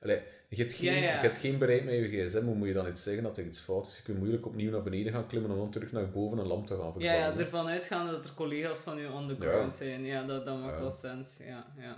allee, 0.02 0.22
je, 0.56 0.62
hebt 0.64 0.74
geen, 0.74 0.93
Ja, 0.93 0.99
ja. 0.99 1.14
je 1.14 1.20
hebt 1.20 1.38
geen 1.38 1.58
bereik 1.58 1.84
met 1.84 1.93
je 1.93 2.08
gsm, 2.26 2.43
hoe 2.45 2.56
moet 2.56 2.68
je 2.68 2.74
dan 2.74 2.88
iets 2.88 3.04
zeggen 3.04 3.24
dat 3.24 3.38
er 3.38 3.45
iets 3.45 3.60
fout 3.60 3.88
is? 3.88 3.97
Je 3.97 4.04
kunt 4.04 4.18
moeilijk 4.18 4.45
opnieuw 4.45 4.72
naar 4.72 4.84
beneden 4.84 5.12
gaan 5.14 5.28
klimmen 5.28 5.51
om 5.51 5.58
dan 5.58 5.72
terug 5.72 5.91
naar 5.91 6.10
boven 6.10 6.38
een 6.38 6.47
lamp 6.47 6.68
te 6.68 6.76
gaan 6.76 6.86
Ja, 6.86 6.91
vervangen. 6.91 7.18
ja, 7.20 7.38
ervan 7.38 7.68
uitgaande 7.68 8.12
dat 8.12 8.26
er 8.26 8.34
collega's 8.34 8.80
van 8.80 8.99
u 8.99 9.06
on 9.08 9.28
the 9.28 9.36
Ja. 9.39 9.49
ground 9.49 9.74
zijn. 9.74 10.06
Ja, 10.06 10.24
dat, 10.24 10.45
dat 10.45 10.60
maakt 10.60 10.76
Ja. 10.76 10.82
wel 10.82 10.91
sens. 10.91 11.39
Ja, 11.47 11.66
ja. 11.78 11.97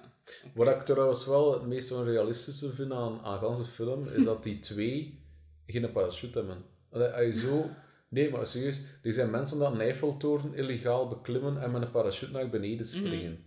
Wat 0.54 0.68
ik 0.68 0.82
trouwens 0.82 1.26
wel 1.26 1.54
het 1.54 1.66
meest 1.68 1.92
onrealistische 1.92 2.74
vind 2.74 2.92
aan, 2.92 3.20
aan 3.24 3.40
ganse 3.40 3.64
film, 3.66 4.08
is 4.18 4.24
dat 4.26 4.44
die 4.44 4.60
twee 4.60 5.20
geen 5.68 5.92
parachute 5.92 6.38
hebben. 6.38 6.58
Allee, 6.92 7.08
als 7.08 7.26
je 7.26 7.40
zo... 7.40 7.66
Nee, 8.10 8.30
maar 8.32 8.46
serieus, 8.48 8.82
er 9.04 9.14
zijn 9.14 9.30
mensen 9.30 9.60
dat 9.60 9.72
een 9.74 9.82
Eiffeltoren 9.82 10.54
illegaal 10.54 11.08
beklimmen 11.08 11.62
en 11.62 11.72
met 11.72 11.82
een 11.82 11.92
parachute 11.92 12.32
naar 12.32 12.50
beneden 12.50 12.86
springen. 12.86 13.44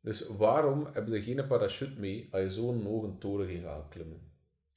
Dus 0.00 0.26
waarom 0.28 0.86
hebben 0.92 1.12
ze 1.14 1.22
geen 1.22 1.46
parachute 1.46 2.00
mee 2.00 2.28
als 2.30 2.42
je 2.42 2.50
zo'n 2.50 2.84
hoge 2.84 3.18
toren 3.18 3.62
gaat 3.62 3.88
klimmen? 3.88 4.20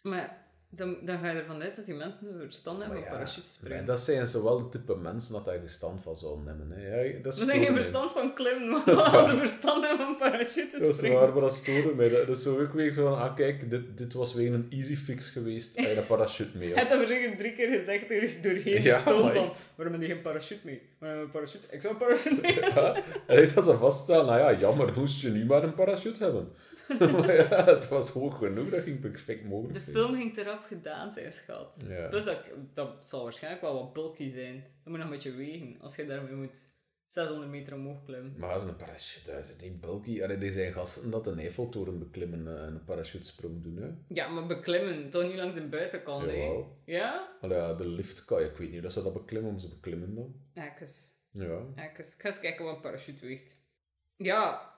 Maar 0.04 0.42
dan, 0.70 0.98
dan 1.02 1.18
ga 1.20 1.30
je 1.30 1.40
ervan 1.40 1.62
uit 1.62 1.76
dat 1.76 1.86
die 1.86 1.94
mensen 1.94 2.28
er 2.28 2.40
verstand 2.40 2.80
hebben 2.80 2.98
op 2.98 3.04
ja, 3.04 3.10
parachute 3.10 3.50
springen. 3.50 3.86
dat 3.86 4.00
zijn 4.00 4.28
ze 4.28 4.44
wel 4.44 4.58
de 4.58 4.70
type 4.70 4.96
mensen 4.96 5.34
dat 5.34 5.46
daar 5.46 5.60
verstand 5.60 6.02
van 6.02 6.16
zouden 6.16 6.48
hebben. 6.48 6.72
Hè. 6.72 7.04
Ja, 7.04 7.22
dat 7.22 7.38
We 7.38 7.46
zijn 7.46 7.64
geen 7.64 7.74
verstand 7.74 8.12
van 8.12 8.34
klimmen, 8.34 8.70
maar 8.72 8.82
Dat 8.86 9.06
als 9.06 9.30
ze 9.30 9.38
verstand 9.38 9.86
hebben 9.86 10.06
van 10.06 10.16
parachute 10.16 10.78
Dat 10.78 10.90
is 10.90 10.96
springen. 10.96 11.20
waar, 11.20 11.32
maar 11.32 11.42
dat 11.42 11.54
stoorde 11.54 11.94
mij. 11.96 12.10
Dat 12.10 12.28
dat 12.28 12.38
is 12.38 12.44
zo 12.44 12.62
ook 12.62 12.74
weer 12.74 12.94
van, 12.94 13.18
ah 13.18 13.36
kijk, 13.36 13.70
dit, 13.70 13.98
dit 13.98 14.14
was 14.14 14.34
weer 14.34 14.54
een 14.54 14.68
easy 14.70 14.96
fix 14.96 15.30
geweest 15.30 15.76
je 15.80 15.98
een 15.98 16.06
parachute 16.06 16.58
mee 16.58 16.74
had. 16.74 16.88
hebben 16.88 17.08
we 17.08 17.14
zeker 17.14 17.38
drie 17.38 17.54
keer 17.54 17.70
gezegd 17.70 18.10
door, 18.10 18.22
doorheen 18.42 18.82
Ja, 18.82 19.04
de 19.04 19.52
waarom 19.76 19.94
heb 19.94 20.02
je 20.02 20.08
geen 20.08 20.22
parachute 20.22 20.62
mee? 20.64 20.82
Waarom 20.98 21.22
een 21.22 21.32
parachute? 21.32 21.68
Ik 21.72 21.82
zou 21.82 21.94
een 21.94 22.00
parachute 22.00 22.42
mee 22.42 22.60
Ja, 22.60 22.96
en 22.96 23.04
hij 23.28 23.54
dat 23.54 23.66
ze 23.66 23.78
vaststellen, 23.78 24.26
nou 24.26 24.40
ja, 24.40 24.60
jammer, 24.60 24.94
moest 24.96 25.22
je 25.22 25.30
nu 25.30 25.46
maar 25.46 25.64
een 25.64 25.74
parachute 25.76 26.24
hebben. 26.24 26.52
ja, 27.50 27.66
het 27.66 27.88
was 27.88 28.10
hoog 28.10 28.38
genoeg, 28.38 28.70
dat 28.70 28.84
ging 28.84 29.00
perfect 29.00 29.44
mogelijk 29.46 29.74
De 29.74 29.80
zijn. 29.80 29.96
film 29.96 30.16
ging 30.16 30.38
erop 30.38 30.64
gedaan 30.64 31.12
zijn, 31.12 31.32
schat. 31.32 31.78
Ja. 31.88 32.10
Dus 32.10 32.24
dat, 32.24 32.38
dat 32.74 33.08
zal 33.08 33.24
waarschijnlijk 33.24 33.64
wel 33.64 33.74
wat 33.74 33.94
bulky 33.94 34.32
zijn. 34.32 34.56
Dat 34.56 34.86
moet 34.86 34.98
nog 34.98 35.04
een 35.06 35.14
beetje 35.14 35.36
wegen, 35.36 35.78
als 35.82 35.96
je 35.96 36.06
daarmee 36.06 36.34
moet 36.34 36.72
600 37.08 37.50
meter 37.52 37.74
omhoog 37.74 38.04
klimmen. 38.04 38.34
Maar 38.38 38.54
als 38.54 38.64
een 38.64 38.76
parachute, 38.76 39.32
dat 39.32 39.50
is 39.50 39.56
niet 39.62 39.82
bulky. 39.82 40.24
Allee, 40.24 40.38
er 40.38 40.52
zijn 40.52 40.74
gasten 40.74 41.12
dat 41.12 41.28
een 41.28 41.40
Eiffeltoren 41.40 42.00
beklimmen 42.00 42.48
eh, 42.48 42.64
en 42.66 42.74
een 42.74 42.84
parachutesprong 42.84 43.64
doen. 43.64 43.78
Hè. 43.78 43.90
Ja, 44.08 44.28
maar 44.28 44.46
beklimmen, 44.48 45.10
toch 45.10 45.24
niet 45.24 45.36
langs 45.36 45.54
de 45.54 45.68
buitenkant, 45.68 46.26
hè? 46.26 46.64
Ja? 46.86 47.38
Allee, 47.42 47.58
ja, 47.58 47.74
de 47.74 47.88
lift 47.88 48.26
kan 48.26 48.42
je, 48.42 48.48
ik 48.50 48.58
weet 48.58 48.72
niet 48.72 48.86
of 48.86 48.92
ze 48.92 49.04
dat 49.04 49.14
beklimmen, 49.14 49.52
om 49.52 49.60
ze 49.60 49.70
beklimmen 49.70 50.16
dan. 50.16 50.36
Ekkes. 50.54 51.12
Ja. 51.32 51.60
Ekkes. 51.76 52.14
Ik 52.14 52.22
ga 52.22 52.28
eens 52.28 52.40
kijken 52.40 52.66
wat 52.66 52.76
een 52.76 52.82
parachute 52.82 53.26
weegt. 53.26 53.58
Ja, 54.18 54.73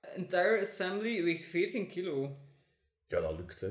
entire 0.00 0.60
assembly 0.60 1.24
weegt 1.24 1.44
14 1.44 1.88
kilo. 1.88 2.36
ja, 3.08 3.20
dat 3.20 3.36
lukt 3.36 3.60
hè. 3.60 3.70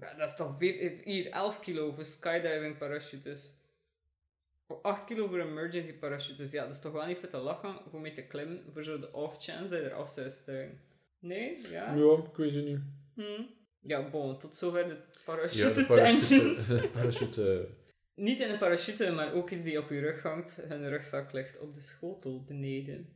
Ja, 0.00 0.14
dat 0.14 0.28
is 0.28 0.34
toch 0.34 0.58
weer, 0.58 1.00
hier 1.04 1.30
11 1.30 1.60
kilo 1.60 1.92
voor 1.92 2.04
skydiving 2.04 2.78
parachutes. 2.78 3.60
8 4.82 5.04
kilo 5.04 5.26
voor 5.26 5.40
emergency 5.40 5.92
parachutes. 5.92 6.50
Ja, 6.50 6.64
dat 6.64 6.74
is 6.74 6.80
toch 6.80 6.92
wel 6.92 7.06
niet 7.06 7.18
voor 7.18 7.28
te 7.28 7.36
lachen, 7.36 7.74
voor 7.90 8.00
mee 8.00 8.12
te 8.12 8.22
klimmen, 8.22 8.62
voor 8.72 8.82
zo 8.82 8.98
de 8.98 9.12
off 9.12 9.44
chance 9.44 9.68
dat 9.68 9.82
je 9.82 9.90
eraf 9.90 10.10
zou 10.10 10.30
stijgen. 10.30 10.80
Nee? 11.18 11.58
Ja? 11.70 11.94
Ja, 11.94 12.12
ik 12.30 12.36
weet 12.36 12.54
het 12.54 12.64
niet. 12.64 12.80
Hm. 13.14 13.42
Ja, 13.80 14.08
bon, 14.10 14.38
tot 14.38 14.54
zover 14.54 14.88
de 14.88 14.94
Ja, 14.94 15.00
parachute 15.24 15.72
de 15.72 15.86
parachute. 15.86 16.88
parachute. 16.94 17.68
Niet 18.14 18.40
in 18.40 18.50
een 18.50 18.58
parachute, 18.58 19.10
maar 19.10 19.32
ook 19.32 19.50
iets 19.50 19.64
die 19.64 19.78
op 19.78 19.90
je 19.90 20.00
rug 20.00 20.22
hangt. 20.22 20.56
Hun 20.68 20.88
rugzak 20.88 21.32
ligt 21.32 21.58
op 21.58 21.74
de 21.74 21.80
schotel 21.80 22.44
beneden. 22.44 23.08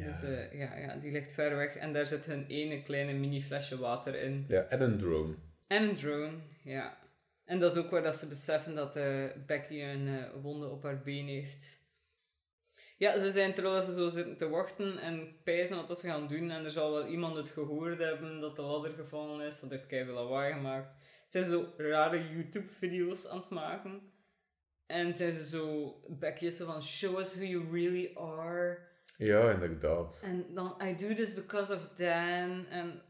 Ja. 0.00 0.06
Dus 0.06 0.22
eh, 0.22 0.52
ja, 0.52 0.76
ja, 0.76 0.96
die 0.96 1.12
ligt 1.12 1.32
ver 1.32 1.56
weg 1.56 1.76
en 1.76 1.92
daar 1.92 2.06
zit 2.06 2.26
hun 2.26 2.46
ene 2.46 2.82
kleine 2.82 3.12
mini 3.12 3.42
flesje 3.42 3.78
water 3.78 4.14
in. 4.14 4.44
ja, 4.48 4.62
en 4.62 4.80
een 4.80 4.98
drone. 4.98 5.34
En 5.66 5.82
een 5.82 5.94
drone, 5.94 6.38
ja. 6.64 6.98
En 7.44 7.58
dat 7.58 7.76
is 7.76 7.82
ook 7.82 7.90
waar 7.90 8.02
dat 8.02 8.16
ze 8.16 8.28
beseffen 8.28 8.74
dat 8.74 8.96
eh, 8.96 9.24
Becky 9.46 9.80
een 9.80 10.08
eh, 10.08 10.42
wonde 10.42 10.68
op 10.68 10.82
haar 10.82 11.02
been 11.02 11.26
heeft. 11.26 11.88
Ja, 12.96 13.18
ze 13.18 13.30
zijn 13.30 13.54
terwijl 13.54 13.82
ze 13.82 13.92
zo 13.92 14.08
zitten 14.08 14.36
te 14.36 14.48
wachten 14.48 14.98
en 14.98 15.42
pijzen 15.44 15.76
wat 15.76 15.88
dat 15.88 15.98
ze 15.98 16.06
gaan 16.06 16.26
doen. 16.26 16.50
En 16.50 16.64
er 16.64 16.70
zal 16.70 16.92
wel 16.92 17.06
iemand 17.06 17.36
het 17.36 17.48
gehoord 17.48 17.98
hebben 17.98 18.40
dat 18.40 18.56
de 18.56 18.62
ladder 18.62 18.92
gevallen 18.92 19.46
is, 19.46 19.60
want 19.60 19.72
heeft 19.72 19.86
keihard 19.86 20.14
lawaai 20.14 20.52
gemaakt. 20.52 20.96
Zijn 21.26 21.44
ze 21.44 21.50
zo 21.50 21.72
rare 21.76 22.28
YouTube-video's 22.32 23.28
aan 23.28 23.38
het 23.38 23.48
maken. 23.48 24.12
En 24.86 25.14
zijn 25.14 25.32
ze 25.32 25.46
zo... 25.46 25.94
Becky 26.08 26.46
is 26.46 26.56
zo 26.56 26.66
van, 26.66 26.82
show 26.82 27.18
us 27.18 27.34
who 27.34 27.44
you 27.44 27.70
really 27.70 28.10
are. 28.14 28.89
Ja, 29.18 29.50
inderdaad. 29.50 30.20
En 30.22 30.46
dan, 30.54 30.76
I 30.82 30.96
do 30.96 31.14
this 31.14 31.34
because 31.34 31.74
of 31.74 31.88
Dan. 31.96 32.66
En 32.68 33.02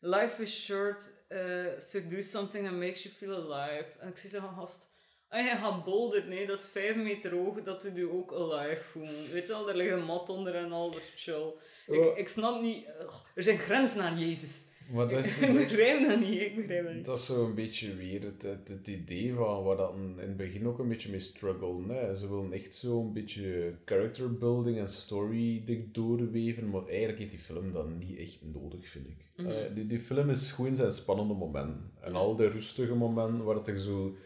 life 0.00 0.42
is 0.42 0.64
short, 0.64 1.12
uh, 1.28 1.78
so 1.78 2.00
do 2.08 2.22
something 2.22 2.64
that 2.64 2.74
makes 2.74 3.02
you 3.02 3.14
feel 3.14 3.34
alive. 3.34 3.86
En 4.00 4.08
ik 4.08 4.16
zie 4.16 4.30
zo 4.30 4.40
van, 4.40 4.54
gast, 4.54 4.88
ah, 5.28 5.44
je 5.44 5.56
gaat 5.56 5.84
boulder, 5.84 6.28
nee, 6.28 6.46
dat 6.46 6.58
is 6.58 6.66
vijf 6.66 6.96
meter 6.96 7.32
hoog, 7.32 7.62
dat 7.62 7.80
doet 7.80 7.96
je 7.96 8.10
ook 8.10 8.32
alive 8.32 8.82
voelen. 8.82 9.32
Weet 9.32 9.46
je 9.46 9.52
wel, 9.52 9.68
er 9.68 9.76
ligt 9.76 9.92
een 9.92 10.04
mat 10.04 10.28
onder 10.28 10.54
en 10.54 10.72
al, 10.72 10.90
dat 10.90 11.00
is 11.00 11.12
chill. 11.16 11.54
Ik, 11.86 12.16
ik 12.16 12.28
snap 12.28 12.60
niet, 12.60 12.86
ugh, 13.02 13.16
er 13.34 13.42
zijn 13.42 13.58
grenzen 13.58 14.00
aan 14.00 14.18
Jezus. 14.18 14.70
Maar 14.92 15.08
dat 15.08 15.24
is, 15.24 15.40
ik 15.42 15.52
begrijp 15.52 16.06
dat 16.08 16.20
niet, 16.20 16.40
ik 16.40 16.56
begrijp 16.56 16.84
dat 16.84 16.94
niet. 16.94 17.04
dat 17.04 17.18
is 17.18 17.26
zo 17.26 17.46
een 17.46 17.54
beetje 17.54 17.94
weer 17.96 18.22
het, 18.22 18.42
het, 18.42 18.68
het 18.68 18.88
idee 18.88 19.34
van 19.34 19.62
waar 19.64 19.76
dat 19.76 19.94
in 19.94 20.14
het 20.18 20.36
begin 20.36 20.66
ook 20.66 20.78
een 20.78 20.88
beetje 20.88 21.10
mee 21.10 21.18
struggelen. 21.20 21.88
Hè. 21.88 22.16
Ze 22.16 22.28
willen 22.28 22.52
echt 22.52 22.74
zo 22.74 23.00
een 23.00 23.12
beetje 23.12 23.74
character 23.84 24.38
building 24.38 24.78
en 24.78 24.88
story 24.88 25.62
dik 25.64 25.94
doorweven, 25.94 26.70
maar 26.70 26.86
eigenlijk 26.86 27.18
heeft 27.18 27.30
die 27.30 27.40
film 27.40 27.72
dat 27.72 27.88
niet 27.98 28.18
echt 28.18 28.38
nodig, 28.52 28.88
vind 28.88 29.06
ik. 29.06 29.16
Mhm. 29.36 29.48
Eh, 29.50 29.74
die, 29.74 29.86
die 29.86 30.00
film 30.00 30.30
is 30.30 30.52
gewoon 30.52 30.70
in 30.70 30.76
zijn 30.76 30.92
spannende 30.92 31.34
momenten. 31.34 31.90
En 32.00 32.14
al 32.14 32.36
die 32.36 32.48
rustige 32.48 32.94
momenten 32.94 33.44
waar 33.44 33.56
het 33.56 33.68
er 33.68 33.78
zo 33.78 34.16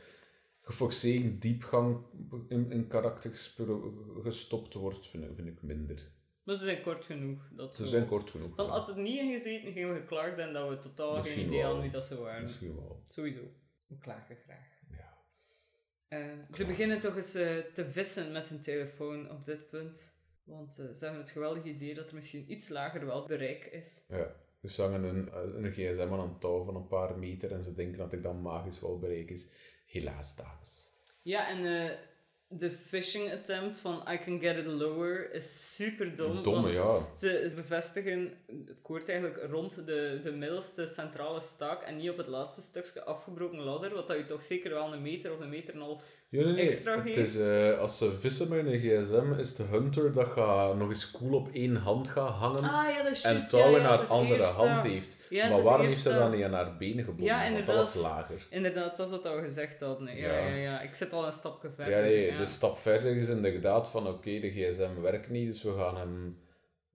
geforceerd 0.62 1.42
diepgang 1.42 1.96
in, 2.48 2.70
in 2.70 2.86
karakters 2.88 3.58
gestopt 4.22 4.74
wordt, 4.74 5.06
vind, 5.08 5.24
ik- 5.24 5.34
vind 5.34 5.48
ik 5.48 5.62
minder. 5.62 6.14
Maar 6.46 6.54
ze 6.54 6.64
zijn 6.64 6.80
kort 6.80 7.04
genoeg. 7.04 7.48
Dat 7.52 7.74
Ze 7.74 7.84
zo. 7.84 7.90
zijn 7.90 8.06
kort 8.06 8.30
genoeg. 8.30 8.54
Dan 8.54 8.66
ja. 8.66 8.72
had 8.72 8.86
het 8.86 8.96
niet 8.96 9.18
ingezeten, 9.18 9.72
gingen 9.72 9.92
we 9.92 10.00
geklaagd 10.00 10.38
en 10.38 10.52
dat 10.52 10.68
we 10.68 10.78
totaal 10.78 11.16
Misschien 11.16 11.42
geen 11.42 11.48
idee 11.52 11.62
hadden 11.62 11.82
wie 11.82 11.90
dat 11.90 12.04
ze 12.04 12.20
waren. 12.20 12.42
Misschien 12.42 12.76
wel. 12.76 13.00
Sowieso. 13.04 13.40
We 13.86 13.98
klagen 13.98 14.36
graag. 14.36 14.68
Ja. 14.90 15.18
Eh, 16.08 16.32
ze 16.52 16.66
beginnen 16.66 17.00
toch 17.00 17.16
eens 17.16 17.34
eh, 17.34 17.56
te 17.58 17.90
vissen 17.90 18.32
met 18.32 18.48
hun 18.48 18.60
telefoon 18.60 19.30
op 19.30 19.44
dit 19.44 19.68
punt. 19.68 20.14
Want 20.44 20.78
eh, 20.78 20.92
ze 20.92 21.04
hebben 21.04 21.22
het 21.22 21.30
geweldige 21.30 21.68
idee 21.68 21.94
dat 21.94 22.08
er 22.08 22.14
misschien 22.14 22.52
iets 22.52 22.68
lager 22.68 23.06
wel 23.06 23.26
bereik 23.26 23.64
is. 23.64 24.04
Ja, 24.08 24.34
dus 24.60 24.74
ze 24.74 24.82
hangen 24.82 25.04
een, 25.04 25.30
een 25.64 25.72
gsm 25.72 26.08
aan 26.12 26.20
een 26.20 26.38
touw 26.38 26.64
van 26.64 26.76
een 26.76 26.88
paar 26.88 27.18
meter 27.18 27.52
en 27.52 27.64
ze 27.64 27.74
denken 27.74 27.98
dat 27.98 28.12
ik 28.12 28.22
dan 28.22 28.42
magisch 28.42 28.80
wel 28.80 28.98
bereik 28.98 29.30
is. 29.30 29.48
Helaas, 29.86 30.36
dames. 30.36 30.94
Ja, 31.22 31.48
en 31.48 31.66
eh, 31.66 31.96
de 32.48 32.70
phishing 32.70 33.32
attempt 33.32 33.78
van 33.78 34.02
I 34.12 34.18
can 34.18 34.40
get 34.40 34.56
it 34.56 34.66
lower 34.66 35.32
is 35.32 35.74
super 35.74 36.16
dom. 36.16 36.42
Domme, 36.42 36.62
want 36.62 36.74
ja. 36.74 37.08
Ze 37.16 37.46
ze 37.48 37.56
bevestigen 37.56 38.32
het 38.66 38.82
koord 38.82 39.08
eigenlijk 39.08 39.50
rond 39.50 39.86
de, 39.86 40.20
de 40.22 40.32
middelste 40.32 40.86
centrale 40.86 41.40
staak 41.40 41.82
en 41.82 41.96
niet 41.96 42.10
op 42.10 42.16
het 42.16 42.26
laatste 42.26 42.62
stukje 42.62 43.04
afgebroken 43.04 43.58
ladder, 43.58 43.94
wat 43.94 44.06
dat 44.06 44.16
je 44.16 44.24
toch 44.24 44.42
zeker 44.42 44.70
wel 44.70 44.92
een 44.92 45.02
meter 45.02 45.32
of 45.32 45.40
een 45.40 45.48
meter 45.48 45.74
en 45.74 45.80
een 45.80 45.86
half 45.86 46.02
Ja, 46.28 46.44
nee, 46.44 46.52
nee. 46.52 46.64
Extra 46.64 47.02
Het 47.02 47.16
is, 47.16 47.38
eh, 47.38 47.78
als 47.78 47.98
ze 47.98 48.18
vissen 48.20 48.48
met 48.48 48.66
een 48.66 48.78
gsm, 48.80 49.32
is 49.38 49.54
de 49.54 49.62
hunter 49.62 50.12
dat 50.12 50.26
gaat 50.28 50.76
nog 50.76 50.88
eens 50.88 51.10
cool 51.10 51.34
op 51.34 51.48
één 51.52 51.76
hand 51.76 52.08
gaat 52.08 52.30
hangen 52.34 52.62
Ah 52.62 52.90
ja, 52.90 53.02
dat 53.02 53.12
is 53.12 53.22
en 53.22 53.32
juist. 53.32 53.50
touw 53.50 53.60
ja, 53.60 53.66
in 53.66 53.72
ja, 53.82 53.82
haar 53.82 53.92
het 53.92 54.02
is 54.02 54.08
andere 54.10 54.34
eerst, 54.40 54.50
hand 54.52 54.82
heeft. 54.82 55.18
maar 55.30 55.62
waarom 55.62 55.86
heeft 55.86 56.02
ze 56.02 56.08
dat 56.08 56.32
niet 56.34 56.44
aan 56.44 56.52
haar 56.52 56.76
benen 56.76 57.04
gebonden? 57.04 57.24
Ja, 57.26 57.32
Want 57.34 57.48
dat 57.50 57.58
inderdaad. 57.58 57.92
was 57.94 58.02
lager. 58.02 58.46
Inderdaad, 58.50 58.96
dat 58.96 59.06
is 59.06 59.12
wat 59.12 59.22
we 59.22 59.40
gezegd 59.42 59.80
hadden. 59.80 60.16
Ja, 60.16 60.38
Ja. 60.38 60.54
ja. 60.54 60.80
Ik 60.80 60.94
zit 60.94 61.12
al 61.12 61.26
een 61.26 61.32
stapje 61.32 61.70
verder. 61.76 61.96
Ja, 61.96 62.00
nee, 62.02 62.26
ja. 62.32 62.38
de 62.38 62.46
stap 62.46 62.78
verder 62.78 63.16
is 63.16 63.28
inderdaad 63.28 63.88
van 63.88 64.06
oké, 64.08 64.40
de 64.40 64.50
gsm 64.50 65.00
werkt 65.00 65.30
niet, 65.30 65.46
dus 65.46 65.62
we 65.62 65.72
gaan 65.78 65.96
hem, 65.96 66.38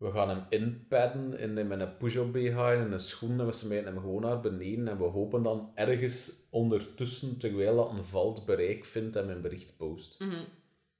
we 0.02 0.12
gaan 0.12 0.30
hem 0.30 0.44
inpadden 0.50 1.40
in, 1.40 1.68
met 1.68 1.80
een 1.80 1.98
push-up 1.98 2.32
BH 2.32 2.58
en 2.60 2.92
een 2.92 3.00
schoen 3.00 3.40
en 3.40 3.46
we 3.46 3.52
smijten 3.52 3.86
hem 3.94 4.00
gewoon 4.02 4.22
naar 4.22 4.40
beneden 4.40 4.88
en 4.88 4.98
we 4.98 5.04
hopen 5.04 5.44
dan 5.44 5.72
ergens 5.76 6.48
ondertussen, 6.52 7.38
terwijl 7.38 7.76
dat 7.76 7.90
een 7.92 8.04
valt, 8.04 8.46
bereik 8.46 8.86
vindt 8.86 9.16
en 9.16 9.30
een 9.30 9.42
bericht 9.42 9.78
post. 9.78 10.20
Mhm. 10.20 10.44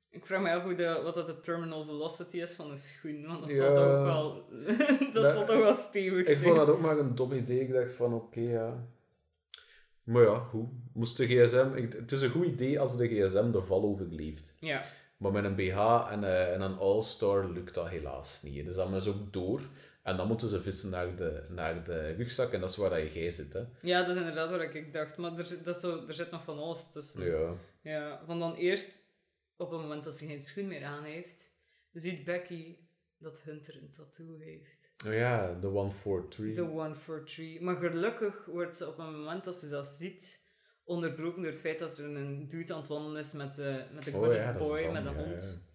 Ik 0.10 0.26
vraag 0.26 0.42
me 0.42 0.52
af 0.54 0.64
hoe 0.64 0.76
de, 0.76 1.00
wat 1.04 1.14
dat 1.14 1.26
de 1.26 1.40
terminal 1.40 1.86
velocity 1.86 2.38
is 2.38 2.54
van 2.54 2.72
een 2.72 2.78
schoen, 2.78 3.26
want 3.28 3.40
dat 3.42 3.50
Ja. 3.52 3.56
zal 3.58 3.74
toch 3.74 3.86
ook 3.86 4.04
wel, 4.06 4.46
dat 5.14 5.24
Ja. 5.24 5.32
zal 5.34 5.46
toch 5.46 5.60
wel 5.60 5.74
stevig 5.76 6.20
Ik 6.20 6.28
zijn. 6.28 6.40
vond 6.40 6.56
dat 6.56 6.70
ook 6.70 6.82
maar 6.82 6.98
een 6.98 7.16
dom 7.16 7.32
idee. 7.34 7.60
Ik 7.60 7.72
dacht 7.74 7.92
van, 7.92 8.14
oké, 8.14 8.40
ja. 8.40 8.88
Maar 10.04 10.24
ja, 10.24 10.48
hoe? 10.52 10.68
Moest 10.94 11.18
de 11.18 11.26
gsm... 11.28 11.68
ik- 11.76 11.94
Het 11.94 12.12
is 12.12 12.22
een 12.22 12.30
goed 12.30 12.46
idee 12.46 12.80
als 12.80 12.98
de 12.98 13.08
gsm 13.08 13.52
de 13.52 13.62
val 13.62 13.84
overleeft. 13.84 14.56
Ja, 14.60 14.84
Maar 15.22 15.32
met 15.32 15.44
een 15.44 15.56
BH 15.56 16.08
en, 16.12 16.24
eh, 16.24 16.54
en 16.54 16.62
een 16.62 16.78
All-Star 16.78 17.50
lukt 17.50 17.74
dat 17.74 17.88
helaas 17.88 18.42
niet. 18.42 18.66
Dus 18.66 18.76
dan 18.76 18.96
is 18.96 19.08
ook 19.08 19.34
door. 19.34 19.62
En 20.04 20.18
dan 20.18 20.28
moeten 20.28 20.50
ze 20.50 20.62
vissen 20.62 20.90
naar 20.90 21.16
de, 21.16 21.44
naar 21.50 21.84
de 21.84 22.12
rugzak. 22.12 22.52
En 22.52 22.60
dat 22.60 22.70
is 22.70 22.76
waar 22.76 22.90
dat 22.90 23.14
jij 23.14 23.32
zit, 23.32 23.54
hè. 23.54 23.64
ja, 23.82 24.02
dat 24.02 24.10
is 24.10 24.16
inderdaad 24.16 24.50
wat 24.50 24.62
ik 24.62 24.94
dacht. 24.94 25.18
Maar 25.18 25.38
er 25.38 25.46
zit, 25.46 25.66
dat 25.66 25.76
is 25.76 25.82
zo, 25.82 26.08
er 26.08 26.14
zit 26.14 26.32
nog 26.32 26.44
van 26.44 26.58
alles 26.58 26.92
tussen. 26.92 27.26
Ja. 27.26 27.54
Ja, 27.82 28.22
van 28.26 28.40
dan 28.40 28.56
eerst, 28.56 29.00
op 29.56 29.72
het 29.72 29.80
moment 29.80 30.04
dat 30.04 30.16
ze 30.16 30.26
geen 30.26 30.40
schoen 30.40 30.68
meer 30.68 30.84
aan 30.84 31.04
heeft, 31.04 31.54
ziet 31.94 32.24
Becky 32.24 32.78
dat 33.18 33.42
Hunter 33.42 33.78
een 33.82 33.92
tattoo 33.92 34.38
heeft. 34.38 34.92
Oh 35.08 35.14
ja, 35.14 35.54
de 35.60 35.68
143. 35.68 36.66
De 36.66 36.72
one 36.72 36.96
for 36.96 37.24
three. 37.26 37.62
Maar 37.62 37.76
gelukkig 37.76 38.46
wordt 38.46 38.76
ze 38.76 38.88
op 38.88 38.98
het 38.98 39.06
moment 39.06 39.46
dat 39.46 39.56
ze 39.56 39.70
dat 39.70 39.88
ziet, 39.88 40.41
onderbroken 40.92 41.42
door 41.42 41.52
het 41.52 41.60
feit 41.60 41.80
dat 41.80 41.98
er 41.98 42.06
een 42.06 42.48
dude 42.48 42.74
aan 42.74 42.80
het 42.80 42.88
wandelen 42.88 43.20
is 43.20 43.34
met, 43.34 43.56
de 43.56 43.84
met 43.94 44.04
de 44.04 44.12
Oh 44.16 44.34
ja, 44.34 44.54
boy, 44.54 44.82
dan, 44.82 44.94
met 44.94 45.06
een 45.06 45.14
ja, 45.18 45.24
hond. 45.24 45.70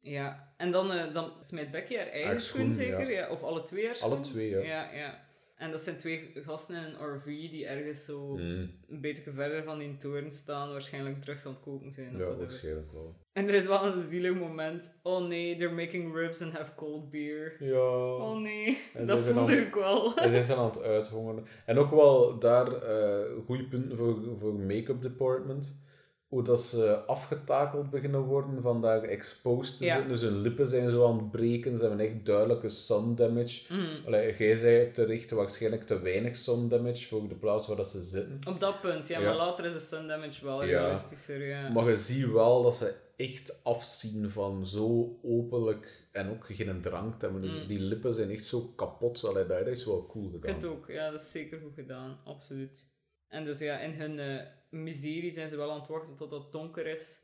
Ja, 0.00 0.54
en 0.56 0.70
dan, 0.70 0.92
eh, 0.92 1.14
dan 1.14 1.32
smijt 1.40 1.70
Becky 1.70 1.96
haar 1.96 2.06
eigen 2.06 2.40
schoen, 2.40 2.72
zeker? 2.72 3.10
ja. 3.10 3.30
Of 3.30 3.42
alle 3.42 3.62
twee 3.62 3.86
haar 3.86 3.98
Alle 4.00 4.20
twee. 4.20 4.50
Ja, 4.50 4.92
ja. 4.92 5.23
En 5.64 5.70
dat 5.70 5.80
zijn 5.80 5.96
twee 5.96 6.30
gasten 6.44 6.76
in 6.76 6.82
een 6.82 7.14
RV 7.16 7.24
die 7.24 7.66
ergens 7.66 8.04
zo 8.04 8.36
Mm, 8.36 8.70
een 8.88 9.00
beetje 9.00 9.32
verder 9.32 9.64
van 9.64 9.78
die 9.78 9.96
toren 9.96 10.30
staan, 10.30 10.70
waarschijnlijk 10.70 11.20
drugs 11.22 11.46
aan 11.46 11.52
het 11.52 11.60
koken 11.60 11.92
zijn. 11.92 12.16
ja, 12.16 12.36
waarschijnlijk 12.36 12.92
wel. 12.92 13.14
En 13.32 13.48
er 13.48 13.54
is 13.54 13.66
wel 13.66 13.84
een 13.86 14.04
zielig 14.04 14.34
moment. 14.34 14.98
Oh 15.02 15.26
nee, 15.28 15.56
they're 15.56 15.74
making 15.74 16.14
ribs 16.14 16.42
and 16.42 16.52
have 16.52 16.74
cold 16.74 17.10
beer. 17.10 17.56
Ja. 17.60 17.78
Oh 18.16 18.38
nee, 18.40 18.78
En 18.94 19.06
dat 19.06 19.20
voelde 19.20 19.40
aan- 19.40 19.50
ik 19.66 19.74
wel. 19.74 20.14
En 20.16 20.30
zij 20.30 20.42
zijn 20.42 20.58
aan 20.58 20.64
het 20.66 20.82
uithongeren. 20.82 21.44
En 21.66 21.78
ook 21.78 21.90
wel 21.90 22.38
daar 22.38 22.72
eh 22.82 23.24
goede 23.46 23.64
punten 23.68 23.96
voor, 23.96 24.18
voor 24.38 24.54
make-up 24.54 25.02
department. 25.02 25.82
Hoe 26.34 26.42
dat 26.44 26.62
ze 26.62 26.96
afgetakeld 27.06 27.90
beginnen 27.90 28.20
worden 28.20 28.62
van 28.62 28.80
daar 28.80 29.02
exposed 29.02 29.76
te 29.76 29.84
Ja. 29.84 29.92
zitten. 29.94 30.10
Dus 30.12 30.20
hun 30.20 30.40
lippen 30.40 30.68
zijn 30.68 30.90
zo 30.90 31.06
aan 31.06 31.16
het 31.18 31.30
breken. 31.30 31.78
Ze 31.78 31.84
hebben 31.86 32.06
echt 32.06 32.26
duidelijke 32.26 32.68
sun 32.68 33.14
damage. 33.14 33.74
Mhm. 33.74 34.06
Allee, 34.06 34.36
jij 34.38 34.56
zei 34.56 34.92
terecht 34.92 35.30
waarschijnlijk 35.30 35.82
te 35.86 36.00
weinig 36.00 36.36
sun 36.36 36.68
damage 36.68 37.06
voor 37.06 37.28
de 37.28 37.34
plaats 37.34 37.66
waar 37.66 37.76
dat 37.76 37.88
ze 37.88 38.02
zitten. 38.02 38.40
Op 38.48 38.60
dat 38.60 38.80
punt, 38.80 39.06
ja, 39.08 39.18
Ja. 39.18 39.24
maar 39.24 39.36
later 39.36 39.64
is 39.64 39.72
de 39.72 39.80
sun 39.80 40.06
damage 40.08 40.44
wel 40.44 40.64
Ja. 40.64 40.78
realistischer. 40.80 41.46
Ja. 41.46 41.68
Maar 41.70 41.88
je 41.90 41.96
ziet 41.96 42.30
wel 42.30 42.62
dat 42.62 42.74
ze 42.74 42.94
echt 43.16 43.60
afzien 43.64 44.30
van 44.30 44.66
zo 44.66 45.18
openlijk 45.22 46.08
en 46.12 46.30
ook 46.30 46.44
geen 46.46 46.80
drank 46.82 47.18
te 47.18 47.24
hebben. 47.24 47.42
Dus 47.42 47.60
Mm. 47.62 47.66
die 47.66 47.78
lippen 47.80 48.14
zijn 48.14 48.30
echt 48.30 48.44
zo 48.44 48.60
kapot. 48.76 49.24
Allee, 49.24 49.46
dat 49.46 49.66
is 49.66 49.86
wel 49.86 50.06
cool 50.06 50.26
Ik 50.26 50.32
gedaan. 50.32 50.50
vind 50.50 50.62
het 50.62 50.70
ook, 50.72 50.88
ja, 50.88 51.10
dat 51.10 51.20
is 51.20 51.30
zeker 51.30 51.58
goed 51.60 51.74
gedaan, 51.74 52.18
absoluut. 52.24 52.92
En 53.28 53.44
dus 53.44 53.58
ja, 53.58 53.78
in 53.78 53.90
hun 53.92 54.18
eh, 54.18 54.40
miserie 54.74 55.30
zijn 55.30 55.48
ze 55.48 55.56
wel 55.56 55.70
aan 55.72 55.80
het 55.80 55.88
wachten 55.88 56.14
tot 56.14 56.30
het 56.30 56.52
donker 56.52 56.86
is. 56.86 57.22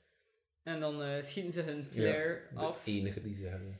En 0.62 0.80
dan 0.80 1.02
eh, 1.02 1.22
schieten 1.22 1.52
ze 1.52 1.60
hun 1.60 1.84
flare 1.84 2.40
De 2.52 2.58
af. 2.58 2.82
enige 2.86 3.22
die 3.22 3.34
ze 3.34 3.46
hebben. 3.46 3.78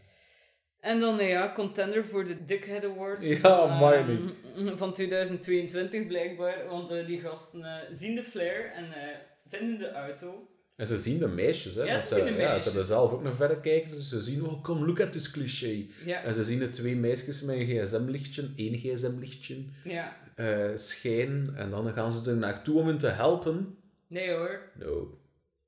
En 0.81 1.01
dan, 1.01 1.19
eh, 1.21 1.29
ja, 1.29 1.53
contender 1.53 2.05
voor 2.05 2.25
de 2.25 2.45
Dickhead 2.45 2.85
Awards. 2.85 3.29
Ja, 3.33 3.37
van, 3.39 3.71
amai, 3.71 4.19
ehm, 4.57 4.77
van 4.77 4.93
2022 4.93 6.07
blijkbaar. 6.07 6.67
Want 6.69 6.91
eh, 6.91 7.07
die 7.07 7.21
gasten 7.21 7.65
zien 7.93 8.15
de 8.15 8.23
flare 8.23 8.63
en 8.63 8.85
vinden 9.49 9.79
de 9.79 9.93
auto. 9.93 10.49
En 10.77 10.87
ze 10.87 10.99
zien 10.99 11.19
de 11.19 11.29
meisjes, 11.29 11.75
hè. 11.75 11.83
Ja, 11.83 12.01
ze 12.03 12.15
de 12.25 12.31
Ja, 12.31 12.59
ze 12.59 12.65
hebben 12.65 12.85
zelf 12.85 13.13
ook 13.13 13.25
een 13.25 13.35
verrekijker, 13.35 13.91
dus 13.91 14.09
ze 14.09 14.21
zien, 14.21 14.45
oh, 14.47 14.63
come 14.65 14.87
look 14.87 15.01
at 15.01 15.13
this 15.13 15.31
cliché. 15.31 15.87
Ja, 16.05 16.23
En 16.23 16.35
ze 16.35 16.45
zien 16.45 16.59
de 16.59 16.71
twee 16.71 16.97
meisjes 16.97 17.43
met 17.43 17.57
een 17.57 17.67
gsm-lichtje, 17.67 18.51
één 18.57 18.79
gsm-lichtje. 18.79 19.65
ja. 19.85 20.17
Eh, 20.41 20.77
schijn. 20.77 21.53
En 21.57 21.71
dan 21.71 21.93
gaan 21.93 22.13
ze 22.13 22.31
er 22.31 22.37
naartoe 22.37 22.81
om 22.81 22.87
hen 22.87 22.99
te 22.99 23.09
helpen. 23.09 23.79
Nee 24.09 24.33
hoor, 24.33 24.73
No. 24.79 25.19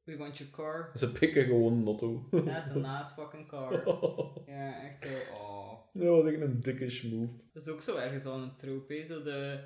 we 0.05 0.16
want 0.16 0.39
your 0.39 0.53
car. 0.53 0.91
Ze 0.95 1.12
pikken 1.12 1.45
gewoon 1.45 1.73
een 1.73 1.87
auto. 1.87 2.29
That's 2.45 2.70
a 2.70 2.75
nice 2.97 3.12
fucking 3.14 3.49
car. 3.49 3.73
Ja, 4.47 4.83
echt 4.83 5.03
zo, 5.03 5.35
oh. 5.35 5.73
Dat 5.93 6.09
was 6.23 6.33
echt 6.33 6.41
een 6.41 6.61
dikke 6.61 7.09
move. 7.11 7.33
Dat 7.53 7.62
is 7.62 7.68
ook 7.68 7.83
zo 7.83 7.97
ergens 7.97 8.23
wel 8.23 8.35
een 8.35 8.57
trope? 8.57 9.03
Zo 9.05 9.23
de, 9.23 9.61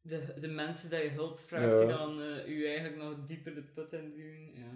de, 0.00 0.34
de 0.40 0.48
mensen 0.48 0.90
die 0.90 0.98
je 0.98 1.08
hulp 1.10 1.38
vraagt, 1.40 1.78
die 1.78 1.86
Ja. 1.86 1.96
dan 1.96 2.22
eh 2.22 2.48
u 2.48 2.66
eigenlijk 2.66 2.96
nog 2.96 3.14
dieper 3.26 3.54
de 3.54 3.62
put 3.62 3.92
in 3.92 4.12
duwen. 4.14 4.52
Ja. 4.54 4.70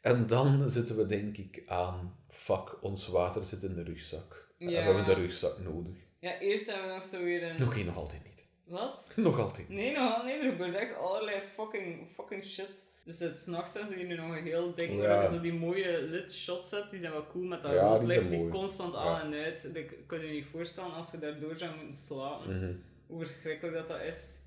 En 0.00 0.26
dan 0.26 0.70
zitten 0.70 0.96
we 0.96 1.06
denk 1.06 1.36
ik 1.36 1.62
aan, 1.66 2.16
fuck, 2.28 2.82
ons 2.82 3.08
water 3.08 3.44
zit 3.44 3.62
in 3.62 3.74
de 3.74 3.82
rugzak. 3.82 4.48
En 4.58 4.66
we 4.66 4.72
Ja. 4.72 4.82
hebben 4.82 5.04
de 5.04 5.14
rugzak 5.14 5.58
nodig. 5.58 5.96
ja, 6.20 6.38
eerst 6.38 6.66
hebben 6.70 6.88
we 6.88 6.94
nog 6.94 7.04
zo 7.04 7.24
weer 7.24 7.42
een... 7.42 7.66
Oké, 7.66 7.82
nog 7.82 7.96
altijd 7.96 8.24
niet. 8.24 8.29
Wat? 8.70 9.10
Nog 9.16 9.38
altijd. 9.38 9.68
Nee, 9.68 9.92
nog 9.96 10.24
nee, 10.24 10.34
er 10.38 10.50
gebeurt 10.50 10.74
echt 10.74 10.96
allerlei 10.96 11.40
fucking, 11.54 12.08
fucking 12.14 12.44
shit. 12.44 12.88
Dus 13.04 13.18
het 13.18 13.38
s'nachts 13.38 13.72
zijn 13.72 13.86
ze 13.86 13.94
hier 13.94 14.06
nu 14.06 14.16
nog 14.16 14.36
een 14.36 14.44
heel 14.44 14.74
ding 14.74 14.92
Ja. 15.00 15.06
waar 15.08 15.22
je 15.22 15.28
zo 15.28 15.40
die 15.40 15.52
mooie 15.52 16.02
lit 16.02 16.32
shots 16.32 16.70
hebt. 16.70 16.90
Die 16.90 17.00
zijn 17.00 17.12
wel 17.12 17.26
cool 17.26 17.44
met 17.44 17.62
dat 17.62 17.72
Ja, 17.72 17.86
rood 17.86 18.06
licht 18.06 18.30
die 18.30 18.48
constant 18.48 18.94
Ja. 18.94 19.00
aan 19.00 19.32
en 19.32 19.42
uit. 19.44 19.70
Ik 19.74 19.94
kan 20.06 20.20
je 20.20 20.32
niet 20.32 20.46
voorstellen 20.50 20.92
als 20.94 21.10
je 21.10 21.18
daardoor 21.18 21.56
zou 21.58 21.76
moeten 21.76 21.94
slapen. 22.00 22.56
Mhm. 22.58 22.72
Hoe 23.06 23.24
verschrikkelijk 23.24 23.76
dat 23.76 23.88
dat 23.88 24.00
is. 24.00 24.38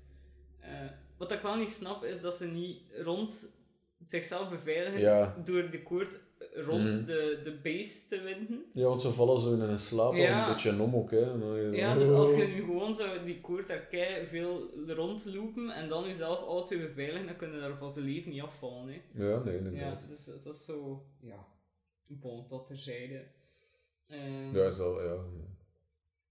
Eh, 0.60 0.70
wat 1.16 1.32
ik 1.32 1.40
wel 1.40 1.56
niet 1.56 1.68
snap 1.68 2.04
is 2.04 2.20
dat 2.20 2.34
ze 2.34 2.46
niet 2.46 2.82
rond 3.02 3.52
zichzelf 4.06 4.48
beveiligen 4.50 5.34
door 5.44 5.70
de 5.70 5.82
koord 5.82 6.18
rond 6.54 6.82
Mhm. 6.92 7.04
de, 7.06 7.40
de 7.42 7.58
base 7.62 8.08
te 8.08 8.20
winden. 8.20 8.64
Ja, 8.72 8.84
want 8.84 9.00
ze 9.02 9.12
vallen 9.12 9.40
zo 9.40 9.52
in 9.52 9.60
een 9.60 9.78
slaap 9.78 10.14
Ja. 10.14 10.46
een 10.46 10.52
beetje 10.52 10.80
om 10.82 10.94
ook, 10.96 11.10
hè. 11.10 11.18
Ja, 11.72 11.94
dus 11.94 12.08
als 12.08 12.36
je 12.36 12.44
nu 12.46 12.62
gewoon 12.64 12.94
zou 12.94 13.24
die 13.24 13.40
koord 13.40 13.68
daar 13.68 13.86
kei 13.86 14.26
veel 14.26 14.70
rondlopen 14.86 15.70
en 15.70 15.88
dan 15.88 16.04
jezelf 16.06 16.64
twee 16.66 16.78
beveiligen, 16.86 17.26
dan 17.26 17.36
kun 17.36 17.52
je 17.52 17.60
daar 17.60 17.76
van 17.76 17.90
zijn 17.90 18.04
leven 18.04 18.30
niet 18.30 18.42
afvallen. 18.42 18.88
Hè. 18.88 19.24
Ja, 19.24 19.38
nee, 19.38 19.52
Ja, 19.54 19.58
inderdaad. 19.58 20.06
dus 20.08 20.24
dat 20.24 20.54
is 20.54 20.64
zo, 20.64 21.04
ja, 21.20 21.46
bon, 22.06 22.46
dat 22.48 22.66
terzijde. 22.66 23.24
Ehm, 24.08 24.56
Ja, 24.56 24.66
is 24.66 24.76
wel, 24.78 25.02
ja. 25.04 25.16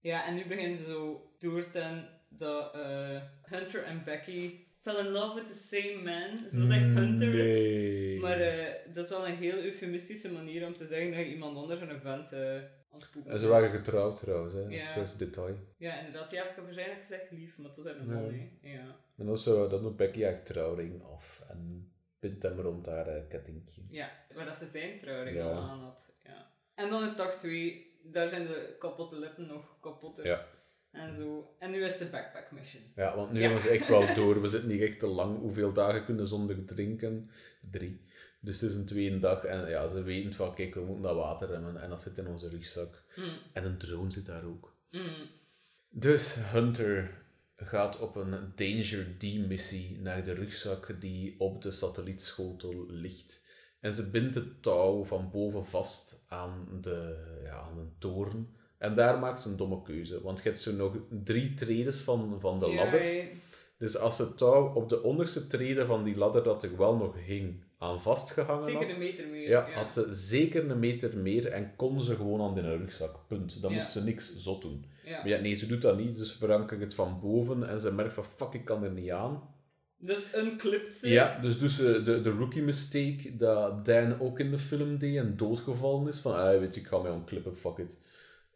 Ja, 0.00 0.26
en 0.26 0.34
nu 0.34 0.46
beginnen 0.46 0.76
ze 0.76 0.84
zo 0.84 1.30
door 1.38 1.70
ten 1.70 2.08
dat 2.28 2.74
eh, 2.74 3.20
Hunter 3.42 3.82
en 3.84 4.02
Becky 4.04 4.63
fell 4.84 4.98
in 5.06 5.12
love 5.12 5.34
with 5.40 5.46
the 5.46 5.52
same 5.78 6.02
man. 6.02 6.50
Zo 6.50 6.64
zegt 6.64 6.84
Hunter 6.84 7.26
het. 7.26 7.34
Nee. 7.36 8.20
Maar 8.20 8.40
eh, 8.40 8.74
dat 8.94 9.04
is 9.04 9.10
wel 9.10 9.26
een 9.28 9.36
heel 9.36 9.56
eufemistische 9.62 10.32
manier 10.32 10.66
om 10.66 10.74
te 10.74 10.86
zeggen 10.86 11.10
dat 11.10 11.18
je 11.18 11.26
iemand 11.28 11.56
anders 11.56 11.80
een 11.80 11.90
event 11.96 12.32
eh 12.32 12.56
aan 12.90 13.00
het 13.00 13.10
poepen 13.10 13.32
En 13.32 13.38
ze 13.38 13.46
waren 13.46 13.68
getrouwd 13.68 14.16
trouwens, 14.20 14.52
hè. 14.52 14.60
Ja. 14.60 14.94
Dat 14.94 15.04
is 15.04 15.16
detail. 15.16 15.56
Ja, 15.76 15.98
inderdaad. 15.98 16.30
Ja, 16.30 16.42
ik 16.42 16.52
heb 16.54 16.64
waarschijnlijk 16.64 17.00
gezegd 17.00 17.30
lief, 17.30 17.56
maar 17.58 17.68
dat 17.74 17.78
is 17.78 17.84
een 17.92 18.06
Ja. 18.08 18.12
man. 18.14 18.50
Ja. 18.62 18.96
En 19.16 19.26
dan, 19.26 19.38
zo, 19.38 19.68
dan 19.68 19.82
doet 19.82 19.96
Becky 19.96 20.22
haar 20.22 20.42
trouwring 20.42 21.02
af 21.04 21.42
en 21.48 21.92
bindt 22.18 22.42
hem 22.42 22.60
rond 22.60 22.86
haar 22.86 23.06
eh, 23.08 23.22
kettingje. 23.28 23.82
ja, 23.90 24.10
waar 24.34 24.44
dat 24.44 24.56
ze 24.56 24.66
zijn 24.66 24.98
trouwring 25.00 25.36
Ja. 25.36 25.44
al 25.50 25.62
aan 25.62 25.80
had. 25.80 26.14
Ja. 26.24 26.50
En 26.74 26.90
dan 26.90 27.02
is 27.02 27.16
dag 27.16 27.34
2, 27.38 27.98
daar 28.02 28.28
zijn 28.28 28.46
de 28.46 28.76
kapotte 28.78 29.16
lippen 29.18 29.46
nog 29.46 29.76
kapotter. 29.80 30.26
Ja. 30.26 30.46
En 30.94 31.12
zo. 31.12 31.54
En 31.58 31.70
nu 31.70 31.84
is 31.84 31.98
de 31.98 32.04
backpack 32.06 32.50
mission. 32.52 32.82
Ja, 32.96 33.16
want 33.16 33.32
nu 33.32 33.38
Ja. 33.38 33.44
hebben 33.44 33.62
ze 33.62 33.68
echt 33.68 33.88
wel 33.88 34.14
door. 34.14 34.40
We 34.40 34.48
zitten 34.48 34.68
niet 34.70 34.80
echt 34.80 34.98
te 34.98 35.06
lang. 35.06 35.38
Hoeveel 35.38 35.72
dagen 35.72 36.04
kunnen 36.04 36.26
zonder 36.26 36.64
drinken? 36.64 37.30
Drie. 37.70 38.00
Dus 38.40 38.60
het 38.60 38.70
is 38.70 38.76
een 38.76 38.84
tweede 38.86 39.18
dag. 39.18 39.44
En 39.44 39.68
ja, 39.68 39.88
ze 39.88 40.02
weten 40.02 40.32
van, 40.32 40.54
kijk, 40.54 40.74
we 40.74 40.80
moeten 40.80 41.02
dat 41.02 41.16
water 41.16 41.48
remmen. 41.48 41.82
En 41.82 41.88
dat 41.90 42.02
zit 42.02 42.18
in 42.18 42.26
onze 42.26 42.48
rugzak. 42.48 43.02
Mm. 43.16 43.24
En 43.52 43.64
een 43.64 43.78
drone 43.78 44.10
zit 44.10 44.26
daar 44.26 44.44
ook. 44.44 44.76
Mm. 44.90 45.26
Dus 45.88 46.36
Hunter 46.38 47.22
gaat 47.56 47.98
op 48.00 48.16
een 48.16 48.52
Danger 48.54 49.06
D-missie 49.18 49.98
naar 50.00 50.24
de 50.24 50.32
rugzak 50.32 51.00
die 51.00 51.34
op 51.40 51.62
de 51.62 51.70
satellietschotel 51.70 52.86
ligt. 52.88 53.46
En 53.80 53.94
ze 53.94 54.10
bindt 54.10 54.34
het 54.34 54.62
touw 54.62 55.04
van 55.04 55.30
boven 55.30 55.64
vast 55.64 56.24
aan, 56.28 56.68
de, 56.80 57.24
ja, 57.44 57.56
aan 57.60 57.78
een 57.78 57.94
toren. 57.98 58.56
En 58.78 58.94
daar 58.94 59.18
maakt 59.18 59.40
ze 59.40 59.48
een 59.48 59.56
domme 59.56 59.82
keuze. 59.82 60.22
Want 60.22 60.38
je 60.38 60.44
hebt 60.44 60.60
zo 60.60 60.72
nog 60.72 60.96
drie 61.24 61.54
tredes 61.54 62.00
van, 62.02 62.36
van 62.40 62.58
de 62.58 62.66
Ja, 62.66 62.74
ladder. 62.74 63.26
Dus 63.78 63.98
als 63.98 64.18
het 64.18 64.38
touw 64.38 64.72
op 64.74 64.88
de 64.88 65.02
onderste 65.02 65.46
trede 65.46 65.86
van 65.86 66.04
die 66.04 66.16
ladder 66.16 66.42
dat 66.42 66.62
er 66.62 66.76
wel 66.76 66.96
nog 66.96 67.14
hing 67.26 67.62
aan 67.78 68.00
vastgehangen 68.02 68.64
Zeker 68.64 68.80
had, 68.82 68.92
een 68.92 68.98
meter 68.98 69.26
meer. 69.28 69.48
ja, 69.48 69.70
had 69.70 69.92
ze 69.92 70.08
zeker 70.14 70.70
een 70.70 70.78
meter 70.78 71.16
meer 71.16 71.46
en 71.52 71.76
kon 71.76 72.02
ze 72.02 72.16
gewoon 72.16 72.40
aan 72.40 72.54
de 72.54 72.76
rugzak. 72.76 73.18
Punt. 73.28 73.62
Dan 73.62 73.72
moest 73.72 73.90
ze 73.90 74.04
niks 74.04 74.36
zot 74.36 74.62
doen. 74.62 74.84
Ja. 75.04 75.16
Maar 75.16 75.28
ja, 75.28 75.40
nee, 75.40 75.54
ze 75.54 75.66
doet 75.66 75.82
dat 75.82 75.98
niet, 75.98 76.16
dus 76.16 76.32
verankert 76.32 76.80
het 76.80 76.94
van 76.94 77.20
boven 77.20 77.68
en 77.68 77.80
ze 77.80 77.92
merkt 77.92 78.12
van 78.12 78.24
fuck, 78.24 78.52
ik 78.52 78.64
kan 78.64 78.84
er 78.84 78.90
niet 78.90 79.10
aan. 79.10 79.42
Dus 79.98 80.34
unclipt 80.36 80.96
ze. 80.96 81.08
Ja, 81.08 81.38
dus 81.40 81.58
doet 81.58 81.70
ze 81.70 82.02
de, 82.02 82.20
de 82.20 82.30
rookie 82.30 82.62
mistake 82.62 83.36
dat 83.36 83.86
Dan 83.86 84.20
ook 84.20 84.38
in 84.38 84.50
de 84.50 84.58
film 84.58 84.98
deed 84.98 85.16
en 85.16 85.36
doodgevallen 85.36 86.08
is. 86.08 86.18
Van, 86.18 86.34
ah, 86.34 86.58
weet 86.58 86.74
je, 86.74 86.80
ik 86.80 86.86
ga 86.86 86.98
mij 86.98 87.10
onklippen, 87.10 87.56
fuck 87.56 87.78
it. 87.78 88.00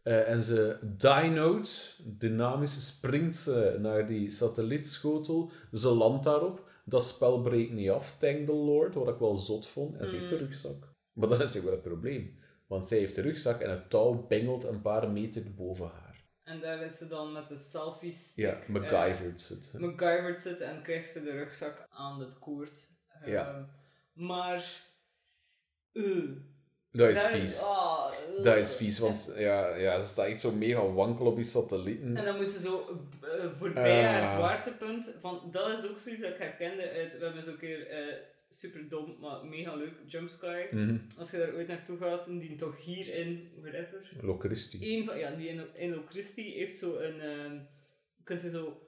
Eh, 0.09 0.29
en 0.29 0.43
ze 0.43 0.79
dynoot, 0.97 1.99
dynamisch, 2.05 2.87
springt 2.87 3.37
ze 3.37 3.77
naar 3.81 4.07
die 4.07 4.31
satellietschotel. 4.31 5.51
Ze 5.73 5.89
landt 5.89 6.25
daarop. 6.25 6.67
Dat 6.85 7.05
spel 7.07 7.43
breekt 7.43 7.73
niet 7.73 7.91
af, 7.91 8.17
thank 8.19 8.47
the 8.47 8.53
lord, 8.53 8.95
wat 8.95 9.09
ik 9.09 9.19
wel 9.19 9.37
zot 9.37 9.67
vond. 9.67 9.97
En 9.97 10.09
ze 10.09 10.15
heeft 10.17 10.29
de 10.29 10.35
Mm. 10.35 10.41
rugzak. 10.41 10.95
Maar 11.13 11.29
dat 11.29 11.41
is 11.41 11.57
ook 11.57 11.63
wel 11.63 11.73
het 11.73 11.83
probleem. 11.83 12.39
Want 12.67 12.87
zij 12.87 12.99
heeft 12.99 13.15
de 13.15 13.21
rugzak 13.21 13.61
en 13.61 13.71
het 13.71 13.91
touw 13.91 14.27
bengelt 14.27 14.65
een 14.65 14.81
paar 14.83 15.11
meter 15.11 15.55
boven 15.55 15.87
haar. 15.89 16.25
En 16.45 16.61
daar 16.61 16.83
is 16.83 16.99
ze 16.99 17.09
dan 17.09 17.33
met 17.33 17.49
de 17.49 17.57
selfie 17.57 18.11
stick. 18.11 18.45
Ja, 18.45 18.59
MacGyvered 18.69 19.41
zit. 19.41 19.71
eh, 19.75 19.81
MacGyvered 19.81 20.41
zit 20.41 20.61
en 20.61 20.83
krijgt 20.83 21.13
ze 21.13 21.23
de 21.23 21.31
rugzak 21.31 21.87
aan 21.89 22.21
het 22.21 22.39
koord. 22.39 22.91
Ja. 23.25 23.49
Ehm, 23.49 23.63
maar. 24.13 24.87
eh, 25.93 26.31
Dat 26.93 27.09
is 27.11 27.23
vies. 27.23 27.59
eh. 27.61 28.07
Dat 28.43 28.57
is 28.57 28.77
vies, 28.77 28.99
want 28.99 29.33
ja, 29.37 29.75
ja, 29.77 30.01
ze 30.01 30.09
staat 30.09 30.27
echt 30.27 30.41
zo 30.41 30.53
mega 30.53 30.87
wankel 30.93 31.27
op 31.27 31.37
die 31.37 31.45
satellieten. 31.45 32.17
En 32.17 32.25
dan 32.25 32.37
moest 32.37 32.53
ze 32.53 32.61
zo 32.61 33.01
eh, 33.23 33.51
voorbij 33.59 34.07
Ah. 34.07 34.11
haar 34.13 34.37
zwaartepunt. 34.37 35.15
Van, 35.21 35.49
dat 35.51 35.79
is 35.83 35.91
ook 35.91 35.99
zoiets 35.99 36.23
dat 36.23 36.31
ik 36.31 36.39
herkende 36.39 36.91
uit. 36.91 37.19
We 37.19 37.25
hebben 37.25 37.43
zo'n 37.43 37.57
keer 37.59 37.87
eh, 37.87 38.15
super 38.51 38.89
dom, 38.89 39.17
maar 39.21 39.45
mega 39.47 39.75
leuk. 39.75 39.93
Jumpscare. 40.07 40.69
Mhm. 40.71 40.97
Als 41.19 41.31
je 41.31 41.37
daar 41.39 41.55
ooit 41.55 41.69
naartoe 41.69 41.99
gaat, 41.99 42.27
en 42.27 42.39
die 42.39 42.55
toch 42.55 42.85
hier 42.85 43.15
in, 43.15 43.51
whatever. 43.61 44.11
Locristi. 44.21 44.97
Eén 44.97 45.05
van, 45.05 45.19
ja, 45.19 45.31
die 45.31 45.49
in, 45.49 45.67
in 45.75 45.95
Locristi 45.95 46.53
heeft 46.55 46.79
zo 46.79 46.97
een, 46.97 47.21
ehm 47.21 47.57
kunt 48.25 48.43
je 48.43 48.51
zo 48.51 48.83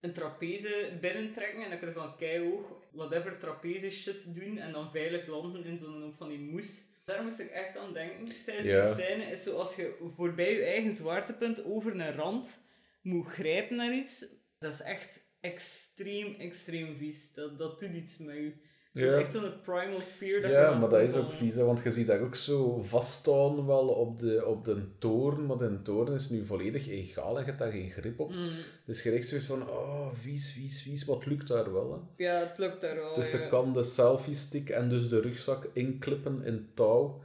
een 0.00 0.12
trapeze 0.12 0.88
binnentrekken 1.00 1.62
en 1.64 1.70
dan 1.70 1.78
kun 1.78 1.88
je 1.88 1.94
van 1.94 2.16
keihoog 2.16 2.72
whatever 2.92 3.38
trapeze 3.38 3.90
shit 3.90 4.34
doen 4.34 4.58
en 4.58 4.72
dan 4.72 4.90
veilig 4.90 5.26
landen 5.26 5.64
in 5.64 5.78
zo'n 5.78 6.14
van 6.16 6.28
die 6.28 6.38
moes. 6.38 6.88
Daar 7.10 7.22
moest 7.24 7.38
ik 7.38 7.50
echt 7.50 7.76
aan 7.76 7.92
denken 7.92 8.26
tijdens 8.44 8.66
Ja. 8.68 8.94
die 8.94 9.04
scène. 9.04 9.24
Is 9.24 9.42
zo 9.42 9.56
als 9.56 9.76
je 9.76 9.96
voorbij 10.16 10.52
je 10.52 10.64
eigen 10.64 10.92
zwaartepunt 10.92 11.64
over 11.64 11.92
een 12.00 12.12
rand 12.12 12.60
moet 13.02 13.26
grijpen 13.26 13.76
naar 13.76 13.94
iets. 13.94 14.26
Dat 14.58 14.72
is 14.72 14.80
echt 14.80 15.28
extreem, 15.40 16.34
extreem 16.34 16.96
vies. 16.96 17.32
Dat, 17.34 17.58
dat 17.58 17.78
doet 17.80 17.94
iets 17.94 18.18
met 18.18 18.34
je. 18.36 18.52
Dat 18.92 19.02
Ja. 19.02 19.14
is 19.16 19.22
echt 19.22 19.32
zo'n 19.32 19.60
primal 19.62 20.00
fear 20.00 20.40
dat 20.42 20.50
Ja, 20.50 20.78
maar 20.78 20.88
dat 20.88 21.00
is 21.00 21.16
ook 21.16 21.32
vies, 21.32 21.54
hè, 21.54 21.64
want 21.64 21.82
je 21.82 21.90
ziet 21.90 22.06
daar 22.06 22.20
ook 22.20 22.34
zo 22.34 22.82
vasthouden 22.82 23.66
wel 23.66 23.88
op 23.88 24.18
de, 24.18 24.46
op 24.46 24.64
de 24.64 24.82
toren, 24.98 25.46
maar 25.46 25.58
de 25.58 25.82
toren 25.82 26.14
is 26.14 26.28
nu 26.30 26.44
volledig 26.46 26.88
egaal 26.88 27.34
en 27.34 27.40
je 27.40 27.46
hebt 27.46 27.58
daar 27.58 27.70
geen 27.70 27.90
grip 27.90 28.20
op. 28.20 28.30
Mm. 28.30 28.50
Dus 28.86 29.02
je 29.02 29.10
echt 29.10 29.28
zoiets 29.28 29.46
van, 29.46 29.68
oh, 29.68 30.08
vies, 30.12 30.52
vies, 30.52 30.82
vies, 30.82 31.04
wat 31.04 31.26
lukt 31.26 31.48
daar 31.48 31.72
wel, 31.72 31.92
hè. 31.92 32.24
Ja, 32.24 32.38
het 32.48 32.58
lukt 32.58 32.80
daar 32.80 32.96
wel. 32.96 33.14
Dus 33.14 33.32
ja. 33.32 33.38
ze 33.38 33.48
kan 33.48 33.72
de 33.72 33.82
selfie 33.82 34.34
stick 34.34 34.68
en 34.70 34.88
dus 34.88 35.08
de 35.08 35.20
rugzak 35.20 35.68
inklippen 35.72 36.44
in 36.44 36.68
touw. 36.74 37.22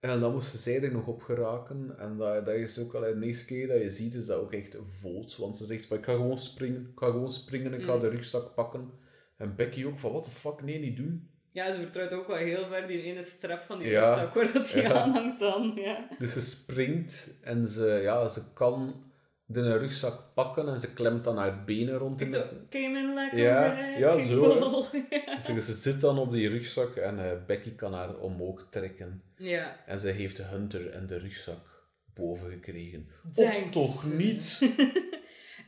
En 0.00 0.20
dan 0.20 0.32
moesten 0.32 0.58
zij 0.58 0.82
er 0.82 0.92
nog 0.92 1.06
op 1.06 1.22
geraken. 1.22 1.94
En 1.98 2.16
dat, 2.16 2.44
dat 2.44 2.54
is 2.54 2.78
ook 2.80 2.94
al 2.94 3.00
de 3.00 3.16
eerste 3.26 3.44
keer 3.44 3.68
dat 3.68 3.80
je 3.80 3.90
ziet, 3.90 4.14
is 4.14 4.26
dat 4.26 4.40
ook 4.40 4.52
echt 4.52 4.78
voot. 5.00 5.36
Want 5.36 5.56
ze 5.56 5.64
zegt 5.64 5.86
van, 5.86 5.96
ik 5.96 6.04
ga 6.04 6.12
gewoon 6.12 6.38
springen, 6.38 6.80
ik 6.92 6.98
ga 6.98 7.06
gewoon 7.10 7.32
springen, 7.32 7.74
ik 7.74 7.82
ga 7.84 7.94
Mm. 7.94 8.00
de 8.00 8.08
rugzak 8.08 8.54
pakken. 8.54 8.90
En 9.38 9.56
Becky 9.56 9.84
ook 9.84 9.98
van, 9.98 10.10
what 10.10 10.24
the 10.24 10.30
fuck, 10.30 10.62
nee, 10.62 10.78
niet 10.78 10.96
doen. 10.96 11.28
Ja, 11.50 11.72
ze 11.72 11.80
vertrouwt 11.80 12.12
ook 12.12 12.26
wel 12.26 12.36
heel 12.36 12.66
ver 12.66 12.86
die 12.86 13.02
ene 13.02 13.22
strap 13.22 13.62
van 13.62 13.78
die 13.78 13.88
Ja. 13.88 14.00
rugzak 14.04 14.34
waar 14.34 14.52
dat 14.52 14.70
die 14.72 14.82
Ja. 14.82 14.92
aanhangt 14.92 15.38
dan. 15.38 15.72
Ja. 15.74 16.08
Dus 16.18 16.32
ze 16.32 16.42
springt 16.42 17.38
en 17.42 17.68
ze, 17.68 17.86
ja, 18.02 18.28
ze 18.28 18.42
kan 18.54 19.02
de 19.46 19.76
rugzak 19.76 20.22
pakken 20.34 20.68
en 20.68 20.80
ze 20.80 20.92
klemt 20.94 21.24
dan 21.24 21.36
haar 21.36 21.64
benen 21.64 21.96
rond. 21.96 22.20
in 22.20 22.30
zo, 22.30 22.42
came 22.70 22.98
in 22.98 23.14
like 23.14 23.36
Ja, 23.36 23.72
a 23.72 23.98
ja, 23.98 24.18
zo, 24.26 24.84
ja. 25.10 25.52
Dus 25.54 25.66
ze 25.70 25.72
zit 25.74 26.00
dan 26.00 26.18
op 26.18 26.32
die 26.32 26.48
rugzak 26.48 26.96
en 26.96 27.18
eh, 27.30 27.36
Becky 27.46 27.74
kan 27.74 27.92
haar 27.94 28.16
omhoog 28.16 28.66
trekken. 28.70 29.22
ja. 29.36 29.84
En 29.86 29.98
ze 30.00 30.08
heeft 30.08 30.36
de 30.36 30.42
Hunter 30.42 30.90
en 30.90 31.06
de 31.06 31.16
rugzak 31.18 31.86
boven 32.14 32.50
gekregen. 32.50 33.08
Of 33.34 33.70
toch 33.70 34.12
niet? 34.14 34.58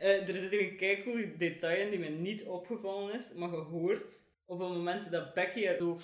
Eh, 0.00 0.28
er 0.28 0.34
zit 0.34 0.50
hier 0.50 0.60
een 0.70 0.76
keicool 0.76 1.24
detail 1.38 1.80
in 1.84 1.90
die 1.90 1.98
me 1.98 2.08
niet 2.08 2.44
opgevallen 2.44 3.14
is, 3.14 3.32
maar 3.34 3.50
je 3.50 3.56
hoort 3.56 4.22
op 4.46 4.58
het 4.58 4.68
moment 4.68 5.10
dat 5.10 5.34
Becky 5.34 5.64
er 5.64 5.78
zo 5.78 5.98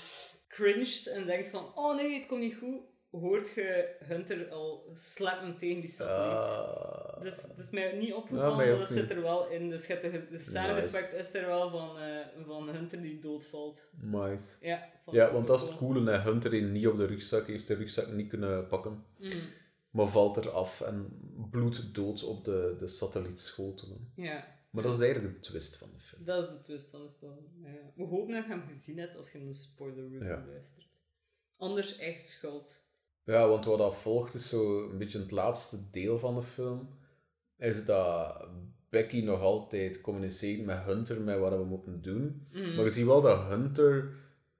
cringed 0.49 1.07
en 1.07 1.27
denkt 1.27 1.49
van 1.49 1.71
oh 1.75 1.97
nee, 1.97 2.15
het 2.19 2.27
komt 2.27 2.41
niet 2.41 2.57
goed, 2.57 2.81
hoort 3.11 3.53
je 3.55 3.97
Hunter 4.05 4.49
al 4.49 4.91
slappen 4.95 5.57
tegen 5.57 5.81
die 5.81 5.91
satelliet. 5.91 6.45
Ah. 6.45 7.23
Dus 7.23 7.43
het 7.43 7.59
is 7.59 7.71
mij 7.71 7.93
niet 7.93 8.13
opgevallen, 8.13 8.57
maar 8.57 8.67
dat 8.67 8.79
niet. 8.79 8.99
zit 8.99 9.11
er 9.11 9.23
wel 9.23 9.49
in. 9.49 9.71
Dus 9.71 9.87
je 9.87 9.93
hebt 9.93 10.03
de, 10.13 10.27
de 10.31 10.39
sound 10.39 10.69
Nice. 10.75 10.83
effect 10.97 11.13
is 11.15 11.35
er 11.35 11.47
wel 11.47 11.71
van, 11.71 11.99
eh, 11.99 12.27
van 12.47 12.69
Hunter 12.69 13.03
die 13.03 13.19
doodvalt. 13.19 13.91
Nice. 14.01 14.57
Ja, 14.67 14.89
Ja, 15.11 15.33
want 15.33 15.47
dat 15.47 15.63
is 15.63 15.69
het 15.69 15.77
coole. 15.77 16.11
Hè. 16.11 16.19
Hunter 16.19 16.53
heeft 16.53 16.67
niet 16.67 16.87
op 16.87 16.97
de 16.97 17.07
rugzak, 17.07 17.47
heeft 17.47 17.67
de 17.67 17.75
rugzak 17.75 18.09
niet 18.13 18.29
kunnen 18.29 18.67
pakken. 18.67 19.05
Maar 19.97 20.09
valt 20.09 20.37
eraf 20.37 20.81
en 20.81 21.09
bloedt 21.51 21.95
dood 21.95 22.23
op 22.25 22.45
de, 22.45 22.77
de 22.79 22.89
satellietschotelen. 22.89 24.13
Ja, 24.17 24.47
Maar 24.71 24.83
dat 24.83 24.95
is 24.95 25.01
eigenlijk 25.01 25.35
de 25.35 25.41
twist 25.41 25.77
van 25.77 25.89
de 25.93 25.99
film. 26.01 26.25
dat 26.25 26.43
is 26.45 26.49
de 26.51 26.61
twist 26.61 26.91
van 26.91 27.01
de 27.03 27.11
film. 27.19 27.39
Ja. 27.63 27.93
We 27.95 28.05
hopen 28.05 28.35
dat 28.35 28.45
je 28.45 28.51
hem 28.51 28.63
gezien 28.69 28.99
hebt 28.99 29.17
als 29.17 29.33
je 29.33 29.39
een 29.39 29.55
spoiler 29.55 30.03
review 30.09 30.23
Ja. 30.29 30.45
luistert. 30.47 31.05
Anders 31.57 31.99
echt 31.99 32.21
schuld. 32.21 32.85
Ja, 33.25 33.49
want 33.49 33.65
wat 33.65 33.79
dat 33.79 33.97
volgt 33.97 34.35
is 34.35 34.49
zo 34.49 34.91
een 34.91 34.99
beetje 34.99 35.19
het 35.19 35.31
laatste 35.31 35.91
deel 35.91 36.19
van 36.19 36.35
de 36.35 36.43
film. 36.43 36.89
Is 37.59 37.85
dat 37.85 38.49
Becky 38.89 39.21
nog 39.23 39.41
altijd 39.41 40.01
communiceert 40.01 40.65
met 40.65 40.85
Hunter 40.85 41.21
met 41.21 41.39
wat 41.39 41.53
we 41.53 41.65
moeten 41.65 42.03
doen. 42.03 42.47
Mhm. 42.53 42.75
Maar 42.75 42.85
je 42.85 42.91
ziet 42.91 43.07
wel 43.07 43.21
dat 43.21 43.47
Hunter 43.47 44.15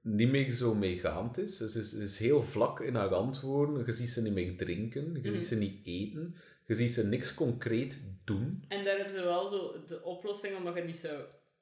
niet 0.07 0.29
meer 0.29 0.51
zo 0.51 0.75
meegaand 0.75 1.37
is. 1.37 1.57
Ze 1.57 1.79
is, 1.79 1.93
is 1.93 2.19
heel 2.19 2.43
vlak 2.43 2.79
in 2.79 2.95
haar 2.95 3.13
antwoorden. 3.13 3.85
Je 3.85 3.91
ziet 3.91 4.09
ze 4.09 4.21
niet 4.21 4.33
meer 4.33 4.57
drinken. 4.57 5.19
Je 5.21 5.31
ziet 5.31 5.45
ze 5.45 5.57
niet 5.57 5.85
eten. 5.85 6.35
Je 6.67 6.75
ziet 6.75 6.91
ze 6.91 7.07
niks 7.07 7.33
concreet 7.33 8.01
doen. 8.23 8.63
En 8.67 8.83
daar 8.83 8.95
hebben 8.95 9.13
ze 9.13 9.23
wel 9.23 9.47
zo 9.47 9.75
de 9.85 10.03
oplossing, 10.03 10.55
omdat 10.57 10.75
je 10.75 10.81
niet 10.83 10.95
zou 10.97 11.19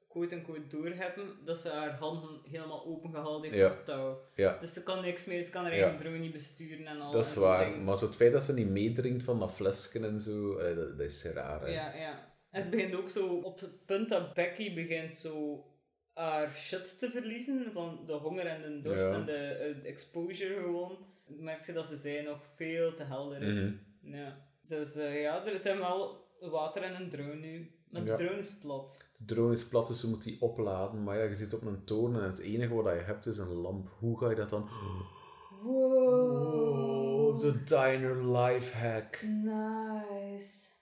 quote-unquote 0.08 0.66
doorhebben, 0.68 1.26
dat 1.44 1.58
ze 1.58 1.68
haar 1.68 1.94
handen 1.98 2.40
helemaal 2.50 2.84
opengehaald 2.86 3.42
heeft 3.44 3.54
Ja. 3.56 3.70
op 3.70 3.84
touw. 3.84 4.18
Ja, 4.34 4.58
Dus 4.60 4.72
ze 4.72 4.82
kan 4.82 5.02
niks 5.02 5.24
meer, 5.26 5.44
ze 5.44 5.50
kan 5.50 5.62
haar 5.62 5.76
Ja. 5.76 5.82
eigen 5.82 6.00
drone 6.00 6.18
niet 6.18 6.32
besturen 6.32 6.86
en 6.86 7.00
al. 7.00 7.12
dat 7.12 7.26
is 7.26 7.34
waar. 7.34 7.64
dingen. 7.64 7.84
Maar 7.84 7.98
zo 7.98 8.06
het 8.06 8.16
feit 8.16 8.32
dat 8.32 8.44
ze 8.44 8.54
niet 8.54 8.68
meedrinkt 8.68 9.22
van 9.22 9.38
dat 9.38 9.52
flesje 9.52 9.98
en 10.06 10.20
zo, 10.20 10.56
eh, 10.56 10.76
dat, 10.76 10.98
dat 10.98 11.06
is 11.06 11.24
raar. 11.24 11.60
Hè? 11.60 11.66
Ja, 11.68 11.94
ja. 11.94 12.34
En 12.50 12.62
ze 12.62 12.70
begint 12.70 12.94
ook 12.94 13.08
zo 13.08 13.26
op 13.26 13.60
het 13.60 13.84
punt 13.86 14.08
dat 14.08 14.34
Becky 14.34 14.74
begint 14.74 15.14
zo 15.14 15.64
haar 16.16 16.50
shit 16.50 16.98
te 16.98 17.10
verliezen 17.10 17.70
van 17.72 17.98
de 18.06 18.12
honger 18.12 18.46
en 18.46 18.62
de 18.62 18.80
dorst 18.82 19.02
Ja. 19.02 19.12
en 19.12 19.24
de, 19.24 19.32
eh, 19.32 19.82
de 19.82 19.88
exposure 19.88 20.54
gewoon. 20.62 20.98
Merk 21.26 21.66
je 21.66 21.72
dat 21.72 21.86
ze 21.86 21.96
zij 21.96 22.22
nog 22.22 22.38
veel 22.56 22.94
te 22.94 23.02
helder 23.02 23.42
is. 23.42 23.56
Mhm. 23.56 24.14
Ja. 24.16 24.36
Dus 24.66 24.96
eh, 24.96 25.22
ja, 25.22 25.46
er 25.46 25.58
zijn 25.58 25.78
wel 25.78 26.24
water 26.40 26.82
en 26.82 26.94
een 27.00 27.10
drone 27.10 27.34
nu. 27.34 27.70
Maar 27.90 28.04
de 28.04 28.10
Ja. 28.10 28.16
drone 28.16 28.38
is 28.38 28.58
plat. 28.60 29.08
De 29.16 29.24
drone 29.24 29.52
is 29.52 29.68
plat, 29.68 29.86
dus 29.86 30.00
ze 30.00 30.08
moet 30.08 30.22
die 30.22 30.40
opladen. 30.40 31.02
Maar 31.04 31.18
ja, 31.18 31.24
je 31.24 31.34
zit 31.34 31.54
op 31.54 31.62
een 31.62 31.84
toren 31.84 32.22
en 32.22 32.28
het 32.30 32.38
enige 32.38 32.74
wat 32.74 32.94
je 32.94 33.00
hebt 33.00 33.26
is 33.26 33.38
een 33.38 33.52
lamp. 33.52 33.88
Hoe 33.98 34.18
ga 34.18 34.30
je 34.30 34.36
dat 34.36 34.50
dan... 34.50 34.68
Oh, 35.64 37.38
de 37.38 37.62
diner 37.64 38.36
lifehack. 38.38 39.22
Nice. 39.22 40.74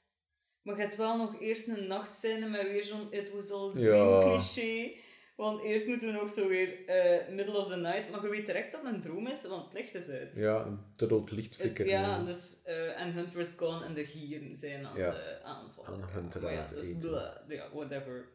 Maar 0.62 0.76
je 0.76 0.82
hebt 0.82 0.96
wel 0.96 1.16
nog 1.16 1.40
eerst 1.40 1.68
een 1.68 1.86
nachtscène 1.86 2.48
met 2.48 2.62
weer 2.62 2.84
zo'n 2.84 3.06
It 3.10 3.32
Was 3.32 3.50
All 3.52 3.72
Ja. 3.74 3.84
Dream 3.90 4.20
cliché. 4.20 4.92
Want 5.36 5.62
eerst 5.62 5.86
moeten 5.86 6.12
we 6.12 6.18
nog 6.18 6.30
zo 6.30 6.48
weer 6.48 6.86
eh, 6.86 7.28
middle 7.34 7.56
of 7.58 7.68
the 7.68 7.76
night. 7.76 8.10
Maar 8.10 8.22
je 8.22 8.28
weet 8.28 8.46
direct 8.46 8.72
dat 8.72 8.82
het 8.84 8.94
een 8.94 9.00
droom 9.00 9.26
is, 9.26 9.46
want 9.46 9.64
het 9.64 9.72
licht 9.72 9.94
is 9.94 10.08
uit. 10.08 10.36
Ja, 10.36 10.64
een 10.66 10.78
te 10.96 11.06
rood 11.06 11.28
Het- 11.28 11.38
lichtflikker. 11.38 11.86
ja, 11.86 12.22
dus, 12.24 12.62
eh, 12.64 13.00
en 13.00 13.12
Hunter 13.12 13.40
is 13.40 13.52
gone 13.56 13.84
en 13.84 13.94
de 13.94 14.04
gieren 14.06 14.56
zijn 14.56 14.86
aan 14.86 14.98
Ja. 14.98 15.04
het 15.04 15.14
eh, 15.16 15.44
aanvallen. 15.44 16.02
Aan 16.02 16.08
Hunter 16.12 16.52
ja, 16.52 16.66
dus 16.66 16.86
ja, 17.48 17.68
whatever. 17.72 18.28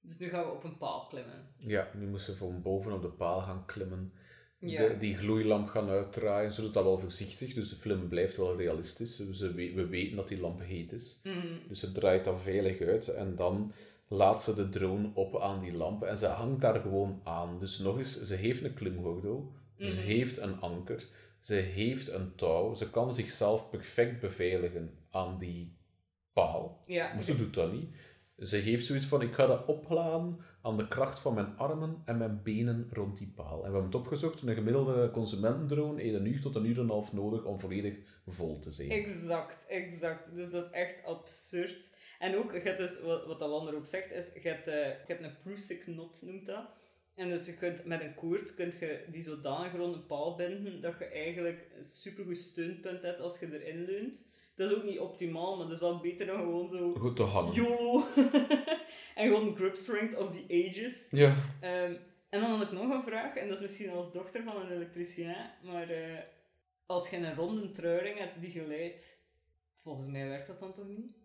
Dus 0.00 0.18
nu 0.18 0.28
gaan 0.28 0.44
we 0.44 0.50
op 0.52 0.64
een 0.64 0.78
paal 0.78 1.06
klimmen. 1.06 1.46
Ja, 1.58 1.90
nu 1.94 2.06
moesten 2.06 2.32
ze 2.32 2.38
van 2.38 2.62
boven 2.62 2.92
op 2.92 3.02
de 3.02 3.08
paal 3.10 3.40
gaan 3.40 3.66
klimmen. 3.66 4.12
Ja. 4.58 4.88
De, 4.88 4.96
die 4.96 5.16
gloeilamp 5.16 5.68
gaan 5.68 5.88
uitdraaien. 5.88 6.52
Ze 6.52 6.60
doet 6.60 6.74
dat 6.74 6.84
wel 6.84 6.98
voorzichtig, 6.98 7.54
dus 7.54 7.70
de 7.70 7.76
film 7.76 8.08
blijft 8.08 8.36
wel 8.36 8.56
realistisch. 8.56 9.18
We, 9.18 9.72
we 9.74 9.86
weten 9.86 10.16
dat 10.16 10.28
die 10.28 10.40
lamp 10.40 10.60
heet 10.60 10.92
is. 10.92 11.20
Mhm. 11.24 11.46
Dus 11.68 11.80
ze 11.80 11.92
draait 11.92 12.24
dat 12.24 12.42
veilig 12.42 12.80
uit 12.80 13.08
en 13.08 13.36
dan 13.36 13.72
laat 14.12 14.42
ze 14.42 14.54
de 14.54 14.68
drone 14.68 15.10
op 15.14 15.40
aan 15.40 15.60
die 15.60 15.72
lamp 15.72 16.02
en 16.02 16.18
ze 16.18 16.26
hangt 16.26 16.60
daar 16.60 16.80
gewoon 16.80 17.20
aan. 17.24 17.58
Dus 17.58 17.78
nog 17.78 17.96
eens, 17.98 18.22
ze 18.22 18.34
heeft 18.34 18.64
een 18.64 18.74
klimgordel, 18.74 19.52
ze 19.78 19.84
Mhm. 19.86 19.96
heeft 19.96 20.38
een 20.38 20.60
anker, 20.60 21.06
ze 21.40 21.54
heeft 21.54 22.08
een 22.12 22.34
touw, 22.34 22.74
ze 22.74 22.90
kan 22.90 23.12
zichzelf 23.12 23.70
perfect 23.70 24.20
beveiligen 24.20 24.90
aan 25.10 25.38
die 25.38 25.76
paal. 26.32 26.82
Ja, 26.86 27.12
Maar 27.14 27.22
ze 27.22 27.36
doet 27.36 27.54
dat 27.54 27.72
niet. 27.72 27.94
Ze 28.38 28.56
heeft 28.56 28.86
zoiets 28.86 29.06
van, 29.06 29.22
ik 29.22 29.34
ga 29.34 29.46
dat 29.46 29.66
opladen 29.66 30.38
aan 30.62 30.76
de 30.76 30.88
kracht 30.88 31.20
van 31.20 31.34
mijn 31.34 31.56
armen 31.56 32.02
en 32.04 32.18
mijn 32.18 32.40
benen 32.42 32.88
rond 32.92 33.18
die 33.18 33.32
paal. 33.36 33.56
En 33.56 33.58
we 33.58 33.62
hebben 33.62 33.84
het 33.84 33.94
opgezocht, 33.94 34.42
een 34.42 34.54
gemiddelde 34.54 35.10
consumentendrone 35.10 36.02
heeft 36.02 36.14
een 36.14 36.26
uur 36.26 36.40
tot 36.40 36.54
een 36.54 36.64
uur 36.64 36.76
en 36.76 36.82
een 36.82 36.88
half 36.88 37.12
nodig 37.12 37.44
om 37.44 37.60
volledig 37.60 37.94
vol 38.26 38.58
te 38.58 38.70
zijn. 38.70 38.90
Exact, 38.90 39.66
exact. 39.66 40.34
Dus 40.34 40.50
dat 40.50 40.64
is 40.64 40.70
echt 40.70 41.04
absurd. 41.04 41.96
En 42.18 42.36
ook, 42.36 42.76
dus, 42.76 43.00
wat, 43.00 43.26
wat 43.26 43.42
Alander 43.42 43.74
ook 43.74 43.86
zegt, 43.86 44.10
is, 44.10 44.32
je 44.42 44.48
hebt, 44.48 44.68
eh, 44.68 44.90
hebt 45.06 45.24
een 45.24 45.38
Prusik 45.42 45.80
knot, 45.80 46.22
noemt 46.24 46.46
dat. 46.46 46.64
En 47.14 47.28
dus 47.28 47.46
je 47.46 47.56
kunt, 47.56 47.84
met 47.84 48.00
een 48.00 48.14
koord 48.14 48.54
kun 48.54 48.72
je 48.80 49.04
die 49.10 49.22
zodanig 49.22 49.72
rond 49.72 49.94
een 49.94 50.06
paal 50.06 50.36
binden, 50.36 50.80
dat 50.80 50.98
je 50.98 51.04
eigenlijk 51.04 51.66
een 51.76 51.84
supergoed 51.84 52.36
steunpunt 52.36 53.02
hebt 53.02 53.20
als 53.20 53.38
je 53.38 53.60
erin 53.60 53.84
leunt. 53.84 54.30
Dat 54.62 54.70
is 54.70 54.76
ook 54.76 54.84
niet 54.84 54.98
optimaal, 54.98 55.56
maar 55.56 55.66
dat 55.66 55.74
is 55.74 55.80
wel 55.80 56.00
beter 56.00 56.26
dan 56.26 56.38
gewoon 56.38 56.68
zo... 56.68 56.94
Goed 56.94 57.16
te 57.16 57.22
hangen. 57.22 57.54
YOLO! 57.54 58.04
en 59.14 59.28
gewoon 59.28 59.56
grip 59.56 59.76
strength 59.76 60.16
of 60.16 60.30
the 60.30 60.44
ages. 60.68 61.10
Ja. 61.10 61.36
Ehm, 61.60 61.94
en 62.28 62.40
dan 62.40 62.50
had 62.50 62.62
ik 62.62 62.72
nog 62.72 62.90
een 62.90 63.02
vraag, 63.02 63.36
en 63.36 63.46
dat 63.48 63.56
is 63.56 63.62
misschien 63.62 63.90
als 63.90 64.12
dochter 64.12 64.42
van 64.42 64.56
een 64.56 64.70
elektricien, 64.70 65.36
maar 65.62 65.90
eh, 65.90 66.18
als 66.86 67.10
je 67.10 67.16
een 67.16 67.34
ronde 67.34 67.70
truiring 67.70 68.18
hebt 68.18 68.40
die 68.40 68.50
geleidt, 68.50 69.26
volgens 69.82 70.06
mij 70.06 70.28
werkt 70.28 70.46
dat 70.46 70.60
dan 70.60 70.74
toch 70.74 70.88
niet? 70.88 71.16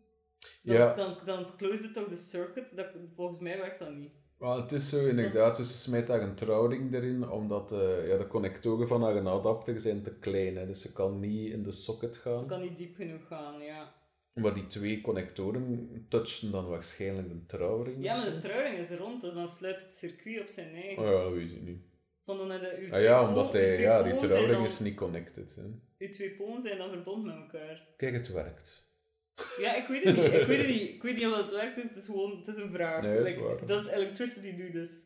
Dan, 0.63 0.75
Ja. 0.75 0.93
dan, 0.95 1.17
dan 1.25 1.45
close 1.57 1.83
het 1.83 1.93
toch 1.93 2.07
de 2.07 2.15
circuit, 2.15 2.75
dat, 2.75 2.87
volgens 3.15 3.39
mij 3.39 3.57
werkt 3.57 3.79
dat 3.79 3.95
niet. 3.95 4.16
Maar 4.37 4.57
het 4.57 4.71
is 4.71 4.89
zo 4.89 5.07
inderdaad, 5.07 5.57
dus 5.57 5.71
ze 5.71 5.77
smijt 5.77 6.07
daar 6.07 6.21
een 6.21 6.35
trouwring 6.35 6.93
erin, 6.93 7.29
omdat 7.29 7.71
eh, 7.71 8.07
ja, 8.07 8.17
de 8.17 8.27
connectoren 8.27 8.87
van 8.87 9.03
haar 9.03 9.27
adapter 9.27 9.79
zijn 9.79 10.03
te 10.03 10.13
klein, 10.19 10.55
hè, 10.57 10.65
dus 10.65 10.81
ze 10.81 10.93
kan 10.93 11.19
niet 11.19 11.51
in 11.51 11.63
de 11.63 11.71
socket 11.71 12.17
gaan. 12.17 12.47
kan 12.47 12.61
niet 12.61 12.77
diep 12.77 12.95
genoeg 12.95 13.27
gaan, 13.27 13.61
ja. 13.61 13.93
Maar 14.33 14.53
die 14.53 14.67
twee 14.67 15.01
connectoren 15.01 16.05
touchen 16.09 16.51
dan 16.51 16.67
waarschijnlijk 16.67 17.29
de 17.29 17.45
trouwring. 17.45 18.03
Ja, 18.03 18.15
maar 18.15 18.25
de 18.25 18.39
truiring 18.39 18.77
is 18.77 18.91
rond, 18.91 19.21
dus 19.21 19.33
dan 19.33 19.47
sluit 19.47 19.81
het 19.81 19.93
circuit 19.95 20.41
op 20.41 20.47
zijn 20.47 20.73
eigen. 20.73 21.03
Oh 21.03 21.09
ja, 21.09 21.23
dat 21.23 21.33
weet 21.33 21.51
ik 21.51 21.61
niet. 21.61 21.81
Van 22.25 22.37
dan 22.37 22.47
je 22.47 22.77
uw 22.79 22.93
Ah 22.93 23.01
ja, 23.01 23.27
omdat 23.29 23.53
hij, 23.53 23.79
ja, 23.79 24.03
die 24.03 24.15
trouwring 24.15 24.51
dan- 24.53 24.65
is 24.65 24.79
niet 24.79 24.95
connected. 24.95 25.55
Hè. 25.55 25.61
Uw 26.05 26.11
twee 26.11 26.31
polen 26.31 26.61
zijn 26.61 26.77
dan 26.77 26.89
verbonden 26.89 27.25
met 27.35 27.43
elkaar. 27.53 27.87
Kijk, 27.97 28.13
het 28.13 28.31
werkt. 28.31 28.86
Ja, 29.59 29.75
ik 29.75 29.87
weet 29.87 30.03
het 30.03 30.15
niet. 30.15 30.33
Ik 30.33 30.45
weet 30.47 30.57
het 30.57 30.67
niet. 30.67 30.89
Ik 30.89 31.03
weet 31.03 31.15
niet 31.15 31.25
of 31.27 31.37
het 31.37 31.51
werkt. 31.51 31.75
Het 31.83 31.95
is 31.95 32.05
gewoon, 32.05 32.37
het 32.37 32.47
is 32.47 32.57
een 32.57 32.71
vraag. 32.71 33.01
Nee, 33.01 33.17
dat 33.17 33.27
is 33.27 33.33
Like, 33.33 33.43
waar. 33.47 33.65
dat 33.65 33.81
is 33.81 33.87
electricity 33.87 34.55
do 34.57 34.71
this. 34.71 35.05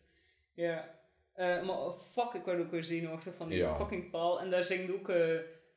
Ja. 0.53 0.99
Eh, 1.33 1.47
maar 1.65 1.77
oh, 1.79 1.99
fuck, 2.13 2.33
ik 2.33 2.45
word 2.45 2.59
ook 2.59 2.71
weer 2.71 2.83
zenuwachtig 2.83 3.33
van 3.35 3.49
die 3.49 3.57
Ja. 3.57 3.75
fucking 3.75 4.09
paal. 4.11 4.41
En 4.41 4.49
daar 4.49 4.63
zingt 4.63 4.93
ook 4.93 5.09
eh, 5.09 5.25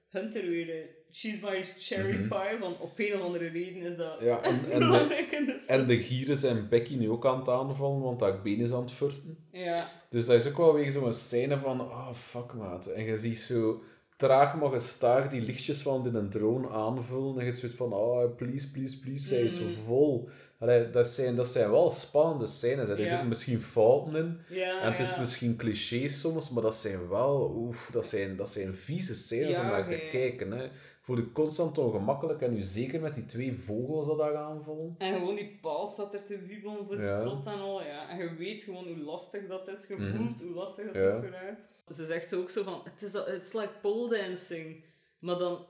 Hunter 0.08 0.42
weer. 0.48 0.70
eh, 0.70 0.84
She's 1.12 1.40
my 1.40 1.64
cherry 1.76 2.14
Mhm. 2.18 2.28
pie. 2.28 2.58
Van 2.60 2.78
op 2.80 2.98
een 2.98 3.14
of 3.14 3.20
andere 3.20 3.46
reden 3.48 3.82
is 3.82 3.96
dat 3.96 4.20
Ja, 4.20 4.42
en, 4.42 4.50
en, 4.70 4.78
de, 4.80 4.84
belangrijk 4.86 5.30
in 5.32 5.44
de 5.46 5.60
en 5.66 5.86
de 5.86 5.98
gieren 6.02 6.36
zijn 6.36 6.68
Becky 6.68 6.96
nu 6.96 7.10
ook 7.10 7.26
aan 7.26 7.38
het 7.38 7.48
aanvallen, 7.48 8.00
want 8.00 8.20
haar 8.20 8.42
been 8.42 8.58
is 8.60 8.72
aan 8.72 8.82
het 8.82 8.92
furten. 8.92 9.46
Ja. 9.52 9.88
Dus 10.10 10.26
dat 10.26 10.36
is 10.44 10.48
ook 10.50 10.56
wel 10.56 10.74
weer 10.74 10.90
zo'n 10.92 11.12
scène 11.12 11.58
van, 11.58 11.80
oh 11.80 12.14
fuck 12.14 12.52
maat. 12.54 12.86
En 12.86 13.04
je 13.04 13.18
ziet 13.18 13.38
zo 13.38 13.82
traag 14.16 14.54
maar 14.56 14.70
gestaag 14.70 15.28
die 15.28 15.40
lichtjes 15.40 15.82
van 15.82 16.06
in 16.06 16.14
een 16.14 16.30
drone 16.30 16.68
aanvullen. 16.68 17.38
En 17.38 17.46
je 17.46 17.52
zoiets 17.54 17.78
van, 17.78 17.92
oh 17.92 18.36
please, 18.36 18.70
please, 18.70 19.00
please, 19.00 19.26
zij 19.28 19.40
is 19.40 19.58
zo 19.58 19.64
Mhm. 19.64 19.72
vol. 19.72 20.28
Allee, 20.58 20.90
dat, 20.90 21.06
zijn, 21.06 21.36
dat 21.36 21.46
zijn 21.46 21.70
wel 21.70 21.90
spannende 21.90 22.46
scènes. 22.46 22.88
hè. 22.88 22.94
Er 22.94 23.00
Ja. 23.00 23.06
zitten 23.08 23.28
misschien 23.28 23.60
fouten 23.60 24.14
in. 24.16 24.38
Ja, 24.56 24.80
En 24.80 24.90
het 24.90 25.00
is 25.00 25.18
misschien 25.18 25.56
clichés 25.56 26.20
soms, 26.20 26.50
maar 26.50 26.62
dat 26.62 26.74
zijn 26.74 27.08
wel, 27.08 27.52
oef, 27.56 27.90
dat 27.92 28.06
zijn, 28.06 28.36
dat 28.36 28.50
zijn 28.50 28.74
vieze 28.74 29.14
scènes 29.14 29.56
om 29.58 29.64
naar 29.64 29.88
te 29.88 30.08
kijken. 30.10 30.50
Hè. 30.50 30.62
Je 30.62 30.70
voelt 31.10 31.18
je 31.18 31.32
constant 31.32 31.78
ongemakkelijk 31.78 32.40
en 32.40 32.52
nu 32.54 32.62
zeker 32.62 33.00
met 33.00 33.14
die 33.14 33.26
twee 33.26 33.58
vogels 33.58 34.06
dat 34.06 34.18
daar 34.18 34.36
aanvallen. 34.36 34.94
En 34.98 35.14
gewoon 35.18 35.34
die 35.34 35.58
paal 35.60 35.86
staat 35.86 36.14
er 36.14 36.24
te 36.24 36.38
wiebelen 36.38 36.86
voor 36.86 36.96
zot 36.96 37.46
en 37.46 37.58
al, 37.60 37.82
ja. 37.82 38.08
En 38.10 38.18
je 38.18 38.34
weet 38.34 38.62
gewoon 38.62 38.84
hoe 38.86 38.96
lastig 38.98 39.46
dat 39.48 39.68
is. 39.68 39.86
Je 39.88 39.96
Mhm. 39.96 40.16
hoe 40.42 40.54
lastig 40.54 40.84
dat 40.92 40.94
is 41.12 41.12
voor 41.12 41.32
haar. 41.32 41.58
Ze 41.88 42.04
zegt 42.04 42.28
zo 42.28 42.40
ook 42.40 42.50
zo 42.50 42.62
van, 42.62 42.80
het 42.84 43.02
is 43.02 43.14
it's 43.14 43.52
like 43.52 43.72
pole 43.80 44.18
dancing. 44.18 44.84
Maar 45.20 45.38
dan 45.38 45.66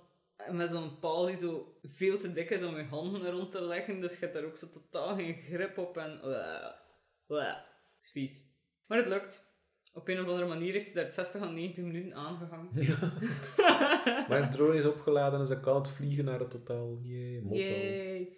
met 0.50 0.70
zo'n 0.70 0.98
paal 0.98 1.26
die 1.26 1.36
zo 1.36 1.78
veel 1.82 2.18
te 2.18 2.32
dik 2.32 2.50
is 2.50 2.62
om 2.62 2.76
je 2.76 2.84
handen 2.84 3.30
rond 3.30 3.52
te 3.52 3.62
leggen. 3.62 4.00
Dus 4.00 4.12
je 4.12 4.18
hebt 4.18 4.34
daar 4.34 4.44
ook 4.44 4.56
zo 4.56 4.66
totaal 4.70 5.14
geen 5.14 5.34
grip 5.34 5.78
op. 5.78 5.96
En 5.96 6.20
uh, 6.24 6.68
uh, 7.28 7.54
is 8.00 8.10
vies. 8.10 8.44
Maar 8.86 8.98
het 8.98 9.08
lukt. 9.08 9.52
Op 9.92 10.08
een 10.08 10.20
of 10.20 10.26
andere 10.26 10.46
manier 10.46 10.72
heeft 10.72 10.86
ze 10.88 10.94
daar 10.94 11.12
60 11.12 11.42
à 11.42 11.48
90 11.48 11.84
minuten 11.84 12.14
aangehangen. 12.14 12.70
Maar 14.28 14.50
de 14.50 14.56
drone 14.56 14.76
is 14.76 14.84
opgeladen 14.84 15.40
en 15.40 15.46
ze 15.46 15.60
kan 15.60 15.76
het 15.76 15.88
vliegen 15.88 16.24
naar 16.24 16.38
het 16.38 16.50
totaal. 16.50 16.98
Jee, 17.02 17.42
motto. 17.42 17.56
Yay. 17.56 18.36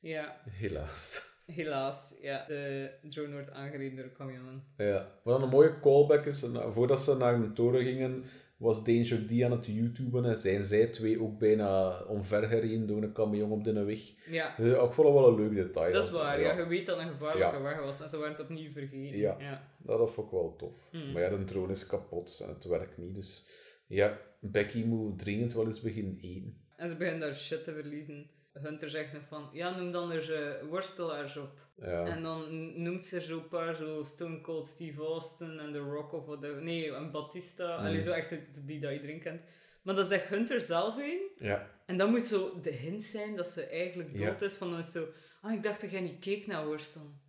Ja, 0.00 0.40
Helaas. 0.50 1.25
Helaas. 1.46 2.18
Ja, 2.20 2.44
de 2.46 2.90
drone 3.08 3.32
wordt 3.32 3.50
aangereden 3.50 3.96
door 3.96 4.12
camion. 4.12 4.62
Ja. 4.76 5.08
Wat 5.22 5.42
een 5.42 5.48
mooie 5.48 5.80
callback 5.80 6.24
is, 6.26 6.42
en, 6.42 6.52
uh, 6.52 6.70
voordat 6.72 7.00
ze 7.00 7.16
naar 7.16 7.40
de 7.40 7.52
toren 7.52 7.82
gingen, 7.84 8.24
was 8.56 8.84
Danger 8.84 9.26
D 9.26 9.42
aan 9.42 9.50
het 9.50 9.66
YouTuben 9.66 10.24
en 10.24 10.36
zijn 10.36 10.64
zij 10.64 10.86
twee 10.86 11.22
ook 11.22 11.38
bijna 11.38 11.98
omvergereden 12.02 12.86
door 12.86 13.02
een 13.02 13.12
camion 13.12 13.50
op 13.50 13.64
de 13.64 13.84
weg. 13.84 14.00
Ja, 14.30 14.58
Eh, 14.58 14.66
ik 14.66 14.92
vond 14.92 14.96
het 15.08 15.16
wel 15.16 15.28
een 15.28 15.34
leuk 15.36 15.54
detail. 15.54 15.92
dat 15.92 16.04
is 16.04 16.10
waar. 16.10 16.40
Ja, 16.40 16.56
je 16.56 16.66
weet 16.66 16.86
dat 16.86 16.98
een 16.98 17.08
gevaarlijke 17.08 17.56
Ja. 17.56 17.62
weg 17.62 17.80
was 17.80 18.00
en 18.02 18.08
ze 18.08 18.16
waren 18.16 18.32
het 18.32 18.40
opnieuw 18.40 18.72
vergeten. 18.72 19.18
Ja. 19.18 19.36
ja. 19.38 19.68
Nou, 19.78 19.98
dat 19.98 20.10
vond 20.10 20.26
ik 20.26 20.32
wel 20.32 20.54
tof. 20.56 20.88
Mm. 20.92 21.12
Maar 21.12 21.22
ja, 21.22 21.28
de 21.28 21.44
drone 21.44 21.72
is 21.72 21.86
kapot 21.86 22.40
en 22.42 22.48
het 22.48 22.64
werkt 22.64 22.98
niet. 22.98 23.14
Dus 23.14 23.48
ja, 23.86 24.18
Becky 24.40 24.84
moet 24.84 25.18
dringend 25.18 25.52
wel 25.54 25.66
eens 25.66 25.80
beginnen 25.80 26.18
eten. 26.20 26.60
En 26.76 26.88
ze 26.88 26.96
beginnen 26.96 27.20
daar 27.20 27.34
shit 27.34 27.64
te 27.64 27.72
verliezen. 27.72 28.30
Hunter 28.62 28.90
zegt 28.90 29.12
nog 29.12 29.22
van, 29.28 29.48
ja, 29.52 29.76
noem 29.76 29.90
dan 29.92 30.10
er 30.12 30.34
eh, 30.34 30.68
worstelaars 30.68 31.36
op. 31.36 31.64
Ja. 31.76 32.04
En 32.06 32.22
dan 32.22 32.72
noemt 32.82 33.04
ze 33.04 33.16
er 33.16 33.22
zo 33.22 33.36
een 33.38 33.48
paar, 33.48 33.74
zo 33.74 34.02
Stone 34.02 34.40
Cold 34.40 34.66
Steve 34.66 35.00
Austin 35.02 35.58
en 35.58 35.72
The 35.72 35.78
Rock 35.78 36.12
of 36.12 36.24
whatever. 36.26 36.62
Nee, 36.62 36.94
en 36.94 37.10
Batista. 37.10 37.78
Mm. 37.80 37.86
Allee, 37.86 38.02
zo 38.02 38.10
echt 38.12 38.28
die, 38.28 38.40
die 38.64 38.80
dat 38.80 38.92
iedereen 38.92 39.20
kent. 39.20 39.42
Maar 39.82 39.94
dat 39.94 40.06
zegt 40.08 40.28
Hunter 40.28 40.60
zelf 40.60 40.96
een. 40.96 41.20
ja. 41.38 41.70
En 41.86 41.98
dat 41.98 42.08
moet 42.10 42.22
zo 42.22 42.60
de 42.60 42.70
hint 42.70 43.02
zijn 43.02 43.36
dat 43.36 43.46
ze 43.48 43.62
eigenlijk 43.66 44.18
Ja. 44.18 44.30
dood 44.30 44.42
is. 44.42 44.54
Van 44.54 44.70
dan 44.70 44.78
is 44.78 44.92
zo, 44.92 45.06
ah, 45.40 45.52
ik 45.52 45.62
dacht 45.62 45.80
dat 45.80 45.90
jij 45.90 46.00
niet 46.00 46.18
keek 46.20 46.46
naar 46.46 46.66
worstelen. 46.66 47.20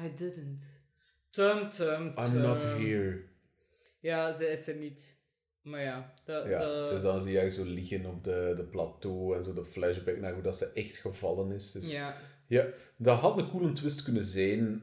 I 0.00 0.14
didn't. 0.14 0.82
Tum, 1.30 1.68
tum, 1.68 2.14
I'm 2.18 2.40
not 2.40 2.62
here. 2.62 3.24
Ja, 4.00 4.32
ze 4.32 4.46
is 4.50 4.68
er 4.68 4.74
niet. 4.76 5.21
Maar 5.62 5.82
ja, 5.82 6.12
dus 6.90 7.02
dan 7.02 7.22
zie 7.22 7.32
je 7.32 7.50
zo 7.50 7.64
liggen 7.64 8.06
op 8.06 8.24
de, 8.24 8.52
de 8.56 8.64
plateau 8.64 9.36
en 9.36 9.44
zo 9.44 9.52
de 9.52 9.64
flashback 9.64 10.18
naar 10.18 10.32
hoe 10.32 10.42
dat 10.42 10.56
ze 10.56 10.70
echt 10.74 10.96
gevallen 10.96 11.52
is. 11.52 11.72
Dus 11.72 11.90
Ja. 11.90 12.16
Ja, 12.46 12.66
dat 12.96 13.18
had 13.18 13.38
een 13.38 13.50
coole 13.50 13.72
twist 13.72 14.02
kunnen 14.02 14.24
zijn. 14.24 14.82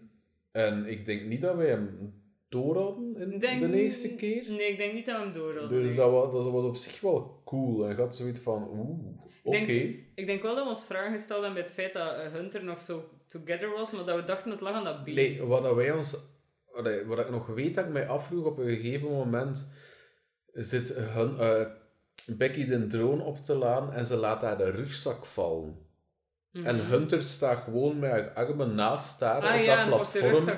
En 0.52 0.86
ik 0.86 1.06
denk 1.06 1.26
niet 1.26 1.42
dat 1.42 1.56
wij 1.56 1.68
hem 1.68 2.14
door 2.50 2.78
hadden 2.78 3.16
in 3.18 3.40
denk- 3.40 3.72
de 3.72 3.82
eerste 3.82 4.16
keer. 4.16 4.52
Nee, 4.52 4.72
ik 4.72 4.78
denk 4.78 4.94
niet 4.94 5.06
dat 5.06 5.18
we 5.18 5.24
hem 5.24 5.34
door 5.34 5.60
hadden. 5.60 5.80
Dus 5.80 5.88
nee. 5.88 5.96
dat 5.96 6.12
was, 6.12 6.32
dat 6.34 6.52
was 6.52 6.64
op 6.64 6.76
zich 6.76 7.02
wel 7.02 7.42
cool. 7.46 7.84
En 7.84 7.90
je 7.96 8.02
had 8.02 8.16
zoiets 8.16 8.40
van, 8.40 8.70
oeh, 8.72 9.22
oké. 9.44 9.96
Ik 10.16 10.26
denk 10.28 10.42
wel 10.42 10.56
dat 10.56 10.64
we 10.64 10.70
ons 10.70 10.84
vragen 10.86 11.12
gesteld 11.12 11.44
hebben 11.44 11.54
bij 11.54 11.64
het 11.64 11.72
feit 11.72 11.94
dat 11.94 12.14
eh, 12.16 12.32
Hunter 12.32 12.64
nog 12.64 12.82
zo 12.82 13.10
together 13.28 13.70
was, 13.70 13.92
maar 13.92 14.06
dat 14.06 14.20
we 14.20 14.24
dachten 14.24 14.52
het 14.52 14.62
lag 14.62 14.74
aan 14.74 14.84
dat 14.84 15.04
been. 15.04 15.16
Nee, 15.16 15.42
wat 15.44 15.64
dat 15.64 15.76
wij 15.76 15.92
ons... 15.92 16.18
wat 17.06 17.20
ik 17.20 17.30
nog 17.30 17.48
weet 17.48 17.76
dat 17.76 17.86
ik 17.86 17.92
mij 17.92 18.08
afvroeg 18.08 18.46
op 18.46 18.58
een 18.58 18.76
gegeven 18.76 19.10
moment... 19.10 19.72
Zit 20.54 20.96
hun, 20.96 21.38
eh, 21.38 21.66
Becky 22.26 22.66
de 22.66 22.88
drone 22.88 23.24
op 23.24 23.38
te 23.38 23.56
laan 23.56 23.94
en 23.94 24.06
ze 24.06 24.16
laat 24.16 24.42
haar 24.42 24.58
de 24.58 24.70
rugzak 24.70 25.26
vallen. 25.26 25.88
Mhm. 26.52 26.66
En 26.66 26.86
Hunter 26.86 27.24
staat 27.24 27.64
gewoon 27.64 28.00
met 28.00 28.12
haar 28.12 28.34
armen 28.34 28.76
naast 28.76 29.20
haar 29.20 29.42
Ah 29.42 29.60
op 29.60 29.66
ja, 29.66 29.90
dat 29.90 30.12
de 30.14 30.20
platform. 30.20 30.58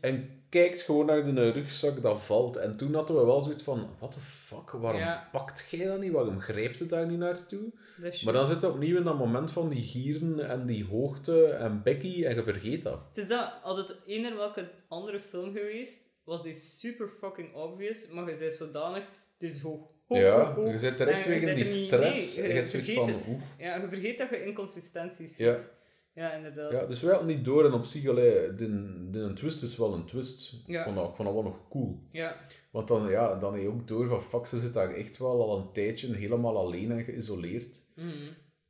En 0.00 0.42
kijkt 0.48 0.82
gewoon 0.82 1.06
naar 1.06 1.34
de 1.34 1.50
rugzak 1.50 2.02
dat 2.02 2.22
valt. 2.22 2.56
En 2.56 2.76
toen 2.76 2.94
hadden 2.94 3.16
we 3.16 3.24
wel 3.24 3.40
zoiets 3.40 3.62
van: 3.62 3.88
what 3.98 4.12
the 4.12 4.20
fuck, 4.20 4.70
waarom 4.70 5.00
Ja. 5.00 5.28
pakt 5.32 5.68
jij 5.70 5.86
dat 5.86 6.00
niet? 6.00 6.12
Waarom 6.12 6.40
grijpt 6.40 6.78
het 6.78 6.90
daar 6.90 7.06
niet 7.06 7.18
naartoe? 7.18 7.72
Maar 8.24 8.32
dan 8.32 8.46
zit 8.46 8.62
het 8.62 8.70
opnieuw 8.72 8.96
in 8.96 9.04
dat 9.04 9.18
moment 9.18 9.50
van 9.52 9.68
die 9.68 9.82
gieren 9.82 10.48
en 10.48 10.66
die 10.66 10.84
hoogte 10.84 11.46
en 11.46 11.82
Becky 11.82 12.24
en 12.24 12.34
je 12.34 12.42
vergeet 12.42 12.82
dat. 12.82 13.00
Het 13.08 13.16
is 13.16 13.28
dat, 13.28 13.52
had 13.62 13.76
het 13.76 13.96
eender 14.06 14.36
welke 14.36 14.70
andere 14.88 15.20
film 15.20 15.52
geweest, 15.52 16.10
was 16.24 16.42
die 16.42 16.52
super 16.52 17.08
fucking 17.08 17.54
obvious, 17.54 18.06
maar 18.08 18.28
je 18.28 18.34
zei 18.34 18.50
zodanig, 18.50 19.04
is 19.42 19.60
hoog. 19.60 19.90
ja, 20.06 20.54
je 20.56 20.78
zit 20.78 20.98
direct 20.98 21.22
zit 21.22 21.54
die 21.54 21.64
stress. 21.64 22.36
nee, 22.36 22.46
je 22.46 22.52
zoiets 22.52 22.70
vergeet 22.70 22.94
van: 22.94 23.08
het. 23.08 23.28
oef. 23.28 23.42
Ja, 23.58 23.76
je 23.76 23.88
vergeet 23.88 24.18
dat 24.18 24.30
je 24.30 24.44
inconsistenties 24.44 25.36
ziet. 25.36 25.70
Ja, 26.14 26.32
inderdaad. 26.32 26.72
Ja, 26.72 26.86
dus 26.86 27.02
wij 27.02 27.14
hadden 27.14 27.36
niet 27.36 27.44
door 27.44 27.64
en 27.64 27.72
op 27.72 27.84
zich, 27.84 28.08
allee, 28.08 28.54
de, 28.54 29.08
de, 29.10 29.18
een 29.18 29.34
twist 29.34 29.62
is 29.62 29.76
wel 29.76 29.94
een 29.94 30.04
twist. 30.04 30.54
Ja. 30.66 30.78
Ik, 30.78 30.84
vond 30.84 30.96
dat, 30.96 31.08
ik 31.08 31.14
vond 31.14 31.28
dat 31.28 31.36
wel 31.36 31.52
nog 31.52 31.68
cool. 31.68 32.02
Ja. 32.10 32.36
Want 32.70 32.88
dan, 32.88 33.08
ja, 33.08 33.38
dan 33.38 33.52
heb 33.52 33.62
je 33.62 33.68
ook 33.68 33.88
door 33.88 34.08
van 34.08 34.22
fuck, 34.22 34.46
ze 34.46 34.60
zit 34.60 34.72
daar 34.72 34.94
echt 34.94 35.18
wel 35.18 35.42
al 35.42 35.58
een 35.58 35.72
tijdje 35.72 36.14
helemaal 36.14 36.56
alleen 36.56 36.90
en 36.90 37.04
geïsoleerd. 37.04 37.84
Mhm. 37.94 38.08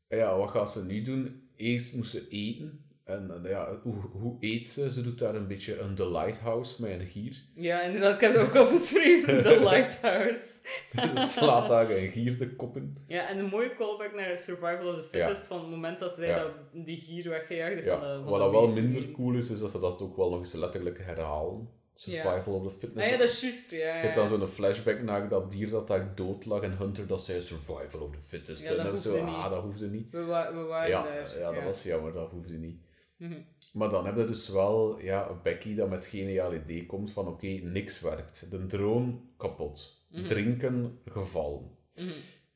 En 0.09 0.19
ja, 0.19 0.36
wat 0.36 0.51
gaat 0.51 0.73
ze 0.73 0.85
nu 0.85 1.03
doen? 1.03 1.49
Eerst 1.57 1.97
moest 1.97 2.11
ze 2.11 2.28
eten. 2.28 2.82
En 3.13 3.41
eh, 3.45 3.51
ja, 3.51 3.79
hoe, 3.83 3.95
hoe 4.13 4.37
eet 4.41 4.67
ze? 4.67 4.93
Ze 4.93 5.03
doet 5.03 5.19
daar 5.19 5.35
een 5.35 5.47
beetje 5.47 5.79
een 5.79 5.95
The 5.95 6.11
Lighthouse 6.11 6.83
met 6.83 6.91
een 7.01 7.07
gier. 7.07 7.37
Ja, 7.55 7.83
inderdaad, 7.83 8.15
ik 8.15 8.21
heb 8.21 8.33
het 8.35 8.43
ook 8.43 8.55
opgeschreven, 8.67 9.43
The 9.43 9.61
Lighthouse. 9.71 10.61
ze 10.93 11.27
slaat 11.29 11.69
daar 11.69 11.91
een 11.91 12.11
gier 12.11 12.39
de 12.39 12.55
kop 12.57 12.77
in. 12.77 12.97
Ja, 13.07 13.29
en 13.29 13.39
een 13.39 13.47
mooie 13.49 13.75
callback 13.75 14.15
naar 14.15 14.39
Survival 14.39 14.87
of 14.89 14.97
the 14.97 15.09
Fittest, 15.11 15.47
van 15.47 15.59
het 15.61 15.69
moment 15.71 16.01
dat 16.01 16.13
zij 16.13 16.27
Ja. 16.29 16.39
dat, 16.43 16.53
die 16.87 16.97
gier 16.97 17.29
weggejaagde 17.29 17.83
Ja, 17.85 17.99
van 17.99 18.09
de 18.09 18.15
van 18.15 18.25
wat 18.25 18.41
dat 18.41 18.51
wel 18.51 18.67
minder 18.83 19.11
cool 19.11 19.35
is, 19.35 19.51
is 19.51 19.61
dat 19.61 19.71
ze 19.71 19.79
dat 19.81 20.03
ook 20.03 20.17
wel 20.17 20.31
nog 20.31 20.39
eens 20.39 20.53
letterlijk 20.53 20.99
herhalen. 21.03 21.69
Survival 21.95 22.55
of 22.55 22.63
the 22.73 22.79
Fitness. 22.79 23.07
Ah 23.07 23.13
ja, 23.13 23.19
dat 23.19 23.29
is 23.29 23.41
juist, 23.41 23.71
ja. 23.71 23.79
Je 23.79 23.83
hebt 24.03 24.15
dan 24.15 24.29
zo'n 24.29 24.47
flashback 24.47 25.03
naar 25.03 25.29
dat 25.29 25.51
dier 25.51 25.71
dat 25.71 25.89
daar 25.89 26.13
dood 26.15 26.45
lag 26.47 26.63
en 26.63 26.77
Hunter 26.79 27.07
dat 27.07 27.25
zei 27.25 27.41
survival 27.41 28.01
of 28.01 28.11
the 28.11 28.19
fittest. 28.19 28.63
Ja, 28.63 28.69
en 28.71 28.77
dat 28.77 28.87
dan 28.87 28.99
zo, 28.99 29.17
ah, 29.19 29.43
niet. 29.43 29.51
dat 29.51 29.63
hoefde 29.63 29.87
niet. 29.87 30.11
We, 30.11 30.25
wa- 30.25 30.53
we 30.55 30.61
waren 30.63 30.89
Ja, 30.89 31.03
daar. 31.03 31.39
ja, 31.39 31.53
dat 31.53 31.63
was 31.65 31.83
jammer, 31.83 32.13
dat 32.13 32.31
hoefde 32.31 32.55
niet. 32.55 32.77
Mhm. 33.23 33.40
Maar 33.73 33.89
dan 33.89 34.07
heb 34.07 34.16
je 34.16 34.24
dus 34.24 34.49
wel 34.49 35.01
ja, 35.01 35.32
Becky 35.43 35.74
dat 35.74 35.89
met 35.89 36.07
geniaal 36.07 36.55
idee 36.55 36.86
komt 36.86 37.12
van 37.12 37.27
oké, 37.28 37.47
niks 37.47 38.01
werkt. 38.01 38.51
De 38.51 38.66
drone 38.66 39.12
kapot. 39.36 40.05
Mhm. 40.11 40.27
Drinken 40.27 40.99
gevallen. 41.11 41.70
Mhm. 41.94 42.07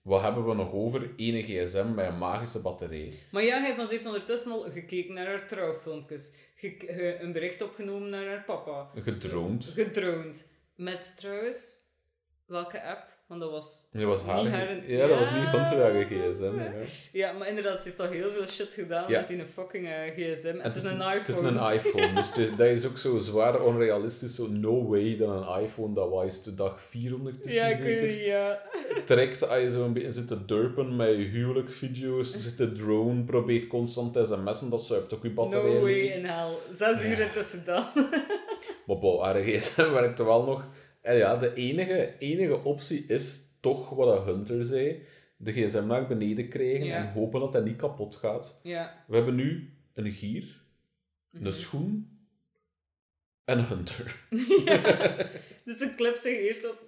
Wat 0.02 0.22
hebben 0.22 0.47
we 0.48 0.55
nog 0.55 0.72
over? 0.72 1.10
Ene 1.16 1.43
gsm 1.43 1.94
met 1.94 2.06
een 2.06 2.18
magische 2.18 2.62
batterij. 2.62 3.12
Maar 3.30 3.43
ja, 3.43 3.60
hij 3.60 3.74
van, 3.74 3.86
ze 3.86 3.93
heeft 3.93 4.06
ondertussen 4.06 4.52
al 4.52 4.62
gekeken 4.70 5.14
naar 5.14 5.26
haar 5.26 5.47
trouwfilmpjes. 5.48 6.34
Ge- 6.55 6.74
ge- 6.78 7.18
een 7.20 7.32
bericht 7.32 7.62
opgenomen 7.62 8.09
naar 8.09 8.26
haar 8.26 8.44
papa. 8.44 8.90
Gedroomd. 8.94 9.64
Gedroomd. 9.64 10.48
Met 10.74 11.14
trouwens, 11.16 11.78
welke 12.47 12.82
app? 12.82 13.15
Want 13.27 13.40
dat 13.40 13.51
was... 13.51 13.89
Dat 13.93 14.03
was 14.03 14.23
haar, 14.23 14.43
Niet 14.43 14.53
haar- 14.53 14.90
ja, 14.90 15.07
dat 15.07 15.19
was 15.19 15.31
niet 15.31 15.44
haar 15.44 15.77
dat 15.93 16.05
gsm. 16.07 16.44
Ja. 16.59 16.73
Ja, 17.12 17.32
maar 17.32 17.48
inderdaad, 17.48 17.82
ze 17.82 17.89
heeft 17.89 18.01
al 18.01 18.09
heel 18.09 18.32
veel 18.32 18.47
shit 18.47 18.73
gedaan 18.73 19.05
Ja. 19.09 19.19
met 19.19 19.28
die 19.28 19.44
fucking 19.44 19.86
eh, 19.86 19.93
gsm. 20.16 20.47
En 20.47 20.61
het 20.61 20.77
is 20.77 20.85
een 20.85 20.90
iPhone. 20.90 21.19
Het 21.19 21.28
is 21.28 21.40
een 21.40 21.73
iPhone, 21.73 22.12
dus 22.12 22.36
is, 22.36 22.57
dat 22.57 22.66
is 22.66 22.86
ook 22.86 22.97
zo 22.98 23.19
zwaar 23.19 23.61
onrealistisch. 23.62 24.35
Zo, 24.35 24.47
no 24.51 24.89
way 24.89 25.16
dat 25.16 25.28
een 25.28 25.62
iPhone, 25.62 25.94
dat 25.94 26.11
was 26.11 26.43
de 26.43 26.55
dag 26.55 26.81
400 26.82 27.43
tussen 27.43 27.69
Ja, 27.69 27.77
zeker. 27.77 28.27
ja. 28.27 28.62
Direct 29.07 29.48
als 29.48 29.61
je 29.61 29.70
zo 29.70 29.85
een 29.85 29.93
beetje 29.93 30.12
zit 30.12 30.28
te 30.28 30.44
durpen 30.44 30.97
met 30.97 31.09
je 31.09 31.15
huwelijkvideo's, 31.24 32.31
zit 32.43 32.57
de 32.59 32.73
drone, 32.73 33.23
probeert 33.24 33.66
constant 33.66 34.12
te 34.12 34.24
sms'en, 34.24 34.70
dat 34.70 34.82
zuipt 34.82 35.15
ook 35.15 35.23
je 35.23 35.31
batterij 35.31 35.73
No 35.73 35.81
way 35.81 35.93
in 36.01 36.24
hell. 36.24 36.48
Zes 36.73 37.05
uur 37.05 37.19
Ja. 37.19 37.24
intussen 37.27 37.62
dan. 37.65 37.85
Maar 38.86 38.98
bon, 38.98 39.23
haar 39.24 39.43
gsm 39.43 39.90
werkt 39.93 40.19
wel 40.19 40.43
nog. 40.44 40.65
En 41.07 41.16
ja, 41.16 41.37
de 41.37 41.55
enige, 41.55 42.15
enige 42.19 42.62
optie 42.65 43.05
is 43.07 43.45
toch 43.61 43.91
wat 43.91 44.24
Hunter 44.24 44.65
zei. 44.65 45.03
De 45.37 45.53
gsm 45.53 45.87
naar 45.87 46.07
beneden 46.07 46.49
krijgen 46.49 46.87
Ja. 46.87 46.97
en 46.97 47.12
hopen 47.12 47.41
dat 47.41 47.53
hij 47.53 47.62
niet 47.62 47.77
kapot 47.77 48.15
gaat. 48.15 48.61
ja. 48.62 49.05
We 49.09 49.16
hebben 49.16 49.35
nu 49.35 49.70
een 49.95 50.12
gier, 50.12 50.65
Mhm. 51.31 51.47
een 51.47 51.53
schoen 51.53 52.19
en 53.45 53.66
Hunter. 53.69 54.27
ja. 54.65 55.16
Dus 55.65 55.78
ze 55.78 55.93
klipt 55.97 56.23
zich 56.23 56.39
eerst 56.39 56.70
op 56.70 56.78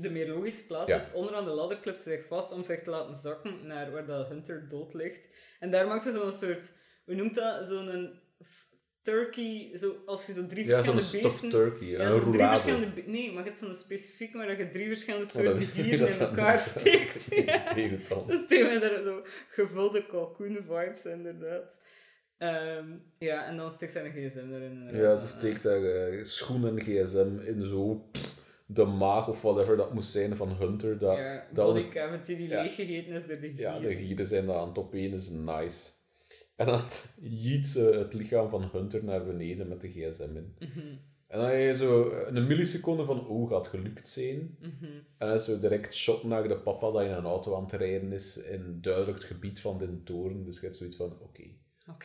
de, 0.00 0.10
meer 0.10 0.28
logische 0.28 0.66
plaats. 0.66 0.90
Ja. 0.90 0.98
Dus 0.98 1.12
onderaan 1.12 1.44
de 1.44 1.50
ladder 1.50 1.78
klipt 1.78 2.00
ze 2.00 2.10
zich 2.10 2.26
vast 2.26 2.52
om 2.52 2.64
zich 2.64 2.82
te 2.82 2.90
laten 2.90 3.14
zakken 3.14 3.66
naar 3.66 3.90
waar 3.90 4.06
dat 4.06 4.28
Hunter 4.28 4.68
dood 4.68 4.94
ligt. 4.94 5.28
En 5.60 5.70
daar 5.70 5.86
maakt 5.86 6.02
ze 6.02 6.12
zo'n 6.12 6.32
soort, 6.32 6.76
hoe 7.04 7.14
noemt 7.14 7.34
dat? 7.34 7.66
Zo'n 7.66 8.20
turkey, 9.10 9.70
zo, 9.74 9.92
als 10.06 10.26
je 10.26 10.32
zo 10.32 10.46
drie 10.46 10.64
Ja, 10.64 10.70
verschillende 10.72 11.02
stuffed 11.04 11.30
beesten... 11.30 11.50
turkey, 11.50 11.86
Ja, 11.88 12.08
zo 12.10 12.20
drie 12.30 12.38
verschillende... 12.46 12.88
be- 12.88 13.02
Nee, 13.06 13.26
maar 13.32 13.42
je 13.42 13.48
hebt 13.48 13.58
zo'n 13.58 13.74
specifiek 13.74 14.32
waar 14.34 14.46
dat 14.46 14.58
je 14.58 14.68
drie 14.70 14.86
verschillende 14.86 15.26
Oh, 15.26 15.32
dat 15.32 15.42
soorten 15.42 15.62
ik 15.68 15.74
dieren 15.74 15.98
dat 15.98 16.08
in 16.08 16.18
dat 16.18 16.28
elkaar 16.28 16.58
steekt. 16.74 17.34
Ja. 17.46 17.72
Tegenstand. 17.72 18.28
Dus 18.28 18.46
tegen 18.46 18.80
daar 18.80 19.02
zo 19.02 19.22
gevulde 19.48 20.06
kalkoen-vibes, 20.06 21.04
inderdaad. 21.06 21.78
Ehm, 22.38 22.84
ja, 23.18 23.46
en 23.46 23.56
dan 23.56 23.70
steekt 23.70 23.92
zij 23.92 24.04
een 24.04 24.12
gsm 24.28 24.52
erin. 24.52 24.88
Ja, 24.92 25.16
ze 25.16 25.26
steekt 25.26 25.62
daar 25.62 25.82
eh, 25.84 26.24
schoen 26.24 26.66
en 26.66 26.80
gsm 26.80 27.38
in 27.44 27.64
zo 27.64 27.94
pff, 28.12 28.34
de 28.66 28.84
maag 28.84 29.28
of 29.28 29.42
whatever 29.42 29.76
dat 29.76 29.94
moest 29.94 30.10
zijn 30.10 30.36
van 30.36 30.56
Hunter. 30.58 30.98
Dat, 30.98 31.16
Ja, 31.16 31.46
dat 31.52 31.66
body 31.66 31.88
cavity 31.88 32.36
die 32.36 32.48
ja. 32.48 32.62
leeggegeten 32.62 33.12
is 33.14 33.26
door 33.26 33.40
de 33.40 33.48
gier. 33.48 33.60
ja, 33.60 33.78
de 33.78 33.94
gieren 33.96 34.26
zijn 34.26 34.46
daar 34.46 34.56
aan 34.56 34.68
het 34.68 34.78
opeen, 34.78 35.12
is 35.12 35.28
nice. 35.30 35.94
En 36.56 36.66
dan 36.66 36.80
jiet 37.20 37.66
ze 37.66 37.80
het 37.80 38.12
lichaam 38.14 38.48
van 38.50 38.68
Hunter 38.72 39.04
naar 39.04 39.24
beneden 39.24 39.68
met 39.68 39.80
de 39.80 39.88
gsm 39.90 40.36
in. 40.36 40.54
Mhm, 40.58 40.78
En 41.26 41.38
dan 41.38 41.48
heb 41.48 41.58
je 41.58 41.74
zo 41.74 42.10
een 42.10 42.46
milliseconde 42.46 43.04
van, 43.04 43.26
oh, 43.26 43.50
gaat 43.50 43.66
gelukt 43.66 44.08
zijn. 44.08 44.56
mhm. 44.60 44.84
En 45.18 45.28
dan 45.28 45.40
zo 45.40 45.58
direct 45.58 45.94
shot 45.94 46.22
naar 46.24 46.48
de 46.48 46.56
papa 46.56 46.90
dat 46.90 47.02
in 47.02 47.10
een 47.10 47.24
auto 47.24 47.56
aan 47.56 47.62
het 47.62 47.72
rijden 47.72 48.12
is 48.12 48.36
in 48.36 48.78
duidelijk 48.80 49.18
het 49.18 49.26
gebied 49.26 49.60
van 49.60 49.78
de 49.78 50.02
toren. 50.02 50.44
Dus 50.44 50.54
je 50.56 50.64
hebt 50.64 50.76
zoiets 50.76 50.96
van, 50.96 51.18
oké, 51.20 51.42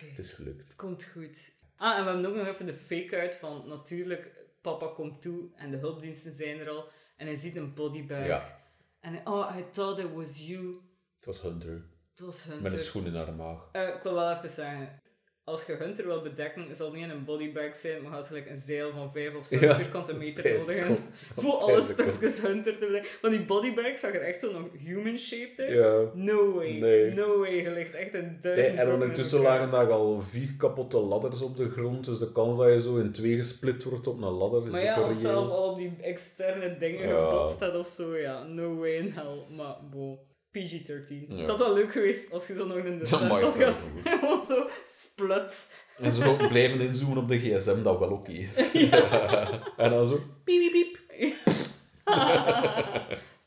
het 0.06 0.20
is 0.20 0.34
gelukt. 0.34 0.68
het 0.68 0.76
komt 0.76 1.04
goed. 1.04 1.60
Ah, 1.76 1.98
en 1.98 2.04
we 2.06 2.12
hebben 2.12 2.30
ook 2.30 2.36
nog 2.36 2.48
even 2.48 2.66
de 2.66 2.74
fake-out 2.74 3.36
van 3.36 3.68
natuurlijk, 3.68 4.32
papa 4.62 4.88
komt 4.88 5.22
toe 5.22 5.50
en 5.56 5.72
de 5.72 5.78
hulpdiensten 5.78 6.32
zijn 6.32 6.60
er 6.60 6.70
al. 6.70 6.86
En 7.18 7.26
hij 7.26 7.36
ziet 7.36 7.56
een 7.56 7.74
bodybag. 7.74 8.26
Ja, 8.26 8.60
En 9.00 9.14
hij, 9.14 9.26
oh, 9.26 9.56
I 9.58 9.64
thought 9.72 10.00
it 10.06 10.14
was 10.14 10.48
you. 10.48 10.80
het 11.16 11.26
was 11.26 11.42
Hunter. 11.42 11.86
Was 12.26 12.44
Hunter. 12.44 12.64
Met 12.64 12.74
een 12.74 12.80
schoen 12.80 13.06
in 13.06 13.16
haar 13.16 13.34
maag. 13.34 13.70
Eh, 13.72 13.88
ik 13.88 14.00
wil 14.04 14.14
wel 14.14 14.32
even 14.32 14.50
zeggen, 14.50 15.00
als 15.44 15.66
je 15.66 15.74
Hunter 15.74 16.06
wil 16.06 16.22
bedekken, 16.22 16.76
zal 16.76 16.86
het 16.86 16.96
niet 16.96 17.04
in 17.06 17.10
een 17.10 17.26
bodybag 17.26 17.76
zijn, 17.76 18.02
maar 18.02 18.12
gaat 18.12 18.28
gelijk 18.28 18.50
een 18.50 18.58
zeil 18.58 18.92
van 18.92 19.12
5 19.12 19.36
of 19.36 19.46
6 19.46 19.60
Ja. 19.60 19.76
vierkante 19.76 20.14
meter 20.14 20.44
Pijs 20.44 20.60
nodig 20.60 20.76
hebben. 20.78 20.98
Voor 21.36 21.54
alle 21.54 21.82
stukjes 21.82 22.42
Hunter 22.42 22.78
te 22.78 22.86
bedekken. 22.86 23.12
Want 23.22 23.34
die 23.34 23.46
bodybag 23.46 24.00
zag 24.00 24.14
er 24.14 24.22
echt 24.22 24.40
zo 24.40 24.52
nog 24.52 24.62
human-shaped 24.78 25.60
uit. 25.60 25.82
Ja. 25.82 26.04
No 26.14 26.54
way. 26.54 26.72
Nee. 26.80 27.12
No 27.12 27.40
way. 27.40 27.56
Je 27.56 27.72
ligt 27.72 27.94
echt 27.96 28.14
een 28.14 28.26
Nee, 28.26 28.40
duizend 28.40 28.68
en 28.68 28.74
brokken 28.76 28.96
in 28.96 29.02
ondertussen 29.02 29.42
lagen 29.42 29.72
daar 29.72 29.92
al 29.92 30.22
vier 30.22 30.54
kapotte 30.58 30.98
ladders 30.98 31.42
op 31.42 31.58
de 31.58 31.70
grond, 31.70 32.06
dus 32.06 32.20
de 32.20 32.32
kans 32.32 32.58
dat 32.58 32.68
je 32.68 32.82
zo 32.82 32.98
in 32.98 33.12
twee 33.12 33.36
gesplit 33.36 33.84
wordt 33.84 34.08
op 34.08 34.22
een 34.22 34.30
ladder 34.30 34.64
is 34.64 34.70
Maar 34.70 34.84
ja, 34.84 35.10
of 35.10 35.16
zelf 35.16 35.50
al 35.50 35.70
op 35.72 35.78
die 35.78 35.94
externe 36.02 36.78
dingen 36.78 37.08
Ja. 37.08 37.30
gebotst 37.30 37.60
had 37.60 37.76
of 37.76 37.88
zo, 37.88 38.18
ja. 38.18 38.44
No 38.44 38.76
way 38.76 38.92
in 38.92 39.12
hell. 39.12 39.56
Maar, 39.56 39.76
bo. 39.92 40.20
PG-13. 40.52 41.28
Ja. 41.28 41.46
Dat 41.46 41.60
wel 41.60 41.74
leuk 41.74 41.92
geweest 41.92 42.32
als 42.32 42.48
je 42.48 42.56
zo 42.56 42.68
nog 42.68 42.78
in 42.78 43.00
de 43.00 43.26
mag 43.28 43.42
had 43.42 43.54
gehad. 43.54 43.78
Gewoon 44.04 44.44
zo 44.48 44.70
splut. 44.84 45.68
En 45.98 46.12
zo 46.12 46.36
blijven 46.48 46.80
inzoomen 46.80 47.18
op 47.18 47.28
de 47.28 47.40
gsm, 47.40 47.84
dat 47.84 48.00
wel 48.00 48.12
oké 48.12 48.32
is. 48.32 48.72
en 49.78 49.90
dan 49.90 50.06
zo... 50.06 50.24
Piep, 50.44 50.72
piep, 50.72 51.00
piep. 51.08 51.36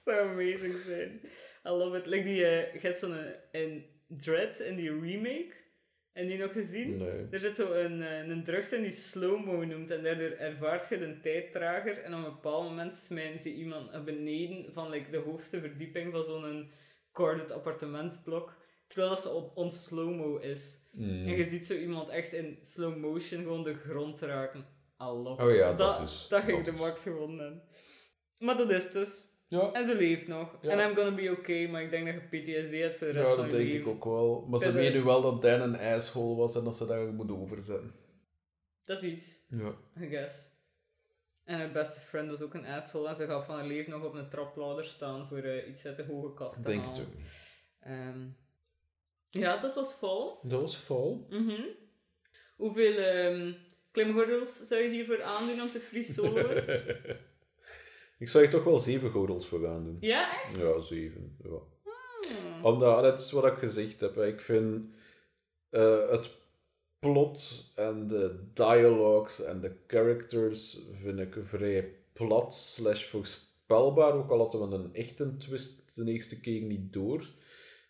zou 0.04 0.28
amazing 0.28 0.74
zijn. 0.84 1.20
I 1.66 1.68
love 1.68 1.96
it. 1.96 2.06
Like 2.06 2.24
die, 2.24 2.44
eh, 2.44 2.72
je 2.72 2.78
hebt 2.80 2.98
zo'n 2.98 3.16
eh, 3.50 3.62
in 3.62 3.84
Dread, 4.08 4.60
in 4.60 4.76
die 4.76 5.00
remake. 5.00 5.52
En 6.12 6.26
die 6.26 6.38
nog 6.38 6.52
gezien? 6.52 6.96
Nee. 6.96 7.26
Er 7.30 7.38
zit 7.38 7.56
zo 7.56 7.72
een, 7.72 8.02
eh, 8.02 8.28
een 8.28 8.44
drugs 8.44 8.72
in 8.72 8.82
die 8.82 8.90
slow-mo 8.90 9.64
noemt 9.64 9.90
en 9.90 10.02
daardoor 10.02 10.30
ervaart 10.30 10.88
je 10.88 10.98
de 10.98 11.20
tijdtrager 11.20 11.98
en 11.98 12.12
op 12.12 12.18
een 12.18 12.24
bepaald 12.24 12.68
moment 12.68 12.94
smijten 12.94 13.38
ze 13.38 13.54
iemand 13.54 13.92
naar 13.92 14.04
beneden 14.04 14.72
van 14.72 14.90
like, 14.90 15.10
de 15.10 15.18
hoogste 15.18 15.60
verdieping 15.60 16.12
van 16.12 16.24
zo'n 16.24 16.70
corded 17.14 17.50
appartementsblok. 17.50 18.52
Terwijl 18.86 19.10
dat 19.10 19.22
ze 19.22 19.28
op 19.28 19.56
on 19.56 19.70
slow-mo 19.70 20.36
is. 20.36 20.88
Mm. 20.92 21.26
En 21.26 21.36
je 21.36 21.44
ziet 21.44 21.66
zo 21.66 21.74
iemand 21.74 22.08
echt 22.08 22.32
in 22.32 22.58
slow 22.62 22.96
motion 22.96 23.42
gewoon 23.42 23.62
de 23.62 23.74
grond 23.74 24.20
raken. 24.20 24.66
Love 24.98 25.42
Oh 25.42 25.54
ja, 25.54 25.68
dat 25.68 25.78
dat 25.78 25.98
dus. 25.98 26.26
Dat 26.28 26.42
ging 26.42 26.56
Dat 26.56 26.64
de 26.64 26.80
max 26.80 27.02
gevonden 27.02 27.38
hebben. 27.38 27.62
Maar 28.38 28.56
dat 28.56 28.70
is 28.70 28.90
dus. 28.90 29.24
Ja, 29.48 29.72
En 29.72 29.84
ze 29.84 29.94
leeft 29.94 30.28
nog. 30.28 30.58
Ja. 30.60 30.70
En 30.70 30.90
I'm 30.90 30.96
gonna 30.96 31.14
be 31.14 31.36
okay, 31.38 31.66
maar 31.66 31.82
ik 31.82 31.90
denk 31.90 32.06
dat 32.06 32.14
je 32.14 32.40
PTSD 32.40 32.72
hebt 32.72 32.94
voor 32.94 33.06
de 33.06 33.12
rest 33.12 33.26
ja 33.26 33.34
van 33.34 33.42
dat 33.42 33.52
je 33.52 33.56
denk 33.56 33.68
leven. 33.68 33.90
ik 33.90 33.94
ook 33.94 34.04
wel. 34.04 34.46
Maar 34.48 34.60
ze 34.60 34.72
weten 34.72 34.98
nu 34.98 35.04
wel 35.04 35.22
dat 35.22 35.42
Dan 35.42 35.60
een 35.60 35.78
asshole 35.78 36.36
was 36.36 36.56
en 36.56 36.64
dat 36.64 36.76
ze 36.76 36.86
daar 36.86 37.06
moet 37.06 37.30
overzetten. 37.30 37.94
Dat 38.82 39.02
is 39.02 39.10
iets. 39.10 39.46
Ja. 39.48 39.74
I 40.00 40.08
guess. 40.08 40.52
En 41.44 41.58
haar 41.58 41.72
beste 41.72 42.00
friend 42.00 42.30
was 42.30 42.40
ook 42.40 42.54
een 42.54 42.66
asshole 42.66 43.08
en 43.08 43.16
ze 43.16 43.26
gaf 43.26 43.44
van 43.46 43.54
haar 43.54 43.66
leven 43.66 43.90
nog 43.90 44.04
op 44.04 44.14
een 44.14 44.28
trapladder 44.30 44.84
staan 44.84 45.28
voor 45.28 45.38
eh, 45.38 45.68
iets 45.68 45.86
uit 45.86 45.96
de 45.96 46.04
hoge 46.04 46.34
kast 46.34 46.56
te 46.56 46.62
Denk 46.62 46.80
het 46.84 46.90
halen. 46.90 47.06
ook 47.06 47.14
niet. 47.16 47.26
Ehm, 47.80 48.26
ja, 49.30 49.56
dat 49.56 49.74
was 49.74 49.94
vol. 49.94 50.38
Dat 50.42 50.60
was 50.60 50.76
vol. 50.76 51.26
Mhm. 51.30 51.62
Hoeveel 52.56 52.96
ehm, 52.96 53.52
klimgordels 53.90 54.66
zou 54.66 54.82
je 54.82 54.88
hiervoor 54.88 55.22
aandoen 55.22 55.60
om 55.62 55.70
te 55.70 55.80
free 55.80 56.04
soloen? 56.04 56.56
ik 58.18 58.28
zou 58.28 58.44
er 58.44 58.50
toch 58.50 58.64
wel 58.64 58.78
zeven 58.78 59.10
gordels 59.10 59.46
voor 59.46 59.60
gaan 59.64 59.84
doen. 59.84 59.96
ja, 60.00 60.42
echt? 60.42 60.56
Ja, 60.62 60.80
zeven. 60.80 61.36
Ja. 61.42 61.58
Hmm. 61.82 62.64
Omdat, 62.64 63.02
dat 63.02 63.20
is 63.20 63.30
wat 63.32 63.44
ik 63.44 63.58
gezegd 63.58 64.00
heb. 64.00 64.14
hè. 64.14 64.26
Ik 64.26 64.40
vind 64.40 64.94
eh, 65.70 66.10
het 66.10 66.30
plot 67.12 67.70
en 67.76 68.06
de 68.08 68.38
dialogues 68.54 69.42
en 69.44 69.60
de 69.60 69.72
characters 69.86 70.82
vind 71.02 71.18
ik 71.18 71.36
vrij 71.42 71.92
plat 72.12 72.54
slash 72.54 73.04
voorspelbaar. 73.04 74.12
Ook 74.12 74.30
al 74.30 74.38
hadden 74.38 74.68
we 74.70 74.76
een 74.76 74.94
echte 74.94 75.36
twist 75.36 75.92
de 75.94 76.04
eerste 76.12 76.40
keer 76.40 76.62
niet 76.62 76.92
door. 76.92 77.26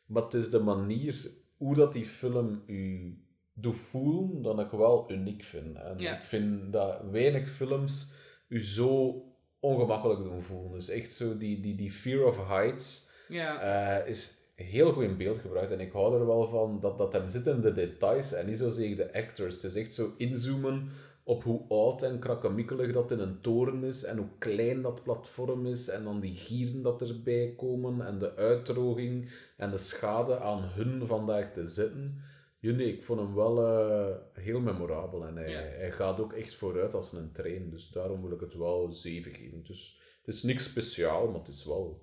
Maar 0.06 0.22
het 0.22 0.34
is 0.34 0.50
de 0.50 0.60
manier 0.60 1.30
hoe 1.56 1.74
dat 1.74 1.92
die 1.92 2.04
film 2.04 2.62
u 2.66 3.14
doet 3.52 3.76
voelen, 3.76 4.42
dat 4.42 4.58
ik 4.58 4.70
wel 4.70 5.10
uniek 5.12 5.42
vind. 5.42 5.76
En 5.76 5.98
Ja. 5.98 6.16
ik 6.16 6.24
vind 6.24 6.72
dat 6.72 7.00
weinig 7.10 7.48
films 7.48 8.12
u 8.48 8.62
zo 8.62 9.22
ongemakkelijk 9.60 10.22
doen 10.22 10.42
voelen. 10.42 10.72
Dus 10.72 10.88
echt 10.88 11.12
zo 11.12 11.36
die, 11.36 11.60
die, 11.60 11.74
die 11.74 11.90
fear 11.90 12.24
of 12.26 12.48
heights 12.48 13.08
Ja. 13.28 13.60
eh, 14.00 14.08
is 14.08 14.38
heel 14.54 14.92
goed 14.92 15.04
in 15.04 15.16
beeld 15.16 15.38
gebruikt. 15.38 15.72
En 15.72 15.80
ik 15.80 15.92
hou 15.92 16.14
er 16.20 16.26
wel 16.26 16.48
van 16.48 16.80
dat, 16.80 16.98
dat 16.98 17.12
hem 17.12 17.28
zit 17.28 17.46
in 17.46 17.60
de 17.60 17.72
details 17.72 18.32
en 18.32 18.46
niet 18.46 18.58
zozeer 18.58 18.96
de 18.96 19.12
actors. 19.14 19.62
Het 19.62 19.64
is 19.74 19.82
echt 19.82 19.94
zo 19.94 20.10
inzoomen 20.16 20.88
op 21.22 21.42
hoe 21.42 21.68
oud 21.68 22.02
en 22.02 22.18
krakkemikkelig 22.18 22.92
dat 22.92 23.10
in 23.12 23.18
een 23.18 23.40
toren 23.40 23.84
is 23.84 24.04
en 24.04 24.16
hoe 24.16 24.28
klein 24.38 24.82
dat 24.82 25.02
platform 25.02 25.66
is 25.66 25.88
en 25.88 26.04
dan 26.04 26.20
die 26.20 26.34
gieren 26.34 26.82
dat 26.82 27.02
erbij 27.02 27.54
komen 27.56 28.06
en 28.06 28.18
de 28.18 28.34
uitdroging 28.36 29.30
en 29.56 29.70
de 29.70 29.78
schade 29.78 30.38
aan 30.38 30.62
hun 30.62 31.06
van 31.06 31.26
daar 31.26 31.52
te 31.52 31.68
zitten. 31.68 32.20
Nee, 32.60 32.92
ik 32.96 33.02
vond 33.02 33.20
hem 33.20 33.34
wel 33.34 33.66
eh, 33.66 34.16
heel 34.32 34.60
memorabel 34.60 35.26
en 35.26 35.36
hij, 35.36 35.50
Ja. 35.50 35.58
hij 35.60 35.92
gaat 35.92 36.20
ook 36.20 36.32
echt 36.32 36.54
vooruit 36.54 36.94
als 36.94 37.12
een 37.12 37.32
trein. 37.32 37.70
Dus 37.70 37.88
daarom 37.88 38.22
wil 38.22 38.32
ik 38.32 38.40
het 38.40 38.54
wel 38.54 38.92
7 38.92 39.34
geven. 39.34 39.64
Dus 39.64 40.00
het 40.24 40.34
is 40.34 40.42
niks 40.42 40.64
speciaal, 40.64 41.26
maar 41.26 41.38
het 41.38 41.48
is 41.48 41.64
wel 41.64 42.02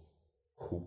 goed. 0.54 0.84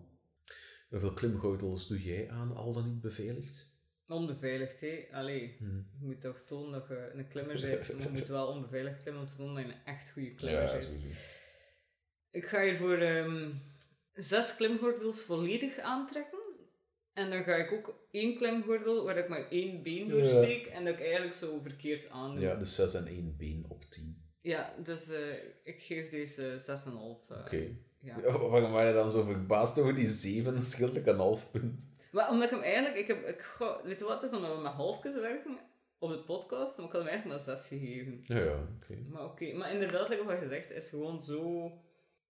Hoeveel 0.95 1.13
klimgordels 1.13 1.87
doe 1.87 2.01
jij 2.03 2.29
aan, 2.29 2.55
al 2.55 2.73
dan 2.73 2.85
niet 2.85 3.01
beveiligd? 3.01 3.67
Onbeveiligd, 4.07 4.81
hè? 4.81 5.05
Allee, 5.11 5.55
Hm. 5.57 5.65
je 5.99 6.05
moet 6.05 6.21
toch 6.21 6.41
tonen 6.45 6.71
dat 6.71 6.87
je 6.87 7.11
een 7.13 7.27
klimmer 7.27 7.61
bent, 7.61 7.93
maar 7.93 8.03
je 8.03 8.09
moet 8.09 8.27
wel 8.27 8.47
onbeveiligd 8.47 9.01
klimmen 9.01 9.21
om 9.23 9.29
te 9.29 9.35
tonen 9.35 9.55
dat 9.55 9.65
je 9.65 9.71
een 9.71 9.85
echt 9.85 10.11
goede 10.11 10.33
klimmer 10.35 10.61
Ja, 10.63 10.71
bent. 10.71 10.83
sowieso. 10.83 11.07
Ik 12.31 12.45
ga 12.45 12.63
hier 12.63 12.75
voor 12.77 12.97
ehm, 12.97 13.51
zes 14.13 14.55
klimgordels 14.55 15.21
volledig 15.21 15.77
aantrekken. 15.77 16.39
En 17.13 17.29
dan 17.29 17.43
ga 17.43 17.55
ik 17.55 17.71
ook 17.71 18.07
één 18.11 18.37
klimgordel 18.37 19.03
waar 19.03 19.17
ik 19.17 19.27
maar 19.27 19.49
één 19.49 19.83
been 19.83 20.07
doorsteek 20.09 20.65
en 20.65 20.85
dat 20.85 20.93
ik 20.93 21.01
eigenlijk 21.01 21.33
zo 21.33 21.59
verkeerd 21.61 22.09
aan 22.09 22.31
doe. 22.35 22.43
Ja, 22.43 22.55
dus 22.55 22.75
6 22.75 22.93
en 22.93 23.07
1 23.07 23.35
been 23.37 23.65
op 23.67 23.83
10. 23.85 24.23
Ja, 24.41 24.75
dus 24.83 25.09
eh, 25.09 25.33
ik 25.63 25.81
geef 25.81 26.09
deze 26.09 26.55
6,5. 26.59 27.29
eh 27.31 27.39
Oké. 27.39 27.77
Ja. 28.05 28.17
Ja, 28.23 28.37
waarom 28.37 28.71
waren 28.71 28.87
je 28.87 28.93
dan 28.93 29.09
zo 29.11 29.23
verbaasd 29.23 29.79
over 29.79 29.95
die 29.95 30.07
7? 30.07 30.55
Dat 30.55 30.63
scheelt 30.63 30.93
like 30.93 31.09
een 31.09 31.17
half 31.17 31.51
punt. 31.51 31.93
Maar 32.11 32.29
omdat 32.29 32.43
ik 32.43 32.49
hem 32.49 32.61
eigenlijk, 32.61 32.95
ik 32.95 33.07
heb, 33.07 33.27
ik 33.27 33.57
weet 33.83 33.99
je 33.99 34.05
wat 34.05 34.21
het 34.21 34.31
is, 34.31 34.37
omdat 34.37 34.55
we 34.55 34.61
met 34.61 34.71
halfjes 34.71 35.15
werken 35.15 35.57
op 35.97 36.09
de 36.09 36.23
podcast, 36.23 36.77
maar 36.77 36.85
ik 36.85 36.91
had 36.91 37.01
hem 37.01 37.09
eigenlijk 37.09 37.45
maar 37.45 37.55
6 37.57 37.67
gegeven. 37.67 38.19
Ja, 38.23 38.37
ja, 38.37 38.67
oké. 38.75 38.97
Maar 39.09 39.23
oké, 39.23 39.53
maar 39.53 39.73
inderdaad, 39.73 40.09
like 40.09 40.23
wat 40.23 40.39
je 40.39 40.47
zegt, 40.47 40.71
is 40.71 40.89
gewoon 40.89 41.21
zo 41.21 41.71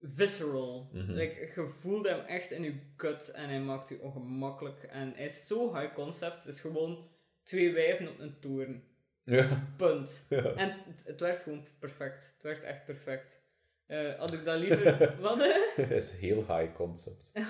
visceral. 0.02 0.90
Mhm. 0.94 1.12
like, 1.12 1.52
je 1.56 1.68
voelt 1.68 2.08
hem 2.08 2.20
echt 2.20 2.52
in 2.52 2.64
je 2.64 2.80
gut 2.98 3.32
en 3.32 3.50
hij 3.50 3.62
maakt 3.62 3.90
je 3.90 4.02
ongemakkelijk. 4.02 4.84
En 4.84 5.14
hij 5.16 5.26
is 5.26 5.48
zo 5.48 5.76
high 5.76 5.94
concept, 5.94 6.36
het 6.44 6.54
is 6.54 6.60
gewoon 6.60 7.10
twee 7.44 7.74
wijven 7.74 8.10
op 8.10 8.20
een 8.20 8.40
toren. 8.40 8.84
Ja. 9.24 9.74
Punt. 9.78 10.26
ja. 10.30 10.44
En 10.44 10.70
het, 10.70 11.02
het 11.06 11.20
werkt 11.20 11.42
gewoon 11.42 11.66
perfect. 11.80 12.34
Het 12.34 12.44
werkt 12.44 12.64
echt 12.64 12.86
perfect. 12.86 13.42
Eh, 13.88 14.14
had 14.18 14.34
ik 14.34 14.46
dat 14.46 14.60
liever... 14.60 15.16
wat? 15.20 15.40
Het 15.76 15.92
is 15.92 16.18
heel 16.18 16.46
high 16.48 16.76
concept. 16.76 17.32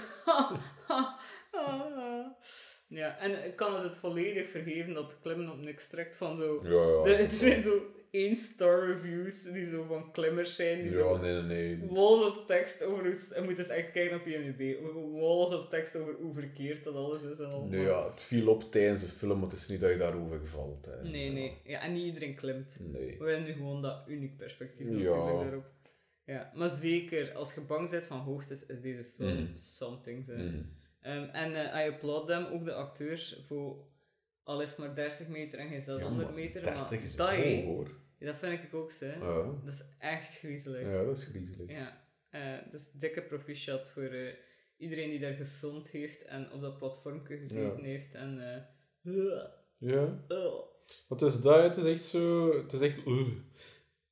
ja, 2.87 3.19
en 3.19 3.45
ik 3.45 3.55
kan 3.55 3.75
het 3.75 3.83
het 3.83 3.97
volledig 3.97 4.49
vergeven 4.49 4.93
dat 4.93 5.19
klimmen 5.21 5.51
op 5.51 5.61
niks 5.61 5.87
trekt 5.87 6.15
van 6.15 6.37
zo... 6.37 6.59
Ja, 6.63 6.69
ja. 6.69 7.03
De, 7.03 7.23
er 7.23 7.31
zijn 7.31 7.63
zo 7.63 7.81
één 8.11 8.35
star 8.35 8.85
reviews 8.87 9.43
die 9.43 9.65
zo 9.65 9.83
van 9.83 10.11
klimmers 10.11 10.55
zijn, 10.55 10.81
die 10.81 10.91
Ja, 10.91 10.97
zo 10.97 11.17
nee, 11.17 11.41
nee, 11.41 11.79
walls 11.89 12.21
of 12.21 12.45
tekst 12.45 12.83
over 12.83 13.03
hoe... 13.03 13.15
Je 13.35 13.41
moet 13.41 13.57
eens 13.57 13.67
echt 13.67 13.91
kijken 13.91 14.19
op 14.19 14.25
IMDb. 14.25 14.79
Walls 15.11 15.53
of 15.53 15.67
tekst 15.67 15.95
over 15.95 16.15
hoe 16.21 16.33
verkeerd 16.33 16.83
dat 16.83 16.95
alles 16.95 17.23
is 17.23 17.39
en 17.39 17.45
allemaal. 17.45 17.67
Nee, 17.67 17.81
ja, 17.81 18.09
het 18.09 18.21
viel 18.21 18.47
op 18.47 18.71
tijdens 18.71 19.01
de 19.01 19.07
film, 19.07 19.39
maar 19.39 19.49
het 19.49 19.57
is 19.57 19.67
niet 19.67 19.79
dat 19.79 19.91
je 19.91 19.97
daarover 19.97 20.47
valt. 20.47 20.85
Hè. 20.85 21.09
Nee, 21.09 21.31
nee. 21.31 21.57
Ja, 21.63 21.81
en 21.81 21.93
niet 21.93 22.05
iedereen 22.05 22.35
klimt. 22.35 22.77
Nee. 22.79 23.15
We 23.19 23.29
hebben 23.29 23.43
nu 23.43 23.53
gewoon 23.53 23.81
dat 23.81 24.03
uniek 24.07 24.37
perspectief 24.37 24.87
natuurlijk 24.87 25.25
daarop. 25.25 25.73
Ja, 26.25 26.51
maar 26.55 26.69
zeker, 26.69 27.33
als 27.33 27.53
je 27.53 27.61
bang 27.61 27.89
bent 27.89 28.03
van 28.03 28.19
hoogtes, 28.19 28.65
is 28.65 28.81
deze 28.81 29.03
film 29.15 29.43
Mhm. 29.43 29.55
something. 29.55 30.25
Mhm. 30.27 30.61
Ehm, 31.01 31.23
en 31.29 31.55
eh 31.73 31.85
I 31.85 31.89
applaud 31.91 32.27
them, 32.27 32.45
ook 32.45 32.65
de 32.65 32.73
acteurs, 32.73 33.43
voor 33.47 33.85
al 34.43 34.61
is 34.61 34.69
het 34.69 34.77
maar 34.79 34.95
30 34.95 35.27
meter 35.27 35.59
en 35.59 35.69
geen 35.69 35.81
600 35.81 36.27
maar 36.27 36.35
meter. 36.35 36.63
30 36.63 37.17
maar 37.17 37.37
is 37.37 37.63
hoor. 37.63 37.91
ja, 38.19 38.25
dat 38.25 38.35
vind 38.35 38.63
ik 38.63 38.73
ook 38.73 38.91
zo. 38.91 39.05
Ja. 39.05 39.59
Dat 39.63 39.73
is 39.73 39.83
echt 39.99 40.37
griezelig. 40.37 40.81
Ja. 40.81 40.89
ja, 40.91 41.03
dat 41.03 41.17
is 41.17 41.23
griezelig. 41.23 41.93
dus 42.69 42.91
dikke 42.91 43.21
proficiat 43.21 43.89
voor 43.89 44.03
eh, 44.03 44.33
iedereen 44.77 45.09
die 45.09 45.19
daar 45.19 45.33
gefilmd 45.33 45.89
heeft 45.89 46.23
en 46.25 46.51
op 46.51 46.61
dat 46.61 46.77
platformje 46.77 47.37
gezeten 47.37 47.77
Ja. 47.77 47.83
heeft. 47.83 48.13
En, 48.13 48.53
eh, 48.53 48.61
Ja. 49.77 50.23
Wat 51.07 51.21
is 51.21 51.41
dat? 51.41 51.63
Het 51.63 51.77
is 51.77 51.91
echt 51.93 52.03
zo... 52.03 52.53
Het 52.57 52.73
is 52.73 52.81
echt... 52.81 52.97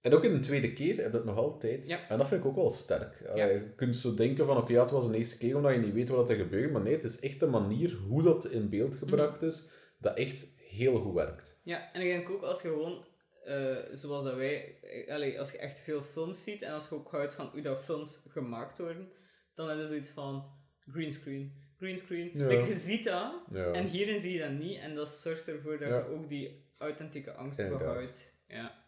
En 0.04 0.14
ook 0.14 0.24
in 0.24 0.34
de 0.34 0.40
tweede 0.40 0.74
keer 0.74 0.96
heb 0.96 1.12
je 1.12 1.18
het 1.18 1.26
nog 1.26 1.38
altijd. 1.38 1.88
Ja. 1.88 2.10
En 2.10 2.18
dat 2.18 2.28
vind 2.28 2.42
ik 2.42 2.48
ook 2.48 2.56
wel 2.56 2.70
sterk. 2.72 3.32
Ja. 3.36 3.46
Je 3.46 3.74
kunt 3.76 3.96
zo 3.96 4.14
denken 4.16 4.46
van, 4.46 4.58
oké, 4.58 4.72
ja, 4.72 4.82
het 4.82 4.92
was 4.92 5.10
de 5.12 5.18
eerste 5.18 5.38
keer 5.38 5.56
omdat 5.56 5.74
je 5.74 5.80
niet 5.80 5.94
weet 5.94 6.10
wat 6.10 6.30
er 6.30 6.36
gebeurt. 6.36 6.72
Maar 6.72 6.82
nee, 6.82 6.94
het 6.94 7.04
is 7.04 7.20
echt 7.20 7.40
de 7.40 7.46
manier 7.48 7.94
hoe 8.08 8.24
dat 8.24 8.46
in 8.46 8.70
beeld 8.70 8.96
gebracht 8.96 9.36
Mhm. 9.36 9.46
is, 9.46 9.70
dat 10.00 10.18
echt 10.18 10.54
heel 10.58 11.00
goed 11.00 11.14
werkt. 11.14 11.60
Ja, 11.64 11.92
en 11.94 12.02
ik 12.02 12.08
denk 12.08 12.30
ook 12.30 12.42
als 12.42 12.62
je 12.62 12.68
gewoon, 12.68 13.06
eh, 13.44 13.76
zoals 13.94 14.24
dat 14.24 14.36
wij, 14.36 14.80
eh, 14.82 15.14
allee, 15.14 15.40
als 15.40 15.52
je 15.52 15.58
echt 15.58 15.80
veel 15.80 16.02
films 16.02 16.44
ziet 16.44 16.62
en 16.62 16.74
als 16.74 16.90
je 16.90 16.96
ook 16.96 17.12
houdt 17.12 17.34
van 17.34 17.48
hoe 17.52 17.62
dat 17.62 17.84
films 17.84 18.26
gemaakt 18.30 18.78
worden, 18.78 19.12
dan 19.56 19.70
heb 19.70 19.78
je 19.78 19.86
zoiets 19.88 20.10
van 20.10 20.46
greenscreen, 20.90 21.54
greenscreen. 21.78 22.32
Ja. 22.34 22.48
Like, 22.48 22.70
je 22.70 22.78
ziet 22.78 23.04
dat, 23.04 23.34
Ja. 23.52 23.72
en 23.72 23.86
hierin 23.86 24.20
zie 24.20 24.34
je 24.34 24.40
dat 24.40 24.52
niet. 24.52 24.80
En 24.80 24.96
dat 24.96 25.10
zorgt 25.10 25.48
ervoor 25.48 25.78
dat 25.78 25.88
je 25.88 26.06
ook 26.10 26.30
die 26.30 26.72
authentieke 26.78 27.32
angst 27.34 27.60
Inderdaad. 27.60 27.88
behoudt. 27.88 28.34
Ja. 28.48 28.83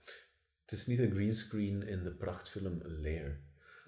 Het 0.66 0.72
is 0.80 0.86
niet 0.86 1.00
een 1.00 1.12
greenscreen 1.12 1.88
in 1.88 2.04
de 2.04 2.12
prachtfilm 2.12 2.82
Lair. 2.84 3.40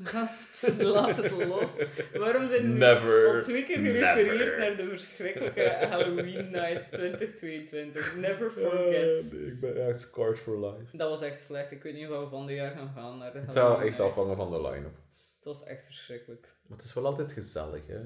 Gast, 0.04 0.74
laat 0.80 1.16
het 1.18 1.32
los. 1.32 1.84
Waarom 2.14 2.45
zijn 2.45 2.62
we 2.62 2.68
nu 2.68 2.78
Never. 2.78 3.36
al 3.36 3.41
twee 3.41 3.64
keer 3.64 3.78
gerefereerd 3.78 4.38
Never. 4.38 4.58
naar 4.60 4.78
de 4.78 4.88
verschrikkelijke 4.90 5.62
Halloween 5.90 6.49
Night 6.52 6.91
2022? 6.91 8.16
Never 8.16 8.52
forget. 8.52 9.32
Ah, 9.34 9.40
ik 9.48 9.60
ben 9.60 9.88
echt 9.88 9.99
scarred 10.02 10.40
for 10.40 10.60
life. 10.66 10.98
Dat 10.98 11.10
was 11.10 11.22
echt 11.22 11.40
slecht. 11.41 11.72
Ik 11.72 11.84
weet 11.84 11.94
niet 11.94 12.08
of 12.10 12.24
we 12.24 12.30
van 12.30 12.45
de 12.45 12.54
jaar 12.54 12.72
gaan 12.72 12.91
gaan 12.95 13.18
naar 13.18 13.32
de 13.34 13.40
Het 13.40 13.48
Halloween 13.56 13.76
zou 13.78 13.88
echt 13.88 13.98
Night. 13.98 14.12
afhangen 14.18 14.36
van 14.36 14.52
de 14.52 14.62
line-up. 14.70 14.95
Het 15.36 15.44
was 15.44 15.64
echt 15.64 15.86
verschrikkelijk. 15.86 16.48
Maar 16.68 16.78
het 16.78 16.88
is 16.88 16.94
wel 16.94 17.06
altijd 17.06 17.32
gezellig, 17.32 17.88
hè? 17.88 17.99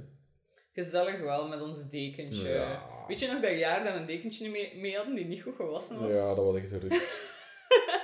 Gezellig 0.73 1.19
wel 1.19 1.47
met 1.47 1.61
ons 1.61 1.89
dekentje. 1.89 2.49
Ja. 2.49 2.83
Weet 3.07 3.19
je 3.19 3.27
nog 3.27 3.41
dat 3.41 3.57
jaar 3.57 3.83
dat 3.83 3.93
we 3.93 3.99
een 3.99 4.05
dekentje 4.05 4.49
mee, 4.49 4.77
mee 4.77 4.95
hadden 4.95 5.15
die 5.15 5.25
niet 5.25 5.41
goed 5.41 5.55
gewassen 5.55 5.99
was? 5.99 6.13
Ja, 6.13 6.27
dat 6.35 6.45
was 6.45 6.55
echt 6.55 6.69
terug. 6.69 6.93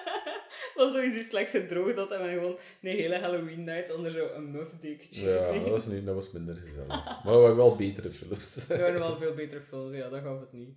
was 0.77 0.93
sowieso 0.93 1.21
slecht 1.21 1.49
gedroogd 1.51 1.95
had 1.95 2.11
en 2.11 2.21
we 2.23 2.29
gewoon 2.29 2.57
een 2.81 2.89
hele 2.95 3.17
Halloween 3.17 3.63
night 3.63 3.93
onder 3.95 4.11
zo'n 4.11 4.51
muff 4.51 4.71
dekentje 4.81 5.29
Ja, 5.29 5.37
gezien. 5.37 5.61
dat 5.61 5.69
was, 5.71 5.85
niet, 5.85 6.05
dat 6.05 6.15
was 6.15 6.31
minder 6.31 6.55
gezellig. 6.55 6.87
Maar 6.87 7.33
we 7.33 7.39
waren 7.39 7.55
wel 7.55 7.75
betere 7.75 8.11
films. 8.11 8.55
Er 8.69 8.79
waren 8.79 8.99
wel 8.99 9.17
veel 9.17 9.33
betere 9.33 9.61
films, 9.61 9.95
ja, 9.95 10.09
dat 10.09 10.21
gaf 10.21 10.39
het 10.39 10.53
niet. 10.53 10.69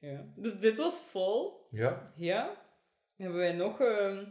Ja. 0.00 0.24
Dus 0.36 0.58
dit 0.60 0.76
was 0.78 1.00
vol. 1.10 1.66
Ja, 1.70 2.12
Ja. 2.16 2.66
Hebben 3.16 3.38
wij 3.38 3.52
nog 3.52 3.80
ehm, 3.80 4.24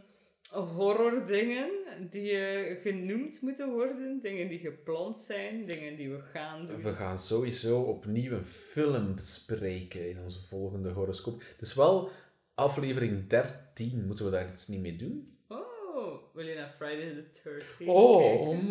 horror 0.50 1.26
dingen 1.26 1.68
die 2.10 2.30
eh, 2.38 2.80
genoemd 2.80 3.40
moeten 3.40 3.70
worden? 3.70 4.20
Dingen 4.20 4.48
die 4.48 4.58
gepland 4.58 5.16
zijn? 5.16 5.66
Dingen 5.66 5.96
die 5.96 6.10
we 6.10 6.20
gaan 6.20 6.66
doen? 6.66 6.82
we 6.82 6.92
gaan 6.94 7.18
sowieso 7.18 7.80
opnieuw 7.80 8.32
een 8.32 8.44
film 8.44 9.14
bespreken 9.14 10.08
in 10.10 10.18
onze 10.24 10.42
volgende 10.46 10.90
horoscoop. 10.90 11.40
Het 11.56 11.60
is 11.66 11.74
wel 11.74 12.10
aflevering 12.58 13.28
13. 13.28 14.06
Moeten 14.06 14.24
we 14.24 14.30
daar 14.30 14.48
iets 14.52 14.68
niet 14.68 14.80
mee 14.80 14.96
doen? 14.96 15.28
Oh, 15.48 16.14
wil 16.34 16.46
je 16.46 16.54
naar 16.54 16.74
Friday 16.76 17.14
the 17.14 17.40
13th 17.40 17.86
Oh, 17.86 18.48
kijken? 18.48 18.66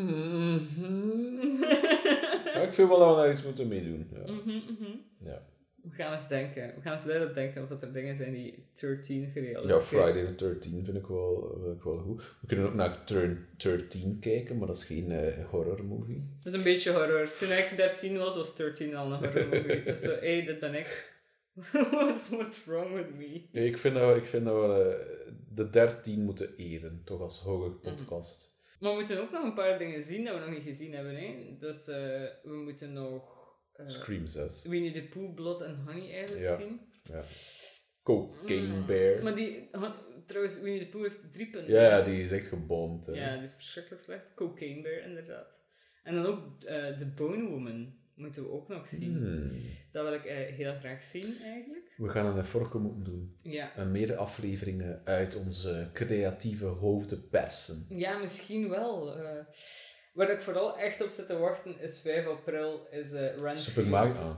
Ja, 2.57 2.63
ik 2.63 2.73
vind 2.73 2.89
wel 2.89 2.99
dat 2.99 3.09
we 3.15 3.21
daar 3.21 3.31
iets 3.31 3.43
moeten 3.43 3.67
mee 3.67 3.83
doen. 3.83 4.09
Ja. 4.13 4.31
Mhm, 4.31 4.49
mhm. 4.49 4.91
Ja. 5.19 5.41
We 5.83 5.89
gaan 5.93 6.11
eens 6.11 6.27
denken. 6.27 6.73
We 6.75 6.81
gaan 6.81 6.93
eens 6.93 7.05
luid 7.05 7.27
op 7.27 7.33
denken 7.33 7.61
of 7.63 7.69
dat 7.69 7.81
er 7.81 7.93
dingen 7.93 8.15
zijn 8.15 8.33
die 8.33 8.65
13 8.79 9.31
gerealiseerd 9.33 9.81
Ja, 9.81 9.81
Friday 9.81 10.25
the 10.25 10.35
13 10.35 10.85
vind 10.85 10.97
ik 10.97 11.05
wel, 11.05 11.59
vind 11.63 11.77
ik 11.77 11.83
wel 11.83 11.97
goed. 11.97 12.23
We 12.41 12.47
kunnen 12.47 12.65
ook 12.65 12.73
naar 12.73 13.05
Turn 13.05 13.47
13 13.57 14.19
kijken, 14.19 14.57
maar 14.57 14.67
dat 14.67 14.77
is 14.77 14.85
geen 14.85 15.11
eh, 15.11 15.45
horror 15.49 15.85
movie. 15.85 16.23
Het 16.37 16.45
is 16.45 16.53
een 16.53 16.63
beetje 16.63 16.91
horror. 16.91 17.33
Toen 17.37 17.51
ik 17.51 17.73
13 17.75 18.17
was, 18.17 18.35
was 18.35 18.55
13 18.55 18.95
al 18.95 19.11
een 19.11 19.19
horror 19.19 19.47
movie. 19.47 19.83
Dus 19.83 20.01
zo, 20.01 20.09
hé, 20.19 20.41
dit 20.45 20.59
ben 20.59 20.75
ik. 20.75 21.15
what's, 21.91 22.29
what's 22.29 22.65
wrong 22.65 22.93
with 22.93 23.15
me? 23.15 23.47
Nee, 23.51 23.67
ik 23.67 23.77
vind 23.77 23.95
dat, 23.95 24.15
ik 24.17 24.25
vind 24.25 24.45
dat 24.45 24.55
we 24.55 24.95
eh, 25.27 25.33
de 25.49 25.69
13 25.69 26.23
moeten 26.23 26.55
eren, 26.55 27.01
toch 27.05 27.21
als 27.21 27.39
horror 27.39 27.71
podcast. 27.79 28.55
Maar 28.79 28.89
we 28.91 28.97
moeten 28.97 29.21
ook 29.21 29.31
nog 29.31 29.43
een 29.43 29.53
paar 29.53 29.77
dingen 29.79 30.03
zien 30.03 30.25
dat 30.25 30.33
we 30.33 30.39
nog 30.45 30.49
niet 30.49 30.63
gezien 30.63 30.93
hebben. 30.93 31.15
Hè? 31.15 31.55
Dus 31.57 31.87
eh, 31.87 31.95
we 32.43 32.53
moeten 32.63 32.93
nog 32.93 33.45
uh, 33.79 33.87
Scream 33.87 34.27
6. 34.27 34.65
Winnie 34.65 34.91
the 34.91 35.03
Pooh, 35.03 35.33
Blood 35.33 35.61
and 35.61 35.77
Honey 35.85 36.11
eigenlijk 36.13 36.45
Ja. 36.45 36.55
zien. 36.55 36.81
Ja. 37.03 37.23
Cocaine 38.03 38.67
Mm, 38.75 38.85
Bear. 38.85 39.23
Maar 39.23 39.35
die, 39.35 39.69
trouwens, 40.25 40.59
Winnie 40.61 40.81
the 40.83 40.87
Pooh 40.89 41.01
heeft 41.03 41.19
drie 41.33 41.49
punten. 41.49 41.73
Ja, 41.73 42.01
die 42.01 42.23
is 42.23 42.31
echt 42.31 42.47
gebomd. 42.47 43.05
hè. 43.05 43.11
Ja, 43.13 43.33
die 43.33 43.43
is 43.43 43.53
verschrikkelijk 43.53 44.01
slecht. 44.03 44.33
Cocaine 44.33 44.81
Bear, 44.81 45.01
inderdaad. 45.07 45.65
En 46.03 46.15
dan 46.15 46.25
ook 46.25 46.63
eh 46.63 46.95
The 46.95 47.05
Bone 47.05 47.49
Woman 47.49 47.93
moeten 48.17 48.43
we 48.43 48.51
ook 48.51 48.67
nog 48.67 48.87
zien. 48.87 49.17
Hmm. 49.17 49.51
Dat 49.91 50.03
wil 50.03 50.13
ik 50.13 50.25
eh, 50.25 50.35
heel 50.35 50.73
graag 50.79 51.03
zien, 51.03 51.35
eigenlijk. 51.43 51.93
We 51.97 52.09
gaan 52.09 52.37
een 52.37 52.43
forke 52.45 52.77
moeten 52.77 53.03
doen. 53.03 53.37
Ja. 53.41 53.75
En 53.75 53.91
meer 53.91 54.15
afleveringen 54.15 55.01
uit 55.05 55.35
onze 55.35 55.89
creatieve 55.93 56.65
hoofden 56.65 57.29
persen. 57.29 57.85
Ja, 57.89 58.17
misschien 58.17 58.69
wel. 58.69 59.17
eh. 59.17 59.29
waar 60.13 60.29
ik 60.29 60.41
vooral 60.41 60.77
echt 60.77 61.01
op 61.03 61.09
zit 61.09 61.27
te 61.27 61.37
wachten 61.37 61.79
is 61.79 61.99
5 62.01 62.27
april, 62.27 62.87
is 62.91 63.11
eh 63.11 63.21
Renfield. 63.35 63.59
Super 63.59 63.87
Mario. 63.87 64.11
Ah. 64.13 64.35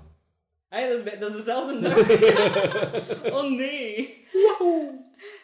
Ah 0.70 0.80
ja, 0.80 0.88
dat 0.88 0.98
is, 0.98 1.04
bij- 1.04 1.18
dat 1.18 1.30
is 1.30 1.36
dezelfde 1.38 1.80
dag. 1.90 3.34
oh 3.36 3.52
nee. 3.58 4.18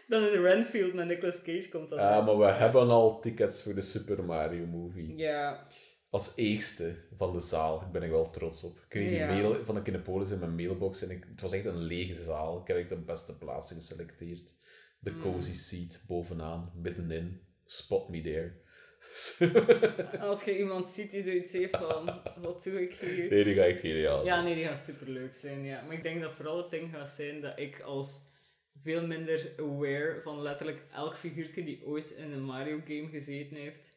Dan 0.07 0.23
is 0.23 0.33
Renfield 0.33 0.93
met 0.93 1.07
Nicolas 1.07 1.41
Cage 1.41 1.69
komt 1.69 1.89
dan 1.89 1.99
Ah, 1.99 2.11
uit. 2.11 2.25
maar 2.25 2.37
we 2.37 2.45
hebben 2.45 2.89
al 2.89 3.19
tickets 3.19 3.63
voor 3.63 3.75
de 3.75 3.81
Super 3.81 4.23
Mario 4.23 4.65
movie. 4.65 5.15
Ja, 5.17 5.67
Als 6.15 6.33
eerste 6.35 6.95
van 7.17 7.33
de 7.33 7.39
zaal. 7.39 7.79
Daar 7.79 7.91
ben 7.91 8.03
ik 8.03 8.09
wel 8.09 8.29
trots 8.31 8.63
op. 8.63 8.77
Ik 8.77 8.85
kreeg 8.89 9.11
Ja. 9.11 9.29
een 9.29 9.41
mail 9.41 9.65
van 9.65 9.75
de 9.75 9.81
Kinepolis 9.81 10.31
in 10.31 10.39
mijn 10.39 10.55
mailbox 10.55 11.01
en 11.01 11.09
ik, 11.11 11.23
het 11.31 11.41
was 11.41 11.51
echt 11.51 11.65
een 11.65 11.81
lege 11.81 12.13
zaal. 12.13 12.61
Ik 12.61 12.67
heb 12.67 12.89
de 12.89 12.95
beste 12.95 13.37
plaats 13.37 13.71
geselecteerd. 13.71 14.53
De 14.99 15.11
Mm. 15.11 15.21
cozy 15.21 15.53
seat 15.53 16.03
bovenaan, 16.07 16.71
middenin. 16.75 17.41
Spot 17.65 18.09
me 18.09 18.21
there. 18.21 18.51
als 20.19 20.43
je 20.43 20.57
iemand 20.57 20.87
ziet 20.87 21.11
die 21.11 21.23
zoiets 21.23 21.51
heeft 21.51 21.77
van, 21.77 22.21
wat 22.41 22.63
doe 22.63 22.81
ik 22.81 22.95
hier? 22.95 23.29
nee, 23.29 23.43
die 23.43 23.53
gaat 23.55 23.65
echt 23.65 23.79
geniaal. 23.79 24.25
Ja, 24.25 24.41
nee, 24.43 24.55
die 24.55 24.63
gaat 24.65 24.79
superleuk 24.79 25.33
zijn, 25.33 25.63
ja. 25.63 25.81
Maar 25.81 25.93
ik 25.95 26.03
denk 26.03 26.21
dat 26.21 26.33
vooral 26.33 26.57
het 26.57 26.71
ding 26.71 26.91
gaat 26.93 27.09
zijn 27.09 27.41
dat 27.41 27.59
ik 27.59 27.79
als 27.81 28.21
veel 28.83 29.07
minder 29.07 29.53
aware 29.57 30.19
van 30.23 30.41
letterlijk 30.41 30.81
elk 30.93 31.15
figuurtje 31.15 31.63
die 31.63 31.85
ooit 31.85 32.11
in 32.11 32.31
een 32.31 32.43
Mario-game 32.43 33.07
gezeten 33.09 33.55
heeft. 33.57 33.93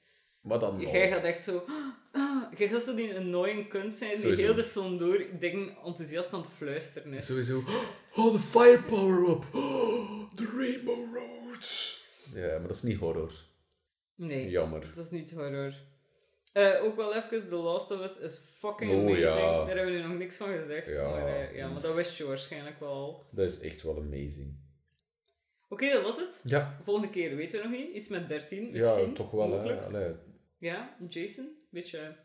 Maar 0.48 0.58
dan 0.58 0.80
nog. 0.82 0.92
Jij 0.92 1.10
gaat 1.10 1.22
echt 1.24 1.42
zo... 1.44 1.64
Jij 2.56 2.68
gaat 2.68 2.82
zo 2.82 2.94
die 2.94 3.16
annoying 3.16 3.68
kunst 3.68 3.98
zijn 3.98 4.10
die 4.10 4.20
Sowieso. 4.20 4.42
heel 4.42 4.54
de 4.54 4.64
film 4.64 4.98
door 4.98 5.24
dingen 5.38 5.76
enthousiast 5.84 6.32
aan 6.32 6.40
het 6.40 6.50
fluisteren 6.50 7.12
is. 7.12 7.26
Sowieso. 7.26 7.62
Oh, 8.16 8.32
de 8.32 8.38
fire 8.38 8.82
power-up. 8.82 9.44
Oh, 9.54 10.34
de 10.36 10.54
Rainbow 10.56 11.14
Road. 11.16 11.96
Ja, 12.34 12.58
maar 12.58 12.66
dat 12.66 12.76
is 12.76 12.82
niet 12.82 12.98
horror. 12.98 13.32
Nee, 14.14 14.48
Jammer. 14.50 14.80
dat 14.94 15.04
is 15.04 15.10
niet 15.10 15.30
horror. 15.30 15.74
Eh, 16.52 16.82
ook 16.84 16.96
wel 16.96 17.14
even, 17.14 17.48
The 17.48 17.54
Last 17.54 17.90
of 17.90 18.00
Us 18.02 18.18
is 18.18 18.36
fucking 18.58 18.92
Oh, 18.92 18.98
amazing. 18.98 19.28
ja. 19.28 19.64
Daar 19.64 19.76
hebben 19.76 19.84
we 19.84 19.90
nu 20.00 20.06
nog 20.06 20.18
niks 20.18 20.36
van 20.36 20.48
gezegd. 20.58 20.88
Ja. 20.88 21.08
Maar, 21.10 21.26
eh, 21.26 21.56
ja, 21.56 21.68
maar 21.68 21.82
dat 21.82 21.94
wist 21.94 22.16
je 22.18 22.26
waarschijnlijk 22.26 22.80
wel. 22.80 23.26
Dat 23.30 23.46
is 23.50 23.60
echt 23.60 23.82
wel 23.82 23.96
amazing. 23.96 24.54
Oké, 25.68 25.90
dat 25.92 26.02
was 26.02 26.16
het. 26.16 26.40
Ja, 26.44 26.76
Volgende 26.80 27.10
keer 27.10 27.36
weten 27.36 27.58
we 27.58 27.68
nog 27.68 27.76
niet. 27.78 27.94
Iets 27.94 28.08
met 28.08 28.28
13 28.28 28.70
misschien. 28.72 29.06
ja 29.08 29.12
toch 29.12 29.30
wel. 29.30 29.52
Hè. 29.62 29.80
Allee. 29.82 30.14
Ja, 30.59 30.97
Jason. 31.09 31.56
Beetje 31.70 32.16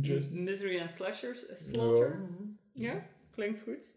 Just... 0.00 0.30
Misery 0.30 0.80
and 0.80 0.90
Slashers, 0.90 1.46
eh, 1.46 1.56
Slaughter. 1.56 2.28
Ja, 2.72 3.06
klinkt 3.30 3.60
goed. 3.60 3.90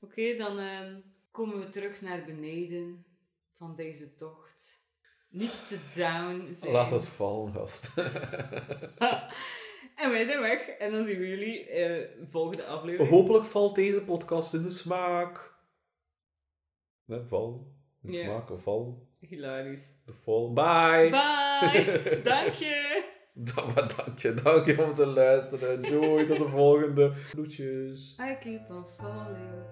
Oké, 0.00 0.36
dan 0.36 0.58
ehm, 0.58 1.00
komen 1.30 1.58
we 1.60 1.68
terug 1.68 2.00
naar 2.00 2.24
beneden 2.24 3.04
van 3.56 3.76
deze 3.76 4.14
tocht. 4.14 4.86
Niet 5.30 5.66
te 5.66 5.78
down 5.96 6.52
zijn. 6.54 6.72
Laat 6.72 6.90
het 6.90 7.06
vallen, 7.06 7.52
gast. 7.52 7.94
En 9.98 10.10
wij 10.10 10.24
zijn 10.24 10.40
weg. 10.40 10.68
En 10.68 10.92
dan 10.92 11.04
zien 11.04 11.18
we 11.18 11.28
jullie 11.28 11.68
eh, 11.68 12.08
volgende 12.28 12.64
aflevering. 12.64 13.10
Hopelijk 13.10 13.44
valt 13.44 13.74
deze 13.74 14.04
podcast 14.04 14.54
in 14.54 14.62
de 14.62 14.70
smaak. 14.70 15.54
Nee, 17.04 17.20
val. 17.20 17.72
In 18.02 18.10
de 18.10 18.16
Ja. 18.16 18.22
smaak 18.24 18.50
of 18.50 18.62
val. 18.62 19.07
Hilarisch. 19.20 19.92
De 20.06 20.12
val. 20.24 20.52
Bye. 20.52 21.10
Bye! 21.10 22.20
Dank 22.24 22.52
je! 22.52 23.04
Dank 23.34 24.18
je, 24.18 24.34
dank 24.34 24.66
je 24.66 24.84
om 24.84 24.94
te 24.94 25.06
luisteren. 25.06 25.82
Doei, 25.82 26.26
tot 26.26 26.38
de 26.38 26.48
volgende. 26.48 27.12
Groetjes. 27.28 28.16
I 28.20 28.36
keep 28.40 28.70
on 28.70 28.84
falling. 28.96 29.64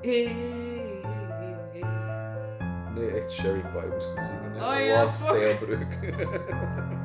Hey, 0.00 0.24
hey, 0.24 1.00
hey, 1.02 1.54
hey. 1.72 2.92
Nee, 2.94 3.10
echt 3.10 3.32
Sherry 3.32 3.60
Pie 3.60 3.86
moest 3.92 4.12
zingen. 4.12 4.54
Oh 4.54 4.84
ja, 4.86 5.06
stijlbreuk. 5.06 5.98